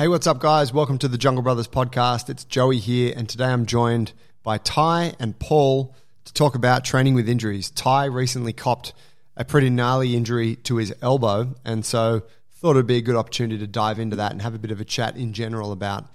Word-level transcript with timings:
Hey, 0.00 0.08
what's 0.08 0.26
up, 0.26 0.38
guys? 0.38 0.72
Welcome 0.72 0.96
to 1.00 1.08
the 1.08 1.18
Jungle 1.18 1.42
Brothers 1.42 1.68
podcast. 1.68 2.30
It's 2.30 2.44
Joey 2.44 2.78
here, 2.78 3.12
and 3.14 3.28
today 3.28 3.44
I'm 3.44 3.66
joined 3.66 4.14
by 4.42 4.56
Ty 4.56 5.12
and 5.20 5.38
Paul 5.38 5.94
to 6.24 6.32
talk 6.32 6.54
about 6.54 6.86
training 6.86 7.12
with 7.12 7.28
injuries. 7.28 7.68
Ty 7.70 8.06
recently 8.06 8.54
copped 8.54 8.94
a 9.36 9.44
pretty 9.44 9.68
gnarly 9.68 10.16
injury 10.16 10.56
to 10.56 10.76
his 10.76 10.94
elbow, 11.02 11.54
and 11.66 11.84
so 11.84 12.22
thought 12.50 12.76
it'd 12.76 12.86
be 12.86 12.96
a 12.96 13.02
good 13.02 13.14
opportunity 13.14 13.58
to 13.58 13.66
dive 13.66 13.98
into 13.98 14.16
that 14.16 14.32
and 14.32 14.40
have 14.40 14.54
a 14.54 14.58
bit 14.58 14.70
of 14.70 14.80
a 14.80 14.86
chat 14.86 15.18
in 15.18 15.34
general 15.34 15.70
about 15.70 16.06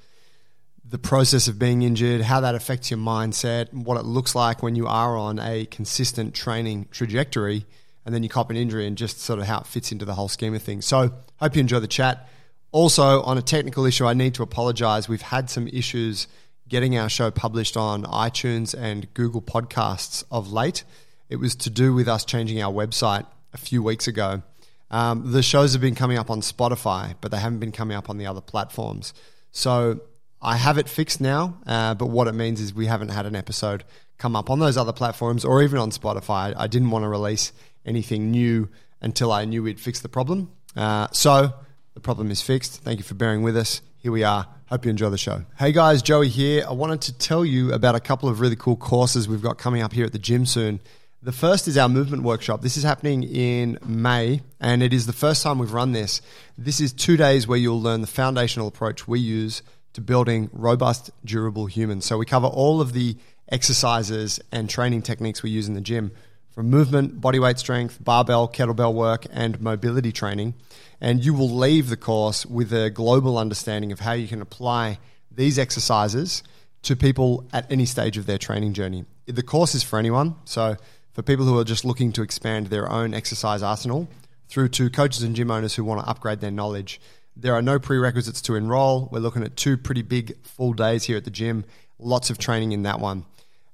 the 0.83 0.97
process 0.97 1.47
of 1.47 1.59
being 1.59 1.83
injured, 1.83 2.21
how 2.21 2.39
that 2.39 2.55
affects 2.55 2.89
your 2.89 2.99
mindset, 2.99 3.71
what 3.71 3.99
it 3.99 4.03
looks 4.05 4.33
like 4.33 4.63
when 4.63 4.75
you 4.75 4.87
are 4.87 5.15
on 5.15 5.37
a 5.37 5.67
consistent 5.67 6.33
training 6.33 6.87
trajectory, 6.89 7.67
and 8.03 8.15
then 8.15 8.23
you 8.23 8.29
cop 8.29 8.49
an 8.49 8.57
injury, 8.57 8.87
and 8.87 8.97
just 8.97 9.19
sort 9.19 9.37
of 9.37 9.45
how 9.45 9.59
it 9.59 9.67
fits 9.67 9.91
into 9.91 10.05
the 10.05 10.15
whole 10.15 10.27
scheme 10.27 10.55
of 10.55 10.63
things. 10.63 10.87
So, 10.87 11.13
hope 11.39 11.55
you 11.55 11.59
enjoy 11.59 11.81
the 11.81 11.87
chat. 11.87 12.27
Also, 12.75 13.21
on 13.21 13.37
a 13.37 13.41
technical 13.41 13.85
issue, 13.85 14.05
I 14.05 14.13
need 14.13 14.33
to 14.33 14.43
apologize. 14.43 15.07
We've 15.07 15.21
had 15.21 15.49
some 15.49 15.69
issues 15.69 16.27
getting 16.67 16.97
our 16.97 17.07
show 17.07 17.31
published 17.31 17.77
on 17.77 18.03
iTunes 18.03 18.77
and 18.77 19.13
Google 19.13 19.41
Podcasts 19.41 20.25
of 20.29 20.51
late. 20.51 20.83
It 21.29 21.37
was 21.37 21.55
to 21.55 21.69
do 21.69 21.93
with 21.93 22.09
us 22.09 22.25
changing 22.25 22.61
our 22.61 22.73
website 22.73 23.25
a 23.53 23.57
few 23.57 23.81
weeks 23.81 24.09
ago. 24.09 24.43
Um, 24.91 25.31
the 25.31 25.41
shows 25.41 25.71
have 25.71 25.81
been 25.81 25.95
coming 25.95 26.17
up 26.17 26.29
on 26.29 26.41
Spotify, 26.41 27.15
but 27.21 27.31
they 27.31 27.37
haven't 27.37 27.59
been 27.59 27.71
coming 27.71 27.95
up 27.95 28.09
on 28.09 28.17
the 28.17 28.25
other 28.25 28.41
platforms. 28.41 29.13
So 29.53 30.01
I 30.41 30.57
have 30.57 30.77
it 30.77 30.89
fixed 30.89 31.21
now, 31.21 31.57
uh, 31.65 31.93
but 31.93 32.07
what 32.07 32.27
it 32.27 32.33
means 32.33 32.59
is 32.59 32.73
we 32.73 32.87
haven't 32.87 33.07
had 33.07 33.25
an 33.25 33.37
episode 33.37 33.85
come 34.17 34.35
up 34.35 34.49
on 34.49 34.59
those 34.59 34.75
other 34.75 34.91
platforms 34.91 35.45
or 35.45 35.63
even 35.63 35.79
on 35.79 35.91
Spotify. 35.91 36.53
I 36.57 36.67
didn't 36.67 36.91
want 36.91 37.03
to 37.03 37.07
release 37.07 37.53
anything 37.85 38.31
new 38.31 38.67
until 38.99 39.31
I 39.31 39.45
knew 39.45 39.63
we'd 39.63 39.79
fixed 39.79 40.03
the 40.03 40.09
problem. 40.09 40.51
Uh, 40.75 41.07
so 41.13 41.53
the 41.95 42.01
problem 42.01 42.29
is 42.29 42.41
fixed. 42.41 42.81
Thank 42.83 42.99
you 42.99 43.03
for 43.03 43.15
bearing 43.15 43.41
with 43.41 43.57
us. 43.57 43.81
Here 43.97 44.11
we 44.11 44.23
are. 44.23 44.45
Hope 44.67 44.85
you 44.85 44.91
enjoy 44.91 45.09
the 45.09 45.17
show. 45.17 45.45
Hey 45.57 45.71
guys, 45.71 46.01
Joey 46.01 46.27
here. 46.27 46.65
I 46.67 46.73
wanted 46.73 47.01
to 47.03 47.17
tell 47.17 47.43
you 47.43 47.73
about 47.73 47.95
a 47.95 47.99
couple 47.99 48.29
of 48.29 48.41
really 48.41 48.57
cool 48.57 48.75
courses 48.75 49.27
we've 49.27 49.41
got 49.41 49.57
coming 49.57 49.81
up 49.81 49.93
here 49.93 50.05
at 50.05 50.11
the 50.11 50.19
gym 50.19 50.45
soon. 50.45 50.81
The 51.23 51.31
first 51.31 51.67
is 51.67 51.77
our 51.77 51.89
movement 51.89 52.23
workshop. 52.23 52.61
This 52.61 52.77
is 52.77 52.83
happening 52.83 53.23
in 53.23 53.79
May, 53.83 54.41
and 54.59 54.83
it 54.83 54.93
is 54.93 55.07
the 55.07 55.13
first 55.13 55.41
time 55.41 55.57
we've 55.57 55.73
run 55.73 55.93
this. 55.93 56.21
This 56.57 56.79
is 56.79 56.93
two 56.93 57.17
days 57.17 57.47
where 57.47 57.57
you'll 57.57 57.81
learn 57.81 58.01
the 58.01 58.07
foundational 58.07 58.67
approach 58.67 59.07
we 59.07 59.19
use 59.19 59.63
to 59.93 60.01
building 60.01 60.49
robust, 60.51 61.09
durable 61.23 61.65
humans. 61.65 62.05
So 62.05 62.17
we 62.17 62.25
cover 62.25 62.47
all 62.47 62.81
of 62.81 62.93
the 62.93 63.17
exercises 63.49 64.39
and 64.51 64.69
training 64.69 65.01
techniques 65.01 65.41
we 65.41 65.49
use 65.49 65.67
in 65.67 65.73
the 65.73 65.81
gym 65.81 66.11
from 66.55 66.69
movement, 66.69 67.19
body 67.19 67.37
weight 67.37 67.59
strength, 67.59 68.01
barbell, 68.01 68.47
kettlebell 68.47 68.93
work, 68.93 69.25
and 69.29 69.59
mobility 69.59 70.13
training. 70.13 70.55
And 71.01 71.23
you 71.23 71.33
will 71.33 71.49
leave 71.49 71.89
the 71.89 71.97
course 71.97 72.45
with 72.45 72.71
a 72.71 72.89
global 72.89 73.37
understanding 73.37 73.91
of 73.91 73.99
how 73.99 74.13
you 74.13 74.29
can 74.29 74.41
apply 74.41 74.99
these 75.29 75.59
exercises 75.59 76.41
to 76.83 76.95
people 76.95 77.45
at 77.51 77.69
any 77.69 77.85
stage 77.85 78.17
of 78.17 78.25
their 78.25 78.37
training 78.37 78.73
journey. 78.73 79.03
The 79.25 79.43
course 79.43 79.75
is 79.75 79.83
for 79.83 79.99
anyone. 79.99 80.35
So 80.45 80.77
for 81.11 81.21
people 81.21 81.45
who 81.45 81.59
are 81.59 81.65
just 81.65 81.83
looking 81.83 82.13
to 82.13 82.21
expand 82.21 82.67
their 82.67 82.89
own 82.89 83.13
exercise 83.13 83.61
arsenal 83.61 84.07
through 84.47 84.69
to 84.69 84.89
coaches 84.89 85.23
and 85.23 85.35
gym 85.35 85.51
owners 85.51 85.75
who 85.75 85.83
want 85.83 86.01
to 86.01 86.09
upgrade 86.09 86.39
their 86.39 86.51
knowledge. 86.51 87.01
There 87.35 87.53
are 87.53 87.61
no 87.61 87.79
prerequisites 87.79 88.41
to 88.43 88.55
enroll. 88.55 89.09
We're 89.11 89.19
looking 89.19 89.43
at 89.43 89.57
two 89.57 89.75
pretty 89.75 90.03
big 90.03 90.41
full 90.45 90.71
days 90.71 91.03
here 91.03 91.17
at 91.17 91.25
the 91.25 91.31
gym, 91.31 91.65
lots 91.99 92.29
of 92.29 92.37
training 92.37 92.71
in 92.71 92.83
that 92.83 93.01
one. 93.01 93.25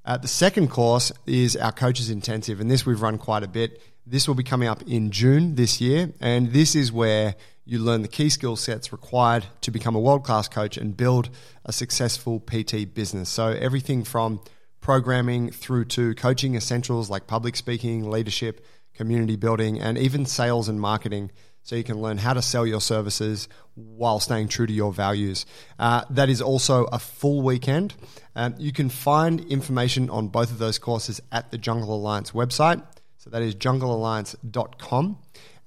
Uh, 0.03 0.17
the 0.17 0.27
second 0.27 0.69
course 0.69 1.11
is 1.27 1.55
our 1.55 1.71
coaches 1.71 2.09
intensive, 2.09 2.59
and 2.59 2.71
this 2.71 2.85
we've 2.85 3.01
run 3.01 3.17
quite 3.17 3.43
a 3.43 3.47
bit. 3.47 3.81
This 4.05 4.27
will 4.27 4.35
be 4.35 4.43
coming 4.43 4.67
up 4.67 4.81
in 4.87 5.11
June 5.11 5.55
this 5.55 5.79
year, 5.79 6.11
and 6.19 6.51
this 6.53 6.75
is 6.75 6.91
where 6.91 7.35
you 7.65 7.77
learn 7.77 8.01
the 8.01 8.07
key 8.07 8.29
skill 8.29 8.55
sets 8.55 8.91
required 8.91 9.45
to 9.61 9.69
become 9.69 9.95
a 9.95 9.99
world 9.99 10.23
class 10.23 10.47
coach 10.47 10.75
and 10.75 10.97
build 10.97 11.29
a 11.65 11.71
successful 11.71 12.39
PT 12.39 12.91
business. 12.93 13.29
So, 13.29 13.49
everything 13.49 14.03
from 14.03 14.41
programming 14.81 15.51
through 15.51 15.85
to 15.85 16.15
coaching 16.15 16.55
essentials 16.55 17.11
like 17.11 17.27
public 17.27 17.55
speaking, 17.55 18.09
leadership, 18.09 18.65
community 18.95 19.35
building, 19.35 19.79
and 19.79 19.99
even 19.99 20.25
sales 20.25 20.67
and 20.67 20.81
marketing. 20.81 21.31
So 21.63 21.75
you 21.75 21.83
can 21.83 22.01
learn 22.01 22.17
how 22.17 22.33
to 22.33 22.41
sell 22.41 22.65
your 22.65 22.81
services 22.81 23.47
while 23.75 24.19
staying 24.19 24.47
true 24.47 24.65
to 24.65 24.73
your 24.73 24.91
values. 24.91 25.45
Uh, 25.79 26.03
that 26.09 26.29
is 26.29 26.41
also 26.41 26.85
a 26.85 26.99
full 26.99 27.41
weekend. 27.41 27.93
Um, 28.35 28.55
you 28.57 28.71
can 28.71 28.89
find 28.89 29.39
information 29.41 30.09
on 30.09 30.27
both 30.27 30.51
of 30.51 30.57
those 30.57 30.79
courses 30.79 31.21
at 31.31 31.51
the 31.51 31.57
Jungle 31.57 31.93
Alliance 31.93 32.31
website. 32.31 32.83
So 33.17 33.29
that 33.29 33.41
is 33.41 33.55
junglealliance.com 33.55 35.17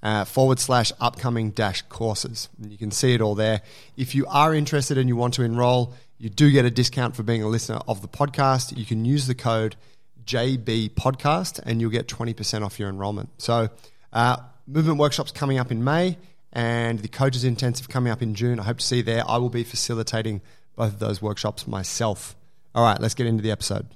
uh, 0.03 0.25
forward 0.25 0.59
slash 0.59 0.91
upcoming 0.99 1.51
dash 1.51 1.81
courses. 1.83 2.49
And 2.61 2.71
you 2.71 2.77
can 2.77 2.91
see 2.91 3.13
it 3.13 3.21
all 3.21 3.33
there. 3.33 3.61
If 3.97 4.13
you 4.13 4.25
are 4.27 4.53
interested 4.53 4.97
and 4.97 5.09
you 5.09 5.15
want 5.15 5.33
to 5.35 5.43
enroll, 5.43 5.93
you 6.17 6.29
do 6.29 6.51
get 6.51 6.65
a 6.65 6.71
discount 6.71 7.15
for 7.15 7.23
being 7.23 7.41
a 7.41 7.47
listener 7.47 7.79
of 7.87 8.01
the 8.01 8.07
podcast. 8.07 8.77
You 8.77 8.85
can 8.85 9.05
use 9.05 9.27
the 9.27 9.35
code 9.35 9.75
JB 10.25 10.91
Podcast 10.91 11.59
and 11.65 11.81
you'll 11.81 11.91
get 11.91 12.07
20% 12.07 12.63
off 12.63 12.79
your 12.79 12.89
enrollment. 12.89 13.29
So, 13.37 13.69
uh, 14.13 14.37
movement 14.67 14.97
workshops 14.97 15.31
coming 15.31 15.59
up 15.59 15.71
in 15.71 15.83
May 15.83 16.17
and 16.51 16.99
the 16.99 17.07
coaches 17.07 17.43
intensive 17.43 17.89
coming 17.89 18.11
up 18.11 18.21
in 18.21 18.33
June. 18.33 18.59
I 18.59 18.63
hope 18.63 18.79
to 18.79 18.85
see 18.85 18.97
you 18.97 19.03
there. 19.03 19.23
I 19.27 19.37
will 19.37 19.49
be 19.49 19.63
facilitating 19.63 20.41
both 20.75 20.93
of 20.93 20.99
those 20.99 21.21
workshops 21.21 21.67
myself. 21.67 22.35
All 22.73 22.83
right, 22.83 22.99
let's 22.99 23.13
get 23.13 23.27
into 23.27 23.43
the 23.43 23.51
episode. 23.51 23.87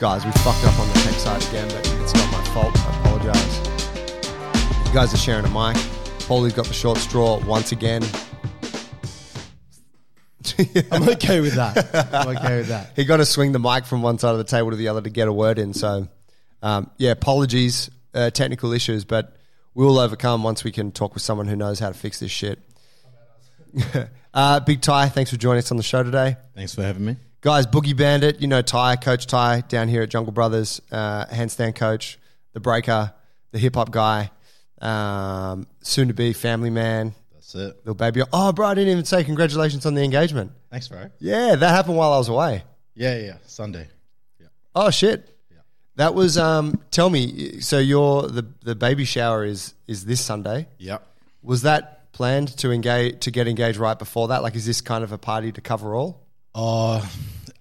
Guys, 0.00 0.24
we 0.24 0.32
fucked 0.32 0.64
up 0.64 0.78
on 0.78 0.88
the 0.88 0.94
tech 0.94 1.12
side 1.14 1.42
again, 1.48 1.68
but 1.68 1.86
it's 2.00 2.14
not 2.14 2.32
my 2.32 2.42
fault. 2.54 2.74
I 2.74 3.00
apologize. 3.00 4.86
You 4.86 4.94
guys 4.94 5.12
are 5.12 5.18
sharing 5.18 5.44
a 5.44 5.48
mic. 5.48 5.76
Paulie's 6.20 6.54
got 6.54 6.66
the 6.66 6.72
short 6.72 6.96
straw 6.96 7.38
once 7.44 7.72
again. 7.72 8.02
I'm 10.90 11.08
okay 11.10 11.40
with 11.40 11.54
that. 11.54 12.14
I'm 12.14 12.36
okay 12.36 12.58
with 12.58 12.68
that. 12.68 12.92
he 12.96 13.04
got 13.04 13.18
to 13.18 13.26
swing 13.26 13.52
the 13.52 13.58
mic 13.58 13.84
from 13.84 14.02
one 14.02 14.18
side 14.18 14.32
of 14.32 14.38
the 14.38 14.44
table 14.44 14.70
to 14.70 14.76
the 14.76 14.88
other 14.88 15.00
to 15.00 15.10
get 15.10 15.28
a 15.28 15.32
word 15.32 15.58
in. 15.58 15.74
So, 15.74 16.08
um, 16.62 16.90
yeah, 16.98 17.10
apologies, 17.12 17.90
uh, 18.14 18.30
technical 18.30 18.72
issues, 18.72 19.04
but 19.04 19.36
we'll 19.74 19.98
overcome 19.98 20.42
once 20.42 20.64
we 20.64 20.72
can 20.72 20.92
talk 20.92 21.14
with 21.14 21.22
someone 21.22 21.46
who 21.46 21.56
knows 21.56 21.78
how 21.78 21.88
to 21.88 21.94
fix 21.94 22.20
this 22.20 22.30
shit. 22.30 22.58
uh, 24.34 24.60
Big 24.60 24.80
Ty, 24.80 25.08
thanks 25.08 25.30
for 25.30 25.36
joining 25.36 25.58
us 25.58 25.70
on 25.70 25.76
the 25.76 25.82
show 25.82 26.02
today. 26.02 26.36
Thanks 26.54 26.74
for 26.74 26.82
having 26.82 27.04
me. 27.04 27.16
Guys, 27.42 27.66
Boogie 27.66 27.96
Bandit, 27.96 28.42
you 28.42 28.48
know 28.48 28.60
Ty, 28.60 28.96
Coach 28.96 29.26
Ty 29.26 29.62
down 29.62 29.88
here 29.88 30.02
at 30.02 30.10
Jungle 30.10 30.32
Brothers, 30.32 30.80
uh, 30.92 31.24
handstand 31.26 31.74
coach, 31.74 32.18
the 32.52 32.60
breaker, 32.60 33.14
the 33.52 33.58
hip 33.58 33.76
hop 33.76 33.90
guy, 33.90 34.30
um, 34.82 35.66
soon 35.80 36.08
to 36.08 36.14
be 36.14 36.34
family 36.34 36.68
man, 36.68 37.14
That's 37.52 37.70
it. 37.70 37.76
little 37.78 37.94
baby. 37.94 38.22
Oh, 38.32 38.52
bro, 38.52 38.66
I 38.68 38.74
didn't 38.74 38.92
even 38.92 39.04
say 39.04 39.24
congratulations 39.24 39.86
on 39.86 39.94
the 39.94 40.02
engagement. 40.02 40.52
Thanks, 40.70 40.88
bro. 40.88 41.10
Yeah, 41.18 41.56
that 41.56 41.68
happened 41.70 41.96
while 41.96 42.12
I 42.12 42.18
was 42.18 42.28
away. 42.28 42.62
Yeah, 42.94 43.18
yeah. 43.18 43.36
Sunday. 43.46 43.88
Yeah. 44.38 44.46
Oh 44.74 44.90
shit. 44.90 45.36
Yeah. 45.50 45.58
That 45.96 46.14
was 46.14 46.36
um 46.38 46.80
tell 46.90 47.08
me 47.10 47.60
so 47.60 47.78
your 47.78 48.22
the 48.28 48.46
the 48.62 48.74
baby 48.74 49.04
shower 49.04 49.44
is 49.44 49.74
is 49.86 50.04
this 50.04 50.20
Sunday. 50.20 50.68
Yeah. 50.78 50.98
Was 51.42 51.62
that 51.62 52.12
planned 52.12 52.56
to 52.58 52.70
engage 52.70 53.20
to 53.20 53.30
get 53.30 53.48
engaged 53.48 53.78
right 53.78 53.98
before 53.98 54.28
that? 54.28 54.42
Like 54.42 54.54
is 54.54 54.66
this 54.66 54.80
kind 54.80 55.02
of 55.02 55.12
a 55.12 55.18
party 55.18 55.50
to 55.52 55.60
cover 55.60 55.94
all? 55.94 56.26
Uh, 56.54 57.04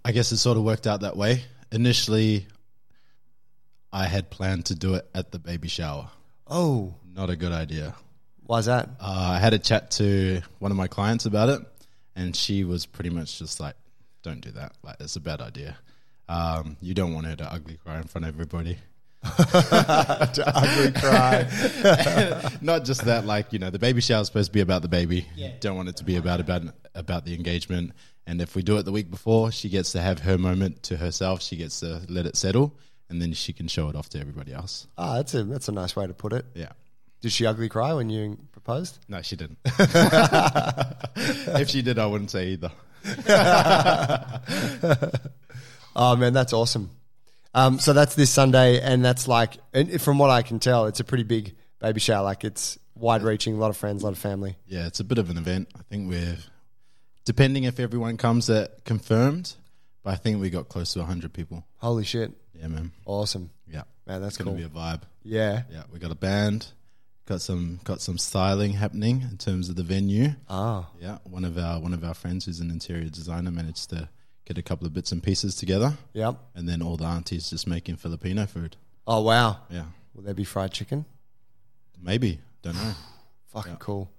I 0.04 0.12
guess 0.12 0.32
it 0.32 0.38
sort 0.38 0.58
of 0.58 0.64
worked 0.64 0.88
out 0.88 1.02
that 1.02 1.16
way. 1.16 1.44
Initially, 1.72 2.48
I 3.94 4.06
had 4.06 4.30
planned 4.30 4.66
to 4.66 4.76
do 4.76 4.96
it 4.96 5.08
at 5.14 5.32
the 5.32 5.40
baby 5.40 5.68
shower. 5.68 6.10
Oh, 6.48 6.96
Not 7.16 7.30
a 7.30 7.36
good 7.36 7.52
idea. 7.52 7.96
Why's 8.50 8.66
that? 8.66 8.90
Uh, 9.00 9.34
I 9.36 9.40
had 9.40 9.54
a 9.54 9.60
chat 9.60 9.92
to 9.92 10.42
one 10.58 10.72
of 10.72 10.78
my 10.78 10.88
clients 10.88 11.26
about 11.28 11.50
it, 11.50 11.62
and 12.16 12.36
she 12.36 12.64
was 12.64 12.88
pretty 12.88 13.12
much 13.12 13.38
just 13.38 13.60
like, 13.60 13.76
"Don't 14.24 14.42
do 14.42 14.50
that. 14.52 14.74
Like, 14.84 14.96
it's 15.00 15.16
a 15.16 15.20
bad 15.20 15.40
idea. 15.40 15.78
Um, 16.28 16.76
you 16.82 16.94
don't 16.96 17.14
want 17.14 17.28
her 17.28 17.36
to 17.36 17.54
ugly 17.54 17.78
cry 17.78 17.98
in 17.98 18.06
front 18.06 18.26
of 18.26 18.34
everybody." 18.34 18.78
To 20.34 20.44
ugly 20.56 20.92
cry. 21.00 21.46
Not 22.62 22.86
just 22.86 23.06
that, 23.06 23.26
like 23.26 23.54
you 23.54 23.60
know, 23.60 23.70
the 23.70 23.80
baby 23.80 24.02
shower 24.02 24.22
is 24.22 24.28
supposed 24.28 24.48
to 24.50 24.54
be 24.54 24.62
about 24.62 24.82
the 24.82 24.88
baby. 24.88 25.28
Don't 25.60 25.76
want 25.76 25.90
it 25.90 25.98
to 25.98 26.04
be 26.04 26.16
about 26.16 26.40
about 26.40 26.64
about 26.96 27.26
the 27.26 27.36
engagement. 27.36 27.92
And 28.26 28.42
if 28.42 28.56
we 28.56 28.62
do 28.62 28.78
it 28.78 28.84
the 28.84 28.92
week 28.92 29.12
before, 29.12 29.52
she 29.52 29.70
gets 29.70 29.92
to 29.92 30.02
have 30.02 30.20
her 30.20 30.38
moment 30.38 30.84
to 30.84 30.98
herself. 30.98 31.42
She 31.42 31.56
gets 31.58 31.82
to 31.82 32.02
let 32.08 32.26
it 32.26 32.36
settle, 32.38 32.76
and 33.10 33.22
then 33.22 33.34
she 33.34 33.54
can 33.54 33.68
show 33.68 33.90
it 33.90 33.96
off 33.96 34.10
to 34.10 34.20
everybody 34.20 34.54
else. 34.54 34.88
Ah, 34.98 35.16
that's 35.18 35.34
a 35.34 35.44
that's 35.44 35.68
a 35.68 35.72
nice 35.74 35.96
way 35.96 36.08
to 36.08 36.14
put 36.14 36.32
it. 36.34 36.46
Yeah. 36.56 36.72
Did 37.22 37.32
she 37.32 37.46
ugly 37.46 37.70
cry 37.70 37.94
when 37.94 38.10
you 38.10 38.38
proposed? 38.52 39.00
No, 39.10 39.22
she 39.22 39.36
didn't. 39.36 39.58
if 41.56 41.70
she 41.70 41.82
did, 41.82 42.00
I 42.00 42.06
wouldn't 42.06 42.32
say 42.32 42.50
either. 42.50 42.72
Oh 45.96 46.16
man, 46.16 46.34
that's 46.34 46.54
awesome. 46.54 46.92
Um, 47.54 47.80
so 47.80 47.94
that's 47.94 48.16
this 48.16 48.30
Sunday, 48.30 48.80
and 48.80 49.04
that's 49.04 49.28
like, 49.28 49.58
and 49.74 50.00
from 50.02 50.18
what 50.20 50.30
I 50.30 50.44
can 50.44 50.60
tell, 50.60 50.86
it's 50.86 51.00
a 51.00 51.04
pretty 51.04 51.24
big 51.24 51.56
baby 51.80 52.00
shower. 52.00 52.24
Like 52.24 52.44
it's 52.46 52.78
wide 52.96 53.24
reaching, 53.24 53.56
a 53.56 53.58
lot 53.58 53.70
of 53.70 53.78
friends, 53.78 54.04
a 54.04 54.06
lot 54.06 54.14
of 54.14 54.20
family. 54.20 54.56
Yeah, 54.68 54.86
it's 54.88 55.00
a 55.00 55.04
bit 55.04 55.18
of 55.18 55.30
an 55.30 55.38
event. 55.38 55.70
I 55.78 55.82
think 55.90 56.10
we're 56.10 56.38
depending 57.26 57.64
if 57.66 57.80
everyone 57.80 58.18
comes 58.18 58.50
at 58.50 58.86
confirmed, 58.86 59.56
but 60.04 60.12
I 60.12 60.16
think 60.16 60.40
we 60.40 60.50
got 60.52 60.70
close 60.70 60.94
to 60.94 61.04
hundred 61.04 61.34
people. 61.34 61.66
Holy 61.78 62.04
shit! 62.06 62.32
Yeah, 62.54 62.68
man. 62.68 62.92
Awesome. 63.06 63.50
Yeah, 63.68 63.84
Man, 64.08 64.22
that's 64.22 64.36
it's 64.36 64.38
gonna 64.38 64.52
cool. 64.52 64.58
be 64.58 64.64
a 64.66 64.70
vibe. 64.70 65.02
yeah. 65.24 65.64
Yeah, 65.72 65.84
we 65.92 66.00
got 66.00 66.12
a 66.12 66.16
band. 66.16 66.68
Got 67.30 67.42
some 67.42 67.80
got 67.84 68.02
some 68.02 68.18
styling 68.18 68.74
happening 68.74 69.22
in 69.22 69.38
terms 69.38 69.70
of 69.70 69.76
the 69.76 69.84
venue. 69.84 70.30
Oh. 70.50 70.88
Yeah, 71.00 71.20
one 71.26 71.46
of 71.46 71.60
our 71.60 71.80
one 71.80 71.94
of 71.94 72.04
our 72.04 72.16
friends 72.16 72.46
who's 72.46 72.60
an 72.60 72.72
interior 72.72 73.08
designer 73.10 73.52
managed 73.52 73.92
to 73.92 74.10
get 74.46 74.58
a 74.58 74.64
couple 74.64 74.88
of 74.88 74.94
bits 74.96 75.12
and 75.12 75.22
pieces 75.22 75.54
together, 75.54 75.96
Yep. 76.14 76.40
and 76.56 76.68
then 76.68 76.82
all 76.82 76.98
the 76.98 77.06
aunties 77.06 77.52
just 77.52 77.68
making 77.68 77.98
Filipino 77.98 78.48
food. 78.48 78.78
Oh 79.06 79.22
wow. 79.22 79.58
Yeah, 79.70 79.86
Will 80.16 80.24
there 80.24 80.34
be 80.34 80.44
fried 80.44 80.72
chicken? 80.72 81.06
maybe 82.02 82.40
don't 82.64 82.74
know. 82.76 82.94
Fucking 83.54 83.74
Yeah. 83.74 83.78
cool. 83.80 84.10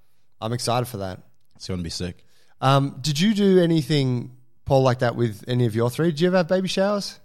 I'm 0.41 0.53
excited 0.53 0.87
for 0.87 0.99
that. 0.99 1.19
It's 1.57 1.67
gonna 1.67 1.83
be 1.83 1.91
sick. 1.91 2.25
Um, 2.61 2.99
did 3.01 3.19
you 3.19 3.35
do 3.35 3.59
anything, 3.59 4.37
Paul, 4.67 4.83
like 4.83 5.01
that 5.01 5.17
with 5.17 5.43
any 5.49 5.67
of 5.67 5.75
your 5.75 5.91
three? 5.91 6.11
Did 6.13 6.21
you 6.21 6.29
ever 6.29 6.37
have 6.37 6.47
baby 6.49 6.69
showers? 6.69 7.19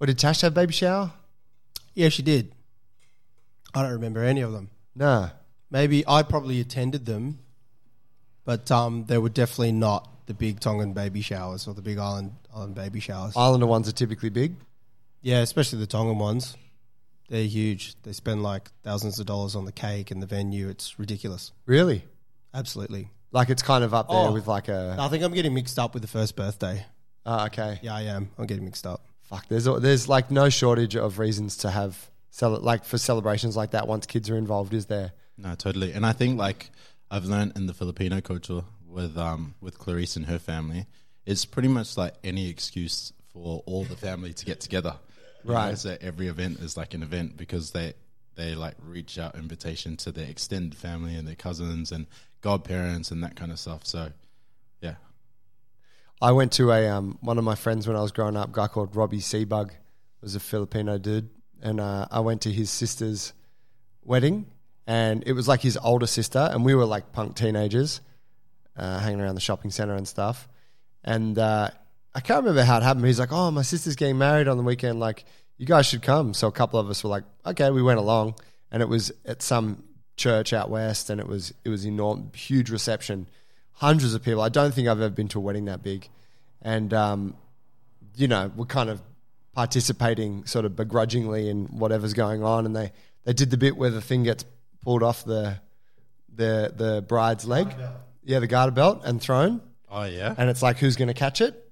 Or 0.00 0.08
did 0.08 0.18
Tash 0.18 0.40
have 0.40 0.54
baby 0.54 0.72
shower? 0.72 1.12
Yeah, 1.94 2.08
she 2.08 2.22
did. 2.22 2.52
I 3.74 3.82
don't 3.82 3.92
remember 3.92 4.24
any 4.24 4.40
of 4.40 4.50
them. 4.50 4.70
No. 4.98 5.30
Maybe 5.70 6.04
I 6.06 6.22
probably 6.22 6.60
attended 6.60 7.06
them, 7.06 7.38
but 8.44 8.70
um, 8.70 9.04
they 9.06 9.18
were 9.18 9.28
definitely 9.28 9.72
not 9.72 10.08
the 10.26 10.34
big 10.34 10.60
Tongan 10.60 10.92
baby 10.92 11.20
showers 11.20 11.66
or 11.68 11.74
the 11.74 11.82
big 11.82 11.98
island 11.98 12.32
island 12.54 12.74
baby 12.74 13.00
showers. 13.00 13.34
Islander 13.36 13.66
ones 13.66 13.88
are 13.88 13.92
typically 13.92 14.30
big. 14.30 14.56
yeah, 15.22 15.40
especially 15.40 15.78
the 15.78 15.86
Tongan 15.86 16.18
ones. 16.18 16.56
They're 17.28 17.44
huge. 17.44 17.94
They 18.02 18.12
spend 18.12 18.42
like 18.42 18.70
thousands 18.82 19.18
of 19.20 19.26
dollars 19.26 19.54
on 19.54 19.66
the 19.66 19.72
cake 19.72 20.10
and 20.10 20.22
the 20.22 20.26
venue. 20.26 20.68
It's 20.68 20.98
ridiculous. 20.98 21.52
Really? 21.66 22.04
Absolutely. 22.54 23.10
Like 23.32 23.50
it's 23.50 23.62
kind 23.62 23.84
of 23.84 23.92
up 23.92 24.08
there 24.08 24.16
Oh. 24.16 24.32
with 24.32 24.46
like 24.46 24.68
a. 24.68 24.96
I 24.98 25.08
think 25.08 25.22
I'm 25.22 25.34
getting 25.34 25.52
mixed 25.52 25.78
up 25.78 25.92
with 25.92 26.00
the 26.02 26.08
first 26.08 26.34
birthday. 26.36 26.86
Oh, 27.26 27.44
okay. 27.46 27.78
Yeah, 27.82 27.94
I 27.94 28.02
am. 28.02 28.30
I'm 28.38 28.46
getting 28.46 28.64
mixed 28.64 28.86
up. 28.86 29.04
Fuck. 29.24 29.46
There's 29.48 29.64
there's 29.64 30.08
like 30.08 30.30
no 30.30 30.48
shortage 30.48 30.96
of 30.96 31.18
reasons 31.18 31.58
to 31.58 31.70
have 31.70 32.07
cele- 32.30 32.60
like 32.60 32.84
for 32.84 32.98
celebrations 32.98 33.56
like 33.56 33.70
that 33.72 33.86
once 33.88 34.06
kids 34.06 34.28
are 34.30 34.36
involved. 34.36 34.74
Is 34.74 34.86
there? 34.86 35.12
No, 35.36 35.54
totally. 35.54 35.92
And 35.92 36.04
I 36.06 36.12
think 36.12 36.38
like 36.38 36.70
I've 37.10 37.24
learned 37.24 37.52
in 37.56 37.66
the 37.66 37.74
Filipino 37.74 38.20
culture 38.20 38.62
with 38.86 39.16
um 39.18 39.54
with 39.60 39.78
Clarice 39.78 40.16
and 40.16 40.26
her 40.26 40.38
family, 40.38 40.86
it's 41.26 41.44
pretty 41.44 41.68
much 41.68 41.96
like 41.96 42.14
any 42.24 42.48
excuse 42.48 43.12
for 43.32 43.62
all 43.66 43.84
the 43.84 43.96
family 43.96 44.32
to 44.32 44.44
get 44.44 44.60
together. 44.60 44.96
You 45.44 45.50
know, 45.50 45.56
Right. 45.56 45.78
so 45.78 45.96
every 46.00 46.26
event 46.28 46.58
is 46.60 46.76
like 46.76 46.94
an 46.94 47.02
event 47.02 47.36
because 47.36 47.70
they 47.70 47.94
they 48.34 48.54
like 48.54 48.74
reach 48.84 49.18
out 49.18 49.34
invitation 49.36 49.96
to 49.98 50.12
their 50.12 50.26
extended 50.28 50.76
family 50.76 51.14
and 51.16 51.26
their 51.26 51.34
cousins 51.34 51.92
and 51.92 52.06
godparents 52.40 53.10
and 53.10 53.22
that 53.24 53.34
kind 53.36 53.50
of 53.52 53.58
stuff. 53.58 53.84
So 53.86 54.12
yeah. 54.80 54.94
I 56.20 56.32
went 56.32 56.52
to 56.52 56.72
a 56.72 56.88
um, 56.88 57.18
one 57.20 57.38
of 57.38 57.44
my 57.44 57.54
friends 57.54 57.86
when 57.86 57.96
I 57.96 58.00
was 58.02 58.12
growing 58.12 58.36
up, 58.36 58.48
a 58.50 58.52
guy 58.52 58.66
called 58.68 58.94
Robbie 58.96 59.18
Seabug, 59.20 59.70
was 60.20 60.34
a 60.34 60.40
Filipino 60.40 60.98
dude, 60.98 61.30
and 61.62 61.80
uh, 61.80 62.06
I 62.10 62.20
went 62.20 62.42
to 62.42 62.52
his 62.52 62.70
sister's 62.70 63.32
wedding, 64.04 64.46
and 64.86 65.22
it 65.26 65.32
was 65.32 65.48
like 65.48 65.60
his 65.60 65.76
older 65.76 66.06
sister, 66.06 66.48
and 66.50 66.64
we 66.64 66.74
were 66.74 66.84
like 66.84 67.12
punk 67.12 67.36
teenagers, 67.36 68.00
uh, 68.76 68.98
hanging 68.98 69.20
around 69.20 69.34
the 69.34 69.40
shopping 69.40 69.70
center 69.70 69.94
and 69.94 70.06
stuff, 70.06 70.48
and 71.04 71.38
uh, 71.38 71.70
I 72.14 72.20
can't 72.20 72.40
remember 72.40 72.64
how 72.64 72.78
it 72.78 72.82
happened. 72.82 73.06
He's 73.06 73.20
like, 73.20 73.32
"Oh, 73.32 73.50
my 73.50 73.62
sister's 73.62 73.96
getting 73.96 74.18
married 74.18 74.48
on 74.48 74.56
the 74.56 74.62
weekend. 74.62 75.00
Like, 75.00 75.24
you 75.56 75.66
guys 75.66 75.86
should 75.86 76.02
come." 76.02 76.34
So 76.34 76.48
a 76.48 76.52
couple 76.52 76.78
of 76.80 76.88
us 76.90 77.04
were 77.04 77.10
like, 77.10 77.24
"Okay," 77.44 77.70
we 77.70 77.82
went 77.82 77.98
along, 77.98 78.34
and 78.70 78.82
it 78.82 78.88
was 78.88 79.12
at 79.24 79.42
some 79.42 79.84
church 80.16 80.52
out 80.52 80.70
west, 80.70 81.10
and 81.10 81.20
it 81.20 81.26
was 81.26 81.54
it 81.64 81.68
was 81.68 81.86
enormous, 81.86 82.34
huge 82.34 82.70
reception, 82.70 83.28
hundreds 83.72 84.14
of 84.14 84.22
people. 84.22 84.40
I 84.40 84.48
don't 84.48 84.74
think 84.74 84.88
I've 84.88 85.00
ever 85.00 85.14
been 85.14 85.28
to 85.28 85.38
a 85.38 85.42
wedding 85.42 85.66
that 85.66 85.82
big, 85.82 86.08
and 86.62 86.92
um, 86.94 87.36
you 88.16 88.28
know, 88.28 88.50
we're 88.56 88.66
kind 88.66 88.90
of 88.90 89.00
participating 89.58 90.46
sort 90.46 90.64
of 90.64 90.76
begrudgingly 90.76 91.48
in 91.48 91.66
whatever's 91.66 92.14
going 92.14 92.44
on, 92.44 92.64
and 92.64 92.76
they 92.76 92.92
they 93.24 93.32
did 93.32 93.50
the 93.50 93.56
bit 93.56 93.76
where 93.76 93.90
the 93.90 94.00
thing 94.00 94.22
gets 94.22 94.44
pulled 94.84 95.02
off 95.02 95.24
the 95.24 95.56
the 96.32 96.72
the 96.76 97.04
bride's 97.08 97.44
leg, 97.44 97.74
yeah, 98.22 98.38
the 98.38 98.46
garter 98.46 98.70
belt, 98.70 99.00
and 99.04 99.20
thrown. 99.20 99.60
Oh 99.90 100.04
yeah. 100.04 100.32
and 100.38 100.48
it's 100.48 100.62
like 100.62 100.78
who's 100.78 100.94
going 100.94 101.08
to 101.08 101.14
catch 101.14 101.40
it? 101.40 101.68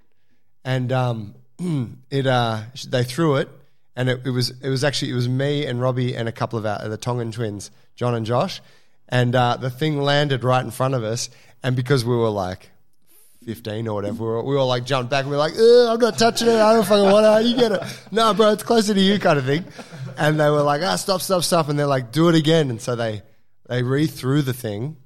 And 0.65 0.91
um 0.91 1.37
it 2.11 2.27
uh 2.27 2.63
they 2.89 3.05
threw 3.05 3.37
it 3.37 3.49
and 3.95 4.09
it, 4.09 4.23
it 4.25 4.31
was 4.31 4.51
it 4.61 4.69
was 4.69 4.83
actually 4.83 5.13
it 5.13 5.15
was 5.15 5.29
me 5.29 5.65
and 5.65 5.81
Robbie 5.81 6.17
and 6.17 6.29
a 6.29 6.33
couple 6.33 6.59
of 6.59 6.67
our, 6.67 6.89
the 6.89 6.97
Tongan 6.97 7.31
twins 7.31 7.71
John 7.95 8.17
and 8.17 8.27
Josh. 8.27 8.61
And 9.09 9.37
uh, 9.37 9.59
the 9.59 9.71
thing 9.71 10.01
landed 10.01 10.43
right 10.43 10.65
in 10.65 10.73
front 10.73 10.95
of 10.95 11.05
us 11.05 11.31
and 11.63 11.77
because 11.77 12.05
we 12.05 12.17
were 12.17 12.31
like 12.31 12.71
15 13.47 13.89
or 13.89 13.95
whatever 13.95 14.23
we 14.23 14.29
were, 14.29 14.43
we 14.43 14.55
were 14.55 14.63
like 14.65 14.85
jumped 14.85 15.11
back 15.11 15.23
and 15.23 15.31
we 15.31 15.37
are 15.37 15.39
like 15.39 15.55
I'm 15.55 15.99
not 15.99 16.19
touching 16.19 16.49
it 16.49 16.57
I 16.57 16.75
don't 16.75 16.85
fucking 16.85 17.11
want 17.11 17.47
it 17.47 17.49
you 17.49 17.57
get 17.57 17.73
it 17.73 17.83
no 18.11 18.35
bro 18.35 18.51
it's 18.51 18.63
closer 18.63 18.93
to 18.93 19.01
you 19.01 19.19
kind 19.19 19.39
of 19.39 19.47
thing 19.47 19.65
and 20.19 20.39
they 20.39 20.51
were 20.51 20.63
like 20.63 20.83
ah 20.83 20.97
stop 20.97 21.21
stop 21.23 21.43
stop 21.43 21.69
and 21.69 21.79
they're 21.79 21.87
like 21.87 22.13
do 22.13 22.29
it 22.29 22.35
again 22.35 22.69
and 22.71 22.81
so 22.81 22.95
they 22.95 23.23
they 23.69 23.83
re-threw 23.83 24.43
the 24.43 24.53
thing 24.53 24.97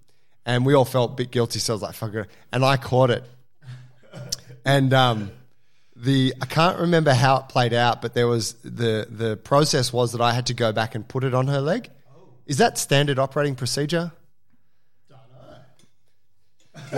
and 0.46 0.66
we 0.66 0.74
all 0.74 0.84
felt 0.84 1.12
a 1.12 1.14
bit 1.14 1.30
guilty. 1.30 1.58
So 1.58 1.72
I 1.72 1.74
was 1.74 1.82
like, 1.82 1.94
"Fuck 1.94 2.14
it," 2.14 2.30
and 2.52 2.64
I 2.64 2.76
caught 2.76 3.10
it. 3.10 3.24
And 4.64 4.92
um, 4.92 5.30
the 5.96 6.34
I 6.40 6.46
can't 6.46 6.78
remember 6.78 7.12
how 7.12 7.38
it 7.38 7.48
played 7.48 7.72
out, 7.72 8.02
but 8.02 8.14
there 8.14 8.26
was 8.26 8.54
the 8.54 9.06
the 9.08 9.36
process 9.36 9.92
was 9.92 10.12
that 10.12 10.20
I 10.20 10.32
had 10.32 10.46
to 10.46 10.54
go 10.54 10.72
back 10.72 10.94
and 10.94 11.06
put 11.06 11.24
it 11.24 11.34
on 11.34 11.46
her 11.48 11.60
leg. 11.60 11.90
Is 12.46 12.58
that 12.58 12.78
standard 12.78 13.18
operating 13.18 13.54
procedure? 13.54 14.12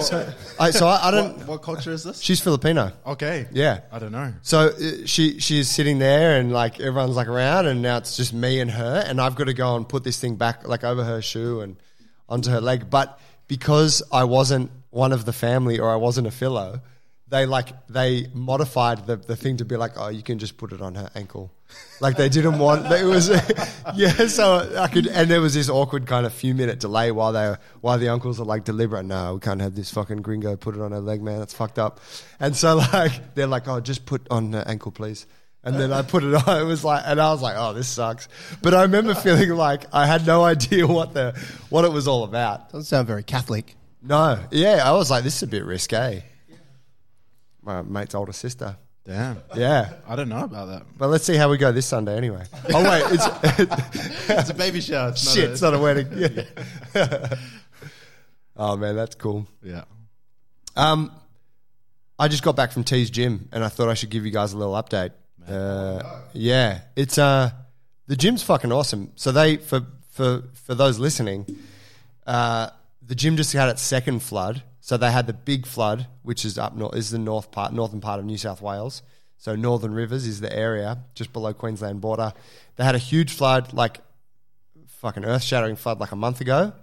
So 0.00 0.32
I, 0.58 0.70
so 0.70 0.86
I, 0.86 1.08
I 1.08 1.10
don't. 1.10 1.38
What, 1.38 1.48
what 1.48 1.62
culture 1.62 1.90
is 1.90 2.04
this? 2.04 2.20
She's 2.20 2.40
Filipino. 2.40 2.92
Okay. 3.06 3.46
Yeah. 3.52 3.80
I 3.90 3.98
don't 3.98 4.12
know. 4.12 4.32
So 4.42 4.68
uh, 4.68 5.06
she 5.06 5.38
she's 5.38 5.70
sitting 5.70 5.98
there 5.98 6.38
and 6.38 6.52
like 6.52 6.80
everyone's 6.80 7.16
like 7.16 7.28
around 7.28 7.66
and 7.66 7.82
now 7.82 7.98
it's 7.98 8.16
just 8.16 8.32
me 8.32 8.60
and 8.60 8.70
her 8.70 9.04
and 9.06 9.20
I've 9.20 9.34
got 9.34 9.44
to 9.44 9.54
go 9.54 9.76
and 9.76 9.88
put 9.88 10.04
this 10.04 10.18
thing 10.18 10.36
back 10.36 10.66
like 10.66 10.84
over 10.84 11.04
her 11.04 11.20
shoe 11.20 11.60
and 11.60 11.76
onto 12.28 12.50
her 12.50 12.60
leg. 12.60 12.88
But 12.88 13.18
because 13.48 14.02
I 14.10 14.24
wasn't 14.24 14.70
one 14.90 15.12
of 15.12 15.24
the 15.24 15.32
family 15.32 15.78
or 15.78 15.90
I 15.90 15.96
wasn't 15.96 16.26
a 16.26 16.30
philo, 16.30 16.80
they 17.28 17.46
like 17.46 17.68
they 17.88 18.28
modified 18.32 19.06
the, 19.06 19.16
the 19.16 19.36
thing 19.36 19.58
to 19.58 19.64
be 19.64 19.76
like, 19.76 19.92
oh, 19.96 20.08
you 20.08 20.22
can 20.22 20.38
just 20.38 20.56
put 20.56 20.72
it 20.72 20.80
on 20.80 20.94
her 20.94 21.10
ankle. 21.14 21.52
Like 22.00 22.16
they 22.16 22.28
didn't 22.28 22.58
want 22.58 22.90
it 22.90 23.04
was 23.04 23.28
yeah. 23.94 24.26
So 24.26 24.76
I 24.76 24.88
could 24.88 25.06
and 25.06 25.30
there 25.30 25.40
was 25.40 25.54
this 25.54 25.68
awkward 25.68 26.06
kind 26.06 26.26
of 26.26 26.32
few 26.32 26.52
minute 26.52 26.80
delay 26.80 27.12
while 27.12 27.32
they 27.32 27.54
while 27.80 27.96
the 27.96 28.08
uncles 28.08 28.40
are 28.40 28.44
like 28.44 28.64
deliberate. 28.64 29.04
No, 29.04 29.34
we 29.34 29.40
can't 29.40 29.60
have 29.60 29.76
this 29.76 29.90
fucking 29.92 30.22
gringo 30.22 30.56
put 30.56 30.74
it 30.74 30.80
on 30.80 30.90
her 30.90 31.00
leg, 31.00 31.22
man. 31.22 31.38
That's 31.38 31.54
fucked 31.54 31.78
up. 31.78 32.00
And 32.40 32.56
so 32.56 32.76
like 32.92 33.34
they're 33.36 33.46
like, 33.46 33.68
oh, 33.68 33.78
just 33.80 34.04
put 34.04 34.26
on 34.30 34.52
her 34.52 34.64
ankle, 34.66 34.90
please. 34.90 35.26
And 35.64 35.76
then 35.76 35.92
I 35.92 36.02
put 36.02 36.24
it 36.24 36.34
on. 36.48 36.60
It 36.60 36.64
was 36.64 36.82
like, 36.82 37.04
and 37.06 37.20
I 37.20 37.30
was 37.30 37.40
like, 37.40 37.54
oh, 37.56 37.72
this 37.72 37.88
sucks. 37.88 38.28
But 38.62 38.74
I 38.74 38.82
remember 38.82 39.14
feeling 39.14 39.50
like 39.50 39.84
I 39.92 40.06
had 40.06 40.26
no 40.26 40.42
idea 40.42 40.86
what 40.88 41.14
the 41.14 41.40
what 41.70 41.84
it 41.84 41.92
was 41.92 42.08
all 42.08 42.24
about. 42.24 42.70
Doesn't 42.70 42.86
sound 42.86 43.06
very 43.06 43.22
Catholic. 43.22 43.76
No, 44.02 44.40
yeah, 44.50 44.82
I 44.84 44.90
was 44.92 45.08
like, 45.08 45.22
this 45.22 45.36
is 45.36 45.42
a 45.44 45.46
bit 45.46 45.64
risque. 45.64 46.24
My 47.62 47.82
mate's 47.82 48.16
older 48.16 48.32
sister. 48.32 48.76
Damn. 49.04 49.38
Yeah. 49.56 49.94
I 50.06 50.14
don't 50.14 50.28
know 50.28 50.44
about 50.44 50.66
that. 50.66 50.82
But 50.96 51.08
let's 51.08 51.24
see 51.24 51.34
how 51.36 51.50
we 51.50 51.58
go 51.58 51.72
this 51.72 51.86
Sunday 51.86 52.16
anyway. 52.16 52.44
Oh 52.72 52.82
wait, 52.88 53.02
it's 53.10 54.28
It's 54.30 54.50
a 54.50 54.54
baby 54.54 54.80
shower. 54.80 55.08
It's 55.10 55.24
not 55.26 55.34
shit. 55.34 55.48
a- 55.48 55.52
It's 55.52 55.62
not 55.62 55.74
a 55.74 55.78
wedding. 55.78 56.06
Yeah. 56.94 57.34
oh 58.56 58.76
man, 58.76 58.94
that's 58.96 59.14
cool. 59.16 59.46
yeah. 59.62 59.84
Um, 60.76 61.10
I 62.18 62.28
just 62.28 62.42
got 62.42 62.54
back 62.56 62.72
from 62.72 62.84
T's 62.84 63.10
gym, 63.10 63.48
and 63.52 63.64
I 63.64 63.68
thought 63.68 63.88
I 63.88 63.94
should 63.94 64.10
give 64.10 64.24
you 64.24 64.30
guys 64.30 64.52
a 64.52 64.58
little 64.58 64.74
update. 64.74 65.10
Uh, 65.48 66.20
yeah, 66.32 66.82
it's 66.94 67.18
uh, 67.18 67.50
the 68.06 68.14
gym's 68.16 68.42
fucking 68.42 68.70
awesome. 68.70 69.10
So 69.16 69.32
they 69.32 69.56
for 69.56 69.80
for 70.12 70.44
for 70.54 70.74
those 70.74 70.98
listening, 70.98 71.46
uh, 72.26 72.70
the 73.04 73.14
gym 73.16 73.36
just 73.36 73.52
had 73.52 73.68
its 73.68 73.82
second 73.82 74.20
flood. 74.22 74.62
So 74.82 74.98
they 74.98 75.10
had 75.10 75.26
the 75.26 75.32
big 75.32 75.64
flood, 75.64 76.06
which 76.22 76.44
is 76.44 76.58
up 76.58 76.76
north, 76.76 76.94
is 76.94 77.10
the 77.10 77.18
north 77.18 77.50
part, 77.50 77.72
northern 77.72 78.02
part 78.02 78.18
of 78.18 78.26
New 78.26 78.36
South 78.36 78.60
Wales. 78.60 79.02
So 79.38 79.56
Northern 79.56 79.94
Rivers 79.94 80.26
is 80.26 80.40
the 80.40 80.54
area 80.54 80.98
just 81.14 81.32
below 81.32 81.54
Queensland 81.54 82.02
border. 82.02 82.34
They 82.76 82.84
had 82.84 82.94
a 82.94 82.98
huge 82.98 83.32
flood, 83.32 83.72
like 83.72 84.00
fucking 84.86 85.24
earth 85.24 85.42
shattering 85.42 85.76
flood, 85.76 85.98
like 85.98 86.12
a 86.12 86.16
month 86.16 86.42
ago 86.42 86.74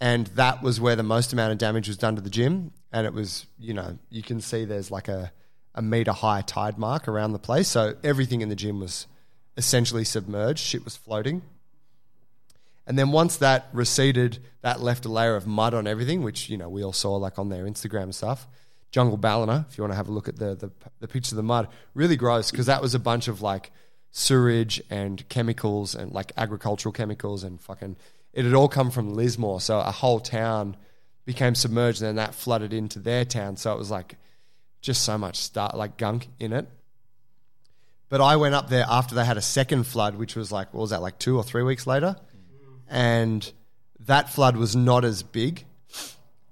and 0.00 0.26
that 0.28 0.62
was 0.62 0.80
where 0.80 0.96
the 0.96 1.02
most 1.02 1.32
amount 1.32 1.52
of 1.52 1.58
damage 1.58 1.88
was 1.88 1.96
done 1.96 2.16
to 2.16 2.22
the 2.22 2.30
gym. 2.30 2.72
And 2.92 3.06
it 3.06 3.14
was, 3.14 3.46
you 3.58 3.74
know, 3.74 3.98
you 4.10 4.22
can 4.22 4.40
see 4.40 4.64
there's 4.64 4.90
like 4.90 5.08
a, 5.08 5.32
a 5.74 5.82
meter 5.82 6.12
high 6.12 6.42
tide 6.42 6.78
mark 6.78 7.08
around 7.08 7.32
the 7.32 7.38
place. 7.38 7.68
So 7.68 7.96
everything 8.04 8.40
in 8.42 8.48
the 8.48 8.56
gym 8.56 8.80
was 8.80 9.06
essentially 9.56 10.04
submerged. 10.04 10.60
Shit 10.60 10.84
was 10.84 10.96
floating. 10.96 11.42
And 12.86 12.98
then 12.98 13.10
once 13.10 13.36
that 13.38 13.68
receded, 13.72 14.38
that 14.62 14.80
left 14.80 15.04
a 15.06 15.08
layer 15.08 15.34
of 15.34 15.46
mud 15.46 15.74
on 15.74 15.86
everything, 15.86 16.22
which, 16.22 16.48
you 16.48 16.56
know, 16.56 16.68
we 16.68 16.84
all 16.84 16.92
saw 16.92 17.16
like 17.16 17.38
on 17.38 17.48
their 17.48 17.64
Instagram 17.64 18.14
stuff. 18.14 18.46
Jungle 18.92 19.16
Ballina, 19.16 19.66
if 19.68 19.76
you 19.76 19.82
want 19.82 19.92
to 19.92 19.96
have 19.96 20.08
a 20.08 20.12
look 20.12 20.28
at 20.28 20.36
the, 20.36 20.54
the, 20.54 20.70
the 21.00 21.08
pictures 21.08 21.32
of 21.32 21.36
the 21.36 21.42
mud, 21.42 21.68
really 21.94 22.16
gross 22.16 22.50
because 22.50 22.66
that 22.66 22.80
was 22.80 22.94
a 22.94 22.98
bunch 22.98 23.28
of 23.28 23.42
like 23.42 23.72
sewage 24.12 24.80
and 24.88 25.28
chemicals 25.28 25.94
and 25.94 26.12
like 26.12 26.32
agricultural 26.36 26.92
chemicals 26.92 27.44
and 27.44 27.60
fucking 27.60 27.96
it 28.32 28.44
had 28.44 28.54
all 28.54 28.68
come 28.68 28.90
from 28.90 29.14
Lismore. 29.14 29.60
So 29.60 29.78
a 29.78 29.90
whole 29.90 30.20
town 30.20 30.76
became 31.24 31.54
submerged 31.54 32.00
and 32.00 32.08
then 32.08 32.16
that 32.16 32.34
flooded 32.34 32.72
into 32.72 32.98
their 32.98 33.24
town. 33.24 33.56
So 33.56 33.72
it 33.72 33.78
was 33.78 33.90
like 33.90 34.16
just 34.80 35.02
so 35.02 35.18
much 35.18 35.36
start 35.36 35.76
like 35.76 35.96
gunk 35.96 36.28
in 36.38 36.52
it. 36.52 36.68
But 38.08 38.20
I 38.20 38.36
went 38.36 38.54
up 38.54 38.68
there 38.68 38.84
after 38.88 39.14
they 39.14 39.24
had 39.24 39.36
a 39.36 39.42
second 39.42 39.84
flood, 39.84 40.14
which 40.14 40.36
was 40.36 40.52
like, 40.52 40.72
what 40.72 40.82
was 40.82 40.90
that, 40.90 41.02
like 41.02 41.18
two 41.18 41.36
or 41.36 41.42
three 41.42 41.64
weeks 41.64 41.86
later? 41.86 42.16
And 42.88 43.50
that 44.00 44.30
flood 44.30 44.56
was 44.56 44.76
not 44.76 45.04
as 45.04 45.22
big, 45.22 45.64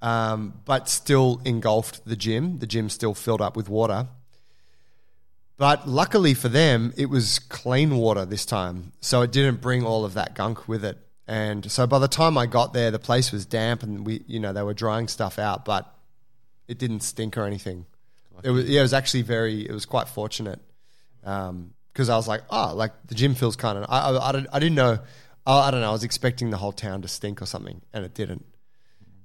um, 0.02 0.54
but 0.64 0.88
still 0.88 1.40
engulfed 1.44 2.04
the 2.04 2.16
gym. 2.16 2.58
The 2.58 2.66
gym 2.66 2.88
still 2.88 3.14
filled 3.14 3.40
up 3.40 3.56
with 3.56 3.68
water. 3.68 4.08
But 5.56 5.88
luckily 5.88 6.34
for 6.34 6.48
them, 6.48 6.92
it 6.96 7.06
was 7.06 7.38
clean 7.38 7.96
water 7.96 8.24
this 8.24 8.44
time. 8.44 8.92
So 9.00 9.22
it 9.22 9.30
didn't 9.30 9.60
bring 9.60 9.84
all 9.84 10.04
of 10.04 10.14
that 10.14 10.34
gunk 10.34 10.66
with 10.66 10.84
it. 10.84 10.98
And 11.28 11.70
so 11.70 11.86
by 11.86 12.00
the 12.00 12.08
time 12.08 12.36
I 12.36 12.46
got 12.46 12.72
there, 12.72 12.90
the 12.90 12.98
place 12.98 13.30
was 13.32 13.46
damp 13.46 13.82
and 13.82 14.04
we, 14.04 14.24
you 14.26 14.40
know, 14.40 14.52
they 14.52 14.62
were 14.62 14.74
drying 14.74 15.08
stuff 15.08 15.38
out, 15.38 15.64
but 15.64 15.94
it 16.68 16.78
didn't 16.78 17.00
stink 17.00 17.38
or 17.38 17.44
anything. 17.44 17.86
It 18.42 18.50
was, 18.50 18.68
yeah, 18.68 18.80
it 18.80 18.82
was 18.82 18.92
actually 18.92 19.22
very, 19.22 19.66
it 19.66 19.72
was 19.72 19.86
quite 19.86 20.08
fortunate. 20.08 20.60
Um, 21.22 21.72
cause 21.94 22.10
I 22.10 22.16
was 22.16 22.28
like, 22.28 22.42
oh, 22.50 22.74
like 22.74 22.92
the 23.06 23.14
gym 23.14 23.34
feels 23.34 23.56
kind 23.56 23.78
of, 23.78 23.84
I, 23.88 24.10
I, 24.10 24.28
I, 24.28 24.32
didn't- 24.32 24.48
I 24.52 24.58
didn't 24.58 24.74
know, 24.74 24.98
I, 25.46 25.68
I 25.68 25.70
don't 25.70 25.80
know, 25.80 25.88
I 25.88 25.92
was 25.92 26.04
expecting 26.04 26.50
the 26.50 26.56
whole 26.56 26.72
town 26.72 27.02
to 27.02 27.08
stink 27.08 27.42
or 27.42 27.46
something 27.46 27.82
and 27.92 28.04
it 28.04 28.14
didn't. 28.14 28.44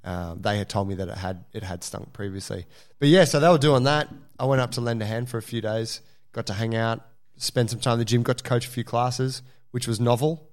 Um, 0.03 0.41
they 0.41 0.57
had 0.57 0.69
told 0.69 0.87
me 0.87 0.95
that 0.95 1.09
it 1.09 1.17
had 1.17 1.43
it 1.53 1.61
had 1.61 1.83
stunk 1.83 2.13
previously, 2.13 2.65
but 2.99 3.09
yeah. 3.09 3.25
So 3.25 3.39
they 3.39 3.49
were 3.49 3.57
doing 3.57 3.83
that. 3.83 4.07
I 4.39 4.45
went 4.45 4.61
up 4.61 4.71
to 4.71 4.81
lend 4.81 5.01
a 5.01 5.05
hand 5.05 5.29
for 5.29 5.37
a 5.37 5.41
few 5.41 5.59
days. 5.59 5.99
Got 6.31 6.45
to 6.47 6.53
hang 6.53 6.73
out, 6.73 7.05
spend 7.35 7.69
some 7.69 7.79
time 7.81 7.93
in 7.93 7.99
the 7.99 8.05
gym. 8.05 8.23
Got 8.23 8.37
to 8.37 8.43
coach 8.43 8.65
a 8.65 8.69
few 8.69 8.85
classes, 8.85 9.41
which 9.71 9.87
was 9.87 9.99
novel 9.99 10.49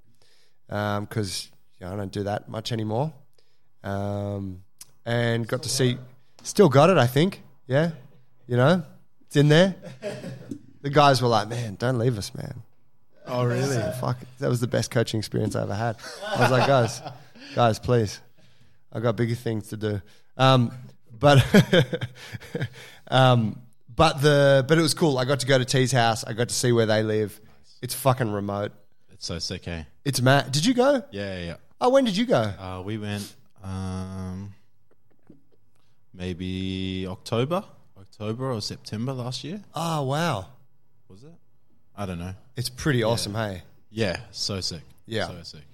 because 0.67 1.49
you 1.79 1.87
know, 1.87 1.93
I 1.93 1.97
don't 1.97 2.11
do 2.11 2.25
that 2.25 2.49
much 2.49 2.73
anymore. 2.73 3.13
Um, 3.85 4.63
and 5.05 5.47
got 5.47 5.63
to 5.63 5.69
see, 5.69 5.97
still 6.43 6.69
got 6.69 6.91
it. 6.91 6.99
I 6.99 7.07
think, 7.07 7.43
yeah. 7.69 7.93
You 8.49 8.57
know, 8.57 8.83
it's 9.27 9.37
in 9.37 9.49
there. 9.49 9.77
The 10.83 10.91
guys 10.91 11.23
were 11.23 11.29
like, 11.29 11.49
"Man, 11.49 11.75
don't 11.77 11.99
leave 11.99 12.19
us, 12.19 12.35
man." 12.35 12.63
Oh, 13.27 13.45
really? 13.45 13.77
Fuck, 14.01 14.19
that 14.39 14.49
was 14.49 14.61
the 14.61 14.67
best 14.67 14.91
coaching 14.91 15.19
experience 15.19 15.57
I 15.57 15.63
ever 15.63 15.75
had. 15.75 15.97
I 16.27 16.41
was 16.41 16.51
like, 16.51 16.67
guys, 16.67 17.03
guys, 17.55 17.79
please, 17.79 18.21
I 18.93 19.01
got 19.01 19.17
bigger 19.17 19.35
things 19.35 19.69
to 19.69 19.77
do. 19.77 20.01
Um, 20.37 20.73
but, 21.19 21.45
um, 23.09 23.61
but 23.95 24.21
the 24.21 24.65
but 24.69 24.79
it 24.79 24.83
was 24.83 24.95
cool. 24.95 25.19
I 25.19 25.25
got 25.25 25.41
to 25.41 25.47
go 25.47 25.59
to 25.59 25.65
T's 25.65 25.93
house. 25.93 26.25
I 26.25 26.35
got 26.35 26.49
to 26.51 26.55
see 26.55 26.73
where 26.73 26.87
they 26.87 27.03
live. 27.03 27.41
It's 27.83 27.95
fucking 27.95 28.31
remote. 28.31 28.73
It's 29.11 29.27
so 29.27 29.39
sick, 29.39 29.65
hey? 29.65 29.87
It's 30.05 30.21
Matt. 30.21 30.53
Did 30.53 30.67
you 30.67 30.75
go? 30.75 31.03
Yeah, 31.11 31.39
yeah. 31.39 31.57
Oh, 31.81 31.91
when 31.91 32.05
did 32.05 32.17
you 32.17 32.27
go? 32.27 32.37
Uh, 32.37 32.83
we 32.85 32.99
went 32.99 33.35
um, 33.63 34.55
maybe 36.13 37.07
October, 37.09 37.65
October 37.99 38.53
or 38.53 38.61
September 38.61 39.13
last 39.13 39.45
year. 39.45 39.63
Oh, 39.75 40.03
wow. 40.03 40.47
Was 41.09 41.25
it? 41.25 41.33
I 41.97 42.07
don't 42.07 42.19
know. 42.19 42.35
It's 42.57 42.69
pretty 42.69 43.03
awesome, 43.03 43.35
hey. 43.35 43.63
Yeah, 43.91 44.19
so 44.31 44.61
sick. 44.61 44.83
Yeah. 45.07 45.29
so 45.29 45.43
sick. 45.43 45.65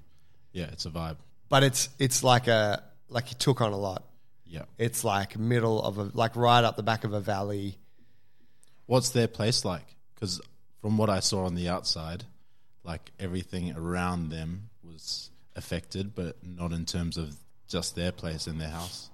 Yeah, 0.52 0.66
it's 0.72 0.86
a 0.86 0.90
vibe. 0.90 1.16
But 1.48 1.64
it's 1.64 1.88
it's 1.98 2.22
like 2.22 2.48
a 2.48 2.82
like 3.08 3.30
you 3.30 3.36
took 3.38 3.60
on 3.60 3.72
a 3.72 3.76
lot. 3.76 4.04
Yeah. 4.46 4.62
It's 4.78 5.02
like 5.02 5.38
middle 5.38 5.82
of 5.82 5.98
a 5.98 6.10
like 6.14 6.36
right 6.36 6.62
up 6.62 6.76
the 6.76 6.82
back 6.82 7.04
of 7.04 7.12
a 7.12 7.20
valley. 7.20 7.76
What's 8.86 9.10
their 9.10 9.28
place 9.28 9.64
like? 9.64 9.96
Because 10.14 10.40
from 10.80 10.98
what 10.98 11.08
I 11.08 11.20
saw 11.20 11.46
on 11.46 11.54
the 11.54 11.68
outside, 11.68 12.24
like 12.84 13.10
everything 13.18 13.74
around 13.76 14.30
them 14.30 14.68
was 14.84 15.30
affected, 15.56 16.14
but 16.14 16.36
not 16.42 16.72
in 16.72 16.84
terms 16.84 17.16
of 17.16 17.34
just 17.68 17.96
their 17.96 18.12
place 18.12 18.46
in 18.46 18.58
their 18.58 18.68
house. 18.68 19.08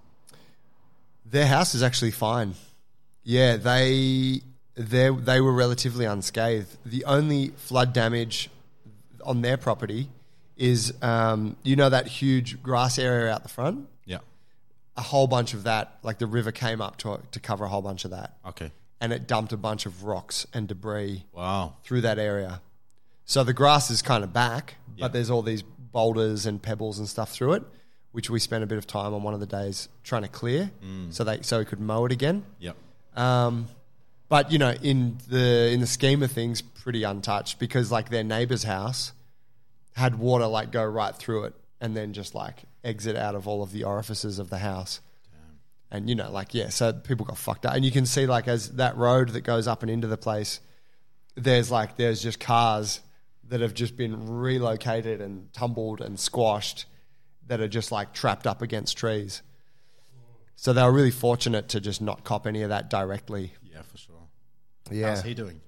Their 1.25 1.47
house 1.47 1.75
is 1.75 1.83
actually 1.83 2.11
fine. 2.11 2.55
Yeah, 3.23 3.57
they 3.57 4.41
they 4.79 5.11
they 5.11 5.41
were 5.41 5.53
relatively 5.53 6.05
unscathed. 6.05 6.77
The 6.87 7.05
only 7.05 7.49
flood 7.57 7.93
damage 7.93 8.49
on 9.25 9.43
their 9.43 9.57
property 9.57 10.09
is 10.57 10.95
um, 11.03 11.57
you 11.63 11.77
know 11.77 11.89
that 11.91 12.07
huge 12.07 12.63
grass 12.63 12.99
area 12.99 13.33
out 13.33 13.43
the 13.43 13.49
front. 13.49 13.89
Yeah. 14.05 14.19
A 14.97 15.03
whole 15.03 15.27
bunch 15.27 15.53
of 15.55 15.65
that, 15.65 15.99
like 16.03 16.19
the 16.19 16.27
river 16.27 16.53
came 16.53 16.81
up 16.81 16.97
to 16.99 17.21
to 17.33 17.41
cover 17.41 17.65
a 17.65 17.69
whole 17.69 17.83
bunch 17.83 18.05
of 18.05 18.13
that, 18.13 18.37
Okay. 18.47 18.71
and 19.01 19.13
it 19.13 19.27
dumped 19.27 19.53
a 19.53 19.57
bunch 19.57 19.85
of 19.87 20.05
rocks 20.05 20.47
and 20.53 20.69
debris 20.69 21.25
Wow. 21.33 21.75
through 21.83 22.01
that 22.03 22.19
area. 22.19 22.61
So 23.25 23.45
the 23.45 23.53
grass 23.53 23.91
is 23.91 24.01
kind 24.01 24.25
of 24.25 24.33
back, 24.33 24.77
Yeah. 24.97 25.05
but 25.07 25.13
there's 25.13 25.29
all 25.31 25.43
these 25.43 25.63
boulders 25.93 26.47
and 26.47 26.63
pebbles 26.63 26.99
and 26.99 27.09
stuff 27.09 27.31
through 27.31 27.55
it, 27.55 27.63
which 28.13 28.31
we 28.31 28.39
spent 28.39 28.63
a 28.65 28.67
bit 28.67 28.79
of 28.79 28.87
time 28.87 29.13
on 29.15 29.23
one 29.23 29.35
of 29.35 29.41
the 29.41 29.47
days 29.47 29.89
trying 30.03 30.23
to 30.23 30.29
clear, 30.29 30.71
so 31.11 31.25
they 31.25 31.43
so 31.43 31.59
we 31.59 31.65
could 31.65 31.81
mow 31.81 32.05
it 32.07 32.13
again. 32.13 32.45
Yep. 32.61 32.77
Um, 33.17 33.69
but 34.29 34.53
you 34.53 34.59
know, 34.59 34.73
in 34.73 35.19
the 35.29 35.71
in 35.73 35.81
the 35.81 35.87
scheme 35.87 36.23
of 36.23 36.31
things, 36.31 36.61
pretty 36.61 37.03
untouched 37.03 37.59
because 37.59 37.91
like 37.91 38.11
their 38.11 38.25
neighbor's 38.25 38.65
house 38.65 39.13
had 39.95 40.19
water 40.19 40.47
like 40.47 40.71
go 40.71 40.85
right 40.85 41.15
through 41.15 41.45
it 41.45 41.55
and 41.81 41.97
then 41.97 42.13
just 42.13 42.35
like 42.35 42.65
exit 42.85 43.17
out 43.17 43.35
of 43.35 43.49
all 43.49 43.63
of 43.63 43.73
the 43.73 43.85
orifices 43.85 44.39
of 44.39 44.51
the 44.51 44.59
house. 44.59 45.01
And 45.91 46.09
you 46.09 46.15
know, 46.15 46.31
like 46.31 46.53
yeah, 46.53 46.69
so 46.69 46.93
people 46.93 47.25
got 47.25 47.39
fucked 47.39 47.65
up, 47.65 47.75
and 47.75 47.83
you 47.83 47.91
can 47.91 48.05
see 48.05 48.27
like 48.27 48.47
as 48.47 48.73
that 48.73 48.97
road 48.99 49.31
that 49.31 49.41
goes 49.41 49.67
up 49.67 49.83
and 49.83 49.91
into 49.91 50.07
the 50.07 50.19
place, 50.19 50.61
there's 51.35 51.71
like 51.71 51.97
there's 51.97 52.23
just 52.23 52.39
cars 52.39 53.01
that 53.49 53.63
have 53.63 53.73
just 53.73 53.97
been 53.97 54.39
relocated 54.39 55.23
and 55.23 55.51
tumbled 55.55 56.03
and 56.03 56.21
squashed 56.21 56.85
that 57.47 57.61
are 57.63 57.69
just 57.69 57.91
like 57.91 58.13
trapped 58.13 58.47
up 58.47 58.61
against 58.61 58.99
trees. 58.99 59.41
So 60.57 60.75
they 60.75 60.83
were 60.83 60.93
really 60.93 61.11
fortunate 61.11 61.69
to 61.71 61.81
just 61.81 62.03
not 62.03 62.23
cop 62.25 62.47
any 62.47 62.61
of 62.63 62.69
that 62.69 62.91
directly. 62.91 63.55
Yeah, 63.63 63.83
for 63.83 63.97
sure. 63.97 64.18
Yeah, 64.91 65.11
How's 65.11 65.23
he 65.23 65.35
doing? 65.35 65.61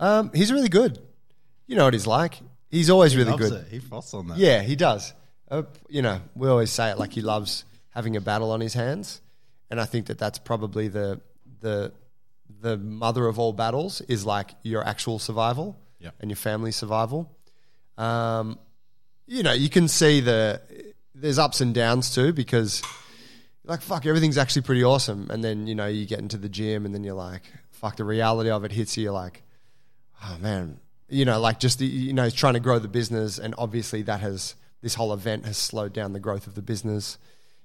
um, 0.00 0.30
he's 0.34 0.52
really 0.52 0.68
good. 0.68 0.98
You 1.66 1.76
know 1.76 1.84
what 1.84 1.94
he's 1.94 2.06
like. 2.06 2.38
He's 2.70 2.90
always 2.90 3.16
really 3.16 3.30
Loves 3.30 3.50
good. 3.50 3.60
it. 3.66 3.68
He 3.70 3.78
froths 3.78 4.12
on 4.14 4.28
that. 4.28 4.38
Yeah, 4.38 4.62
he 4.62 4.76
does. 4.76 5.12
Uh, 5.50 5.62
you 5.88 6.02
know, 6.02 6.20
we 6.34 6.48
always 6.48 6.70
say 6.70 6.90
it 6.90 6.98
like 6.98 7.12
he 7.12 7.22
loves 7.22 7.64
having 7.90 8.16
a 8.16 8.20
battle 8.20 8.50
on 8.52 8.60
his 8.60 8.74
hands, 8.74 9.20
and 9.70 9.80
I 9.80 9.84
think 9.86 10.06
that 10.06 10.18
that's 10.18 10.38
probably 10.38 10.88
the 10.88 11.20
the 11.60 11.92
the 12.60 12.76
mother 12.76 13.26
of 13.26 13.38
all 13.38 13.52
battles 13.52 14.00
is 14.02 14.24
like 14.26 14.50
your 14.62 14.84
actual 14.84 15.18
survival 15.18 15.78
Yeah. 16.00 16.10
and 16.20 16.30
your 16.30 16.36
family 16.36 16.72
survival. 16.72 17.30
Um, 17.96 18.58
you 19.26 19.42
know, 19.42 19.52
you 19.52 19.68
can 19.68 19.88
see 19.88 20.20
the 20.20 20.60
there's 21.14 21.38
ups 21.38 21.60
and 21.60 21.74
downs 21.74 22.14
too 22.14 22.32
because 22.32 22.82
like 23.64 23.82
fuck 23.82 24.06
everything's 24.06 24.38
actually 24.38 24.62
pretty 24.62 24.84
awesome, 24.84 25.30
and 25.30 25.42
then 25.42 25.66
you 25.66 25.74
know 25.74 25.86
you 25.86 26.06
get 26.06 26.20
into 26.20 26.36
the 26.38 26.48
gym 26.48 26.84
and 26.86 26.94
then 26.94 27.04
you're 27.04 27.14
like 27.14 27.42
fuck 27.78 27.96
the 27.96 28.04
reality 28.04 28.50
of 28.50 28.64
it 28.64 28.72
hits 28.72 28.96
you. 28.96 29.10
Like, 29.12 29.42
oh 30.24 30.36
man, 30.40 30.80
you 31.08 31.24
know, 31.24 31.40
like 31.40 31.60
just 31.60 31.78
the, 31.78 31.86
you 31.86 32.12
know, 32.12 32.24
he's 32.24 32.34
trying 32.34 32.54
to 32.54 32.60
grow 32.60 32.78
the 32.78 32.88
business, 32.88 33.38
and 33.38 33.54
obviously 33.56 34.02
that 34.02 34.20
has 34.20 34.54
this 34.82 34.94
whole 34.94 35.12
event 35.12 35.46
has 35.46 35.56
slowed 35.56 35.92
down 35.92 36.12
the 36.12 36.20
growth 36.20 36.46
of 36.46 36.54
the 36.54 36.62
business, 36.62 37.18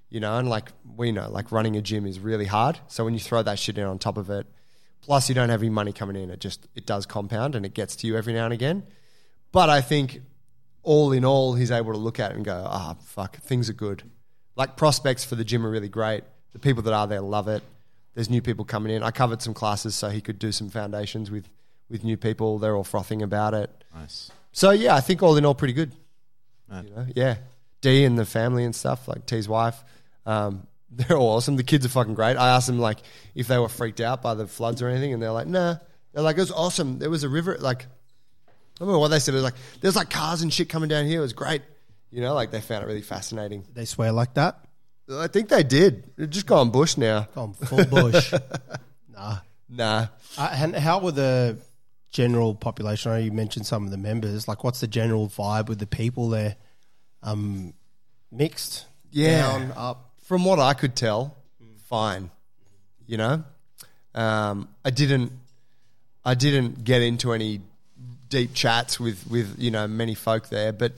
you 0.09 0.19
know, 0.19 0.37
and 0.37 0.49
like 0.49 0.71
we 0.95 1.11
know, 1.11 1.29
like 1.29 1.51
running 1.51 1.75
a 1.75 1.81
gym 1.81 2.05
is 2.05 2.19
really 2.19 2.45
hard. 2.45 2.79
So 2.87 3.03
when 3.03 3.13
you 3.13 3.19
throw 3.19 3.41
that 3.43 3.59
shit 3.59 3.77
in 3.77 3.85
on 3.85 3.99
top 3.99 4.17
of 4.17 4.29
it, 4.29 4.47
plus 5.01 5.29
you 5.29 5.35
don't 5.35 5.49
have 5.49 5.61
any 5.61 5.69
money 5.69 5.91
coming 5.91 6.15
in, 6.15 6.29
it 6.29 6.39
just 6.39 6.67
it 6.75 6.85
does 6.85 7.05
compound 7.05 7.55
and 7.55 7.65
it 7.65 7.73
gets 7.73 7.95
to 7.97 8.07
you 8.07 8.15
every 8.15 8.33
now 8.33 8.45
and 8.45 8.53
again. 8.53 8.83
But 9.51 9.69
I 9.69 9.81
think 9.81 10.21
all 10.81 11.11
in 11.11 11.23
all, 11.25 11.53
he's 11.53 11.71
able 11.71 11.93
to 11.93 11.97
look 11.97 12.19
at 12.19 12.31
it 12.31 12.35
and 12.35 12.45
go, 12.45 12.63
ah, 12.65 12.95
fuck, 13.05 13.37
things 13.37 13.69
are 13.69 13.73
good. 13.73 14.03
Like 14.55 14.75
prospects 14.75 15.23
for 15.23 15.35
the 15.35 15.43
gym 15.43 15.65
are 15.65 15.69
really 15.69 15.89
great. 15.89 16.23
The 16.53 16.59
people 16.59 16.83
that 16.83 16.93
are 16.93 17.07
there 17.07 17.21
love 17.21 17.47
it. 17.47 17.63
There's 18.15 18.29
new 18.29 18.41
people 18.41 18.65
coming 18.65 18.93
in. 18.93 19.03
I 19.03 19.11
covered 19.11 19.41
some 19.41 19.53
classes 19.53 19.95
so 19.95 20.09
he 20.09 20.21
could 20.21 20.39
do 20.39 20.51
some 20.51 20.69
foundations 20.69 21.31
with 21.31 21.49
with 21.89 22.03
new 22.03 22.17
people. 22.17 22.59
They're 22.59 22.75
all 22.75 22.83
frothing 22.83 23.21
about 23.21 23.53
it. 23.53 23.69
Nice. 23.93 24.31
So 24.51 24.71
yeah, 24.71 24.95
I 24.95 25.01
think 25.01 25.23
all 25.23 25.35
in 25.37 25.45
all, 25.45 25.55
pretty 25.55 25.73
good. 25.73 25.93
You 26.71 26.95
know, 26.95 27.05
yeah. 27.15 27.35
D 27.81 28.05
and 28.05 28.17
the 28.17 28.25
family 28.25 28.63
and 28.63 28.75
stuff, 28.75 29.07
like 29.07 29.25
T's 29.25 29.47
wife, 29.47 29.83
um, 30.25 30.65
they're 30.89 31.17
all 31.17 31.35
awesome. 31.35 31.55
The 31.55 31.63
kids 31.63 31.85
are 31.85 31.89
fucking 31.89 32.13
great. 32.13 32.37
I 32.37 32.55
asked 32.55 32.67
them 32.67 32.79
like 32.79 32.99
if 33.35 33.47
they 33.47 33.57
were 33.57 33.69
freaked 33.69 34.01
out 34.01 34.21
by 34.21 34.33
the 34.33 34.47
floods 34.47 34.81
or 34.81 34.87
anything, 34.87 35.13
and 35.13 35.21
they're 35.21 35.31
like, 35.31 35.47
nah. 35.47 35.77
They're 36.13 36.23
like, 36.23 36.37
it 36.37 36.41
was 36.41 36.51
awesome. 36.51 36.99
There 36.99 37.09
was 37.09 37.23
a 37.23 37.29
river, 37.29 37.57
like, 37.59 37.85
I 37.85 38.85
don't 38.85 38.89
know 38.89 38.99
what 38.99 39.07
they 39.07 39.17
said. 39.17 39.33
It 39.33 39.37
was 39.37 39.43
like, 39.43 39.55
there's 39.81 39.95
like 39.95 40.11
cars 40.11 40.43
and 40.43 40.53
shit 40.53 40.69
coming 40.69 40.87
down 40.87 41.05
here. 41.05 41.19
It 41.19 41.23
was 41.23 41.33
great. 41.33 41.63
You 42.11 42.21
know, 42.21 42.35
like 42.35 42.51
they 42.51 42.61
found 42.61 42.83
it 42.83 42.87
really 42.87 43.01
fascinating. 43.01 43.65
They 43.73 43.85
swear 43.85 44.11
like 44.11 44.35
that. 44.35 44.63
I 45.11 45.27
think 45.27 45.49
they 45.49 45.63
did. 45.63 46.15
They're 46.15 46.27
just 46.27 46.45
gone 46.45 46.69
bush 46.69 46.97
now. 46.97 47.27
Gone 47.35 47.53
full 47.53 47.85
bush. 47.85 48.33
nah. 49.13 49.37
Nah. 49.69 50.07
Uh, 50.37 50.49
and 50.53 50.75
how 50.75 50.99
were 50.99 51.11
the 51.11 51.57
general 52.11 52.55
population? 52.55 53.11
I 53.11 53.19
know 53.19 53.25
you 53.25 53.31
mentioned 53.31 53.65
some 53.65 53.85
of 53.85 53.91
the 53.91 53.97
members. 53.97 54.47
Like, 54.47 54.63
what's 54.63 54.79
the 54.79 54.87
general 54.87 55.27
vibe 55.27 55.67
with 55.67 55.79
the 55.79 55.87
people 55.87 56.29
there? 56.29 56.55
Um, 57.21 57.73
mixed. 58.31 58.85
Yeah. 59.11 59.41
Down, 59.41 59.73
up. 59.75 60.11
from 60.21 60.45
what 60.45 60.59
I 60.59 60.73
could 60.73 60.95
tell, 60.95 61.37
fine. 61.85 62.31
You 63.05 63.17
know, 63.17 63.43
um, 64.15 64.69
I 64.85 64.89
didn't. 64.89 65.31
I 66.25 66.35
didn't 66.35 66.85
get 66.85 67.01
into 67.01 67.33
any 67.33 67.59
deep 68.29 68.53
chats 68.53 68.99
with 68.99 69.27
with 69.29 69.55
you 69.59 69.69
know 69.71 69.87
many 69.87 70.15
folk 70.15 70.47
there, 70.47 70.71
but 70.71 70.93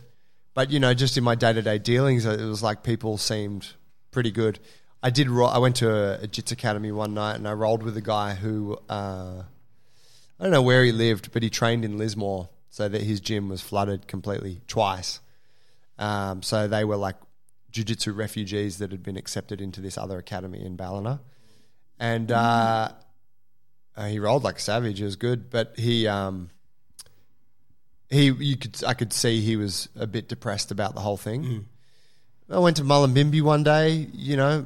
but 0.54 0.70
you 0.70 0.80
know 0.80 0.94
just 0.94 1.18
in 1.18 1.24
my 1.24 1.34
day 1.34 1.52
to 1.52 1.62
day 1.64 1.80
dealings, 1.80 2.26
it 2.26 2.40
was 2.40 2.62
like 2.62 2.84
people 2.84 3.18
seemed 3.18 3.68
pretty 4.16 4.32
good. 4.32 4.60
I 5.04 5.10
did. 5.10 5.30
ro- 5.30 5.46
I 5.46 5.58
went 5.60 5.76
to 5.76 5.92
a, 5.92 6.24
a 6.24 6.28
jits 6.28 6.52
academy 6.52 6.92
one 6.92 7.14
night 7.14 7.36
and 7.36 7.46
I 7.46 7.52
rolled 7.52 7.84
with 7.84 7.98
a 7.98 8.02
guy 8.02 8.34
who 8.34 8.80
uh, 8.90 9.44
I 10.40 10.44
don't 10.44 10.52
know 10.52 10.62
where 10.62 10.86
he 10.86 10.94
lived, 10.94 11.34
but 11.34 11.44
he 11.44 11.50
trained 11.50 11.84
in 11.84 11.98
Lismore, 11.98 12.48
so 12.70 12.88
that 12.88 13.02
his 13.02 13.20
gym 13.20 13.50
was 13.50 13.62
flooded 13.62 14.08
completely 14.08 14.62
twice. 14.68 15.20
Um, 16.00 16.42
so 16.42 16.68
they 16.70 16.86
were 16.86 16.96
like 16.96 17.18
jiu-jitsu 17.72 18.14
refugees 18.14 18.78
that 18.78 18.92
had 18.92 19.04
been 19.04 19.18
accepted 19.18 19.60
into 19.60 19.82
this 19.82 19.98
other 19.98 20.18
academy 20.18 20.66
in 20.66 20.78
Ballina, 20.78 21.20
and 22.00 22.32
uh, 22.32 22.90
uh, 23.98 24.06
he 24.08 24.18
rolled 24.18 24.46
like 24.46 24.58
a 24.58 24.62
savage. 24.62 25.02
It 25.02 25.06
was 25.06 25.18
good, 25.18 25.50
but 25.50 25.74
he 25.78 26.08
um, 26.08 26.50
he 28.10 28.32
you 28.32 28.56
could 28.56 28.82
I 28.88 28.94
could 28.94 29.12
see 29.12 29.42
he 29.42 29.58
was 29.58 29.90
a 29.94 30.08
bit 30.08 30.30
depressed 30.30 30.72
about 30.72 30.96
the 30.96 31.02
whole 31.02 31.18
thing. 31.18 31.68
I 32.50 32.60
went 32.60 32.78
to 32.78 32.84
Mullumbimby 32.84 33.42
one 33.42 33.64
day. 33.64 34.08
You 34.14 34.38
know, 34.38 34.66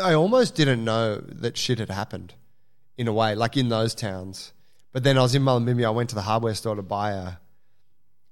I 0.00 0.14
almost 0.14 0.54
didn't 0.54 0.84
know 0.84 1.16
that 1.16 1.56
shit 1.56 1.78
had 1.78 1.90
happened 1.90 2.34
in 2.96 3.08
a 3.08 3.12
way, 3.12 3.34
like 3.34 3.56
in 3.56 3.68
those 3.68 3.94
towns. 3.94 4.52
But 4.92 5.04
then 5.04 5.16
I 5.16 5.22
was 5.22 5.34
in 5.34 5.42
Mullumbimby. 5.42 5.84
I 5.86 5.90
went 5.90 6.10
to 6.10 6.14
the 6.14 6.22
hardware 6.22 6.54
store 6.54 6.74
to 6.74 6.82
buy 6.82 7.12
a, 7.12 7.32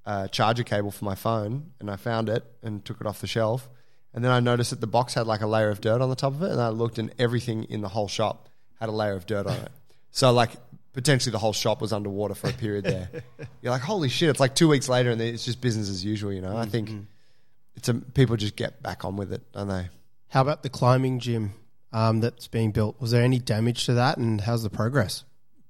a 0.04 0.28
charger 0.28 0.64
cable 0.64 0.90
for 0.90 1.04
my 1.04 1.14
phone, 1.14 1.72
and 1.78 1.90
I 1.90 1.96
found 1.96 2.28
it 2.28 2.44
and 2.62 2.84
took 2.84 3.00
it 3.00 3.06
off 3.06 3.20
the 3.20 3.26
shelf. 3.26 3.68
And 4.12 4.24
then 4.24 4.32
I 4.32 4.40
noticed 4.40 4.70
that 4.70 4.80
the 4.80 4.86
box 4.86 5.14
had 5.14 5.26
like 5.26 5.42
a 5.42 5.46
layer 5.46 5.68
of 5.68 5.80
dirt 5.80 6.00
on 6.00 6.08
the 6.08 6.16
top 6.16 6.34
of 6.34 6.42
it, 6.42 6.50
and 6.50 6.60
I 6.60 6.70
looked, 6.70 6.98
and 6.98 7.12
everything 7.18 7.64
in 7.64 7.82
the 7.82 7.88
whole 7.88 8.08
shop 8.08 8.48
had 8.80 8.88
a 8.88 8.92
layer 8.92 9.14
of 9.14 9.26
dirt 9.26 9.46
on 9.46 9.56
it. 9.56 9.70
So 10.10 10.32
like 10.32 10.50
potentially 10.92 11.30
the 11.30 11.38
whole 11.38 11.52
shop 11.52 11.82
was 11.82 11.92
underwater 11.92 12.34
for 12.34 12.48
a 12.48 12.52
period 12.54 12.84
there. 12.84 13.10
You're 13.62 13.70
like, 13.70 13.82
holy 13.82 14.08
shit! 14.08 14.30
It's 14.30 14.40
like 14.40 14.54
two 14.54 14.68
weeks 14.68 14.88
later, 14.88 15.10
and 15.10 15.20
it's 15.20 15.44
just 15.44 15.60
business 15.60 15.90
as 15.90 16.04
usual. 16.04 16.32
You 16.32 16.40
know, 16.40 16.56
I 16.56 16.64
think 16.64 16.88
mm-hmm. 16.88 17.02
It's 17.76 17.88
a, 17.88 17.94
people 17.94 18.36
just 18.36 18.56
get 18.56 18.82
back 18.82 19.04
on 19.04 19.16
with 19.16 19.32
it, 19.32 19.42
don't 19.52 19.68
they? 19.68 19.88
How 20.28 20.42
about 20.42 20.62
the 20.62 20.68
climbing 20.68 21.20
gym 21.20 21.52
um, 21.92 22.20
that's 22.20 22.48
being 22.48 22.72
built? 22.72 23.00
Was 23.00 23.10
there 23.10 23.22
any 23.22 23.38
damage 23.38 23.86
to 23.86 23.94
that, 23.94 24.18
and 24.18 24.40
how's 24.40 24.62
the 24.62 24.70
progress? 24.70 25.24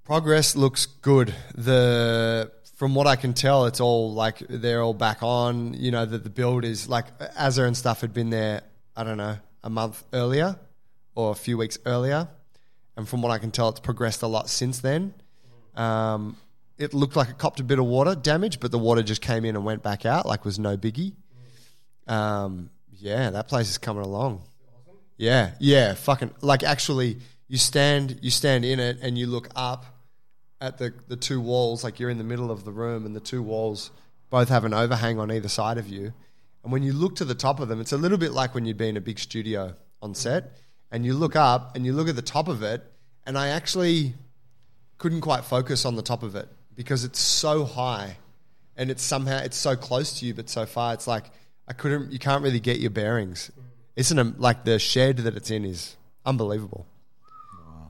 Progress 0.04 0.56
looks 0.56 0.86
good. 0.86 1.34
The 1.54 2.50
from 2.76 2.94
what 2.94 3.06
I 3.06 3.16
can 3.16 3.32
tell, 3.32 3.66
it's 3.66 3.80
all 3.80 4.12
like 4.12 4.38
they're 4.48 4.82
all 4.82 4.94
back 4.94 5.22
on. 5.22 5.74
You 5.74 5.90
know 5.90 6.06
that 6.06 6.24
the 6.24 6.30
build 6.30 6.64
is 6.64 6.88
like 6.88 7.18
Azza 7.18 7.66
and 7.66 7.76
stuff 7.76 8.00
had 8.00 8.14
been 8.14 8.30
there. 8.30 8.62
I 8.96 9.04
don't 9.04 9.18
know 9.18 9.36
a 9.64 9.70
month 9.70 10.04
earlier 10.12 10.56
or 11.14 11.32
a 11.32 11.34
few 11.34 11.58
weeks 11.58 11.78
earlier, 11.86 12.28
and 12.96 13.08
from 13.08 13.22
what 13.22 13.30
I 13.30 13.38
can 13.38 13.50
tell, 13.50 13.68
it's 13.68 13.80
progressed 13.80 14.22
a 14.22 14.26
lot 14.26 14.48
since 14.48 14.80
then. 14.80 15.14
Um, 15.74 16.36
it 16.78 16.94
looked 16.94 17.16
like 17.16 17.28
it 17.28 17.38
copped 17.38 17.60
a 17.60 17.64
bit 17.64 17.78
of 17.78 17.86
water 17.86 18.14
damage, 18.14 18.60
but 18.60 18.70
the 18.70 18.78
water 18.78 19.02
just 19.02 19.22
came 19.22 19.44
in 19.44 19.56
and 19.56 19.64
went 19.64 19.82
back 19.82 20.06
out, 20.06 20.26
like 20.26 20.44
was 20.44 20.58
no 20.58 20.76
biggie. 20.76 21.14
Um, 22.06 22.70
yeah, 22.92 23.30
that 23.30 23.48
place 23.48 23.68
is 23.68 23.78
coming 23.78 24.04
along. 24.04 24.42
Yeah, 25.16 25.52
yeah, 25.60 25.94
fucking 25.94 26.32
like 26.40 26.62
actually, 26.62 27.18
you 27.48 27.56
stand 27.56 28.18
you 28.22 28.30
stand 28.30 28.64
in 28.64 28.80
it 28.80 28.98
and 29.02 29.16
you 29.16 29.26
look 29.26 29.48
up 29.56 29.86
at 30.60 30.78
the 30.78 30.92
the 31.08 31.16
two 31.16 31.40
walls, 31.40 31.84
like 31.84 31.98
you're 31.98 32.10
in 32.10 32.18
the 32.18 32.24
middle 32.24 32.50
of 32.50 32.64
the 32.64 32.72
room, 32.72 33.06
and 33.06 33.16
the 33.16 33.20
two 33.20 33.42
walls 33.42 33.90
both 34.30 34.48
have 34.48 34.64
an 34.64 34.74
overhang 34.74 35.18
on 35.18 35.30
either 35.30 35.48
side 35.48 35.78
of 35.78 35.88
you. 35.88 36.12
And 36.62 36.72
when 36.72 36.82
you 36.82 36.92
look 36.92 37.16
to 37.16 37.24
the 37.24 37.34
top 37.34 37.60
of 37.60 37.68
them, 37.68 37.80
it's 37.80 37.92
a 37.92 37.96
little 37.96 38.18
bit 38.18 38.32
like 38.32 38.54
when 38.54 38.66
you'd 38.66 38.76
be 38.76 38.88
in 38.88 38.96
a 38.96 39.00
big 39.00 39.18
studio 39.18 39.74
on 40.02 40.14
set, 40.14 40.58
and 40.90 41.04
you 41.06 41.14
look 41.14 41.36
up 41.36 41.76
and 41.76 41.86
you 41.86 41.92
look 41.92 42.08
at 42.08 42.16
the 42.16 42.22
top 42.22 42.48
of 42.48 42.62
it, 42.62 42.82
and 43.24 43.38
I 43.38 43.48
actually 43.48 44.14
couldn't 44.98 45.20
quite 45.20 45.44
focus 45.44 45.84
on 45.84 45.96
the 45.96 46.02
top 46.02 46.22
of 46.22 46.34
it 46.34 46.48
because 46.74 47.04
it's 47.04 47.20
so 47.20 47.64
high, 47.64 48.18
and 48.76 48.90
it's 48.90 49.02
somehow 49.02 49.38
it's 49.38 49.56
so 49.56 49.76
close 49.76 50.18
to 50.20 50.26
you 50.26 50.34
but 50.34 50.50
so 50.50 50.66
far. 50.66 50.92
It's 50.92 51.06
like 51.06 51.24
I 51.68 51.72
couldn't. 51.72 52.12
You 52.12 52.18
can't 52.18 52.42
really 52.42 52.60
get 52.60 52.78
your 52.80 52.90
bearings. 52.90 53.50
Isn't 53.96 54.18
it 54.18 54.40
like 54.40 54.64
the 54.64 54.78
shed 54.78 55.18
that 55.18 55.36
it's 55.36 55.50
in 55.50 55.64
is 55.64 55.96
unbelievable. 56.24 56.86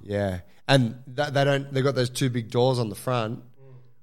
Yeah, 0.03 0.41
and 0.69 1.03
that, 1.09 1.35
they 1.35 1.45
don't. 1.45 1.73
They've 1.73 1.83
got 1.83 1.95
those 1.97 2.11
two 2.11 2.31
big 2.31 2.51
doors 2.51 2.79
on 2.79 2.89
the 2.91 2.95
front, 2.95 3.43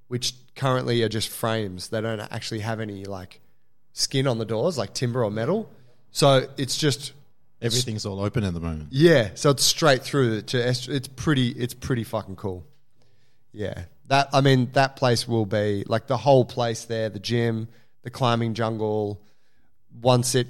which 0.10 0.34
currently 0.56 1.02
are 1.04 1.10
just 1.10 1.30
frames. 1.30 1.88
They 1.88 2.02
don't 2.02 2.20
actually 2.20 2.60
have 2.60 2.80
any 2.82 3.06
like 3.06 3.40
skin 3.94 4.28
on 4.28 4.38
the 4.38 4.46
doors, 4.46 4.78
like 4.78 4.94
timber 4.94 5.24
or 5.24 5.32
metal. 5.32 5.70
So 6.12 6.48
it's 6.58 6.78
just 6.78 7.14
Everything's 7.62 8.06
all 8.06 8.20
open 8.20 8.44
at 8.44 8.54
the 8.54 8.60
moment. 8.60 8.90
yeah. 8.92 9.30
So 9.36 9.50
it's 9.52 9.64
straight 9.64 10.04
through. 10.04 10.42
To 10.42 10.58
it's 10.68 11.08
pretty. 11.08 11.50
It's 11.50 11.74
pretty 11.74 12.04
fucking 12.04 12.36
cool. 12.36 12.66
Yeah. 13.54 13.86
That 14.08 14.28
I 14.34 14.42
mean, 14.42 14.70
that 14.74 14.98
place 14.98 15.26
will 15.26 15.46
be 15.46 15.86
like 15.88 16.08
the 16.08 16.18
whole 16.18 16.44
place 16.44 16.84
there. 16.84 17.08
The 17.08 17.20
gym, 17.20 17.70
the 18.02 18.10
climbing 18.10 18.54
jungle. 18.56 19.22
Once 20.02 20.36
it, 20.36 20.48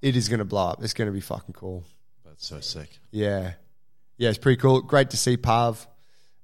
it 0.00 0.16
is 0.16 0.28
going 0.28 0.38
to 0.38 0.44
blow 0.44 0.68
up. 0.68 0.82
It's 0.82 0.94
going 0.94 1.06
to 1.06 1.12
be 1.12 1.20
fucking 1.20 1.54
cool. 1.54 1.84
That's 2.24 2.46
so 2.46 2.60
sick. 2.60 2.98
Yeah. 3.10 3.54
Yeah, 4.16 4.28
it's 4.28 4.38
pretty 4.38 4.60
cool. 4.60 4.82
Great 4.82 5.10
to 5.10 5.16
see 5.16 5.36
Pav. 5.36 5.86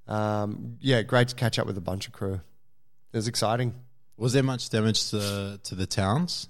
Um, 0.07 0.77
yeah, 0.81 1.03
great 1.03 1.29
to 1.29 1.35
catch 1.35 1.59
up 1.59 1.67
with 1.67 1.77
a 1.77 1.81
bunch 1.81 2.07
of 2.07 2.13
crew. 2.13 2.41
It 3.13 3.17
was 3.17 3.27
exciting. 3.27 3.73
Was 4.17 4.33
there 4.33 4.43
much 4.43 4.69
damage 4.69 5.11
to 5.11 5.59
to 5.63 5.75
the 5.75 5.85
towns, 5.85 6.49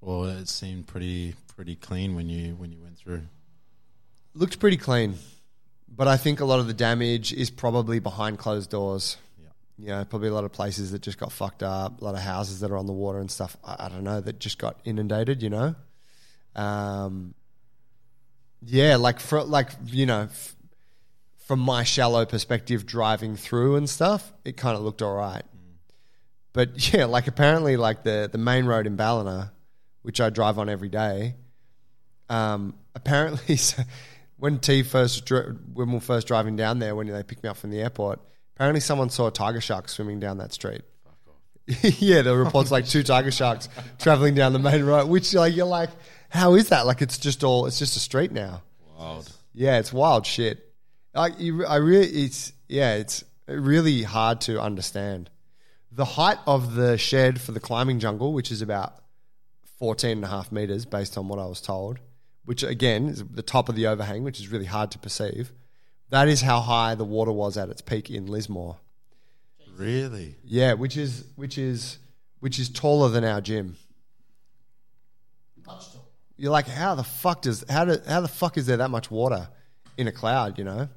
or 0.00 0.28
it 0.28 0.48
seemed 0.48 0.86
pretty 0.86 1.34
pretty 1.56 1.74
clean 1.74 2.14
when 2.14 2.28
you 2.28 2.54
when 2.54 2.70
you 2.70 2.80
went 2.80 2.96
through? 2.96 3.22
Looked 4.34 4.60
pretty 4.60 4.76
clean, 4.76 5.16
but 5.88 6.06
I 6.06 6.16
think 6.16 6.40
a 6.40 6.44
lot 6.44 6.60
of 6.60 6.66
the 6.66 6.74
damage 6.74 7.32
is 7.32 7.50
probably 7.50 7.98
behind 7.98 8.38
closed 8.38 8.70
doors. 8.70 9.16
You 9.78 9.88
know, 9.88 10.04
probably 10.04 10.28
a 10.28 10.34
lot 10.34 10.44
of 10.44 10.52
places 10.52 10.92
that 10.92 11.02
just 11.02 11.18
got 11.18 11.32
fucked 11.32 11.62
up, 11.62 12.00
a 12.00 12.04
lot 12.04 12.14
of 12.14 12.20
houses 12.20 12.60
that 12.60 12.70
are 12.70 12.76
on 12.76 12.86
the 12.86 12.92
water 12.92 13.18
and 13.18 13.30
stuff. 13.30 13.56
I, 13.64 13.86
I 13.86 13.88
don't 13.88 14.04
know, 14.04 14.20
that 14.20 14.38
just 14.38 14.58
got 14.58 14.78
inundated, 14.84 15.42
you 15.42 15.50
know? 15.50 15.74
Um, 16.54 17.34
yeah, 18.64 18.96
like, 18.96 19.18
for, 19.18 19.42
like 19.42 19.70
you 19.86 20.06
know, 20.06 20.22
f- 20.22 20.56
from 21.46 21.60
my 21.60 21.82
shallow 21.84 22.24
perspective 22.24 22.86
driving 22.86 23.36
through 23.36 23.76
and 23.76 23.88
stuff, 23.88 24.32
it 24.44 24.56
kind 24.56 24.76
of 24.76 24.82
looked 24.82 25.02
all 25.02 25.14
right. 25.14 25.44
But 26.52 26.92
yeah, 26.92 27.06
like 27.06 27.26
apparently, 27.26 27.76
like 27.76 28.04
the, 28.04 28.28
the 28.30 28.38
main 28.38 28.66
road 28.66 28.86
in 28.86 28.96
Ballina, 28.96 29.52
which 30.02 30.20
I 30.20 30.30
drive 30.30 30.58
on 30.58 30.68
every 30.68 30.88
day, 30.88 31.36
um, 32.28 32.74
apparently, 32.94 33.58
when 34.36 34.58
T 34.58 34.82
first 34.82 35.24
dri- 35.24 35.54
when 35.74 35.88
we 35.88 35.94
were 35.94 36.00
first 36.00 36.26
driving 36.26 36.56
down 36.56 36.78
there, 36.78 36.94
when 36.94 37.06
they 37.06 37.22
picked 37.22 37.42
me 37.42 37.48
up 37.48 37.56
from 37.56 37.70
the 37.70 37.80
airport, 37.80 38.20
apparently 38.56 38.80
someone 38.80 39.10
saw 39.10 39.26
a 39.26 39.30
tiger 39.30 39.60
shark 39.60 39.88
swimming 39.88 40.20
down 40.20 40.38
that 40.38 40.52
street. 40.52 40.82
yeah, 41.66 42.22
there 42.22 42.32
were 42.34 42.44
reports 42.44 42.70
like 42.70 42.86
two 42.86 43.02
tiger 43.02 43.30
sharks 43.30 43.68
traveling 43.98 44.34
down 44.34 44.52
the 44.52 44.58
main 44.58 44.84
road, 44.84 45.08
which 45.08 45.32
like 45.34 45.54
you're 45.54 45.66
like, 45.66 45.90
how 46.28 46.54
is 46.54 46.70
that? 46.70 46.86
Like 46.86 47.02
it's 47.02 47.18
just 47.18 47.44
all 47.44 47.66
it's 47.66 47.78
just 47.78 47.96
a 47.96 48.00
street 48.00 48.32
now. 48.32 48.62
Wild. 48.98 49.32
Yeah, 49.54 49.78
it's 49.78 49.92
wild 49.92 50.26
shit. 50.26 50.72
Like 51.14 51.38
you, 51.38 51.64
I 51.64 51.76
really, 51.76 52.08
it's 52.08 52.52
yeah, 52.68 52.94
it's 52.94 53.22
really 53.46 54.02
hard 54.02 54.40
to 54.42 54.60
understand. 54.60 55.30
The 55.90 56.04
height 56.04 56.38
of 56.46 56.74
the 56.74 56.96
shed 56.96 57.40
for 57.40 57.52
the 57.52 57.60
climbing 57.60 57.98
jungle, 57.98 58.32
which 58.32 58.50
is 58.50 58.62
about 58.62 58.94
14 59.78 60.12
and 60.12 60.24
a 60.24 60.28
half 60.28 60.50
meters, 60.50 60.86
based 60.86 61.18
on 61.18 61.28
what 61.28 61.38
I 61.38 61.46
was 61.46 61.60
told, 61.60 61.98
which 62.44 62.62
again 62.62 63.08
is 63.08 63.24
the 63.24 63.42
top 63.42 63.68
of 63.68 63.76
the 63.76 63.86
overhang, 63.86 64.24
which 64.24 64.40
is 64.40 64.48
really 64.48 64.64
hard 64.64 64.90
to 64.92 64.98
perceive. 64.98 65.52
That 66.12 66.28
is 66.28 66.42
how 66.42 66.60
high 66.60 66.94
the 66.94 67.06
water 67.06 67.32
was 67.32 67.56
at 67.56 67.70
its 67.70 67.80
peak 67.80 68.10
in 68.10 68.26
Lismore. 68.26 68.76
Really? 69.78 70.36
Yeah, 70.44 70.74
which 70.74 70.98
is 70.98 71.24
which 71.36 71.56
is 71.56 71.96
which 72.40 72.58
is 72.58 72.68
taller 72.68 73.08
than 73.08 73.24
our 73.24 73.40
gym. 73.40 73.76
Much 75.66 75.90
taller. 75.90 76.04
You're 76.36 76.52
like, 76.52 76.68
how 76.68 76.94
the 76.96 77.02
fuck 77.02 77.40
does 77.40 77.64
how 77.66 77.86
do, 77.86 77.96
how 78.06 78.20
the 78.20 78.28
fuck 78.28 78.58
is 78.58 78.66
there 78.66 78.76
that 78.76 78.90
much 78.90 79.10
water 79.10 79.48
in 79.96 80.06
a 80.06 80.12
cloud? 80.12 80.58
You 80.58 80.64
know? 80.64 80.88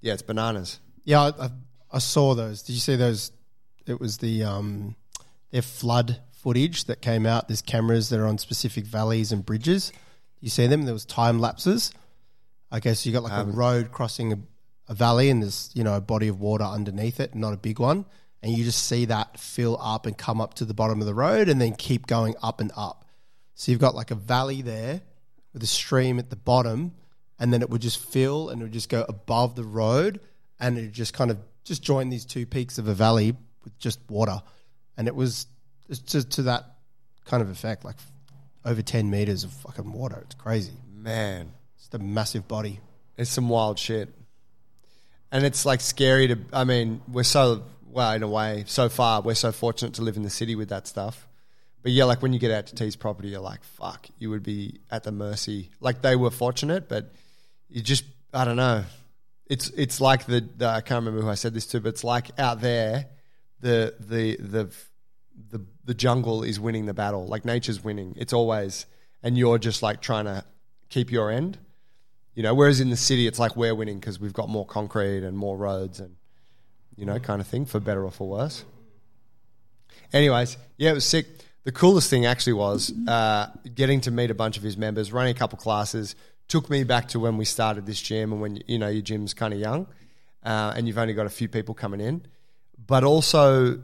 Yeah, 0.00 0.14
it's 0.14 0.22
bananas. 0.22 0.80
Yeah, 1.04 1.20
I, 1.20 1.44
I, 1.44 1.50
I 1.92 1.98
saw 2.00 2.34
those. 2.34 2.64
Did 2.64 2.72
you 2.72 2.80
see 2.80 2.96
those? 2.96 3.30
It 3.86 4.00
was 4.00 4.18
the 4.18 4.42
um, 4.42 4.96
their 5.52 5.62
flood 5.62 6.20
footage 6.32 6.86
that 6.86 7.00
came 7.00 7.26
out. 7.26 7.46
There's 7.46 7.62
cameras 7.62 8.08
that 8.08 8.18
are 8.18 8.26
on 8.26 8.38
specific 8.38 8.86
valleys 8.86 9.30
and 9.30 9.46
bridges. 9.46 9.92
You 10.40 10.50
see 10.50 10.66
them? 10.66 10.82
There 10.82 10.94
was 10.94 11.04
time 11.04 11.38
lapses. 11.38 11.92
I 12.72 12.80
guess 12.80 13.04
you 13.04 13.12
got 13.12 13.22
like 13.22 13.32
a 13.32 13.42
um, 13.42 13.52
road 13.52 13.92
crossing 13.92 14.32
a, 14.32 14.38
a 14.88 14.94
valley, 14.94 15.28
and 15.28 15.42
there's 15.42 15.70
you 15.74 15.84
know 15.84 15.94
a 15.94 16.00
body 16.00 16.28
of 16.28 16.40
water 16.40 16.64
underneath 16.64 17.20
it, 17.20 17.34
not 17.34 17.52
a 17.52 17.58
big 17.58 17.78
one, 17.78 18.06
and 18.42 18.52
you 18.56 18.64
just 18.64 18.86
see 18.88 19.04
that 19.04 19.38
fill 19.38 19.78
up 19.80 20.06
and 20.06 20.16
come 20.16 20.40
up 20.40 20.54
to 20.54 20.64
the 20.64 20.74
bottom 20.74 21.00
of 21.00 21.06
the 21.06 21.14
road, 21.14 21.50
and 21.50 21.60
then 21.60 21.74
keep 21.74 22.06
going 22.06 22.34
up 22.42 22.60
and 22.60 22.72
up. 22.74 23.04
So 23.54 23.70
you've 23.70 23.80
got 23.80 23.94
like 23.94 24.10
a 24.10 24.16
valley 24.16 24.62
there 24.62 25.02
with 25.52 25.62
a 25.62 25.66
stream 25.66 26.18
at 26.18 26.30
the 26.30 26.36
bottom, 26.36 26.92
and 27.38 27.52
then 27.52 27.60
it 27.60 27.68
would 27.68 27.82
just 27.82 28.02
fill 28.02 28.48
and 28.48 28.62
it 28.62 28.64
would 28.64 28.72
just 28.72 28.88
go 28.88 29.04
above 29.06 29.54
the 29.54 29.64
road, 29.64 30.20
and 30.58 30.78
it 30.78 30.80
would 30.80 30.92
just 30.94 31.12
kind 31.12 31.30
of 31.30 31.38
just 31.64 31.82
join 31.82 32.08
these 32.08 32.24
two 32.24 32.46
peaks 32.46 32.78
of 32.78 32.88
a 32.88 32.94
valley 32.94 33.36
with 33.64 33.78
just 33.78 34.00
water, 34.08 34.42
and 34.96 35.08
it 35.08 35.14
was 35.14 35.46
it's 35.90 36.00
to, 36.00 36.26
to 36.26 36.42
that 36.44 36.64
kind 37.26 37.42
of 37.42 37.50
effect, 37.50 37.84
like 37.84 37.96
over 38.64 38.80
ten 38.80 39.10
meters 39.10 39.44
of 39.44 39.52
fucking 39.52 39.92
water. 39.92 40.22
It's 40.24 40.34
crazy. 40.36 40.72
Man, 40.94 41.52
A 41.94 41.98
massive 41.98 42.48
body. 42.48 42.80
it's 43.16 43.30
some 43.30 43.48
wild 43.48 43.78
shit. 43.78 44.08
And 45.30 45.44
it's 45.44 45.64
like 45.64 45.80
scary 45.80 46.28
to 46.28 46.38
I 46.52 46.64
mean, 46.64 47.02
we're 47.08 47.22
so 47.22 47.64
well, 47.92 48.12
in 48.12 48.22
a 48.22 48.28
way, 48.28 48.64
so 48.66 48.88
far, 48.88 49.20
we're 49.20 49.34
so 49.34 49.52
fortunate 49.52 49.94
to 49.94 50.02
live 50.02 50.16
in 50.16 50.22
the 50.22 50.30
city 50.30 50.54
with 50.54 50.70
that 50.70 50.86
stuff. 50.86 51.28
But 51.82 51.92
yeah, 51.92 52.04
like 52.04 52.22
when 52.22 52.32
you 52.32 52.38
get 52.38 52.50
out 52.50 52.66
to 52.68 52.74
T's 52.74 52.96
property, 52.96 53.28
you're 53.28 53.40
like, 53.40 53.62
fuck, 53.64 54.06
you 54.18 54.30
would 54.30 54.42
be 54.42 54.80
at 54.90 55.02
the 55.02 55.12
mercy. 55.12 55.70
Like 55.80 56.00
they 56.00 56.16
were 56.16 56.30
fortunate, 56.30 56.88
but 56.88 57.12
you 57.68 57.82
just, 57.82 58.04
I 58.32 58.44
don't 58.44 58.56
know. 58.56 58.84
it's 59.46 59.68
it's 59.70 60.00
like 60.00 60.24
the, 60.26 60.40
the 60.56 60.66
I 60.66 60.80
can't 60.80 61.04
remember 61.04 61.20
who 61.22 61.28
I 61.28 61.34
said 61.34 61.52
this 61.54 61.66
to, 61.66 61.80
but 61.80 61.90
it's 61.90 62.04
like 62.04 62.30
out 62.38 62.60
there, 62.60 63.06
the 63.60 63.94
the 64.00 64.36
the 64.36 64.74
the 65.50 65.66
the 65.84 65.94
jungle 65.94 66.42
is 66.42 66.58
winning 66.58 66.86
the 66.86 66.94
battle. 66.94 67.26
Like 67.26 67.44
nature's 67.44 67.82
winning. 67.84 68.14
It's 68.16 68.32
always, 68.32 68.86
and 69.22 69.36
you're 69.36 69.58
just 69.58 69.82
like 69.82 70.00
trying 70.00 70.24
to 70.24 70.44
keep 70.88 71.10
your 71.10 71.30
end. 71.30 71.58
You 72.34 72.42
know, 72.42 72.54
whereas 72.54 72.80
in 72.80 72.90
the 72.90 72.96
city, 72.96 73.26
it's 73.26 73.38
like 73.38 73.56
we're 73.56 73.74
winning 73.74 74.00
because 74.00 74.18
we've 74.18 74.32
got 74.32 74.48
more 74.48 74.64
concrete 74.64 75.22
and 75.22 75.36
more 75.36 75.56
roads 75.56 76.00
and 76.00 76.16
you 76.96 77.06
know, 77.06 77.18
kind 77.18 77.40
of 77.40 77.46
thing, 77.46 77.64
for 77.64 77.80
better 77.80 78.04
or 78.04 78.10
for 78.10 78.28
worse. 78.28 78.64
Anyways, 80.12 80.56
yeah, 80.76 80.90
it 80.90 80.94
was 80.94 81.04
sick. 81.04 81.26
The 81.64 81.72
coolest 81.72 82.10
thing 82.10 82.26
actually 82.26 82.54
was 82.54 82.92
uh, 83.08 83.48
getting 83.74 84.00
to 84.02 84.10
meet 84.10 84.30
a 84.30 84.34
bunch 84.34 84.56
of 84.56 84.62
his 84.62 84.76
members, 84.76 85.12
running 85.12 85.34
a 85.34 85.38
couple 85.38 85.58
classes. 85.58 86.14
Took 86.48 86.68
me 86.68 86.84
back 86.84 87.08
to 87.08 87.20
when 87.20 87.36
we 87.36 87.44
started 87.44 87.86
this 87.86 88.00
gym 88.00 88.32
and 88.32 88.40
when 88.40 88.62
you 88.66 88.78
know 88.78 88.88
your 88.88 89.02
gym's 89.02 89.32
kind 89.32 89.54
of 89.54 89.60
young, 89.60 89.86
uh, 90.42 90.74
and 90.76 90.86
you've 90.86 90.98
only 90.98 91.14
got 91.14 91.26
a 91.26 91.30
few 91.30 91.48
people 91.48 91.74
coming 91.74 92.00
in, 92.00 92.26
but 92.86 93.04
also 93.04 93.82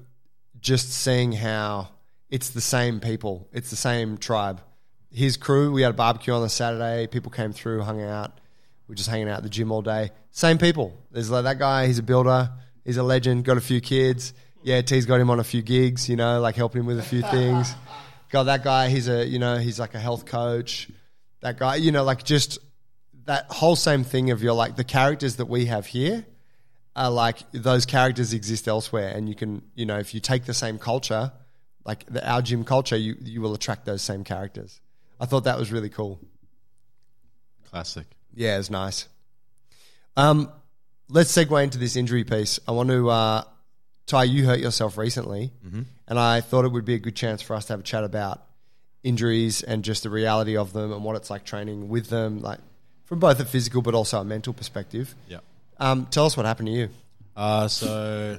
just 0.61 0.93
seeing 0.93 1.33
how 1.33 1.89
it's 2.29 2.51
the 2.51 2.61
same 2.61 3.01
people, 3.01 3.49
it's 3.53 3.71
the 3.71 3.77
same 3.77 4.19
tribe. 4.19 4.61
His 5.11 5.37
crew, 5.37 5.73
we 5.73 5.83
had 5.83 5.91
a 5.91 5.95
barbecue 5.95 6.33
on 6.35 6.43
the 6.43 6.49
Saturday. 6.49 7.07
People 7.07 7.31
came 7.31 7.53
through, 7.53 7.83
hung 7.83 8.03
out. 8.03 8.39
We 8.87 8.93
are 8.93 8.97
just 8.97 9.09
hanging 9.09 9.29
out 9.29 9.39
at 9.39 9.43
the 9.43 9.49
gym 9.49 9.71
all 9.73 9.83
day. 9.83 10.11
Same 10.31 10.59
people. 10.59 10.97
There's 11.11 11.31
like 11.31 11.45
that 11.45 11.59
guy. 11.59 11.87
He's 11.87 11.99
a 11.99 12.03
builder. 12.03 12.51
He's 12.85 12.97
a 12.97 13.03
legend. 13.03 13.45
Got 13.45 13.57
a 13.57 13.63
few 13.63 13.81
kids. 13.81 14.33
Yeah, 14.63 14.81
T's 14.83 15.07
got 15.07 15.21
him 15.21 15.31
on 15.31 15.41
a 15.41 15.45
few 15.45 15.63
gigs. 15.63 16.09
You 16.09 16.17
know, 16.17 16.41
like 16.41 16.57
helping 16.57 16.81
him 16.81 16.87
with 16.87 16.99
a 16.99 17.03
few 17.03 17.23
things. 17.23 17.75
Got 18.31 18.45
that 18.45 18.63
guy. 18.63 18.91
He's 18.91 19.09
a 19.09 19.27
you 19.27 19.39
know 19.39 19.57
he's 19.57 19.81
like 19.81 19.95
a 19.95 19.99
health 19.99 20.27
coach. 20.27 20.91
That 21.41 21.59
guy. 21.59 21.77
You 21.77 21.93
know, 21.93 22.05
like 22.05 22.25
just 22.25 22.59
that 23.25 23.47
whole 23.51 23.77
same 23.77 24.05
thing 24.05 24.31
of 24.31 24.43
your 24.43 24.53
like 24.53 24.77
the 24.77 24.85
characters 24.85 25.37
that 25.37 25.47
we 25.47 25.67
have 25.67 25.87
here 25.87 26.27
are 26.95 27.11
like 27.11 27.39
those 27.53 27.87
characters 27.87 28.33
exist 28.33 28.69
elsewhere, 28.69 29.13
and 29.15 29.29
you 29.29 29.35
can 29.35 29.63
you 29.75 29.87
know 29.87 29.99
if 29.99 30.15
you 30.15 30.21
take 30.21 30.45
the 30.45 30.55
same 30.55 30.79
culture, 30.79 31.33
like 31.85 32.05
the, 32.07 32.29
our 32.29 32.43
gym 32.43 32.65
culture, 32.65 32.97
you 32.97 33.17
you 33.21 33.41
will 33.41 33.55
attract 33.55 33.87
those 33.87 34.03
same 34.03 34.25
characters. 34.25 34.81
I 35.21 35.27
thought 35.27 35.45
that 35.45 35.59
was 35.59 35.73
really 35.73 35.89
cool. 35.89 36.21
Classic. 37.71 38.07
Yeah, 38.35 38.55
it 38.55 38.59
was 38.59 38.71
nice. 38.71 39.09
Um, 40.17 40.51
let's 41.09 41.33
segue 41.33 41.63
into 41.63 41.79
this 41.79 41.97
injury 41.97 42.25
piece. 42.25 42.61
I 42.67 42.73
want 42.73 42.89
to, 42.91 43.09
uh, 43.11 43.45
Ty, 44.07 44.25
you 44.25 44.47
hurt 44.47 44.61
yourself 44.61 44.97
recently, 44.97 45.53
mm-hmm. 45.67 45.83
and 46.07 46.19
I 46.19 46.41
thought 46.41 46.65
it 46.65 46.73
would 46.73 46.85
be 46.85 46.95
a 46.95 46.99
good 46.99 47.17
chance 47.17 47.43
for 47.43 47.55
us 47.55 47.67
to 47.67 47.75
have 47.75 47.81
a 47.81 47.85
chat 47.85 48.05
about 48.05 48.43
injuries 49.03 49.63
and 49.63 49.85
just 49.85 50.03
the 50.03 50.11
reality 50.11 50.57
of 50.57 50.73
them 50.73 50.93
and 50.93 51.05
what 51.05 51.17
it's 51.17 51.31
like 51.31 51.45
training 51.45 51.89
with 51.89 52.09
them, 52.09 52.41
like 52.41 52.59
from 53.05 53.19
both 53.19 53.41
a 53.41 53.45
physical 53.45 53.83
but 53.83 53.95
also 53.95 54.21
a 54.21 54.25
mental 54.25 54.53
perspective. 54.53 55.15
Yeah. 55.29 55.39
Um, 55.79 56.07
tell 56.07 56.27
us 56.27 56.37
what 56.37 56.47
happened 56.47 56.69
to 56.69 56.73
you. 56.73 56.89
Uh, 57.37 57.69
so 57.69 58.39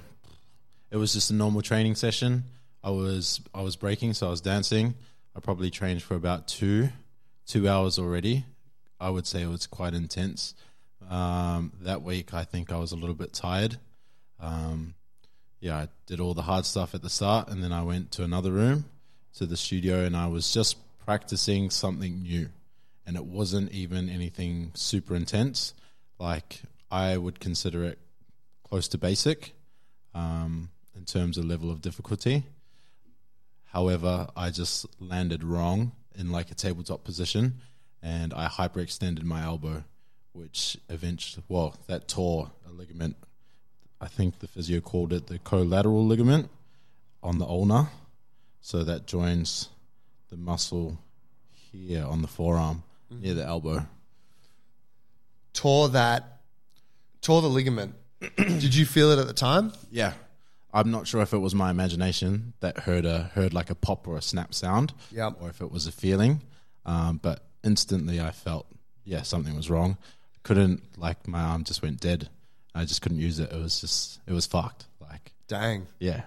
it 0.91 0.97
was 0.97 1.13
just 1.13 1.31
a 1.31 1.33
normal 1.33 1.61
training 1.61 1.95
session. 1.95 2.43
I 2.83 2.91
was 2.91 3.41
I 3.53 3.61
was 3.61 3.75
breaking, 3.75 4.13
so 4.13 4.27
I 4.27 4.29
was 4.29 4.41
dancing. 4.41 4.95
I 5.35 5.39
probably 5.39 5.69
trained 5.69 6.01
for 6.03 6.15
about 6.15 6.47
two 6.47 6.89
two 7.45 7.67
hours 7.67 7.97
already. 7.97 8.45
I 8.99 9.09
would 9.09 9.25
say 9.25 9.41
it 9.41 9.47
was 9.47 9.65
quite 9.65 9.93
intense. 9.93 10.53
Um, 11.09 11.73
that 11.81 12.03
week, 12.03 12.33
I 12.33 12.43
think 12.43 12.71
I 12.71 12.77
was 12.77 12.91
a 12.91 12.95
little 12.95 13.15
bit 13.15 13.33
tired. 13.33 13.77
Um, 14.39 14.93
yeah, 15.59 15.77
I 15.77 15.87
did 16.05 16.19
all 16.19 16.33
the 16.33 16.43
hard 16.43 16.65
stuff 16.65 16.93
at 16.93 17.01
the 17.01 17.09
start, 17.09 17.49
and 17.49 17.63
then 17.63 17.71
I 17.71 17.83
went 17.83 18.11
to 18.13 18.23
another 18.23 18.51
room, 18.51 18.85
to 19.35 19.45
the 19.45 19.57
studio, 19.57 20.03
and 20.03 20.15
I 20.15 20.27
was 20.27 20.53
just 20.53 20.77
practicing 20.99 21.69
something 21.69 22.21
new. 22.21 22.49
And 23.05 23.17
it 23.17 23.25
wasn't 23.25 23.71
even 23.71 24.09
anything 24.09 24.71
super 24.75 25.15
intense. 25.15 25.73
Like, 26.19 26.61
I 26.91 27.17
would 27.17 27.39
consider 27.39 27.83
it 27.83 27.97
close 28.63 28.87
to 28.89 28.97
basic 28.97 29.53
um, 30.13 30.69
in 30.95 31.05
terms 31.05 31.37
of 31.37 31.45
level 31.45 31.71
of 31.71 31.81
difficulty. 31.81 32.43
However, 33.71 34.27
I 34.35 34.49
just 34.49 34.85
landed 34.99 35.43
wrong 35.43 35.91
in 36.15 36.31
like 36.31 36.51
a 36.51 36.55
tabletop 36.55 37.03
position 37.03 37.61
and 38.01 38.33
I 38.33 38.47
hyperextended 38.47 39.23
my 39.23 39.43
elbow 39.43 39.83
which 40.33 40.77
eventually, 40.89 41.43
well, 41.49 41.75
that 41.87 42.07
tore 42.07 42.51
a 42.67 42.71
ligament. 42.71 43.17
I 43.99 44.07
think 44.07 44.39
the 44.39 44.47
physio 44.47 44.79
called 44.79 45.11
it 45.11 45.27
the 45.27 45.39
collateral 45.39 46.05
ligament 46.05 46.49
on 47.21 47.39
the 47.39 47.45
ulna. 47.45 47.89
So 48.61 48.83
that 48.83 49.07
joins 49.07 49.69
the 50.29 50.37
muscle 50.37 50.97
here 51.51 52.05
on 52.05 52.21
the 52.21 52.27
forearm 52.27 52.83
mm-hmm. 53.11 53.23
near 53.23 53.33
the 53.33 53.45
elbow. 53.45 53.87
Tore 55.53 55.89
that, 55.89 56.41
tore 57.21 57.41
the 57.41 57.49
ligament. 57.49 57.95
Did 58.37 58.75
you 58.75 58.85
feel 58.85 59.11
it 59.11 59.19
at 59.19 59.27
the 59.27 59.33
time? 59.33 59.73
Yeah. 59.91 60.13
I'm 60.73 60.91
not 60.91 61.07
sure 61.07 61.21
if 61.21 61.33
it 61.33 61.39
was 61.39 61.55
my 61.55 61.71
imagination 61.71 62.53
that 62.59 62.79
heard 62.79 63.05
a 63.05 63.31
heard 63.33 63.53
like 63.53 63.69
a 63.69 63.75
pop 63.75 64.07
or 64.07 64.17
a 64.17 64.21
snap 64.21 64.53
sound, 64.53 64.93
yep. 65.11 65.37
or 65.41 65.49
if 65.49 65.61
it 65.61 65.71
was 65.71 65.87
a 65.87 65.91
feeling. 65.91 66.41
Um, 66.85 67.19
but 67.21 67.43
instantly, 67.63 68.21
I 68.21 68.31
felt 68.31 68.67
yeah 69.03 69.23
something 69.23 69.55
was 69.55 69.69
wrong 69.69 69.97
couldn't 70.43 70.97
like 70.97 71.27
my 71.27 71.41
arm 71.41 71.63
just 71.63 71.81
went 71.81 71.99
dead. 71.99 72.29
I 72.73 72.85
just 72.85 73.01
couldn't 73.01 73.19
use 73.19 73.39
it. 73.39 73.51
It 73.51 73.59
was 73.61 73.81
just 73.81 74.19
it 74.27 74.33
was 74.33 74.45
fucked. 74.45 74.85
Like 74.99 75.33
dang. 75.47 75.87
Yeah. 75.99 76.21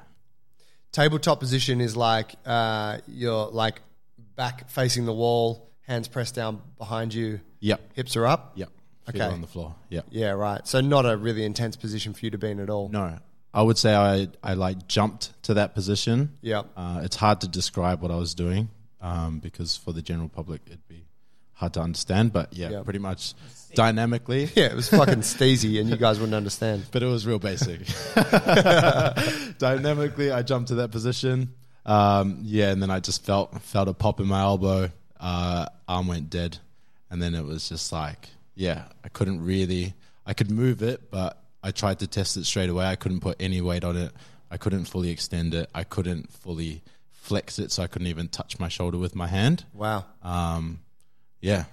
Tabletop 0.92 1.40
position 1.40 1.80
is 1.80 1.96
like 1.96 2.34
uh, 2.44 2.98
you're 3.08 3.46
like 3.46 3.80
back 4.36 4.68
facing 4.70 5.06
the 5.06 5.12
wall, 5.12 5.70
hands 5.82 6.08
pressed 6.08 6.34
down 6.34 6.60
behind 6.78 7.14
you. 7.14 7.40
Yep. 7.60 7.80
Hips 7.94 8.16
are 8.16 8.26
up. 8.26 8.52
Yep. 8.56 8.68
Okay. 9.08 9.20
on 9.20 9.40
the 9.40 9.48
floor. 9.48 9.74
Yep. 9.88 10.06
Yeah. 10.10 10.30
Right. 10.30 10.66
So 10.68 10.80
not 10.80 11.04
a 11.04 11.16
really 11.16 11.44
intense 11.44 11.76
position 11.76 12.12
for 12.12 12.24
you 12.24 12.30
to 12.30 12.38
be 12.38 12.50
in 12.50 12.60
at 12.60 12.70
all. 12.70 12.88
No. 12.90 13.18
I 13.54 13.62
would 13.62 13.78
say 13.78 13.94
I 13.94 14.28
I 14.42 14.54
like 14.54 14.88
jumped 14.88 15.32
to 15.44 15.54
that 15.54 15.74
position. 15.74 16.36
Yep. 16.42 16.66
Uh, 16.76 17.00
it's 17.04 17.16
hard 17.16 17.40
to 17.42 17.48
describe 17.48 18.00
what 18.02 18.10
I 18.10 18.16
was 18.16 18.34
doing 18.34 18.68
um, 19.00 19.40
because 19.40 19.76
for 19.76 19.92
the 19.92 20.02
general 20.02 20.28
public 20.28 20.62
it'd 20.66 20.88
be 20.88 21.04
hard 21.52 21.74
to 21.74 21.80
understand. 21.80 22.32
But 22.32 22.52
yeah, 22.52 22.70
yep. 22.70 22.84
pretty 22.84 22.98
much 22.98 23.34
dynamically. 23.74 24.50
Yeah, 24.54 24.66
it 24.66 24.76
was 24.76 24.88
fucking 24.88 25.20
steezy, 25.20 25.80
and 25.80 25.88
you 25.88 25.96
guys 25.96 26.18
wouldn't 26.18 26.34
understand. 26.34 26.84
But 26.90 27.02
it 27.02 27.06
was 27.06 27.26
real 27.26 27.38
basic. 27.38 27.80
Dynamically, 29.58 30.30
I 30.30 30.42
jumped 30.42 30.68
to 30.68 30.76
that 30.76 30.90
position. 30.90 31.54
Um, 31.84 32.38
yeah, 32.42 32.70
and 32.70 32.82
then 32.82 32.90
I 32.90 33.00
just 33.00 33.24
felt 33.24 33.60
felt 33.62 33.88
a 33.88 33.94
pop 33.94 34.20
in 34.20 34.26
my 34.26 34.40
elbow. 34.40 34.90
Uh, 35.18 35.66
arm 35.88 36.08
went 36.08 36.30
dead, 36.30 36.58
and 37.10 37.20
then 37.20 37.34
it 37.34 37.44
was 37.44 37.68
just 37.68 37.92
like, 37.92 38.28
yeah, 38.54 38.84
I 39.04 39.08
couldn't 39.08 39.44
really. 39.44 39.94
I 40.24 40.34
could 40.34 40.50
move 40.50 40.82
it, 40.82 41.10
but 41.10 41.41
I 41.62 41.70
tried 41.70 42.00
to 42.00 42.06
test 42.06 42.36
it 42.36 42.44
straight 42.44 42.68
away. 42.68 42.86
I 42.86 42.96
couldn't 42.96 43.20
put 43.20 43.36
any 43.40 43.60
weight 43.60 43.84
on 43.84 43.96
it. 43.96 44.12
I 44.50 44.56
couldn't 44.56 44.84
fully 44.84 45.10
extend 45.10 45.54
it. 45.54 45.70
I 45.74 45.84
couldn't 45.84 46.32
fully 46.32 46.82
flex 47.10 47.58
it, 47.58 47.70
so 47.72 47.82
I 47.82 47.86
couldn't 47.86 48.08
even 48.08 48.28
touch 48.28 48.58
my 48.58 48.68
shoulder 48.68 48.98
with 48.98 49.14
my 49.14 49.28
hand. 49.28 49.64
Wow. 49.72 50.04
Um, 50.22 50.80
yeah, 51.40 51.64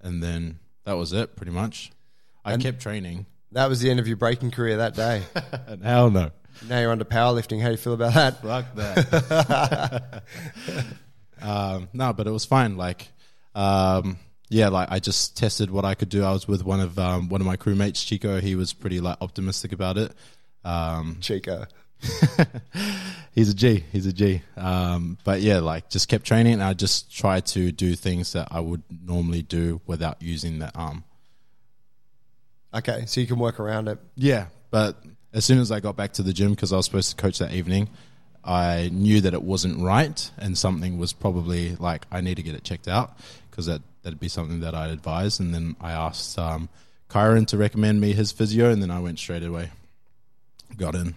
and 0.00 0.22
then 0.22 0.60
that 0.84 0.94
was 0.94 1.12
it, 1.12 1.36
pretty 1.36 1.52
much. 1.52 1.90
I 2.44 2.52
and 2.52 2.62
kept 2.62 2.80
training. 2.80 3.26
That 3.52 3.68
was 3.68 3.80
the 3.80 3.90
end 3.90 4.00
of 4.00 4.06
your 4.06 4.16
breaking 4.16 4.52
career 4.52 4.78
that 4.78 4.94
day. 4.94 5.22
Hell 5.82 6.10
no. 6.10 6.30
Now 6.68 6.80
you're 6.80 6.92
under 6.92 7.04
powerlifting. 7.04 7.60
How 7.60 7.66
do 7.66 7.72
you 7.72 7.76
feel 7.76 7.94
about 7.94 8.14
that? 8.14 8.42
Fuck 8.42 8.74
that. 8.76 10.22
um, 11.42 11.88
no, 11.92 12.12
but 12.12 12.26
it 12.26 12.30
was 12.30 12.44
fine. 12.44 12.76
Like, 12.76 13.08
um, 13.54 14.18
yeah, 14.48 14.68
like 14.68 14.88
I 14.90 14.98
just 14.98 15.36
tested 15.36 15.70
what 15.70 15.84
I 15.84 15.94
could 15.94 16.08
do. 16.08 16.24
I 16.24 16.32
was 16.32 16.46
with 16.46 16.64
one 16.64 16.80
of 16.80 16.98
um, 16.98 17.28
one 17.28 17.40
of 17.40 17.46
my 17.46 17.56
crewmates, 17.56 18.06
Chico. 18.06 18.40
He 18.40 18.54
was 18.54 18.72
pretty 18.72 19.00
like 19.00 19.18
optimistic 19.20 19.72
about 19.72 19.98
it. 19.98 20.12
Um, 20.64 21.18
Chico. 21.20 21.66
he's 23.32 23.50
a 23.50 23.54
G. 23.54 23.84
He's 23.90 24.06
a 24.06 24.12
G. 24.12 24.42
Um, 24.56 25.18
but 25.24 25.40
yeah, 25.40 25.58
like 25.58 25.88
just 25.88 26.08
kept 26.08 26.24
training, 26.24 26.54
and 26.54 26.62
I 26.62 26.74
just 26.74 27.14
tried 27.14 27.46
to 27.46 27.72
do 27.72 27.96
things 27.96 28.32
that 28.34 28.48
I 28.50 28.60
would 28.60 28.82
normally 29.04 29.42
do 29.42 29.80
without 29.86 30.22
using 30.22 30.60
that 30.60 30.72
arm. 30.76 31.04
Okay, 32.74 33.04
so 33.06 33.20
you 33.20 33.26
can 33.26 33.38
work 33.38 33.58
around 33.58 33.88
it. 33.88 33.98
Yeah, 34.14 34.46
but 34.70 35.02
as 35.32 35.44
soon 35.44 35.58
as 35.58 35.72
I 35.72 35.80
got 35.80 35.96
back 35.96 36.12
to 36.14 36.22
the 36.22 36.32
gym 36.32 36.50
because 36.50 36.72
I 36.72 36.76
was 36.76 36.86
supposed 36.86 37.10
to 37.10 37.16
coach 37.16 37.38
that 37.38 37.52
evening, 37.52 37.88
I 38.44 38.90
knew 38.92 39.20
that 39.22 39.34
it 39.34 39.42
wasn't 39.42 39.82
right, 39.82 40.30
and 40.38 40.56
something 40.56 40.98
was 40.98 41.12
probably 41.12 41.74
like 41.76 42.06
I 42.12 42.20
need 42.20 42.36
to 42.36 42.42
get 42.42 42.54
it 42.54 42.62
checked 42.62 42.86
out 42.86 43.18
because 43.50 43.66
that 43.66 43.82
that'd 44.06 44.20
be 44.20 44.28
something 44.28 44.60
that 44.60 44.72
I'd 44.72 44.90
advise. 44.90 45.40
And 45.40 45.52
then 45.52 45.74
I 45.80 45.90
asked 45.90 46.38
um, 46.38 46.68
Kyron 47.10 47.44
to 47.48 47.58
recommend 47.58 48.00
me 48.00 48.12
his 48.12 48.30
physio, 48.30 48.70
and 48.70 48.80
then 48.80 48.92
I 48.92 49.00
went 49.00 49.18
straight 49.18 49.42
away, 49.42 49.70
got 50.76 50.94
in. 50.94 51.00
And, 51.00 51.16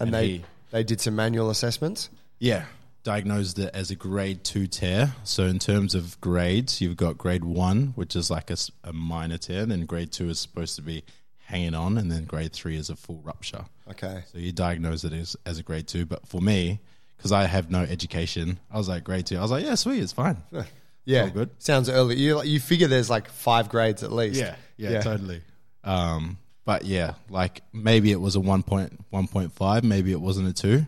and 0.00 0.14
they 0.14 0.26
he, 0.26 0.44
they 0.70 0.84
did 0.84 1.02
some 1.02 1.14
manual 1.14 1.50
assessments. 1.50 2.08
Yeah, 2.38 2.64
diagnosed 3.02 3.58
it 3.58 3.74
as 3.74 3.90
a 3.90 3.94
grade 3.94 4.42
two 4.42 4.66
tear. 4.66 5.12
So 5.24 5.44
in 5.44 5.58
terms 5.58 5.94
of 5.94 6.18
grades, 6.22 6.80
you've 6.80 6.96
got 6.96 7.18
grade 7.18 7.44
one, 7.44 7.92
which 7.94 8.16
is 8.16 8.30
like 8.30 8.50
a, 8.50 8.56
a 8.82 8.94
minor 8.94 9.36
tear, 9.36 9.60
and 9.60 9.70
then 9.70 9.84
grade 9.84 10.10
two 10.10 10.30
is 10.30 10.40
supposed 10.40 10.76
to 10.76 10.82
be 10.82 11.04
hanging 11.44 11.74
on, 11.74 11.98
and 11.98 12.10
then 12.10 12.24
grade 12.24 12.54
three 12.54 12.78
is 12.78 12.88
a 12.88 12.96
full 12.96 13.20
rupture. 13.22 13.66
Okay. 13.90 14.24
So 14.32 14.38
you 14.38 14.50
diagnose 14.50 15.04
it 15.04 15.12
as, 15.12 15.36
as 15.44 15.58
a 15.58 15.62
grade 15.62 15.88
two, 15.88 16.06
but 16.06 16.26
for 16.26 16.40
me, 16.40 16.80
because 17.18 17.32
I 17.32 17.44
have 17.44 17.70
no 17.70 17.80
education, 17.80 18.60
I 18.70 18.78
was 18.78 18.88
like 18.88 19.04
grade 19.04 19.26
two. 19.26 19.36
I 19.36 19.42
was 19.42 19.50
like, 19.50 19.66
yeah, 19.66 19.74
sweet, 19.74 20.02
it's 20.02 20.12
fine. 20.12 20.38
yeah, 21.04 21.28
good. 21.28 21.50
Sounds 21.58 21.88
early. 21.88 22.16
You 22.16 22.42
you 22.42 22.60
figure 22.60 22.88
there's 22.88 23.10
like 23.10 23.28
five 23.28 23.68
grades 23.68 24.02
at 24.02 24.12
least. 24.12 24.38
Yeah, 24.40 24.56
yeah, 24.76 24.90
yeah. 24.90 25.00
totally. 25.02 25.42
Um, 25.82 26.38
but 26.64 26.84
yeah, 26.84 27.14
like 27.28 27.62
maybe 27.72 28.10
it 28.10 28.20
was 28.20 28.36
a 28.36 28.40
1.1.5, 28.40 29.82
maybe 29.82 30.12
it 30.12 30.20
wasn't 30.20 30.48
a 30.48 30.52
two, 30.52 30.86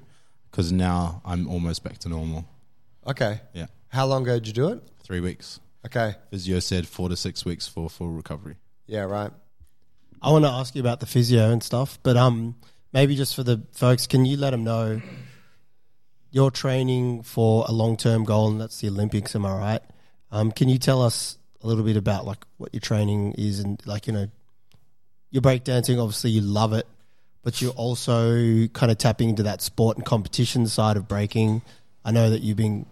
because 0.50 0.72
now 0.72 1.20
I'm 1.24 1.48
almost 1.48 1.84
back 1.84 1.98
to 1.98 2.08
normal. 2.08 2.46
Okay. 3.06 3.40
Yeah, 3.52 3.66
How 3.88 4.06
long 4.06 4.22
ago 4.22 4.34
did 4.34 4.46
you 4.48 4.52
do 4.52 4.68
it? 4.70 4.82
three 5.02 5.20
weeks. 5.20 5.60
Okay. 5.84 6.14
Physio 6.30 6.58
said 6.58 6.88
four 6.88 7.08
to 7.08 7.16
six 7.16 7.44
weeks 7.44 7.68
for 7.68 7.88
full 7.88 8.08
recovery. 8.08 8.56
Yeah, 8.86 9.02
right. 9.02 9.30
I 10.20 10.32
want 10.32 10.44
to 10.44 10.50
ask 10.50 10.74
you 10.74 10.80
about 10.80 10.98
the 11.00 11.06
physio 11.06 11.50
and 11.52 11.62
stuff, 11.62 11.98
but 12.02 12.16
um, 12.16 12.56
maybe 12.92 13.14
just 13.14 13.36
for 13.36 13.44
the 13.44 13.62
folks, 13.72 14.06
can 14.06 14.24
you 14.24 14.36
let 14.36 14.50
them 14.50 14.64
know 14.64 15.00
you're 16.30 16.50
training 16.50 17.22
for 17.22 17.64
a 17.68 17.72
long 17.72 17.96
term 17.96 18.24
goal, 18.24 18.48
and 18.48 18.60
that's 18.60 18.80
the 18.80 18.88
Olympics. 18.88 19.36
Am 19.36 19.46
I 19.46 19.56
right? 19.56 19.82
Um, 20.30 20.52
can 20.52 20.68
you 20.68 20.78
tell 20.78 21.02
us 21.02 21.38
a 21.62 21.66
little 21.66 21.84
bit 21.84 21.96
about 21.96 22.24
like 22.24 22.44
what 22.58 22.72
your 22.72 22.80
training 22.80 23.32
is 23.32 23.60
and 23.60 23.80
like 23.86 24.06
you 24.06 24.12
know, 24.12 24.28
your 25.30 25.42
breakdancing. 25.42 26.00
Obviously, 26.00 26.30
you 26.30 26.40
love 26.40 26.72
it, 26.72 26.86
but 27.42 27.60
you're 27.60 27.72
also 27.72 28.66
kind 28.68 28.92
of 28.92 28.98
tapping 28.98 29.30
into 29.30 29.42
that 29.42 29.60
sport 29.60 29.96
and 29.96 30.06
competition 30.06 30.66
side 30.66 30.96
of 30.96 31.08
breaking. 31.08 31.62
I 32.04 32.12
know 32.12 32.30
that 32.30 32.42
you've 32.42 32.56
been 32.56 32.86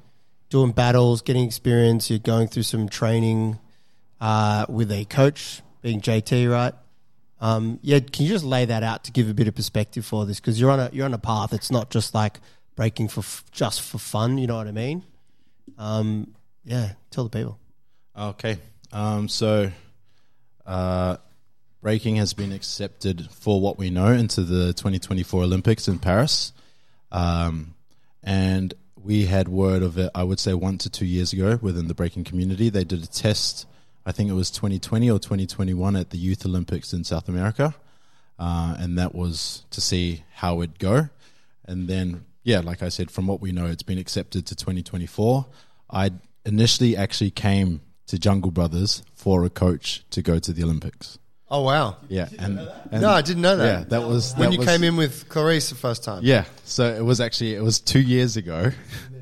doing 0.51 0.73
battles, 0.73 1.23
getting 1.23 1.45
experience. 1.45 2.11
You're 2.11 2.19
going 2.19 2.49
through 2.49 2.65
some 2.65 2.89
training 2.89 3.59
uh, 4.21 4.67
with 4.69 4.91
a 4.91 5.05
coach, 5.05 5.63
being 5.83 6.01
JT, 6.01 6.51
right? 6.51 6.75
Um, 7.41 7.79
yeah, 7.83 8.01
can 8.01 8.25
you 8.25 8.31
just 8.31 8.45
lay 8.45 8.65
that 8.65 8.83
out 8.83 9.05
to 9.05 9.13
give 9.13 9.29
a 9.29 9.35
bit 9.35 9.49
of 9.49 9.55
perspective 9.55 10.05
for 10.05 10.27
this? 10.27 10.41
Because 10.41 10.59
you're 10.61 10.71
on 10.71 10.81
a 10.81 10.91
you're 10.93 11.05
on 11.05 11.15
a 11.15 11.19
path. 11.19 11.53
It's 11.53 11.71
not 11.71 11.91
just 11.91 12.15
like 12.15 12.41
breaking 12.75 13.09
for 13.09 13.21
f- 13.21 13.45
just 13.53 13.83
for 13.83 13.99
fun. 13.99 14.39
You 14.39 14.47
know 14.47 14.57
what 14.57 14.67
I 14.67 14.73
mean? 14.73 15.05
Um, 15.79 16.35
yeah, 16.65 16.93
tell 17.11 17.25
the 17.25 17.31
people. 17.31 17.59
Okay. 18.17 18.59
Um, 18.93 19.29
so, 19.29 19.71
uh, 20.67 21.17
breaking 21.81 22.17
has 22.17 22.33
been 22.33 22.53
accepted 22.53 23.29
for 23.31 23.61
what 23.61 23.77
we 23.77 23.91
know 23.91 24.07
into 24.07 24.43
the 24.43 24.73
2024 24.73 25.43
Olympics 25.43 25.89
in 25.89 25.99
Paris. 25.99 26.53
Um, 27.13 27.75
and 28.23 28.73
we 28.97 29.27
had 29.27 29.49
word 29.49 29.83
of 29.83 29.99
it, 29.99 30.11
I 30.15 30.25
would 30.25 30.41
say, 30.41 30.55
one 30.55 30.79
to 30.79 30.91
two 30.91 31.05
years 31.05 31.33
ago 31.33 31.59
within 31.61 31.89
the 31.89 31.95
breaking 31.95 32.25
community. 32.25 32.71
They 32.71 32.85
did 32.85 33.03
a 33.03 33.07
test, 33.07 33.67
I 34.07 34.13
think 34.13 34.31
it 34.31 34.35
was 34.35 34.51
2020 34.51 35.11
or 35.11 35.19
2021 35.19 35.97
at 35.97 36.11
the 36.11 36.17
Youth 36.17 36.47
Olympics 36.47 36.93
in 36.95 37.05
South 37.05 37.29
America. 37.29 37.75
Uh, 38.39 38.75
and 38.79 38.99
that 38.99 39.15
was 39.15 39.65
to 39.71 39.81
see 39.81 40.25
how 40.33 40.63
it'd 40.63 40.79
go. 40.79 41.09
And 41.67 41.87
then, 41.87 42.25
yeah, 42.43 42.61
like 42.61 42.83
I 42.83 42.89
said, 42.89 43.11
from 43.11 43.27
what 43.27 43.41
we 43.41 43.53
know, 43.53 43.67
it's 43.67 43.83
been 43.83 43.99
accepted 43.99 44.47
to 44.47 44.57
2024. 44.57 45.47
I 45.91 46.13
initially 46.45 46.97
actually 46.97 47.31
came 47.31 47.81
to 48.07 48.19
Jungle 48.19 48.51
Brothers 48.51 49.03
for 49.15 49.45
a 49.45 49.51
coach 49.51 50.05
to 50.11 50.23
go 50.23 50.39
to 50.39 50.53
the 50.53 50.63
Olympics. 50.63 51.19
Oh 51.51 51.63
wow. 51.63 51.97
Yeah, 52.09 52.29
and, 52.39 52.59
and 52.91 53.03
No, 53.03 53.11
I 53.11 53.23
didn't 53.23 53.43
know 53.43 53.57
that. 53.57 53.65
Yeah, 53.79 53.85
that 53.99 54.07
was 54.09 54.35
when 54.35 54.51
you 54.53 54.59
was- 54.59 54.67
came 54.67 54.83
in 54.83 54.97
with 54.97 55.29
Clarice 55.29 55.69
the 55.69 55.75
first 55.77 56.03
time. 56.05 56.21
Yeah, 56.23 56.45
so 56.65 56.85
it 56.93 57.03
was 57.05 57.21
actually 57.21 57.55
it 57.55 57.63
was 57.63 57.81
two 57.81 58.01
years 58.01 58.37
ago. 58.37 58.71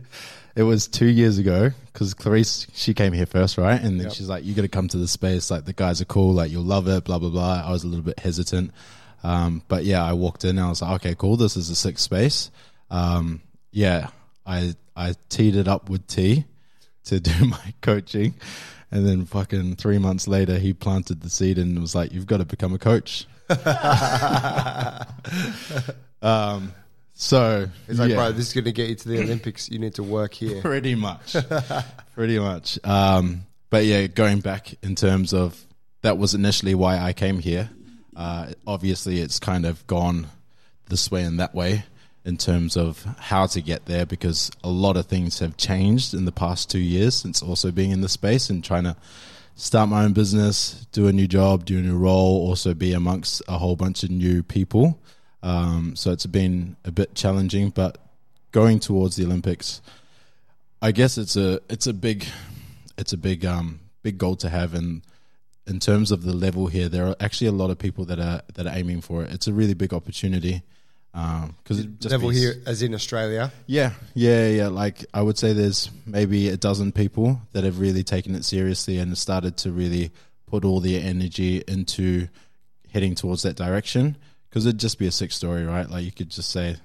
it 0.56 0.62
was 0.62 0.87
two 0.88 1.06
years 1.06 1.38
ago 1.38 1.70
because 1.92 2.14
Clarice 2.14 2.66
she 2.74 2.94
came 2.94 3.12
here 3.12 3.26
first, 3.26 3.58
right? 3.58 3.80
And 3.80 3.98
then 3.98 4.06
Yep. 4.06 4.12
she's 4.16 4.28
like, 4.28 4.44
"You 4.44 4.54
got 4.54 4.62
to 4.62 4.68
come 4.68 4.88
to 4.88 4.98
the 4.98 5.08
space. 5.08 5.50
Like 5.50 5.64
the 5.64 5.72
guys 5.72 6.00
are 6.00 6.04
cool. 6.06 6.32
Like 6.32 6.50
you'll 6.50 6.62
love 6.64 6.88
it." 6.88 7.04
Blah 7.04 7.18
blah 7.18 7.30
blah. 7.30 7.64
I 7.66 7.70
was 7.70 7.85
a 7.85 7.88
little 7.88 8.04
bit 8.04 8.18
hesitant, 8.18 8.70
um, 9.24 9.62
but 9.68 9.85
yeah, 9.85 10.02
I 10.04 10.12
walked 10.14 10.44
in. 10.44 10.50
and 10.50 10.61
I 10.61 10.68
was 10.68 10.80
like, 10.80 10.94
"Okay, 11.04 11.14
cool. 11.16 11.37
This 11.37 11.56
is 11.56 11.70
a 11.70 11.74
sick 11.74 11.98
space." 11.98 12.50
Um, 12.90 13.42
yeah, 13.72 14.08
I 14.46 14.74
I 14.96 15.14
teed 15.28 15.56
it 15.56 15.68
up 15.68 15.90
with 15.90 16.06
T 16.06 16.44
to 17.04 17.20
do 17.20 17.44
my 17.46 17.74
coaching. 17.80 18.34
And 18.90 19.06
then 19.06 19.24
fucking 19.24 19.76
three 19.76 19.98
months 19.98 20.28
later, 20.28 20.58
he 20.58 20.74
planted 20.74 21.22
the 21.22 21.30
seed 21.30 21.58
and 21.58 21.80
was 21.80 21.94
like, 21.94 22.12
"You've 22.12 22.26
got 22.26 22.38
to 22.38 22.44
become 22.44 22.74
a 22.74 22.78
coach." 22.78 23.26
um, 26.22 26.74
so 27.14 27.68
He's 27.86 27.98
like, 27.98 28.10
yeah, 28.10 28.16
bro, 28.16 28.32
this 28.32 28.48
is 28.48 28.52
going 28.52 28.64
to 28.64 28.72
get 28.72 28.88
you 28.90 28.94
to 28.96 29.08
the 29.08 29.20
Olympics. 29.20 29.70
You 29.70 29.78
need 29.78 29.94
to 29.94 30.02
work 30.02 30.34
here. 30.34 30.60
pretty 30.62 30.94
much, 30.94 31.36
pretty 32.14 32.38
much. 32.38 32.78
Um, 32.84 33.46
but 33.70 33.86
yeah, 33.86 34.08
going 34.08 34.40
back 34.40 34.74
in 34.82 34.94
terms 34.94 35.32
of 35.32 35.64
that 36.02 36.18
was 36.18 36.34
initially 36.34 36.74
why 36.74 36.98
I 36.98 37.14
came 37.14 37.38
here. 37.38 37.70
Uh, 38.14 38.52
obviously, 38.66 39.20
it's 39.20 39.38
kind 39.38 39.64
of 39.64 39.86
gone 39.86 40.26
this 40.88 41.10
way 41.10 41.22
and 41.22 41.40
that 41.40 41.54
way 41.54 41.84
in 42.24 42.37
terms 42.37 42.76
of 42.76 43.02
how 43.18 43.46
to 43.46 43.61
get 43.61 43.87
there 43.87 44.06
because 44.06 44.50
a 44.62 44.68
lot 44.68 44.96
of 44.96 45.06
things 45.06 45.40
have 45.40 45.56
changed 45.56 46.14
in 46.14 46.24
the 46.24 46.32
past 46.32 46.70
two 46.70 46.78
years 46.78 47.16
since 47.16 47.42
also 47.42 47.72
being 47.72 47.90
in 47.90 48.00
the 48.00 48.08
space 48.08 48.48
and 48.48 48.62
trying 48.62 48.85
to 48.85 48.96
start 49.56 49.88
my 49.88 50.04
own 50.04 50.12
business, 50.12 50.87
do 50.92 51.08
a 51.08 51.12
new 51.12 51.26
job, 51.26 51.64
do 51.64 51.78
a 51.78 51.82
new 51.82 51.96
role, 51.96 52.46
also 52.46 52.74
be 52.74 52.92
amongst 52.92 53.42
a 53.48 53.58
whole 53.58 53.76
bunch 53.76 54.02
of 54.02 54.11
new 54.11 54.42
people. 54.42 55.00
Um, 55.42 55.96
so 55.96 56.12
it's 56.12 56.26
been 56.26 56.76
a 56.85 56.92
bit 56.92 57.14
challenging, 57.14 57.70
but 57.70 57.98
going 58.52 58.78
towards 58.78 59.16
the 59.16 59.24
Olympics, 59.24 59.82
I 60.80 60.92
guess 60.92 61.18
it's 61.18 61.37
a 61.37 61.61
it's 61.68 61.87
a 61.87 61.92
big 61.92 62.26
it's 62.96 63.12
a 63.12 63.16
big 63.16 63.44
um 63.44 63.80
big 64.02 64.18
goal 64.18 64.37
to 64.37 64.48
have. 64.48 64.74
And 64.74 65.02
in 65.66 65.80
terms 65.80 66.12
of 66.12 66.22
the 66.22 66.32
level 66.32 66.68
here 66.68 66.88
there 66.88 67.06
are 67.08 67.16
actually 67.20 67.48
a 67.48 67.52
lot 67.52 67.70
of 67.70 67.78
people 67.78 68.04
that 68.04 68.20
are 68.20 68.42
that 68.54 68.66
are 68.66 68.76
aiming 68.76 69.00
for 69.00 69.24
it. 69.24 69.32
It's 69.32 69.48
a 69.48 69.52
really 69.52 69.74
big 69.74 69.92
opportunity 69.92 70.62
because 71.12 71.79
it 71.81 72.01
just 72.01 72.11
Level 72.12 72.31
be- 72.31 72.37
here, 72.38 72.55
as 72.66 72.81
in 72.83 72.94
Australia. 72.94 73.53
yeah 73.66 73.92
yeah 74.14 74.48
yeah 74.48 74.68
like 74.68 75.05
i 75.12 75.20
would 75.20 75.37
say 75.37 75.53
there's 75.53 75.90
maybe 76.07 76.48
a 76.48 76.57
dozen 76.57 76.90
people 76.90 77.38
that 77.53 77.64
have 77.64 77.81
really 77.81 78.03
taken 78.03 78.35
it 78.35 78.44
seriously 78.44 78.96
and 78.98 79.16
started 79.18 79.57
to 79.59 79.70
really 79.72 80.11
put 80.46 80.64
all 80.64 80.81
their 80.81 81.03
energy 81.05 81.62
into 81.68 82.29
heading 82.92 83.14
towards 83.14 83.42
that 83.42 83.57
direction 83.57 84.16
because 84.48 84.64
it'd 84.66 84.81
just 84.81 84.98
be 84.98 85.07
a 85.07 85.12
sick 85.12 85.33
story 85.33 85.64
right 85.66 85.90
like 85.90 86.05
you 86.05 86.12
could 86.12 86.31
just 86.31 86.51
say 86.51 86.77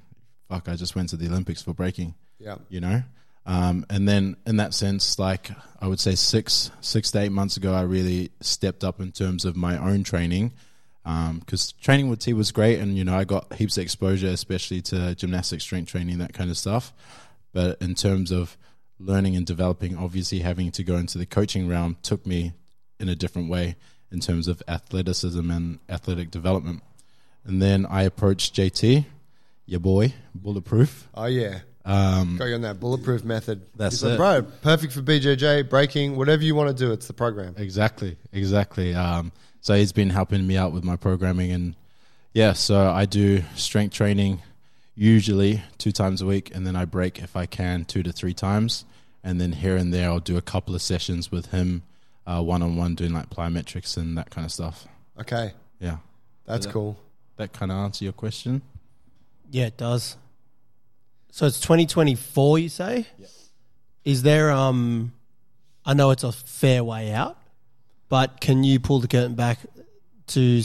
fuck 0.49 0.67
i 0.67 0.75
just 0.75 0.93
went 0.95 1.07
to 1.09 1.15
the 1.17 1.27
olympics 1.27 1.61
for 1.61 1.73
breaking 1.73 2.13
Yeah. 2.39 2.57
you 2.69 2.81
know 2.81 3.03
um, 3.45 3.85
and 3.89 4.05
then 4.09 4.35
in 4.45 4.57
that 4.57 4.73
sense 4.73 5.17
like 5.19 5.51
i 5.81 5.87
would 5.87 6.01
say 6.01 6.15
six 6.15 6.69
six 6.81 7.11
to 7.11 7.19
eight 7.21 7.31
months 7.31 7.55
ago 7.55 7.73
i 7.73 7.81
really 7.81 8.31
stepped 8.41 8.83
up 8.83 8.99
in 8.99 9.13
terms 9.13 9.45
of 9.45 9.55
my 9.55 9.77
own 9.77 10.03
training 10.03 10.51
because 11.39 11.71
training 11.73 12.09
with 12.09 12.19
t 12.19 12.33
was 12.33 12.51
great 12.51 12.79
and 12.79 12.97
you 12.97 13.03
know 13.05 13.15
i 13.17 13.23
got 13.23 13.53
heaps 13.53 13.77
of 13.77 13.83
exposure 13.83 14.27
especially 14.27 14.81
to 14.81 15.15
gymnastic 15.15 15.61
strength 15.61 15.89
training 15.89 16.17
that 16.17 16.33
kind 16.33 16.49
of 16.49 16.57
stuff 16.57 16.91
but 17.53 17.81
in 17.81 17.95
terms 17.95 18.29
of 18.31 18.57
learning 18.99 19.35
and 19.35 19.45
developing 19.45 19.95
obviously 19.97 20.39
having 20.39 20.69
to 20.71 20.83
go 20.83 20.97
into 20.97 21.17
the 21.17 21.25
coaching 21.25 21.67
realm 21.67 21.95
took 22.01 22.25
me 22.25 22.51
in 22.99 23.07
a 23.07 23.15
different 23.15 23.49
way 23.49 23.75
in 24.11 24.19
terms 24.19 24.47
of 24.49 24.61
athleticism 24.67 25.49
and 25.49 25.79
athletic 25.87 26.29
development 26.29 26.81
and 27.45 27.61
then 27.61 27.85
i 27.85 28.03
approached 28.03 28.53
jt 28.55 29.05
your 29.65 29.79
boy 29.79 30.13
bulletproof 30.35 31.07
Oh 31.13 31.25
yeah. 31.25 31.59
um, 31.85 32.35
Got 32.37 32.45
you 32.45 32.55
on 32.55 32.61
that 32.61 32.79
bulletproof 32.81 33.23
method. 33.23 33.61
That's 33.77 33.95
He's 33.95 34.03
like, 34.03 34.13
it. 34.13 34.17
bro. 34.17 34.41
Perfect 34.61 34.91
for 34.93 35.01
BJJ, 35.01 35.69
breaking, 35.69 36.15
whatever 36.17 36.43
you 36.43 36.53
want 36.53 36.69
to 36.69 36.85
do. 36.85 36.91
It's 36.91 37.07
the 37.07 37.13
program. 37.13 37.55
Exactly, 37.57 38.17
exactly. 38.33 38.93
Um, 38.93 39.31
so 39.61 39.75
he's 39.75 39.91
been 39.91 40.09
helping 40.11 40.45
me 40.47 40.57
out 40.57 40.71
with 40.71 40.83
my 40.83 40.95
programming, 40.95 41.51
and 41.51 41.75
yeah, 42.33 42.53
so 42.53 42.89
I 42.89 43.05
do 43.05 43.43
strength 43.55 43.93
training 43.93 44.41
usually 44.95 45.61
two 45.77 45.91
times 45.91 46.21
a 46.21 46.25
week, 46.25 46.51
and 46.55 46.65
then 46.65 46.75
I 46.75 46.85
break 46.85 47.19
if 47.19 47.35
I 47.35 47.45
can 47.45 47.85
two 47.85 48.03
to 48.03 48.11
three 48.11 48.33
times, 48.33 48.85
and 49.23 49.39
then 49.39 49.51
here 49.53 49.75
and 49.77 49.93
there 49.93 50.09
I'll 50.09 50.19
do 50.19 50.37
a 50.37 50.41
couple 50.41 50.73
of 50.75 50.81
sessions 50.81 51.31
with 51.31 51.47
him, 51.47 51.83
one 52.25 52.61
on 52.61 52.75
one, 52.75 52.95
doing 52.95 53.13
like 53.13 53.29
plyometrics 53.29 53.97
and 53.97 54.17
that 54.17 54.29
kind 54.29 54.45
of 54.45 54.51
stuff. 54.51 54.87
Okay, 55.19 55.53
Yeah, 55.79 55.97
that's 56.45 56.65
Yeah. 56.65 56.71
cool. 56.71 56.97
that 57.37 57.53
kind 57.53 57.71
of 57.71 57.77
answer 57.77 58.03
your 58.03 58.13
question. 58.13 58.61
Yeah, 59.51 59.65
it 59.67 59.77
does. 59.77 60.17
So 61.31 61.45
it's 61.45 61.59
2024, 61.59 62.57
you 62.59 62.69
say? 62.69 63.05
Is 64.03 64.23
there 64.23 64.51
um 64.51 65.13
I 65.85 65.93
know 65.93 66.09
it's 66.11 66.23
a 66.23 66.31
fair 66.31 66.83
way 66.83 67.11
out, 67.13 67.37
but 68.09 68.39
can 68.41 68.63
you 68.63 68.79
pull 68.79 68.99
the 68.99 69.07
curtain 69.07 69.35
back 69.35 69.59
to 70.27 70.61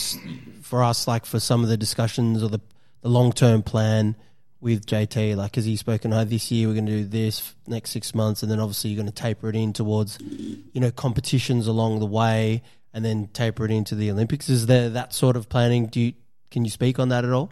for 0.63 0.83
us 0.83 1.07
like 1.07 1.25
for 1.25 1.41
some 1.41 1.63
of 1.63 1.69
the 1.69 1.77
discussions 1.77 2.43
or 2.43 2.49
the 2.49 2.61
the 3.01 3.09
long-term 3.09 3.63
plan 3.63 4.17
with 4.61 4.87
JT 4.87 5.37
like 5.37 5.57
has 5.57 5.65
he 5.65 5.77
spoken 5.77 6.13
oh 6.13 6.25
this 6.25 6.51
year 6.51 6.69
we're 6.69 6.75
going 6.75 6.87
to 6.87 6.99
do 6.99 7.05
this 7.05 7.55
next 7.67 7.91
6 7.91 8.15
months 8.15 8.43
and 8.43 8.51
then 8.51 8.61
obviously 8.61 8.91
you're 8.91 9.03
going 9.03 9.13
to 9.13 9.23
taper 9.23 9.49
it 9.49 9.57
in 9.57 9.73
towards 9.73 10.19
you 10.21 10.81
know 10.81 10.91
competitions 10.91 11.67
along 11.67 11.99
the 11.99 12.07
way 12.07 12.63
and 12.95 13.05
then 13.05 13.29
taper 13.29 13.65
it 13.65 13.71
into 13.71 13.95
the 13.95 14.11
Olympics? 14.11 14.49
Is 14.49 14.67
there 14.67 14.91
that 14.91 15.13
sort 15.13 15.37
of 15.37 15.49
planning? 15.49 15.87
Do 15.87 16.01
you 16.01 16.13
can 16.51 16.65
you 16.65 16.71
speak 16.71 16.99
on 16.99 17.09
that 17.09 17.25
at 17.25 17.33
all? 17.33 17.51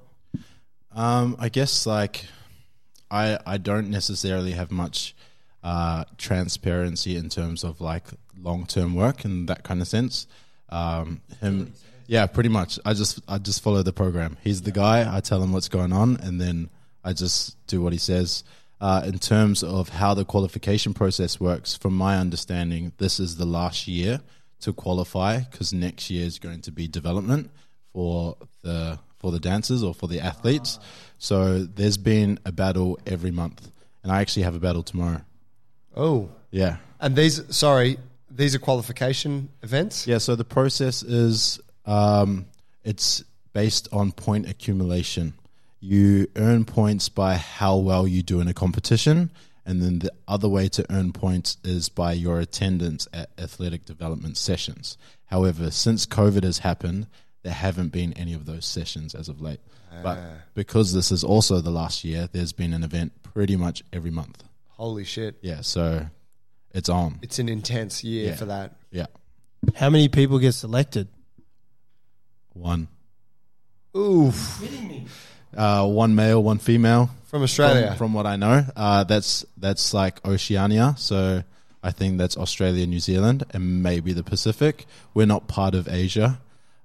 Um, 0.95 1.37
I 1.39 1.49
guess 1.49 1.87
like 1.87 2.27
I 3.11 3.39
I 3.47 3.59
don't 3.59 3.91
necessarily 3.91 4.53
have 4.53 4.71
much 4.71 5.15
uh, 5.63 6.05
transparency 6.19 7.17
in 7.17 7.29
terms 7.29 7.65
of 7.65 7.81
like 7.81 8.05
long 8.43 8.67
term 8.67 8.95
work 8.95 9.25
in 9.25 9.47
that 9.47 9.63
kind 9.63 9.81
of 9.81 9.89
sense. 9.89 10.27
Um, 10.69 11.21
him, 11.41 11.73
yeah, 12.07 12.27
pretty 12.27 12.49
much. 12.49 12.79
I 12.85 12.95
just 12.95 13.21
I 13.29 13.39
just 13.39 13.63
follow 13.63 13.83
the 13.83 13.93
program. 13.93 14.37
He's 14.43 14.63
the 14.63 14.73
guy. 14.73 15.17
I 15.17 15.21
tell 15.21 15.43
him 15.43 15.53
what's 15.53 15.69
going 15.69 15.93
on, 15.93 16.17
and 16.17 16.41
then 16.41 16.71
I 17.05 17.13
just 17.13 17.57
do 17.67 17.81
what 17.81 17.93
he 17.93 17.99
says. 17.99 18.45
Uh, 18.81 19.03
in 19.05 19.19
terms 19.19 19.63
of 19.63 19.91
how 19.91 20.15
the 20.15 20.25
qualification 20.25 20.95
process 20.95 21.39
works, 21.39 21.77
from 21.77 21.95
my 21.95 22.17
understanding, 22.17 22.93
this 22.97 23.21
is 23.21 23.37
the 23.37 23.45
last 23.45 23.87
year 23.87 24.21
to 24.61 24.73
qualify 24.73 25.41
because 25.41 25.73
next 25.73 26.11
year 26.11 26.25
is 26.25 26.39
going 26.39 26.63
to 26.63 26.73
be 26.73 26.89
development 26.89 27.51
for 27.93 28.37
the 28.63 28.99
for 29.19 29.31
the 29.31 29.41
dancers 29.41 29.83
or 29.83 29.93
for 29.93 30.07
the 30.07 30.19
athletes. 30.21 30.79
So 31.19 31.63
there's 31.65 31.99
been 31.99 32.39
a 32.47 32.53
battle 32.53 32.99
every 33.07 33.31
month, 33.31 33.71
and 34.03 34.11
I 34.11 34.21
actually 34.21 34.45
have 34.45 34.55
a 34.55 34.61
battle 34.61 34.83
tomorrow. 34.83 35.21
Oh, 35.95 36.31
Yeah, 36.51 36.77
and 37.01 37.15
these 37.15 37.43
sorry, 37.55 37.99
these 38.41 38.55
are 38.55 38.59
qualification 38.59 39.51
events. 39.63 40.07
yeah. 40.07 40.19
So 40.19 40.35
the 40.35 40.45
process 40.45 41.03
is 41.03 41.61
um, 41.85 42.47
it's 42.83 43.23
based 43.53 43.89
on 43.93 44.13
point 44.13 44.49
accumulation. 44.49 45.35
You 45.79 46.27
earn 46.37 46.65
points 46.65 47.09
by 47.09 47.35
how 47.35 47.77
well 47.77 48.09
you 48.09 48.23
do 48.23 48.41
in 48.41 48.49
a 48.49 48.55
competition, 48.55 49.31
and 49.67 49.83
then 49.83 49.99
the 49.99 50.13
other 50.27 50.49
way 50.49 50.69
to 50.71 50.87
earn 50.91 51.13
points 51.13 51.59
is 51.65 51.89
by 51.89 52.13
your 52.13 52.41
attendance 52.41 53.07
at 53.13 53.31
athletic 53.39 53.85
development 53.85 54.39
sessions. 54.39 54.97
However, 55.27 55.71
since 55.71 56.07
COVID 56.07 56.43
has 56.43 56.59
happened, 56.59 57.07
there 57.43 57.53
haven't 57.53 57.89
been 57.89 58.13
any 58.15 58.33
of 58.33 58.47
those 58.47 58.65
sessions 58.65 59.15
as 59.15 59.29
of 59.29 59.41
late. 59.41 59.61
But 60.03 60.19
because 60.55 60.95
this 60.95 61.11
is 61.11 61.25
also 61.25 61.61
the 61.61 61.71
last 61.71 62.05
year, 62.05 62.29
there's 62.31 62.53
been 62.53 62.73
an 62.73 62.85
event 62.85 63.13
pretty 63.23 63.57
much 63.57 63.83
every 63.93 64.11
month. 64.11 64.45
Holy 64.69 65.05
shit! 65.05 65.37
Yeah, 65.43 65.61
so 65.61 66.07
it's 66.73 66.89
on. 66.89 67.19
It's 67.23 67.39
an 67.39 67.49
intense 67.49 68.03
year 68.05 68.29
Yeah. 68.31 68.37
for 68.37 68.45
that. 68.47 68.77
Yeah, 68.91 69.07
How 69.77 69.91
many 69.91 70.09
people 70.09 70.39
get 70.39 70.53
selected? 70.53 71.09
one. 72.53 72.89
Oof, 73.97 74.63
Uh, 75.57 75.85
one 75.87 76.15
male, 76.15 76.43
one 76.43 76.59
female. 76.59 77.11
from 77.25 77.43
Australia. 77.43 77.89
From, 77.89 77.97
from 77.99 78.15
what 78.15 78.27
I 78.27 78.37
know, 78.37 78.65
uh, 78.77 79.05
that's 79.05 79.45
that's 79.57 79.93
like 79.95 80.25
Oceania. 80.27 80.95
So 80.99 81.43
I 81.83 81.91
think 81.93 82.19
that's 82.19 82.37
Australia, 82.37 82.87
New 82.87 83.01
Zealand, 83.01 83.45
and 83.53 83.83
maybe 83.83 84.13
the 84.13 84.23
Pacific. 84.23 84.87
We're 85.15 85.27
not 85.27 85.49
part 85.49 85.75
of 85.75 85.89
Asia. 85.89 86.41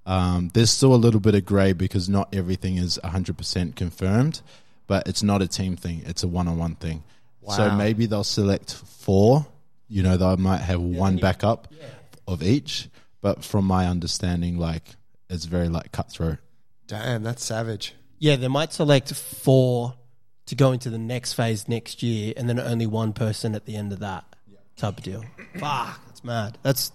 Um, 0.08 0.50
there's 0.54 0.69
still 0.71 0.93
a 0.93 0.98
little 1.02 1.19
bit 1.19 1.34
of 1.36 1.45
grey 1.45 1.74
because 1.74 2.08
not 2.10 2.34
everything 2.34 2.78
is 2.78 3.00
100% 3.04 3.76
confirmed, 3.76 4.41
but 4.88 5.08
it's 5.08 5.24
not 5.24 5.41
a 5.41 5.48
team 5.48 5.76
thing. 5.76 6.04
It's 6.06 6.21
a 6.24 6.28
one-on-one 6.28 6.76
thing. 6.76 7.04
So 7.50 7.67
Wow. 7.69 7.76
maybe 7.78 8.06
they'll 8.06 8.24
select 8.24 8.74
four. 8.74 9.45
You 9.88 10.04
know, 10.04 10.17
they 10.17 10.36
might 10.36 10.62
have 10.62 10.82
one 10.82 11.17
backup 11.17 11.67
of 12.28 12.41
each. 12.43 12.89
But 13.21 13.43
from 13.43 13.65
my 13.65 13.88
understanding, 13.88 14.58
like 14.58 14.84
it's 15.30 15.45
very 15.45 15.67
like 15.67 15.91
cutthroat. 15.91 16.38
Damn, 16.88 17.24
that's 17.24 17.43
savage. 17.43 17.95
Yeah, 18.19 18.36
they 18.36 18.48
might 18.48 18.71
select 18.71 19.13
four 19.13 19.95
to 20.45 20.56
go 20.56 20.71
into 20.71 20.89
the 20.89 21.00
next 21.00 21.34
phase 21.34 21.67
next 21.67 22.04
year, 22.04 22.34
and 22.38 22.48
then 22.48 22.60
only 22.60 22.86
one 22.86 23.13
person 23.13 23.56
at 23.56 23.65
the 23.65 23.76
end 23.76 23.91
of 23.91 24.00
that 24.00 24.26
type 24.78 24.98
of 24.98 25.04
deal. 25.04 25.24
Fuck, 25.58 26.00
that's 26.06 26.24
mad. 26.24 26.58
That's 26.62 26.91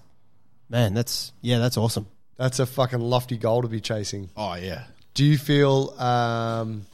man, 0.68 0.94
that's 0.94 1.32
yeah, 1.40 1.58
that's 1.58 1.76
awesome. 1.76 2.06
That's 2.36 2.58
a 2.60 2.66
fucking 2.66 3.00
lofty 3.00 3.36
goal 3.36 3.62
to 3.62 3.68
be 3.68 3.80
chasing. 3.80 4.30
Oh 4.36 4.54
yeah, 4.54 4.84
Do 5.14 5.24
you 5.24 5.36
feel? 5.36 5.90
Um, 5.98 6.86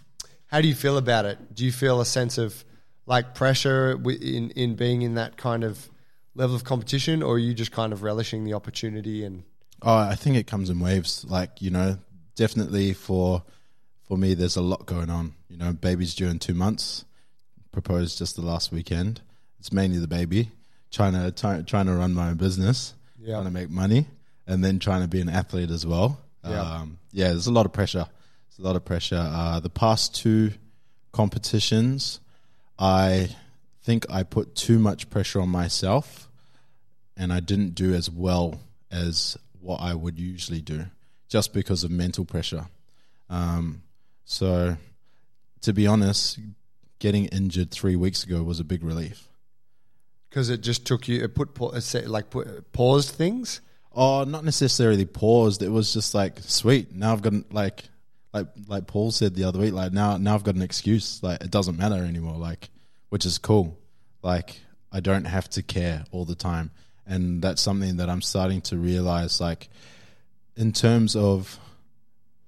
how 0.46 0.61
do 0.61 0.68
you 0.68 0.74
feel 0.74 0.96
about 0.96 1.26
it? 1.26 1.54
Do 1.54 1.64
you 1.64 1.72
feel 1.72 2.00
a 2.00 2.06
sense 2.06 2.38
of 2.38 2.64
like 3.06 3.34
pressure 3.34 3.98
in 4.04 4.50
in 4.50 4.74
being 4.74 5.02
in 5.02 5.14
that 5.14 5.36
kind 5.36 5.64
of 5.64 5.88
level 6.34 6.54
of 6.54 6.64
competition, 6.64 7.22
or 7.22 7.34
are 7.34 7.38
you 7.38 7.54
just 7.54 7.72
kind 7.72 7.92
of 7.92 8.02
relishing 8.02 8.44
the 8.44 8.54
opportunity 8.54 9.24
and? 9.24 9.44
Oh, 9.82 9.94
I 9.94 10.14
think 10.14 10.36
it 10.36 10.46
comes 10.46 10.70
in 10.70 10.80
waves. 10.80 11.24
Like 11.28 11.60
you 11.60 11.70
know, 11.70 11.98
definitely 12.34 12.92
for 12.92 13.42
for 14.06 14.16
me, 14.16 14.34
there's 14.34 14.56
a 14.56 14.62
lot 14.62 14.86
going 14.86 15.10
on. 15.10 15.34
You 15.48 15.56
know, 15.56 15.72
baby's 15.72 16.14
due 16.14 16.28
in 16.28 16.38
two 16.38 16.54
months. 16.54 17.04
Proposed 17.72 18.18
just 18.18 18.36
the 18.36 18.42
last 18.42 18.72
weekend. 18.72 19.20
It's 19.58 19.72
mainly 19.72 19.98
the 19.98 20.06
baby. 20.06 20.50
Trying 20.90 21.12
to 21.12 21.30
try, 21.32 21.60
trying 21.62 21.86
to 21.86 21.94
run 21.94 22.14
my 22.14 22.30
own 22.30 22.36
business. 22.36 22.94
Yeah. 23.18 23.34
Trying 23.34 23.44
to 23.44 23.50
make 23.50 23.70
money, 23.70 24.06
and 24.46 24.64
then 24.64 24.78
trying 24.78 25.02
to 25.02 25.08
be 25.08 25.20
an 25.20 25.28
athlete 25.28 25.70
as 25.70 25.84
well. 25.84 26.20
Yeah. 26.44 26.60
Um, 26.60 26.98
yeah. 27.12 27.28
There's 27.28 27.48
a 27.48 27.52
lot 27.52 27.66
of 27.66 27.72
pressure. 27.72 28.06
There's 28.48 28.58
a 28.60 28.62
lot 28.62 28.76
of 28.76 28.84
pressure. 28.84 29.22
Uh, 29.30 29.60
the 29.60 29.68
past 29.68 30.14
two 30.14 30.52
competitions, 31.12 32.20
I 32.78 33.28
think 33.82 34.04
I 34.10 34.22
put 34.22 34.54
too 34.54 34.78
much 34.78 35.08
pressure 35.10 35.40
on 35.40 35.48
myself 35.48 36.28
and 37.16 37.32
I 37.32 37.40
didn't 37.40 37.74
do 37.74 37.94
as 37.94 38.10
well 38.10 38.60
as 38.90 39.36
what 39.60 39.80
I 39.80 39.94
would 39.94 40.18
usually 40.18 40.60
do 40.60 40.86
just 41.28 41.52
because 41.52 41.84
of 41.84 41.90
mental 41.90 42.24
pressure. 42.24 42.66
Um, 43.30 43.82
so, 44.24 44.76
to 45.62 45.72
be 45.72 45.86
honest, 45.86 46.38
getting 46.98 47.26
injured 47.26 47.70
three 47.70 47.96
weeks 47.96 48.24
ago 48.24 48.42
was 48.42 48.60
a 48.60 48.64
big 48.64 48.82
relief. 48.82 49.28
Because 50.28 50.50
it 50.50 50.60
just 50.60 50.84
took 50.84 51.08
you, 51.08 51.22
it 51.22 51.34
put 51.34 51.50
it 51.60 52.08
like 52.08 52.30
put, 52.30 52.72
paused 52.72 53.10
things. 53.14 53.60
Oh, 53.94 54.24
not 54.24 54.44
necessarily 54.44 55.06
paused. 55.06 55.62
It 55.62 55.70
was 55.70 55.92
just 55.92 56.14
like, 56.14 56.38
sweet. 56.40 56.94
Now 56.94 57.12
I've 57.12 57.22
got 57.22 57.52
like, 57.52 57.84
like, 58.37 58.46
like 58.66 58.87
Paul 58.87 59.11
said 59.11 59.35
the 59.35 59.44
other 59.44 59.59
week. 59.59 59.72
Like 59.72 59.92
now, 59.92 60.16
now 60.16 60.35
I've 60.35 60.44
got 60.44 60.55
an 60.55 60.62
excuse. 60.62 61.22
Like 61.22 61.42
it 61.42 61.51
doesn't 61.51 61.77
matter 61.77 61.96
anymore. 61.96 62.37
Like, 62.37 62.70
which 63.09 63.27
is 63.27 63.38
cool. 63.38 63.79
Like 64.22 64.61
I 64.92 65.01
don't 65.01 65.25
have 65.25 65.49
to 65.51 65.62
care 65.62 66.05
all 66.11 66.25
the 66.25 66.35
time, 66.35 66.70
and 67.07 67.42
that's 67.42 67.62
something 67.62 67.96
that 67.96 68.09
I'm 68.09 68.22
starting 68.22 68.61
to 68.62 68.77
realize. 68.77 69.40
Like, 69.40 69.68
in 70.57 70.72
terms 70.72 71.14
of, 71.14 71.59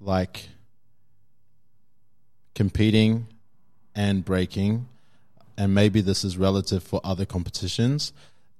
like, 0.00 0.48
competing 2.54 3.26
and 3.94 4.24
breaking, 4.24 4.88
and 5.56 5.74
maybe 5.74 6.00
this 6.00 6.24
is 6.24 6.38
relative 6.38 6.82
for 6.82 7.00
other 7.04 7.26
competitions. 7.26 8.12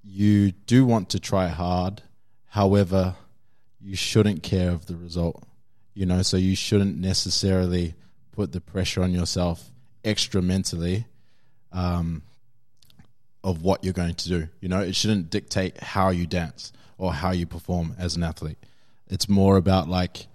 You 0.05 0.53
do 0.53 0.85
want 0.85 1.11
to 1.11 1.21
try 1.21 1.49
hard 1.49 2.03
However, 2.49 3.15
you 3.81 3.95
shouldn't 3.95 4.43
care 4.43 4.71
of 4.71 4.87
the 4.87 4.97
result. 4.97 5.45
You 5.99 6.07
know, 6.07 6.23
so 6.23 6.37
you 6.37 6.55
shouldn't 6.55 6.97
necessarily 6.97 7.95
put 8.31 8.53
the 8.53 8.61
pressure 8.61 9.03
on 9.03 9.13
yourself 9.13 9.69
extra 10.05 10.41
mentally 10.41 11.07
um, 11.73 12.23
of 13.43 13.63
what 13.63 13.83
you're 13.83 13.93
going 13.93 14.15
to 14.15 14.29
do. 14.29 14.49
You 14.61 14.69
know, 14.69 14.81
it 14.81 14.95
shouldn't 14.95 15.29
dictate 15.29 15.77
how 15.83 16.11
you 16.11 16.25
dance 16.29 16.73
or 16.99 17.13
how 17.13 17.33
you 17.33 17.47
perform 17.47 17.97
as 17.99 18.15
an 18.15 18.23
athlete. 18.23 18.59
It's 19.09 19.29
more 19.29 19.57
about 19.57 19.89
like, 19.89 20.29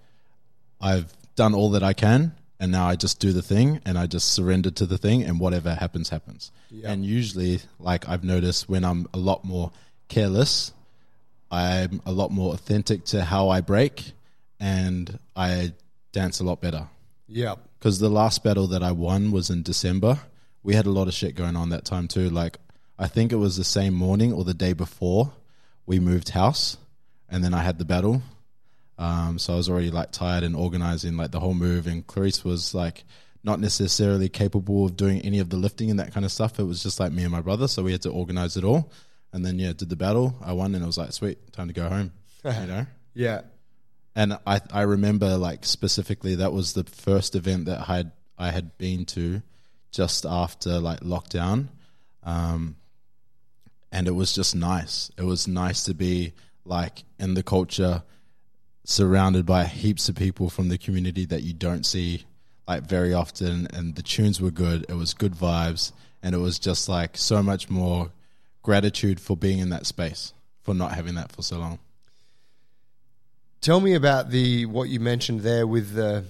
I've 0.82 1.10
done 1.34 1.54
all 1.54 1.70
that 1.70 1.82
I 1.82 1.94
can, 1.94 2.34
and 2.60 2.70
now 2.70 2.86
I 2.86 2.96
just 2.96 3.18
do 3.18 3.32
the 3.32 3.40
thing, 3.40 3.80
and 3.86 3.96
I 3.96 4.06
just 4.06 4.34
surrender 4.34 4.70
to 4.72 4.84
the 4.84 4.98
thing, 4.98 5.22
and 5.22 5.40
whatever 5.40 5.74
happens, 5.74 6.10
happens. 6.10 6.52
And 6.90 7.06
usually, 7.06 7.60
like 7.78 8.06
I've 8.06 8.22
noticed, 8.22 8.68
when 8.68 8.84
I'm 8.84 9.06
a 9.14 9.18
lot 9.18 9.46
more 9.46 9.72
careless, 10.08 10.74
I'm 11.50 12.02
a 12.04 12.12
lot 12.12 12.30
more 12.30 12.52
authentic 12.52 13.06
to 13.06 13.24
how 13.24 13.48
I 13.48 13.62
break, 13.62 14.12
and 14.64 15.18
I 15.36 15.74
dance 16.12 16.40
a 16.40 16.44
lot 16.44 16.62
better. 16.62 16.88
Yeah. 17.28 17.56
Because 17.78 17.98
the 17.98 18.08
last 18.08 18.42
battle 18.42 18.66
that 18.68 18.82
I 18.82 18.92
won 18.92 19.30
was 19.30 19.50
in 19.50 19.62
December. 19.62 20.18
We 20.62 20.74
had 20.74 20.86
a 20.86 20.90
lot 20.90 21.06
of 21.06 21.12
shit 21.12 21.34
going 21.34 21.54
on 21.54 21.68
that 21.68 21.84
time 21.84 22.08
too. 22.08 22.30
Like 22.30 22.56
I 22.98 23.06
think 23.06 23.30
it 23.30 23.36
was 23.36 23.58
the 23.58 23.64
same 23.64 23.92
morning 23.92 24.32
or 24.32 24.42
the 24.42 24.54
day 24.54 24.72
before 24.72 25.32
we 25.84 26.00
moved 26.00 26.30
house, 26.30 26.78
and 27.28 27.44
then 27.44 27.52
I 27.52 27.62
had 27.62 27.78
the 27.78 27.84
battle. 27.84 28.22
Um, 28.96 29.38
so 29.38 29.52
I 29.52 29.56
was 29.56 29.68
already 29.68 29.90
like 29.90 30.12
tired 30.12 30.44
and 30.44 30.56
organizing 30.56 31.18
like 31.18 31.30
the 31.30 31.40
whole 31.40 31.52
move, 31.52 31.86
and 31.86 32.06
Clarice 32.06 32.42
was 32.42 32.74
like 32.74 33.04
not 33.42 33.60
necessarily 33.60 34.30
capable 34.30 34.86
of 34.86 34.96
doing 34.96 35.20
any 35.20 35.40
of 35.40 35.50
the 35.50 35.58
lifting 35.58 35.90
and 35.90 36.00
that 36.00 36.14
kind 36.14 36.24
of 36.24 36.32
stuff. 36.32 36.58
It 36.58 36.64
was 36.64 36.82
just 36.82 36.98
like 36.98 37.12
me 37.12 37.24
and 37.24 37.32
my 37.32 37.42
brother, 37.42 37.68
so 37.68 37.82
we 37.82 37.92
had 37.92 38.00
to 38.02 38.10
organize 38.10 38.56
it 38.56 38.64
all. 38.64 38.90
And 39.30 39.44
then 39.44 39.58
yeah, 39.58 39.74
did 39.74 39.90
the 39.90 39.96
battle. 39.96 40.34
I 40.42 40.54
won, 40.54 40.74
and 40.74 40.82
it 40.82 40.86
was 40.86 40.96
like 40.96 41.12
sweet, 41.12 41.52
time 41.52 41.68
to 41.68 41.74
go 41.74 41.86
home. 41.90 42.12
you 42.42 42.50
know. 42.66 42.86
Yeah. 43.12 43.42
And 44.16 44.38
I 44.46 44.60
I 44.70 44.82
remember 44.82 45.36
like 45.36 45.64
specifically 45.64 46.36
that 46.36 46.52
was 46.52 46.72
the 46.72 46.84
first 46.84 47.34
event 47.34 47.66
that 47.66 47.88
I 47.88 47.96
had 47.96 48.12
I 48.38 48.50
had 48.50 48.76
been 48.78 49.04
to 49.06 49.42
just 49.90 50.24
after 50.26 50.78
like 50.80 51.00
lockdown. 51.00 51.68
Um 52.22 52.76
and 53.90 54.08
it 54.08 54.12
was 54.12 54.34
just 54.34 54.54
nice. 54.54 55.10
It 55.16 55.22
was 55.22 55.46
nice 55.46 55.84
to 55.84 55.94
be 55.94 56.32
like 56.64 57.04
in 57.18 57.34
the 57.34 57.42
culture 57.42 58.02
surrounded 58.84 59.46
by 59.46 59.64
heaps 59.64 60.08
of 60.08 60.16
people 60.16 60.50
from 60.50 60.68
the 60.68 60.78
community 60.78 61.24
that 61.24 61.42
you 61.42 61.54
don't 61.54 61.84
see 61.86 62.24
like 62.66 62.82
very 62.82 63.14
often 63.14 63.66
and 63.72 63.94
the 63.94 64.02
tunes 64.02 64.40
were 64.40 64.50
good. 64.50 64.84
It 64.88 64.94
was 64.94 65.14
good 65.14 65.34
vibes 65.34 65.92
and 66.22 66.34
it 66.34 66.38
was 66.38 66.58
just 66.58 66.88
like 66.88 67.16
so 67.16 67.42
much 67.42 67.68
more 67.68 68.10
gratitude 68.62 69.20
for 69.20 69.36
being 69.36 69.58
in 69.58 69.70
that 69.70 69.86
space 69.86 70.32
for 70.62 70.74
not 70.74 70.92
having 70.92 71.14
that 71.14 71.30
for 71.30 71.42
so 71.42 71.58
long. 71.58 71.78
Tell 73.64 73.80
me 73.80 73.94
about 73.94 74.28
the 74.28 74.66
what 74.66 74.90
you 74.90 75.00
mentioned 75.00 75.40
there 75.40 75.66
with 75.66 75.94
the 75.94 76.26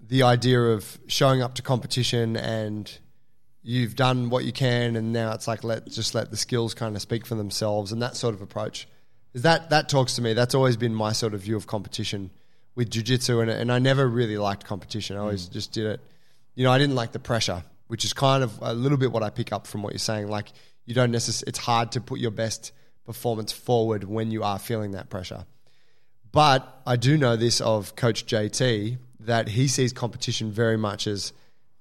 the 0.00 0.22
idea 0.22 0.62
of 0.62 0.96
showing 1.08 1.42
up 1.42 1.56
to 1.56 1.62
competition 1.62 2.36
and 2.36 2.98
you've 3.64 3.96
done 3.96 4.30
what 4.30 4.44
you 4.44 4.52
can 4.52 4.94
and 4.94 5.12
now 5.12 5.32
it's 5.32 5.48
like 5.48 5.64
let 5.64 5.88
just 5.88 6.14
let 6.14 6.30
the 6.30 6.36
skills 6.36 6.72
kind 6.72 6.94
of 6.94 7.02
speak 7.02 7.26
for 7.26 7.34
themselves 7.34 7.90
and 7.90 8.00
that 8.00 8.14
sort 8.14 8.32
of 8.32 8.42
approach. 8.42 8.86
Is 9.34 9.42
that 9.42 9.70
that 9.70 9.88
talks 9.88 10.14
to 10.14 10.22
me. 10.22 10.32
That's 10.32 10.54
always 10.54 10.76
been 10.76 10.94
my 10.94 11.10
sort 11.10 11.34
of 11.34 11.40
view 11.40 11.56
of 11.56 11.66
competition 11.66 12.30
with 12.76 12.90
jiu-jitsu 12.90 13.40
and 13.40 13.50
and 13.50 13.72
I 13.72 13.80
never 13.80 14.06
really 14.06 14.38
liked 14.38 14.64
competition. 14.64 15.16
I 15.16 15.20
always 15.22 15.48
mm. 15.48 15.52
just 15.52 15.72
did 15.72 15.86
it. 15.86 16.00
You 16.54 16.62
know, 16.62 16.70
I 16.70 16.78
didn't 16.78 16.94
like 16.94 17.10
the 17.10 17.18
pressure, 17.18 17.64
which 17.88 18.04
is 18.04 18.12
kind 18.12 18.44
of 18.44 18.56
a 18.62 18.72
little 18.72 18.98
bit 18.98 19.10
what 19.10 19.24
I 19.24 19.30
pick 19.30 19.52
up 19.52 19.66
from 19.66 19.82
what 19.82 19.94
you're 19.94 19.98
saying. 19.98 20.28
Like 20.28 20.52
you 20.86 20.94
don't 20.94 21.10
necessarily 21.10 21.48
it's 21.48 21.58
hard 21.58 21.90
to 21.90 22.00
put 22.00 22.20
your 22.20 22.30
best 22.30 22.70
performance 23.04 23.50
forward 23.50 24.04
when 24.04 24.30
you 24.30 24.44
are 24.44 24.60
feeling 24.60 24.92
that 24.92 25.10
pressure 25.10 25.44
But 26.32 26.82
I 26.86 26.96
do 26.96 27.16
know 27.16 27.36
this 27.36 27.60
of 27.60 27.96
Coach 27.96 28.26
JT 28.26 28.98
that 29.20 29.48
he 29.48 29.68
sees 29.68 29.92
competition 29.92 30.50
very 30.50 30.76
much 30.76 31.06
as 31.06 31.32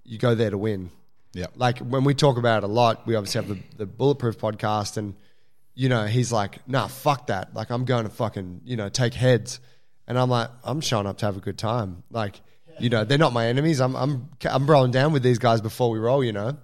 you 0.03 0.17
go 0.17 0.35
there 0.35 0.49
to 0.49 0.57
win. 0.57 0.91
Yeah. 1.33 1.47
Like 1.55 1.79
when 1.79 2.03
we 2.03 2.13
talk 2.15 2.37
about 2.37 2.63
it 2.63 2.65
a 2.65 2.71
lot, 2.71 3.05
we 3.05 3.15
obviously 3.15 3.41
have 3.41 3.49
the, 3.49 3.77
the 3.77 3.85
Bulletproof 3.85 4.37
podcast, 4.37 4.97
and 4.97 5.15
you 5.75 5.87
know 5.87 6.05
he's 6.05 6.31
like, 6.31 6.67
"Nah, 6.67 6.87
fuck 6.87 7.27
that. 7.27 7.53
Like 7.53 7.69
I'm 7.69 7.85
going 7.85 8.05
to 8.05 8.09
fucking 8.09 8.61
you 8.65 8.75
know 8.75 8.89
take 8.89 9.13
heads," 9.13 9.59
and 10.07 10.17
I'm 10.17 10.29
like, 10.29 10.49
"I'm 10.63 10.81
showing 10.81 11.05
up 11.05 11.19
to 11.19 11.27
have 11.27 11.37
a 11.37 11.39
good 11.39 11.57
time. 11.57 12.03
Like, 12.09 12.41
you 12.79 12.89
know, 12.89 13.03
they're 13.03 13.19
not 13.19 13.33
my 13.33 13.47
enemies. 13.47 13.79
I'm 13.79 13.95
I'm 13.95 14.29
I'm 14.43 14.65
rolling 14.65 14.91
down 14.91 15.13
with 15.13 15.21
these 15.21 15.37
guys 15.37 15.61
before 15.61 15.91
we 15.91 15.99
roll, 15.99 16.23
you 16.23 16.33
know." 16.33 16.57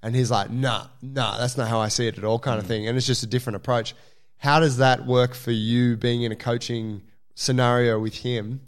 And 0.00 0.14
he's 0.14 0.30
like, 0.30 0.50
"Nah, 0.50 0.86
nah, 1.02 1.38
that's 1.38 1.56
not 1.56 1.68
how 1.68 1.80
I 1.80 1.88
see 1.88 2.06
it 2.06 2.16
at 2.16 2.24
all," 2.24 2.38
kind 2.38 2.60
of 2.60 2.66
mm. 2.66 2.68
thing. 2.68 2.86
And 2.86 2.96
it's 2.96 3.06
just 3.06 3.24
a 3.24 3.26
different 3.26 3.56
approach. 3.56 3.94
How 4.36 4.60
does 4.60 4.76
that 4.76 5.06
work 5.06 5.34
for 5.34 5.50
you 5.50 5.96
being 5.96 6.22
in 6.22 6.30
a 6.30 6.36
coaching 6.36 7.02
scenario 7.34 7.98
with 7.98 8.16
him? 8.18 8.60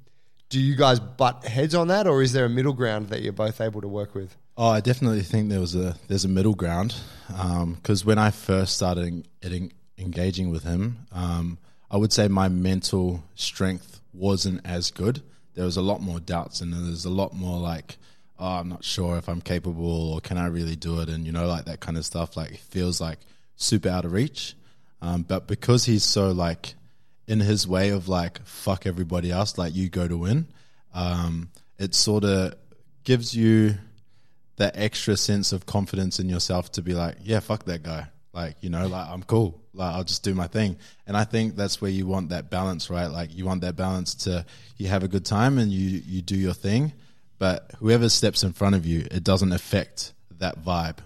Do 0.48 0.60
you 0.60 0.76
guys 0.76 1.00
butt 1.00 1.44
heads 1.44 1.74
on 1.74 1.88
that, 1.88 2.06
or 2.06 2.22
is 2.22 2.32
there 2.32 2.44
a 2.44 2.48
middle 2.48 2.72
ground 2.72 3.08
that 3.08 3.22
you're 3.22 3.32
both 3.32 3.60
able 3.60 3.80
to 3.80 3.88
work 3.88 4.14
with? 4.14 4.36
Oh, 4.56 4.68
I 4.68 4.80
definitely 4.80 5.22
think 5.22 5.48
there 5.48 5.60
was 5.60 5.74
a 5.74 5.96
there's 6.08 6.24
a 6.24 6.28
middle 6.28 6.54
ground 6.54 6.94
because 7.28 8.04
when 8.04 8.18
I 8.18 8.30
first 8.30 8.74
started 8.76 9.26
en- 9.42 9.72
engaging 9.98 10.50
with 10.50 10.62
him, 10.62 11.06
um, 11.12 11.58
I 11.90 11.96
would 11.96 12.12
say 12.12 12.28
my 12.28 12.48
mental 12.48 13.22
strength 13.34 14.00
wasn't 14.14 14.64
as 14.64 14.90
good. 14.90 15.22
There 15.54 15.64
was 15.64 15.76
a 15.76 15.82
lot 15.82 16.00
more 16.00 16.20
doubts 16.20 16.60
and 16.60 16.72
there's 16.72 17.04
a 17.04 17.10
lot 17.10 17.34
more 17.34 17.58
like, 17.58 17.98
oh, 18.38 18.58
I'm 18.58 18.68
not 18.68 18.84
sure 18.84 19.18
if 19.18 19.28
I'm 19.28 19.40
capable 19.40 20.12
or 20.14 20.20
can 20.20 20.38
I 20.38 20.46
really 20.46 20.76
do 20.76 21.00
it, 21.00 21.08
and 21.08 21.26
you 21.26 21.32
know, 21.32 21.46
like 21.46 21.66
that 21.66 21.80
kind 21.80 21.98
of 21.98 22.06
stuff. 22.06 22.36
Like 22.36 22.56
feels 22.56 23.00
like 23.00 23.18
super 23.56 23.88
out 23.88 24.04
of 24.04 24.12
reach. 24.12 24.54
Um, 25.02 25.22
but 25.22 25.46
because 25.46 25.84
he's 25.84 26.04
so 26.04 26.30
like 26.30 26.74
in 27.28 27.40
his 27.40 27.66
way 27.66 27.90
of 27.90 28.08
like 28.08 28.44
fuck 28.46 28.86
everybody 28.86 29.30
else, 29.30 29.58
like 29.58 29.74
you 29.74 29.88
go 29.88 30.06
to 30.06 30.16
win, 30.16 30.46
um, 30.94 31.50
it 31.78 31.94
sort 31.94 32.24
of 32.24 32.54
gives 33.04 33.34
you 33.34 33.74
that 34.56 34.76
extra 34.76 35.16
sense 35.16 35.52
of 35.52 35.66
confidence 35.66 36.18
in 36.18 36.28
yourself 36.28 36.72
to 36.72 36.82
be 36.82 36.94
like, 36.94 37.16
yeah, 37.22 37.40
fuck 37.40 37.64
that 37.64 37.82
guy. 37.82 38.08
Like, 38.32 38.56
you 38.60 38.70
know, 38.70 38.86
like 38.86 39.08
I'm 39.08 39.22
cool. 39.22 39.60
Like 39.72 39.94
I'll 39.94 40.04
just 40.04 40.22
do 40.22 40.34
my 40.34 40.46
thing. 40.46 40.76
And 41.06 41.16
I 41.16 41.24
think 41.24 41.56
that's 41.56 41.80
where 41.80 41.90
you 41.90 42.06
want 42.06 42.30
that 42.30 42.50
balance, 42.50 42.90
right? 42.90 43.06
Like 43.06 43.34
you 43.34 43.44
want 43.44 43.62
that 43.62 43.76
balance 43.76 44.14
to 44.24 44.44
you 44.76 44.88
have 44.88 45.02
a 45.02 45.08
good 45.08 45.24
time 45.24 45.58
and 45.58 45.70
you 45.70 46.02
you 46.04 46.22
do 46.22 46.36
your 46.36 46.54
thing, 46.54 46.92
but 47.38 47.70
whoever 47.78 48.08
steps 48.08 48.42
in 48.42 48.52
front 48.52 48.74
of 48.74 48.86
you, 48.86 49.06
it 49.10 49.24
doesn't 49.24 49.52
affect 49.52 50.12
that 50.38 50.62
vibe. 50.62 50.98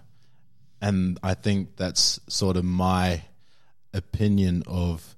And 0.81 1.19
I 1.23 1.35
think 1.35 1.77
that's 1.77 2.21
sort 2.29 2.57
of 2.57 2.65
my 2.65 3.23
opinion 3.93 4.63
of 4.67 5.17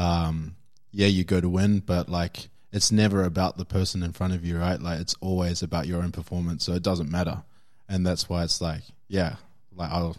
um 0.00 0.56
yeah, 0.92 1.06
you 1.06 1.24
go 1.24 1.40
to 1.40 1.48
win, 1.48 1.80
but 1.80 2.08
like 2.08 2.48
it's 2.72 2.90
never 2.90 3.24
about 3.24 3.58
the 3.58 3.64
person 3.64 4.02
in 4.02 4.12
front 4.12 4.32
of 4.32 4.44
you, 4.44 4.58
right? 4.58 4.80
Like 4.80 5.00
it's 5.00 5.14
always 5.20 5.62
about 5.62 5.86
your 5.86 6.02
own 6.02 6.12
performance, 6.12 6.64
so 6.64 6.72
it 6.72 6.82
doesn't 6.82 7.10
matter 7.10 7.42
and 7.90 8.06
that's 8.06 8.28
why 8.28 8.44
it's 8.44 8.60
like, 8.60 8.82
yeah, 9.08 9.34
like 9.74 9.90
I'll, 9.90 10.16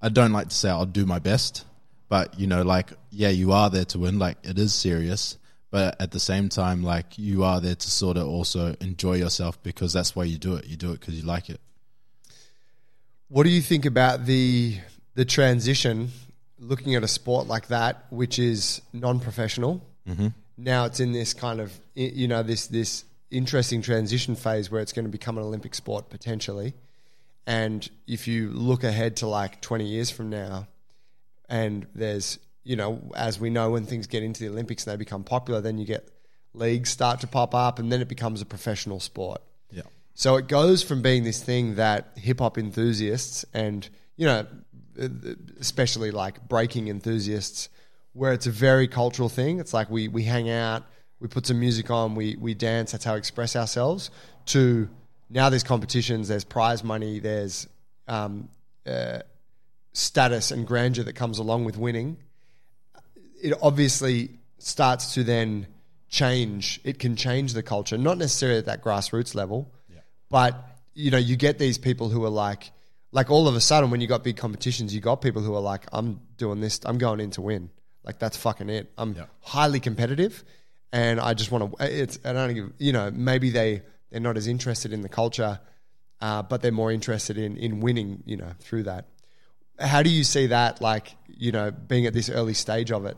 I 0.00 0.10
don't 0.10 0.32
like 0.32 0.50
to 0.50 0.54
say 0.54 0.68
I'll 0.68 0.86
do 0.86 1.06
my 1.06 1.18
best, 1.18 1.64
but 2.08 2.38
you 2.38 2.46
know, 2.46 2.62
like, 2.62 2.92
yeah, 3.10 3.30
you 3.30 3.52
are 3.52 3.70
there 3.70 3.86
to 3.86 3.98
win. 3.98 4.18
Like, 4.18 4.36
it 4.42 4.58
is 4.58 4.74
serious, 4.74 5.38
but 5.70 6.00
at 6.00 6.10
the 6.10 6.20
same 6.20 6.50
time, 6.50 6.82
like, 6.82 7.18
you 7.18 7.42
are 7.44 7.60
there 7.60 7.74
to 7.74 7.90
sort 7.90 8.18
of 8.18 8.28
also 8.28 8.76
enjoy 8.80 9.14
yourself 9.14 9.60
because 9.62 9.94
that's 9.94 10.14
why 10.14 10.24
you 10.24 10.36
do 10.36 10.54
it. 10.56 10.66
You 10.66 10.76
do 10.76 10.92
it 10.92 11.00
because 11.00 11.18
you 11.18 11.26
like 11.26 11.48
it. 11.48 11.60
What 13.28 13.44
do 13.44 13.50
you 13.50 13.62
think 13.62 13.86
about 13.86 14.26
the 14.26 14.76
the 15.14 15.24
transition? 15.24 16.10
Looking 16.58 16.94
at 16.94 17.04
a 17.04 17.08
sport 17.08 17.46
like 17.46 17.68
that, 17.68 18.06
which 18.10 18.38
is 18.38 18.82
non-professional, 18.92 19.84
Mm-hmm. 20.08 20.28
now 20.56 20.86
it's 20.86 21.00
in 21.00 21.12
this 21.12 21.34
kind 21.34 21.60
of 21.60 21.78
you 21.94 22.26
know 22.28 22.42
this 22.42 22.66
this 22.68 23.04
interesting 23.30 23.82
transition 23.82 24.34
phase 24.34 24.70
where 24.70 24.80
it's 24.80 24.92
going 24.92 25.04
to 25.04 25.10
become 25.10 25.36
an 25.36 25.44
Olympic 25.44 25.74
sport 25.74 26.08
potentially. 26.08 26.72
And 27.46 27.88
if 28.06 28.26
you 28.26 28.50
look 28.50 28.84
ahead 28.84 29.16
to 29.16 29.26
like 29.26 29.60
20 29.60 29.86
years 29.86 30.10
from 30.10 30.30
now, 30.30 30.66
and 31.48 31.86
there's, 31.94 32.38
you 32.64 32.76
know, 32.76 33.00
as 33.14 33.38
we 33.40 33.50
know, 33.50 33.70
when 33.70 33.84
things 33.84 34.06
get 34.06 34.22
into 34.22 34.40
the 34.44 34.48
Olympics 34.50 34.86
and 34.86 34.92
they 34.92 34.96
become 34.96 35.24
popular, 35.24 35.60
then 35.60 35.78
you 35.78 35.86
get 35.86 36.08
leagues 36.54 36.90
start 36.90 37.20
to 37.20 37.26
pop 37.26 37.54
up 37.54 37.78
and 37.78 37.90
then 37.92 38.00
it 38.00 38.08
becomes 38.08 38.42
a 38.42 38.46
professional 38.46 39.00
sport. 39.00 39.40
Yeah. 39.70 39.82
So 40.14 40.36
it 40.36 40.48
goes 40.48 40.82
from 40.82 41.00
being 41.02 41.24
this 41.24 41.42
thing 41.42 41.76
that 41.76 42.12
hip 42.16 42.40
hop 42.40 42.58
enthusiasts 42.58 43.44
and, 43.54 43.88
you 44.16 44.26
know, 44.26 44.46
especially 45.60 46.10
like 46.10 46.48
breaking 46.48 46.88
enthusiasts, 46.88 47.68
where 48.12 48.32
it's 48.32 48.46
a 48.46 48.50
very 48.50 48.88
cultural 48.88 49.28
thing. 49.28 49.60
It's 49.60 49.72
like 49.72 49.90
we, 49.90 50.08
we 50.08 50.24
hang 50.24 50.50
out, 50.50 50.84
we 51.20 51.28
put 51.28 51.46
some 51.46 51.60
music 51.60 51.90
on, 51.90 52.14
we, 52.14 52.36
we 52.36 52.54
dance, 52.54 52.92
that's 52.92 53.04
how 53.04 53.12
we 53.12 53.18
express 53.18 53.54
ourselves, 53.56 54.10
to 54.46 54.88
now 55.30 55.50
there's 55.50 55.62
competitions, 55.62 56.28
there's 56.28 56.44
prize 56.44 56.82
money, 56.82 57.20
there's 57.20 57.68
um, 58.06 58.48
uh, 58.86 59.20
status 59.92 60.50
and 60.50 60.66
grandeur 60.66 61.04
that 61.04 61.14
comes 61.14 61.38
along 61.38 61.64
with 61.64 61.76
winning. 61.76 62.16
It 63.42 63.54
obviously 63.62 64.30
starts 64.58 65.14
to 65.14 65.22
then 65.22 65.66
change. 66.08 66.80
It 66.84 66.98
can 66.98 67.14
change 67.14 67.52
the 67.52 67.62
culture, 67.62 67.98
not 67.98 68.18
necessarily 68.18 68.58
at 68.58 68.66
that 68.66 68.82
grassroots 68.82 69.34
level, 69.34 69.70
Yeah. 69.92 70.00
but 70.30 70.64
you 70.94 71.10
know, 71.12 71.18
you 71.18 71.36
get 71.36 71.58
these 71.58 71.78
people 71.78 72.08
who 72.08 72.24
are 72.24 72.30
like, 72.30 72.72
like 73.18 73.30
all 73.30 73.48
of 73.48 73.56
a 73.56 73.60
sudden 73.60 73.90
when 73.90 74.00
you 74.00 74.06
got 74.06 74.22
big 74.22 74.36
competitions, 74.36 74.94
you 74.94 75.00
got 75.00 75.16
people 75.20 75.42
who 75.42 75.52
are 75.58 75.60
like, 75.74 75.84
I'm 75.92 76.20
doing 76.36 76.60
this, 76.60 76.78
I'm 76.84 76.98
going 76.98 77.18
in 77.20 77.30
to 77.32 77.42
win. 77.42 77.68
Like 78.04 78.18
that's 78.20 78.36
fucking 78.36 78.70
it. 78.70 78.84
I'm 78.96 79.12
Yeah. 79.14 79.24
highly 79.40 79.80
competitive, 79.80 80.44
and 80.92 81.18
I 81.20 81.34
just 81.34 81.50
want 81.52 81.62
to. 81.78 82.00
It's 82.02 82.16
I 82.24 82.32
don't 82.32 82.54
give. 82.54 82.72
You 82.78 82.92
know, 82.92 83.10
maybe 83.10 83.50
they 83.50 83.82
they're 84.10 84.20
not 84.28 84.36
as 84.36 84.46
interested 84.46 84.92
in 84.92 85.00
the 85.02 85.08
culture, 85.08 85.58
uh, 86.20 86.42
but 86.50 86.62
they're 86.62 86.78
more 86.82 86.92
interested 86.92 87.36
in 87.36 87.56
in 87.56 87.80
winning. 87.80 88.22
You 88.24 88.36
know, 88.36 88.52
through 88.60 88.84
that. 88.84 89.06
How 89.80 90.02
do 90.02 90.10
you 90.10 90.24
see 90.24 90.46
that? 90.48 90.80
Like, 90.80 91.16
you 91.26 91.50
know, 91.52 91.70
being 91.70 92.06
at 92.06 92.12
this 92.14 92.30
early 92.30 92.54
stage 92.54 92.90
of 92.92 93.04
it. 93.04 93.16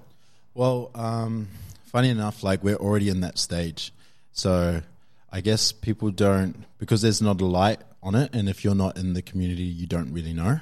Well, 0.55 0.91
um, 0.95 1.49
funny 1.85 2.09
enough, 2.09 2.43
like 2.43 2.65
we're 2.65 2.77
already 2.87 3.09
in 3.11 3.21
that 3.21 3.39
stage. 3.39 3.93
So 4.33 4.83
I 5.31 5.41
guess 5.41 5.73
people 5.73 6.11
don't, 6.11 6.55
because 6.79 7.01
there's 7.03 7.23
not 7.23 7.41
a 7.41 7.47
light 7.47 7.81
on 8.03 8.15
it, 8.15 8.35
and 8.35 8.49
if 8.49 8.65
you're 8.65 8.75
not 8.75 8.97
in 8.97 9.13
the 9.15 9.23
community, 9.23 9.63
you 9.63 9.87
don't 9.87 10.13
really 10.13 10.33
know. 10.33 10.61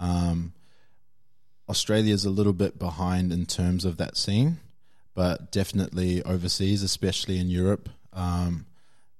Um, 0.00 0.52
Australia's 1.68 2.24
a 2.24 2.30
little 2.30 2.52
bit 2.52 2.78
behind 2.78 3.32
in 3.32 3.46
terms 3.46 3.84
of 3.84 3.96
that 3.96 4.16
scene, 4.16 4.60
but 5.14 5.50
definitely 5.50 6.22
overseas, 6.22 6.82
especially 6.82 7.38
in 7.38 7.48
Europe, 7.48 7.88
um, 8.12 8.66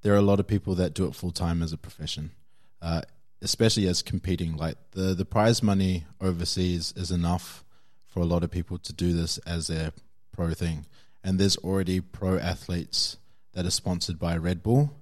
there 0.03 0.13
are 0.13 0.19
a 0.19 0.23
lot 0.23 0.41
of 0.41 0.47
people 0.47 0.75
that 0.75 0.93
do 0.93 1.07
it 1.07 1.15
full 1.15 1.31
time 1.31 1.63
as 1.63 1.73
a 1.73 1.79
profession, 1.79 2.33
uh, 2.83 3.01
especially 3.41 3.89
as 3.89 4.03
competing. 4.03 4.57
Like 4.57 4.77
the 4.93 5.15
the 5.15 5.25
prize 5.25 5.63
money 5.63 6.05
overseas 6.21 6.93
is 6.97 7.11
enough 7.11 7.65
for 8.07 8.21
a 8.21 8.27
lot 8.27 8.45
of 8.45 8.51
people 8.51 8.79
to 8.79 8.93
do 8.93 9.13
this 9.15 9.39
as 9.39 9.69
their 9.69 9.93
pro 10.31 10.53
thing, 10.53 10.85
and 11.23 11.39
there's 11.39 11.57
already 11.57 12.01
pro 12.01 12.39
athletes 12.39 13.17
that 13.55 13.65
are 13.65 13.71
sponsored 13.71 14.19
by 14.19 14.37
Red 14.37 14.63
Bull, 14.63 14.95